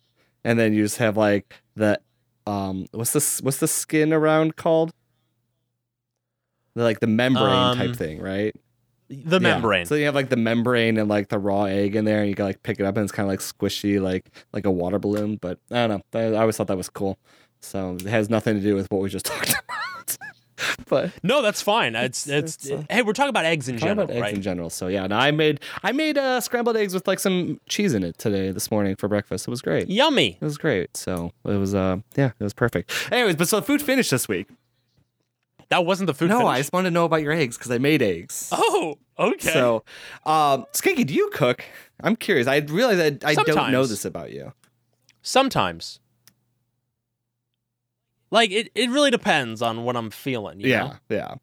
and 0.43 0.57
then 0.57 0.73
you 0.73 0.83
just 0.83 0.97
have 0.97 1.17
like 1.17 1.53
the 1.75 1.99
um 2.47 2.85
what's 2.91 3.13
this 3.13 3.41
what's 3.41 3.57
the 3.57 3.67
skin 3.67 4.11
around 4.13 4.55
called 4.55 4.91
like 6.75 6.99
the 6.99 7.07
membrane 7.07 7.53
Um, 7.71 7.77
type 7.77 7.95
thing 7.95 8.21
right 8.21 8.55
The 9.09 9.39
Yeah. 9.39 9.53
membrane. 9.55 9.85
so 9.85 9.95
you 9.95 10.05
have 10.05 10.15
like 10.15 10.29
the 10.29 10.35
membrane 10.37 10.97
and 10.97 11.09
like 11.09 11.29
the 11.29 11.39
raw 11.39 11.63
egg 11.63 11.95
in 11.95 12.05
there 12.05 12.19
and 12.19 12.29
you 12.29 12.35
can 12.35 12.45
like 12.45 12.61
pick 12.63 12.79
it 12.79 12.85
up 12.85 12.95
and 12.97 13.03
it's 13.03 13.11
kind 13.11 13.25
of 13.25 13.31
like 13.31 13.39
squishy 13.39 14.01
like 14.01 14.29
like 14.53 14.65
a 14.65 14.71
water 14.71 14.99
balloon 14.99 15.37
but 15.41 15.59
I 15.71 15.87
don't 15.87 16.03
know 16.13 16.19
I 16.19 16.39
always 16.39 16.57
thought 16.57 16.67
that 16.67 16.77
was 16.77 16.89
cool 16.89 17.17
so 17.59 17.95
it 17.95 18.05
has 18.05 18.29
nothing 18.29 18.55
to 18.55 18.61
do 18.61 18.75
with 18.75 18.87
what 18.91 19.01
we 19.01 19.09
just 19.09 19.25
talked 19.33 19.49
about 19.49 20.17
but 20.87 21.11
No, 21.21 21.41
that's 21.43 21.61
fine. 21.61 21.95
It's 21.95 22.27
it's, 22.27 22.55
it's, 22.65 22.71
uh, 22.71 22.83
hey, 22.89 23.03
we're 23.03 23.13
talking 23.13 23.29
about 23.29 23.45
eggs 23.45 23.69
in 23.69 23.77
general, 23.77 24.05
about 24.05 24.15
eggs 24.15 24.21
right? 24.21 24.33
in 24.33 24.41
general 24.41 24.69
so 24.71 24.87
yeah 24.87 25.03
and 25.03 25.13
I 25.13 25.29
made 25.31 25.59
I 25.83 25.91
made 25.91 26.17
uh, 26.17 26.41
scrambled 26.41 26.77
eggs 26.77 26.93
with 26.93 27.07
like 27.07 27.19
some 27.19 27.59
cheese 27.69 27.93
in 27.93 28.03
it 28.03 28.17
today 28.17 28.51
this 28.51 28.71
morning 28.71 28.95
for 28.95 29.07
breakfast 29.07 29.47
it 29.47 29.51
was 29.51 29.61
great 29.61 29.87
Yummy. 29.89 30.37
it 30.41 30.43
was 30.45 30.57
great 30.57 30.97
so 30.97 31.31
it 31.45 31.57
was 31.57 31.75
uh 31.75 31.97
yeah 32.15 32.31
it 32.39 32.43
was 32.43 32.53
perfect 32.53 32.91
anyways 33.11 33.35
but 33.35 33.47
so 33.47 33.61
food 33.61 33.81
finished 33.83 34.09
this 34.11 34.27
week 34.27 34.47
That 35.69 35.85
wasn't 35.85 36.07
the 36.07 36.13
food. 36.15 36.29
no 36.29 36.39
finish? 36.39 36.49
I 36.53 36.57
just 36.59 36.73
wanted 36.73 36.89
to 36.89 36.93
know 36.93 37.05
about 37.05 37.21
your 37.21 37.33
eggs 37.33 37.57
because 37.57 37.69
I 37.71 37.77
made 37.77 38.01
eggs 38.01 38.49
Oh, 38.51 38.97
okay. 39.19 39.51
So, 39.51 39.83
um, 40.25 40.65
Skanky, 40.73 41.05
do 41.05 41.13
you 41.13 41.29
cook? 41.33 41.63
I'm 42.01 42.15
curious. 42.15 42.47
I 42.47 42.57
realize 42.57 42.99
I, 42.99 43.29
I 43.29 43.33
don't 43.35 43.71
know 43.71 43.85
this 43.85 44.05
about 44.05 44.31
you. 44.31 44.53
Sometimes. 45.21 45.99
Like 48.31 48.51
it, 48.51 48.69
it 48.75 48.89
really 48.89 49.11
depends 49.11 49.61
on 49.61 49.83
what 49.83 49.95
I'm 49.95 50.09
feeling. 50.09 50.59
You 50.59 50.69
know? 50.69 50.93
yeah, 51.09 51.35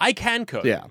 I 0.00 0.12
can 0.12 0.44
cook. 0.46 0.64
yeah, 0.64 0.84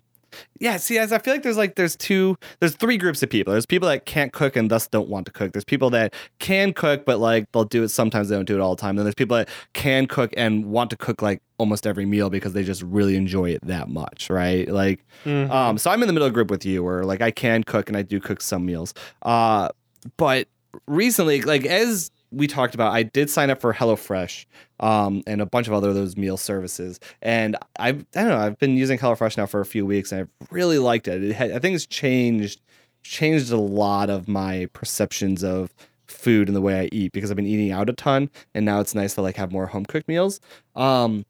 yeah. 0.60 0.78
See, 0.78 0.98
as 0.98 1.12
I 1.12 1.18
feel 1.20 1.34
like 1.34 1.44
there's 1.44 1.58
like 1.58 1.76
there's 1.76 1.96
two, 1.96 2.38
there's 2.60 2.76
three 2.76 2.98
groups 2.98 3.22
of 3.24 3.30
people. 3.30 3.52
There's 3.52 3.66
people 3.66 3.88
that 3.90 4.06
can't 4.06 4.32
cook 4.32 4.56
and 4.56 4.72
thus 4.72 4.88
don't 4.88 5.10
want 5.10 5.26
to 5.26 5.32
cook. 5.32 5.52
There's 5.52 5.66
people 5.66 5.90
that 5.92 6.14
can 6.40 6.74
cook 6.74 7.06
but 7.06 7.20
like 7.20 7.52
they'll 7.52 7.66
do 7.66 7.84
it 7.84 7.90
sometimes. 7.90 8.30
They 8.30 8.36
don't 8.36 8.46
do 8.46 8.56
it 8.56 8.62
all 8.62 8.76
the 8.76 8.82
time. 8.82 8.96
Then 8.96 9.06
there's 9.06 9.16
people 9.16 9.36
that 9.38 9.50
can 9.74 10.06
cook 10.08 10.34
and 10.38 10.66
want 10.68 10.90
to 10.92 10.96
cook 10.98 11.22
like 11.22 11.42
almost 11.58 11.86
every 11.86 12.06
meal 12.06 12.30
because 12.30 12.54
they 12.54 12.64
just 12.64 12.82
really 12.82 13.16
enjoy 13.16 13.50
it 13.52 13.66
that 13.68 13.90
much, 13.90 14.30
right? 14.30 14.68
Like, 14.70 15.06
Mhm. 15.26 15.50
Um, 15.50 15.78
so 15.78 15.92
I'm 15.92 16.02
in 16.02 16.08
the 16.08 16.14
middle 16.14 16.30
group 16.30 16.50
with 16.50 16.66
you, 16.66 16.84
where 16.84 17.04
like 17.04 17.22
I 17.22 17.32
can 17.32 17.64
cook 17.64 17.88
and 17.90 17.98
I 17.98 18.02
do 18.02 18.20
cook 18.20 18.42
some 18.42 18.66
meals. 18.66 18.94
Uh, 19.22 19.70
but 20.18 20.48
recently, 20.88 21.42
like 21.44 21.66
as 21.66 22.12
we 22.34 22.48
talked 22.48 22.74
about, 22.74 22.94
I 22.94 23.04
did 23.04 23.30
sign 23.30 23.50
up 23.50 23.62
for 23.62 23.74
HelloFresh, 23.74 24.46
um, 24.80 25.24
and 25.28 25.42
a 25.42 25.46
bunch 25.46 25.68
of 25.68 25.74
other 25.74 25.94
those 25.94 26.18
meal 26.18 26.38
services. 26.38 27.00
And 27.22 27.56
I've 27.78 28.06
I 28.16 28.22
don't 28.22 28.30
know, 28.30 28.38
I've 28.38 28.58
been 28.60 28.76
using 28.76 28.98
HelloFresh 28.98 29.38
now 29.38 29.46
for 29.46 29.62
a 29.62 29.66
few 29.66 29.86
weeks, 29.86 30.12
and 30.12 30.22
I've 30.22 30.52
really 30.52 30.80
liked 30.80 31.08
it. 31.08 31.24
it 31.24 31.34
had, 31.34 31.52
I 31.52 31.60
think 31.60 31.76
it's 31.76 31.86
changed 31.86 32.62
changed 33.04 33.52
a 33.52 33.58
lot 33.58 34.10
of 34.10 34.28
my 34.28 34.68
perceptions 34.74 35.44
of 35.44 35.74
food 36.08 36.48
and 36.48 36.56
the 36.56 36.62
way 36.62 36.80
I 36.80 36.90
eat 36.92 37.12
because 37.12 37.30
I've 37.30 37.36
been 37.36 37.46
eating 37.46 37.72
out 37.72 37.90
a 37.90 37.94
ton, 37.94 38.30
and 38.54 38.66
now 38.66 38.80
it's 38.80 38.96
nice 38.96 39.16
to 39.16 39.22
like 39.22 39.36
have 39.36 39.52
more 39.52 39.68
home 39.68 39.86
cooked 39.86 40.08
meals. 40.08 40.40
Um, 40.76 41.26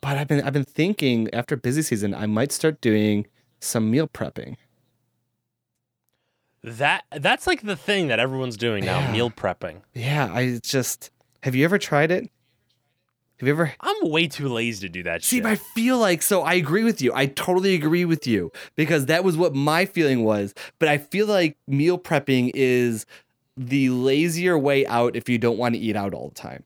but 0.00 0.18
I've 0.18 0.28
been 0.28 0.42
I've 0.42 0.52
been 0.52 0.64
thinking 0.64 1.32
after 1.32 1.56
busy 1.56 1.82
season, 1.82 2.14
I 2.14 2.26
might 2.26 2.52
start 2.52 2.80
doing 2.80 3.26
some 3.60 3.90
meal 3.90 4.08
prepping. 4.08 4.56
That 6.64 7.04
that's 7.10 7.46
like 7.46 7.62
the 7.62 7.76
thing 7.76 8.08
that 8.08 8.20
everyone's 8.20 8.56
doing 8.56 8.84
now, 8.84 9.00
Yeah. 9.00 9.12
meal 9.12 9.30
prepping. 9.30 9.82
Yeah, 9.94 10.32
I 10.32 10.60
just 10.62 11.10
have 11.42 11.54
you 11.54 11.64
ever 11.64 11.78
tried 11.78 12.10
it? 12.10 12.30
Have 13.38 13.48
you 13.48 13.54
ever 13.54 13.74
I'm 13.80 14.08
way 14.08 14.28
too 14.28 14.48
lazy 14.48 14.86
to 14.86 14.92
do 14.92 15.02
that 15.02 15.24
See, 15.24 15.38
shit. 15.38 15.46
I 15.46 15.56
feel 15.56 15.98
like 15.98 16.22
so 16.22 16.42
I 16.42 16.54
agree 16.54 16.84
with 16.84 17.02
you. 17.02 17.12
I 17.12 17.26
totally 17.26 17.74
agree 17.74 18.04
with 18.04 18.26
you 18.26 18.52
because 18.76 19.06
that 19.06 19.24
was 19.24 19.36
what 19.36 19.54
my 19.54 19.84
feeling 19.84 20.22
was. 20.22 20.54
But 20.78 20.88
I 20.88 20.98
feel 20.98 21.26
like 21.26 21.56
meal 21.66 21.98
prepping 21.98 22.52
is 22.54 23.06
the 23.56 23.90
lazier 23.90 24.56
way 24.56 24.86
out 24.86 25.16
if 25.16 25.28
you 25.28 25.38
don't 25.38 25.58
want 25.58 25.74
to 25.74 25.80
eat 25.80 25.96
out 25.96 26.14
all 26.14 26.28
the 26.28 26.34
time. 26.36 26.62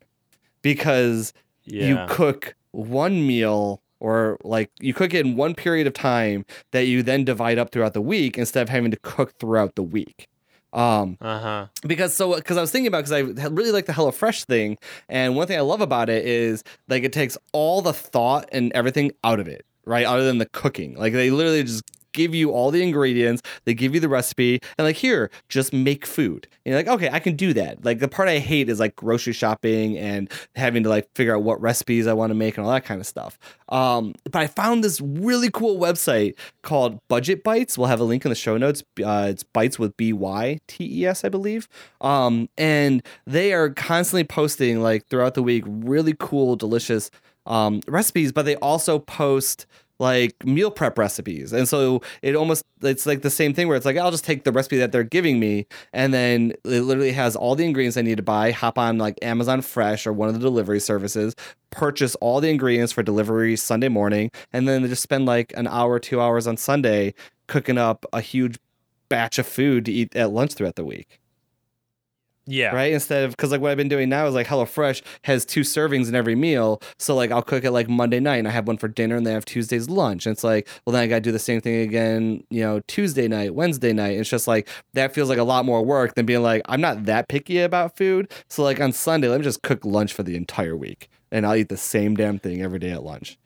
Because 0.61 1.33
yeah. 1.65 1.87
you 1.87 1.99
cook 2.09 2.55
one 2.73 3.27
meal 3.27 3.81
or 4.07 4.39
like 4.45 4.71
you 4.79 4.95
cook 4.95 5.13
it 5.13 5.27
in 5.27 5.37
one 5.37 5.53
period 5.53 5.85
of 5.89 5.93
time 5.93 6.47
that 6.71 6.87
you 6.87 7.03
then 7.03 7.25
divide 7.25 7.59
up 7.59 7.73
throughout 7.73 7.93
the 7.93 8.01
week 8.01 8.39
instead 8.39 8.63
of 8.63 8.69
having 8.69 8.93
to 8.93 8.97
cook 8.99 9.37
throughout 9.41 9.75
the 9.75 9.83
week. 9.83 10.29
Um, 10.73 11.17
uh-huh. 11.21 11.67
because 11.87 12.15
so 12.15 12.37
because 12.37 12.57
I 12.57 12.61
was 12.61 12.71
thinking 12.71 12.87
about 12.87 13.05
because 13.05 13.13
I 13.13 13.47
really 13.49 13.73
like 13.73 13.87
the 13.87 13.93
HelloFresh 13.93 14.45
thing, 14.45 14.79
and 15.09 15.35
one 15.35 15.49
thing 15.49 15.59
I 15.59 15.63
love 15.63 15.81
about 15.81 16.09
it 16.09 16.25
is 16.25 16.63
like 16.87 17.03
it 17.03 17.13
takes 17.13 17.37
all 17.53 17.83
the 17.83 17.93
thought 17.93 18.49
and 18.53 18.73
everything 18.75 19.11
out 19.25 19.41
of 19.41 19.49
it, 19.49 19.67
right? 19.85 20.07
Other 20.07 20.25
than 20.25 20.39
the 20.39 20.47
cooking, 20.47 20.95
like 20.97 21.13
they 21.13 21.31
literally 21.31 21.65
just 21.65 21.83
give 22.17 22.35
you 22.35 22.51
all 22.51 22.73
the 22.73 22.83
ingredients, 22.83 23.43
they 23.65 23.75
give 23.75 23.95
you 23.95 24.01
the 24.01 24.09
recipe, 24.09 24.61
and 24.77 24.87
like 24.87 24.97
here, 24.97 25.31
just 25.49 25.73
make 25.73 26.05
food. 26.05 26.49
And 26.65 26.73
you're 26.73 26.79
like, 26.83 26.89
okay, 26.89 27.11
I 27.13 27.21
can 27.21 27.37
do 27.37 27.53
that. 27.53 27.85
Like 27.85 28.01
the 28.01 28.09
part 28.09 28.29
I 28.29 28.39
hate 28.39 28.69
is 28.69 28.81
like 28.81 28.97
grocery 28.97 29.35
shopping 29.35 29.97
and 29.97 30.29
having 30.57 30.83
to 30.83 30.89
like 30.89 31.09
figure 31.15 31.37
out 31.37 31.45
what 31.45 31.61
recipes 31.61 32.09
I 32.09 32.15
want 32.15 32.31
to 32.31 32.35
make 32.35 32.57
and 32.57 32.67
all 32.67 32.73
that 32.73 32.85
kind 32.85 33.01
of 33.01 33.07
stuff. 33.07 33.39
Um, 33.69 34.15
but 34.25 34.37
I 34.37 34.47
found 34.47 34.83
this 34.83 35.01
really 35.01 35.51
cool 35.51 35.79
website 35.79 36.35
called 36.63 36.99
Budget 37.09 37.45
Bytes. 37.45 37.77
We'll 37.77 37.89
have 37.89 38.01
a 38.01 38.05
link 38.05 38.25
in 38.25 38.31
the 38.31 38.35
show 38.35 38.57
notes. 38.57 38.83
Uh, 39.05 39.29
it's 39.31 39.45
Bytes 39.45 39.79
with 39.79 39.97
B 39.97 40.13
Y 40.13 40.59
T 40.67 41.03
E 41.03 41.07
S, 41.07 41.25
I 41.25 41.29
believe. 41.29 41.69
Um, 42.01 42.49
and 42.57 43.03
they 43.27 43.53
are 43.53 43.71
constantly 43.71 44.25
posting 44.25 44.83
like 44.83 45.07
throughout 45.09 45.35
the 45.35 45.43
week 45.43 45.65
really 45.67 46.15
cool, 46.19 46.57
delicious 46.57 47.11
um, 47.47 47.81
recipes, 47.87 48.33
but 48.33 48.45
they 48.45 48.57
also 48.57 48.99
post 48.99 49.67
like 49.99 50.45
meal 50.45 50.71
prep 50.71 50.99
recipes. 50.99 51.53
And 51.53 51.69
so 51.69 52.03
it 52.23 52.35
almost 52.35 52.65
it's 52.83 53.07
like 53.07 53.23
the 53.23 53.31
same 53.31 53.55
thing 53.55 53.69
where 53.69 53.77
it's 53.77 53.87
like 53.87 53.97
I'll 53.97 54.11
just 54.11 54.25
take 54.25 54.45
the 54.45 54.53
recipe 54.53 54.77
that 54.79 54.93
they're 54.93 55.05
giving 55.05 55.41
me 55.41 55.67
and 55.93 56.13
then 56.13 56.53
it 56.65 56.83
literally 56.83 57.13
has 57.13 57.35
all 57.37 57.55
the 57.55 57.65
ingredients 57.65 57.97
I 57.97 58.03
need 58.03 58.17
to 58.17 58.23
buy, 58.23 58.51
hop 58.51 58.79
on 58.79 58.99
like 58.99 59.19
Amazon 59.23 59.63
Fresh 59.63 60.07
or 60.07 60.13
one 60.13 60.29
of 60.29 60.35
the 60.35 60.41
delivery 60.41 60.81
services, 60.81 61.35
purchase 61.71 62.15
all 62.17 62.41
the 62.41 62.51
ingredients 62.51 62.93
for 62.93 63.03
delivery 63.03 63.57
Sunday 63.57 63.89
morning, 63.89 64.31
and 64.53 64.69
then 64.69 64.87
just 64.87 65.03
spend 65.03 65.27
like 65.27 65.53
an 65.57 65.67
hour, 65.67 65.99
2 65.99 66.21
hours 66.21 66.47
on 66.47 66.57
Sunday 66.57 67.15
cooking 67.47 67.79
up 67.79 68.05
a 68.13 68.21
huge 68.21 68.59
batch 69.09 69.39
of 69.39 69.47
food 69.47 69.85
to 69.85 69.93
eat 69.93 70.15
at 70.17 70.31
lunch 70.33 70.55
throughout 70.55 70.75
the 70.75 70.85
week 70.85 71.21
Yeah. 72.47 72.75
right? 72.75 72.93
Instead 72.93 73.25
of 73.25 73.31
because 73.33 73.51
like 73.51 73.61
what 73.61 73.71
I've 73.71 73.77
been 73.77 73.89
doing 73.89 74.09
now 74.09 74.27
is 74.27 74.35
like 74.35 74.47
HelloFresh 74.47 75.03
has 75.23 75.45
two 75.45 75.63
servings 75.63 76.09
in 76.09 76.15
every 76.15 76.35
meal, 76.35 76.81
so 76.99 77.15
like 77.15 77.31
I'll 77.31 77.43
cook 77.43 77.65
it 77.65 77.73
like 77.73 77.89
Monday 77.89 78.21
night 78.21 78.37
and 78.37 78.47
I 78.49 78.53
have 78.53 78.67
one 78.69 78.77
for 78.79 78.89
dinner 78.89 79.17
and 79.17 79.27
then 79.27 79.33
I 79.33 79.35
have 79.35 79.45
Tuesday's 79.45 79.89
lunch. 79.91 80.27
And 80.27 80.33
it's 80.33 80.45
like, 80.45 80.69
well 80.85 80.93
then 80.93 81.03
I 81.03 81.07
got 81.07 81.17
to 81.17 81.21
do 81.23 81.33
the 81.33 81.39
same 81.39 81.61
thing 81.61 81.81
again, 81.81 82.45
you 82.51 82.63
know, 82.63 82.81
Tuesday 82.87 83.27
night, 83.29 83.55
Wednesday 83.55 83.93
night. 83.93 84.19
It's 84.19 84.31
just 84.31 84.47
like 84.47 84.69
that 84.95 85.13
feels 85.15 85.29
like 85.29 85.39
a 85.39 85.45
lot 85.45 85.65
more 85.65 85.83
work 85.85 86.15
than 86.15 86.25
being 86.27 86.43
like 86.43 86.63
I'm 86.67 86.81
not 86.81 87.05
that 87.07 87.29
picky 87.29 87.59
about 87.61 87.97
food, 87.97 88.31
so 88.49 88.63
like 88.63 88.81
on 88.81 88.93
Sunday 88.93 89.29
let 89.29 89.39
me 89.41 89.45
just 89.45 89.63
cook 89.63 89.85
lunch 89.85 90.13
for 90.13 90.23
the 90.23 90.37
entire 90.37 90.77
week 90.77 91.09
and 91.33 91.45
I'll 91.47 91.57
eat 91.57 91.69
the 91.69 91.77
same 91.77 92.15
damn 92.15 92.39
thing 92.39 92.63
every 92.63 92.79
day 92.79 92.91
at 92.91 93.03
lunch. 93.03 93.39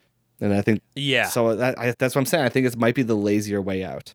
And 0.43 0.53
I 0.55 0.61
think 0.63 0.81
Yeah. 0.95 1.27
so. 1.29 1.49
Uh, 1.49 1.55
that, 1.57 1.79
I, 1.79 1.95
that's 1.99 2.15
what 2.15 2.21
I'm 2.21 2.27
saying. 2.27 2.45
I 2.45 2.49
think 2.49 2.67
it 2.67 2.77
might 2.77 2.95
be 2.95 3.03
the 3.03 3.15
lazier 3.15 3.61
way 3.63 3.83
out. 3.85 4.15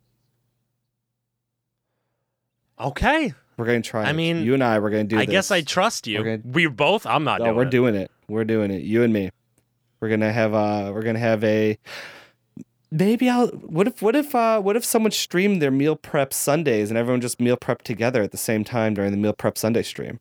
okay. 2.79 3.33
We're 3.57 3.65
gonna 3.65 3.81
try. 3.81 4.03
I 4.05 4.09
it. 4.09 4.13
mean, 4.13 4.43
you 4.43 4.53
and 4.53 4.63
I, 4.63 4.79
we're 4.79 4.89
gonna 4.89 5.03
do. 5.05 5.17
I 5.17 5.25
guess. 5.25 5.49
I 5.51 5.61
trust 5.61 6.07
you. 6.07 6.19
We're 6.19 6.37
gonna- 6.37 6.53
We 6.53 6.67
both. 6.67 7.05
I'm 7.05 7.23
not 7.23 7.39
Oh, 7.41 7.45
doing 7.45 7.55
we're 7.55 7.63
it. 7.63 7.69
doing 7.71 7.95
it. 7.95 8.11
We're 8.27 8.43
doing 8.43 8.71
it. 8.71 8.81
You 8.83 9.03
and 9.03 9.13
me. 9.13 9.29
We're 10.01 10.09
gonna 10.09 10.33
have 10.33 10.53
uh 10.53 10.91
we're 10.93 11.01
gonna 11.03 11.19
have 11.19 11.43
a 11.43 11.77
maybe 12.91 13.29
I'll 13.29 13.47
what 13.47 13.87
if 13.87 14.01
what 14.01 14.15
if 14.15 14.35
uh 14.35 14.59
what 14.61 14.75
if 14.75 14.83
someone 14.85 15.11
streamed 15.11 15.61
their 15.61 15.71
meal 15.71 15.95
prep 15.95 16.33
Sundays 16.33 16.89
and 16.91 16.97
everyone 16.97 17.21
just 17.21 17.39
meal 17.39 17.57
prep 17.57 17.81
together 17.81 18.21
at 18.21 18.31
the 18.31 18.37
same 18.37 18.63
time 18.63 18.93
during 18.93 19.11
the 19.11 19.17
meal 19.17 19.33
prep 19.33 19.57
Sunday 19.57 19.83
stream? 19.83 20.19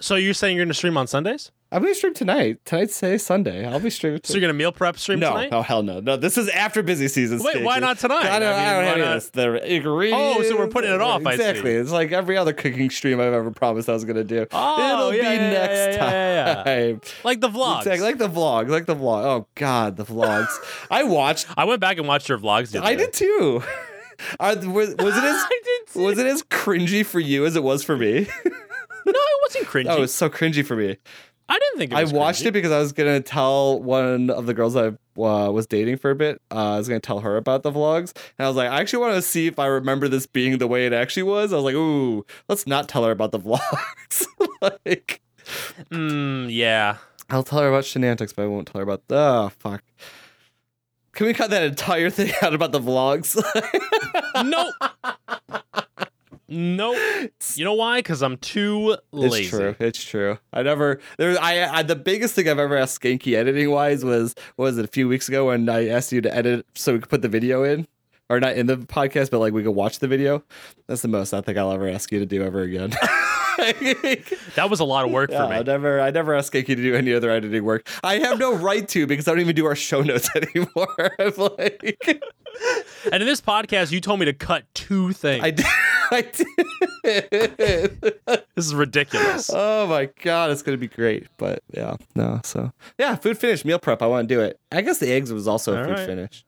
So 0.00 0.14
you're 0.14 0.34
saying 0.34 0.56
you're 0.56 0.64
going 0.64 0.70
to 0.70 0.74
stream 0.74 0.96
on 0.96 1.06
Sundays? 1.06 1.50
I'm 1.70 1.82
gonna 1.82 1.94
stream 1.94 2.14
tonight. 2.14 2.60
Tonight's 2.64 2.96
say 2.96 3.18
Sunday. 3.18 3.66
I'll 3.66 3.78
be 3.78 3.90
streaming. 3.90 4.20
So 4.24 4.32
you're 4.32 4.40
going 4.40 4.48
to 4.54 4.56
meal 4.56 4.72
prep 4.72 4.98
stream 4.98 5.20
tonight? 5.20 5.32
no, 5.32 5.36
tonight? 5.36 5.56
oh 5.58 5.60
hell 5.60 5.82
no, 5.82 6.00
no. 6.00 6.16
This 6.16 6.38
is 6.38 6.48
after 6.48 6.82
busy 6.82 7.08
season. 7.08 7.40
Wait, 7.42 7.62
why 7.62 7.78
not 7.78 7.98
tonight? 7.98 8.24
I 8.24 8.38
don't, 8.38 8.54
I 8.54 8.56
mean, 8.56 8.66
I 8.66 8.72
don't 8.72 8.84
have 8.84 8.92
any 8.94 9.00
not- 9.02 9.16
of 9.16 9.22
this. 9.22 9.30
The 9.30 9.74
ingredients. 9.74 10.36
Oh, 10.38 10.42
so 10.44 10.56
we're 10.56 10.68
putting 10.68 10.92
it 10.92 11.02
off, 11.02 11.26
I 11.26 11.36
see. 11.36 11.42
Exactly. 11.42 11.72
It's 11.72 11.90
like 11.90 12.10
every 12.12 12.38
other 12.38 12.54
cooking 12.54 12.88
stream 12.88 13.20
I've 13.20 13.34
ever 13.34 13.50
promised 13.50 13.90
I 13.90 13.92
was 13.92 14.06
gonna 14.06 14.24
do. 14.24 14.46
Oh, 14.50 14.92
It'll 15.10 15.14
yeah, 15.14 15.20
be 15.30 15.36
yeah, 15.36 15.50
next 15.50 15.74
yeah, 15.98 16.10
yeah, 16.10 16.10
yeah, 16.10 16.54
yeah. 16.64 16.92
time. 16.92 17.00
Like 17.22 17.40
the 17.42 17.50
vlogs. 17.50 17.80
Exactly. 17.80 18.06
Like 18.06 18.18
the 18.18 18.30
vlog. 18.30 18.68
Like 18.70 18.86
the 18.86 18.96
vlog. 18.96 19.24
Oh 19.24 19.46
God, 19.54 19.96
the 19.98 20.06
vlogs. 20.06 20.86
I 20.90 21.02
watched. 21.02 21.48
I 21.54 21.64
went 21.66 21.82
back 21.82 21.98
and 21.98 22.08
watched 22.08 22.30
your 22.30 22.38
vlogs. 22.38 22.80
I 22.80 22.94
did 22.94 23.12
too. 23.12 23.62
Are, 24.40 24.56
was, 24.56 24.94
was 24.96 25.16
it 25.16 25.22
as 25.24 25.42
I 25.44 25.60
did 25.64 25.92
too. 25.92 26.00
was 26.00 26.16
it 26.18 26.26
as 26.26 26.42
cringy 26.44 27.04
for 27.04 27.20
you 27.20 27.44
as 27.44 27.56
it 27.56 27.62
was 27.62 27.84
for 27.84 27.96
me? 27.98 28.26
No, 29.12 29.20
it 29.20 29.40
wasn't 29.42 29.66
cringy. 29.66 29.86
oh, 29.90 29.96
it 29.96 30.00
was 30.00 30.14
so 30.14 30.28
cringy 30.30 30.64
for 30.64 30.76
me. 30.76 30.96
I 31.50 31.58
didn't 31.58 31.78
think 31.78 31.92
it 31.92 31.96
I 31.96 32.04
watched 32.04 32.42
cringy. 32.42 32.46
it 32.46 32.52
because 32.52 32.72
I 32.72 32.78
was 32.78 32.92
gonna 32.92 33.20
tell 33.20 33.80
one 33.82 34.28
of 34.30 34.44
the 34.46 34.52
girls 34.54 34.76
I 34.76 34.88
uh, 34.88 35.50
was 35.50 35.66
dating 35.66 35.96
for 35.96 36.10
a 36.10 36.14
bit. 36.14 36.42
Uh, 36.50 36.74
I 36.74 36.78
was 36.78 36.88
gonna 36.88 37.00
tell 37.00 37.20
her 37.20 37.36
about 37.38 37.62
the 37.62 37.72
vlogs, 37.72 38.12
and 38.38 38.44
I 38.44 38.48
was 38.48 38.56
like, 38.56 38.70
I 38.70 38.80
actually 38.80 39.00
want 39.00 39.14
to 39.14 39.22
see 39.22 39.46
if 39.46 39.58
I 39.58 39.66
remember 39.66 40.08
this 40.08 40.26
being 40.26 40.58
the 40.58 40.66
way 40.66 40.84
it 40.86 40.92
actually 40.92 41.22
was. 41.22 41.52
I 41.52 41.56
was 41.56 41.64
like, 41.64 41.74
ooh, 41.74 42.26
let's 42.48 42.66
not 42.66 42.88
tell 42.88 43.04
her 43.04 43.10
about 43.12 43.32
the 43.32 43.38
vlogs. 43.40 44.26
like, 44.60 45.22
Mm, 45.90 46.48
yeah. 46.50 46.98
I'll 47.30 47.42
tell 47.42 47.60
her 47.60 47.68
about 47.68 47.86
shenanigans, 47.86 48.34
but 48.34 48.42
I 48.42 48.46
won't 48.46 48.68
tell 48.68 48.80
her 48.80 48.82
about. 48.82 49.08
The 49.08 49.16
oh 49.16 49.50
fuck. 49.58 49.82
Can 51.12 51.26
we 51.26 51.32
cut 51.32 51.48
that 51.50 51.62
entire 51.62 52.10
thing 52.10 52.32
out 52.42 52.52
about 52.54 52.72
the 52.72 52.80
vlogs? 52.80 53.34
Nope. 54.44 54.74
Nope. 56.48 56.96
You 57.54 57.64
know 57.64 57.74
why? 57.74 57.98
Because 57.98 58.22
I'm 58.22 58.36
too 58.36 58.96
lazy. 59.12 59.40
It's 59.42 59.48
true. 59.50 59.76
It's 59.78 60.04
true. 60.04 60.38
I 60.52 60.62
never 60.62 61.00
there. 61.16 61.36
I, 61.40 61.78
I 61.78 61.82
the 61.82 61.96
biggest 61.96 62.34
thing 62.34 62.48
I've 62.48 62.58
ever 62.58 62.76
asked 62.76 63.00
Skanky 63.00 63.34
editing 63.34 63.70
wise 63.70 64.04
was 64.04 64.34
what 64.56 64.66
was 64.66 64.78
it 64.78 64.84
a 64.84 64.88
few 64.88 65.08
weeks 65.08 65.28
ago 65.28 65.46
when 65.48 65.68
I 65.68 65.88
asked 65.88 66.12
you 66.12 66.20
to 66.20 66.34
edit 66.34 66.66
so 66.74 66.92
we 66.94 67.00
could 67.00 67.08
put 67.10 67.22
the 67.22 67.28
video 67.28 67.64
in, 67.64 67.86
or 68.28 68.38
not 68.40 68.56
in 68.56 68.66
the 68.66 68.76
podcast, 68.76 69.30
but 69.30 69.38
like 69.40 69.52
we 69.52 69.62
could 69.62 69.72
watch 69.72 69.98
the 69.98 70.08
video. 70.08 70.42
That's 70.86 71.02
the 71.02 71.08
most 71.08 71.32
I 71.34 71.40
think 71.40 71.58
I'll 71.58 71.72
ever 71.72 71.88
ask 71.88 72.10
you 72.12 72.18
to 72.20 72.26
do 72.26 72.42
ever 72.42 72.60
again. 72.62 72.92
That 74.54 74.68
was 74.70 74.78
a 74.78 74.84
lot 74.84 75.04
of 75.04 75.10
work 75.10 75.30
yeah, 75.32 75.38
for 75.46 75.52
I 75.52 75.58
me. 75.58 75.64
never, 75.64 76.00
I 76.00 76.12
never 76.12 76.32
ask 76.34 76.52
Skanky 76.52 76.66
to 76.66 76.76
do 76.76 76.94
any 76.94 77.12
other 77.12 77.28
editing 77.28 77.64
work. 77.64 77.88
I 78.04 78.18
have 78.18 78.38
no 78.38 78.54
right 78.54 78.86
to 78.90 79.04
because 79.04 79.26
I 79.26 79.32
don't 79.32 79.40
even 79.40 79.56
do 79.56 79.66
our 79.66 79.74
show 79.74 80.00
notes 80.00 80.30
anymore. 80.36 81.16
Like, 81.36 81.98
And 83.12 83.20
in 83.22 83.26
this 83.26 83.40
podcast, 83.40 83.90
you 83.90 84.00
told 84.00 84.20
me 84.20 84.26
to 84.26 84.32
cut 84.32 84.64
two 84.74 85.12
things. 85.12 85.42
I 85.42 85.50
did. 85.50 85.66
I 86.12 86.22
did. 87.02 88.00
this 88.24 88.66
is 88.66 88.74
ridiculous. 88.74 89.50
Oh 89.52 89.86
my 89.86 90.08
god, 90.22 90.50
it's 90.50 90.62
gonna 90.62 90.78
be 90.78 90.88
great. 90.88 91.26
But 91.36 91.62
yeah, 91.72 91.96
no. 92.14 92.40
So 92.44 92.72
yeah, 92.98 93.16
food 93.16 93.38
finish 93.38 93.64
meal 93.64 93.78
prep. 93.78 94.00
I 94.00 94.06
want 94.06 94.28
to 94.28 94.34
do 94.34 94.40
it. 94.40 94.58
I 94.72 94.80
guess 94.80 94.98
the 94.98 95.10
eggs 95.10 95.32
was 95.32 95.46
also 95.46 95.74
a 95.74 95.84
food 95.84 95.98
right. 95.98 96.06
finish. 96.06 96.44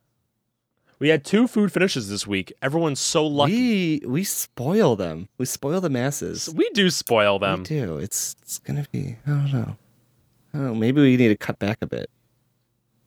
We 0.98 1.08
had 1.08 1.24
two 1.24 1.46
food 1.46 1.72
finishes 1.72 2.08
this 2.11 2.26
week. 2.26 2.52
Everyone's 2.62 3.00
so 3.00 3.26
lucky. 3.26 4.00
We 4.02 4.06
we 4.06 4.24
spoil 4.24 4.96
them. 4.96 5.28
We 5.38 5.46
spoil 5.46 5.80
the 5.80 5.90
masses. 5.90 6.48
We 6.48 6.68
do 6.70 6.90
spoil 6.90 7.38
them. 7.38 7.61
We 7.61 7.64
do. 7.64 7.98
It's 7.98 8.36
it's 8.42 8.58
gonna 8.58 8.86
be. 8.90 9.16
I 9.26 9.30
don't 9.30 9.52
know. 9.52 9.76
I 10.52 10.58
don't 10.58 10.66
know. 10.66 10.74
Maybe 10.74 11.00
we 11.00 11.16
need 11.16 11.28
to 11.28 11.36
cut 11.36 11.58
back 11.58 11.78
a 11.80 11.86
bit. 11.86 12.11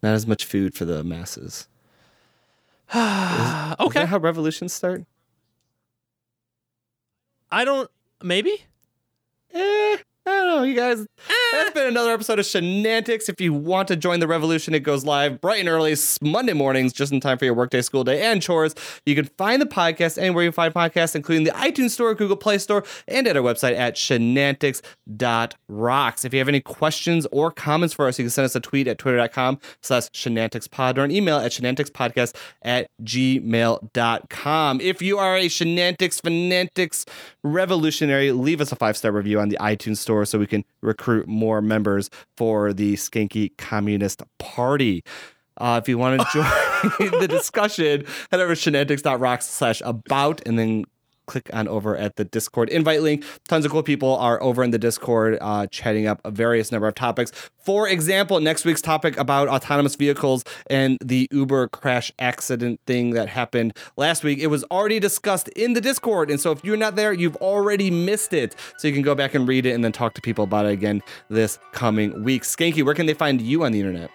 Not 0.02 0.14
as 0.14 0.28
much 0.28 0.46
food 0.46 0.76
for 0.76 0.86
the 0.86 1.04
masses. 1.04 1.68
Is 2.94 3.76
okay. 3.80 4.02
that 4.02 4.10
how 4.10 4.18
revolutions 4.18 4.74
start? 4.74 5.06
I 7.54 7.66
don't. 7.66 7.90
Maybe. 8.24 8.66
Eh, 9.54 9.98
I 10.26 10.32
don't 10.32 10.48
know, 10.48 10.64
you 10.64 10.74
guys. 10.74 11.00
That's 11.00 11.70
ah. 11.70 11.72
been 11.74 11.88
another 11.88 12.12
episode 12.12 12.40
of 12.40 12.46
Shenantics. 12.46 13.28
If 13.28 13.42
you 13.42 13.52
want 13.52 13.90
to 13.90 13.98
join 13.98 14.22
the 14.22 14.28
revolution, 14.28 14.74
it 14.74 14.80
goes 14.80 15.04
live 15.04 15.42
bright 15.42 15.60
and 15.60 15.68
early 15.68 15.98
Monday 16.22 16.54
mornings, 16.54 16.94
just 16.94 17.12
in 17.12 17.20
time 17.20 17.38
for 17.38 17.44
your 17.44 17.54
workday, 17.54 17.82
school 17.82 18.06
day, 18.06 18.22
and 18.22 18.42
chores. 18.42 18.74
You 19.06 19.16
can 19.16 19.26
find 19.26 19.62
the 19.62 19.66
podcast 19.66 20.18
anywhere 20.18 20.46
you 20.46 20.54
find 20.54 20.74
podcasts, 20.74 21.14
including 21.14 21.44
the 21.44 21.52
iTunes 21.52 21.90
Store, 21.90 22.16
Google 22.16 22.38
Play 22.38 22.58
Store, 22.58 22.86
and 23.06 23.28
at 23.28 23.36
our 23.36 23.44
website 23.44 23.76
at 23.76 23.96
shenantics.rocks. 23.96 26.26
If 26.26 26.34
you 26.34 26.40
have 26.40 26.48
any 26.48 26.62
questions 26.62 27.28
or 27.34 27.52
comments 27.52 27.94
for 27.94 28.08
us, 28.08 28.18
you 28.18 28.24
can 28.24 28.30
send 28.30 28.46
us 28.46 28.56
a 28.56 28.62
tweet 28.62 28.88
at 28.88 28.98
twitter.com 28.98 29.60
slash 29.82 30.04
shenanticspod 30.12 30.98
or 30.98 31.04
an 31.04 31.12
email 31.12 31.38
at 31.38 31.52
shenanticspodcast 31.52 32.34
at 32.62 32.88
gmail.com. 33.04 34.80
If 34.80 35.02
you 35.02 35.18
are 35.18 35.36
a 35.36 35.48
Shenantics 35.48 36.22
Fanatics 36.22 37.06
revolutionary, 37.44 38.32
leave 38.32 38.62
us 38.62 38.72
a 38.72 38.78
five-star 38.78 39.12
review 39.12 39.42
on 39.42 39.50
the 39.50 39.58
iTunes 39.60 39.98
Store 39.98 40.13
so 40.26 40.38
we 40.40 40.48
can 40.48 40.64
recruit 40.82 41.28
more 41.28 41.62
members 41.62 42.10
for 42.38 42.74
the 42.74 42.96
Skanky 42.96 43.56
Communist 43.58 44.22
Party. 44.40 45.04
Uh, 45.58 45.80
if 45.82 45.88
you 45.88 45.98
want 45.98 46.20
to 46.20 46.28
join 47.00 47.20
the 47.20 47.28
discussion, 47.28 48.06
head 48.32 48.40
over 48.40 48.56
to 48.56 48.72
shenantics.rocks 48.72 49.46
slash 49.46 49.82
about 49.86 50.42
and 50.46 50.58
then 50.58 50.86
click 51.26 51.50
on 51.54 51.68
over 51.68 51.96
at 51.96 52.16
the 52.16 52.26
Discord 52.26 52.70
invite 52.70 53.02
link. 53.02 53.24
Tons 53.48 53.66
of 53.66 53.72
cool 53.72 53.84
people 53.84 54.16
are 54.18 54.42
over 54.42 54.64
in 54.64 54.72
the 54.72 54.80
Discord 54.80 55.38
uh, 55.42 55.68
chatting 55.68 56.08
up 56.08 56.22
a 56.24 56.32
various 56.32 56.72
number 56.72 56.88
of 56.88 56.96
topics. 56.96 57.32
For 57.64 57.88
example, 57.88 58.40
next 58.40 58.66
week's 58.66 58.82
topic 58.82 59.18
about 59.18 59.48
autonomous 59.48 59.96
vehicles 59.96 60.44
and 60.70 60.98
the 61.04 61.28
Uber 61.32 61.70
crash 61.70 62.12
accident 62.20 62.80
thing 62.86 63.12
that 63.12 63.30
happened 63.30 63.78
last 63.96 64.24
week. 64.24 64.40
It 64.40 64.48
was 64.48 64.64
already 64.66 65.00
discussed 65.00 65.48
in 65.50 65.74
the 65.74 65.82
Discord. 65.82 66.30
And 66.30 66.40
so 66.40 66.52
if 66.52 66.64
you're 66.64 66.78
not 66.78 66.96
there, 66.96 67.14
you've 67.14 67.38
already 67.38 67.90
missed 67.90 68.34
it. 68.34 68.56
So 68.78 68.88
you 68.88 68.94
can 68.94 69.04
go 69.04 69.16
back 69.16 69.34
and 69.34 69.48
read 69.48 69.66
it 69.66 69.72
and 69.72 69.84
then 69.84 69.92
talk 69.92 70.14
to 70.16 70.22
people 70.22 70.44
about 70.44 70.66
it 70.66 70.74
again 70.74 71.02
this 71.30 71.60
coming 71.72 72.24
week. 72.24 72.44
Skanky, 72.44 72.84
where 72.84 72.96
can 72.96 73.06
they 73.06 73.14
find 73.14 73.42
you 73.42 73.64
on 73.64 73.72
the 73.72 73.80
internet? 73.80 74.12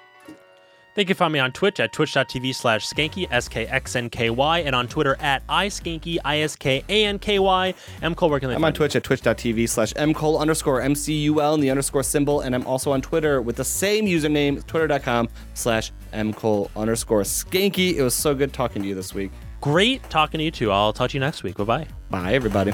They 0.99 1.05
can 1.05 1.15
find 1.15 1.33
me 1.33 1.39
on 1.39 1.53
Twitch 1.53 1.79
at 1.79 1.93
twitch.tv 1.93 2.53
slash 2.57 2.85
skanky, 2.85 3.29
S 3.31 3.47
K 3.47 3.69
X 3.69 3.95
N 3.95 4.11
K 4.11 4.31
Y, 4.31 4.59
and 4.59 4.75
on 4.75 4.89
Twitter 4.89 5.17
at 5.21 5.47
iskanky, 5.47 6.19
I 6.25 6.39
S 6.39 6.57
K 6.57 6.83
A 6.89 7.05
N 7.05 7.21
K 7.21 7.39
Y. 7.39 7.73
M. 8.03 8.17
Cole, 8.17 8.31
where 8.31 8.41
can 8.41 8.49
they 8.49 8.57
I'm 8.57 8.65
on 8.65 8.73
Twitch 8.73 8.97
at 8.97 9.05
twitch.tv 9.05 9.69
slash 9.69 9.93
mcole 9.93 10.41
underscore 10.41 10.81
mcul 10.81 11.55
and 11.55 11.63
the 11.63 11.71
underscore 11.71 12.03
symbol. 12.03 12.41
And 12.41 12.53
I'm 12.53 12.67
also 12.67 12.91
on 12.91 13.01
Twitter 13.01 13.41
with 13.41 13.55
the 13.55 13.65
same 13.65 14.07
username, 14.07 14.67
twitter.com 14.67 15.29
slash 15.55 15.93
mcole 16.13 16.69
underscore 16.75 17.23
skanky. 17.23 17.95
It 17.95 18.03
was 18.03 18.15
so 18.15 18.35
good 18.35 18.53
talking 18.53 18.83
to 18.83 18.89
you 18.89 18.97
this 18.97 19.15
week. 19.15 19.31
Great 19.61 20.03
talking 20.11 20.39
to 20.39 20.45
you 20.45 20.51
too. 20.51 20.73
I'll 20.73 20.93
talk 20.93 21.11
to 21.11 21.15
you 21.15 21.21
next 21.21 21.45
week. 21.45 21.59
Bye 21.59 21.63
bye. 21.63 21.87
Bye, 22.11 22.35
everybody. 22.35 22.73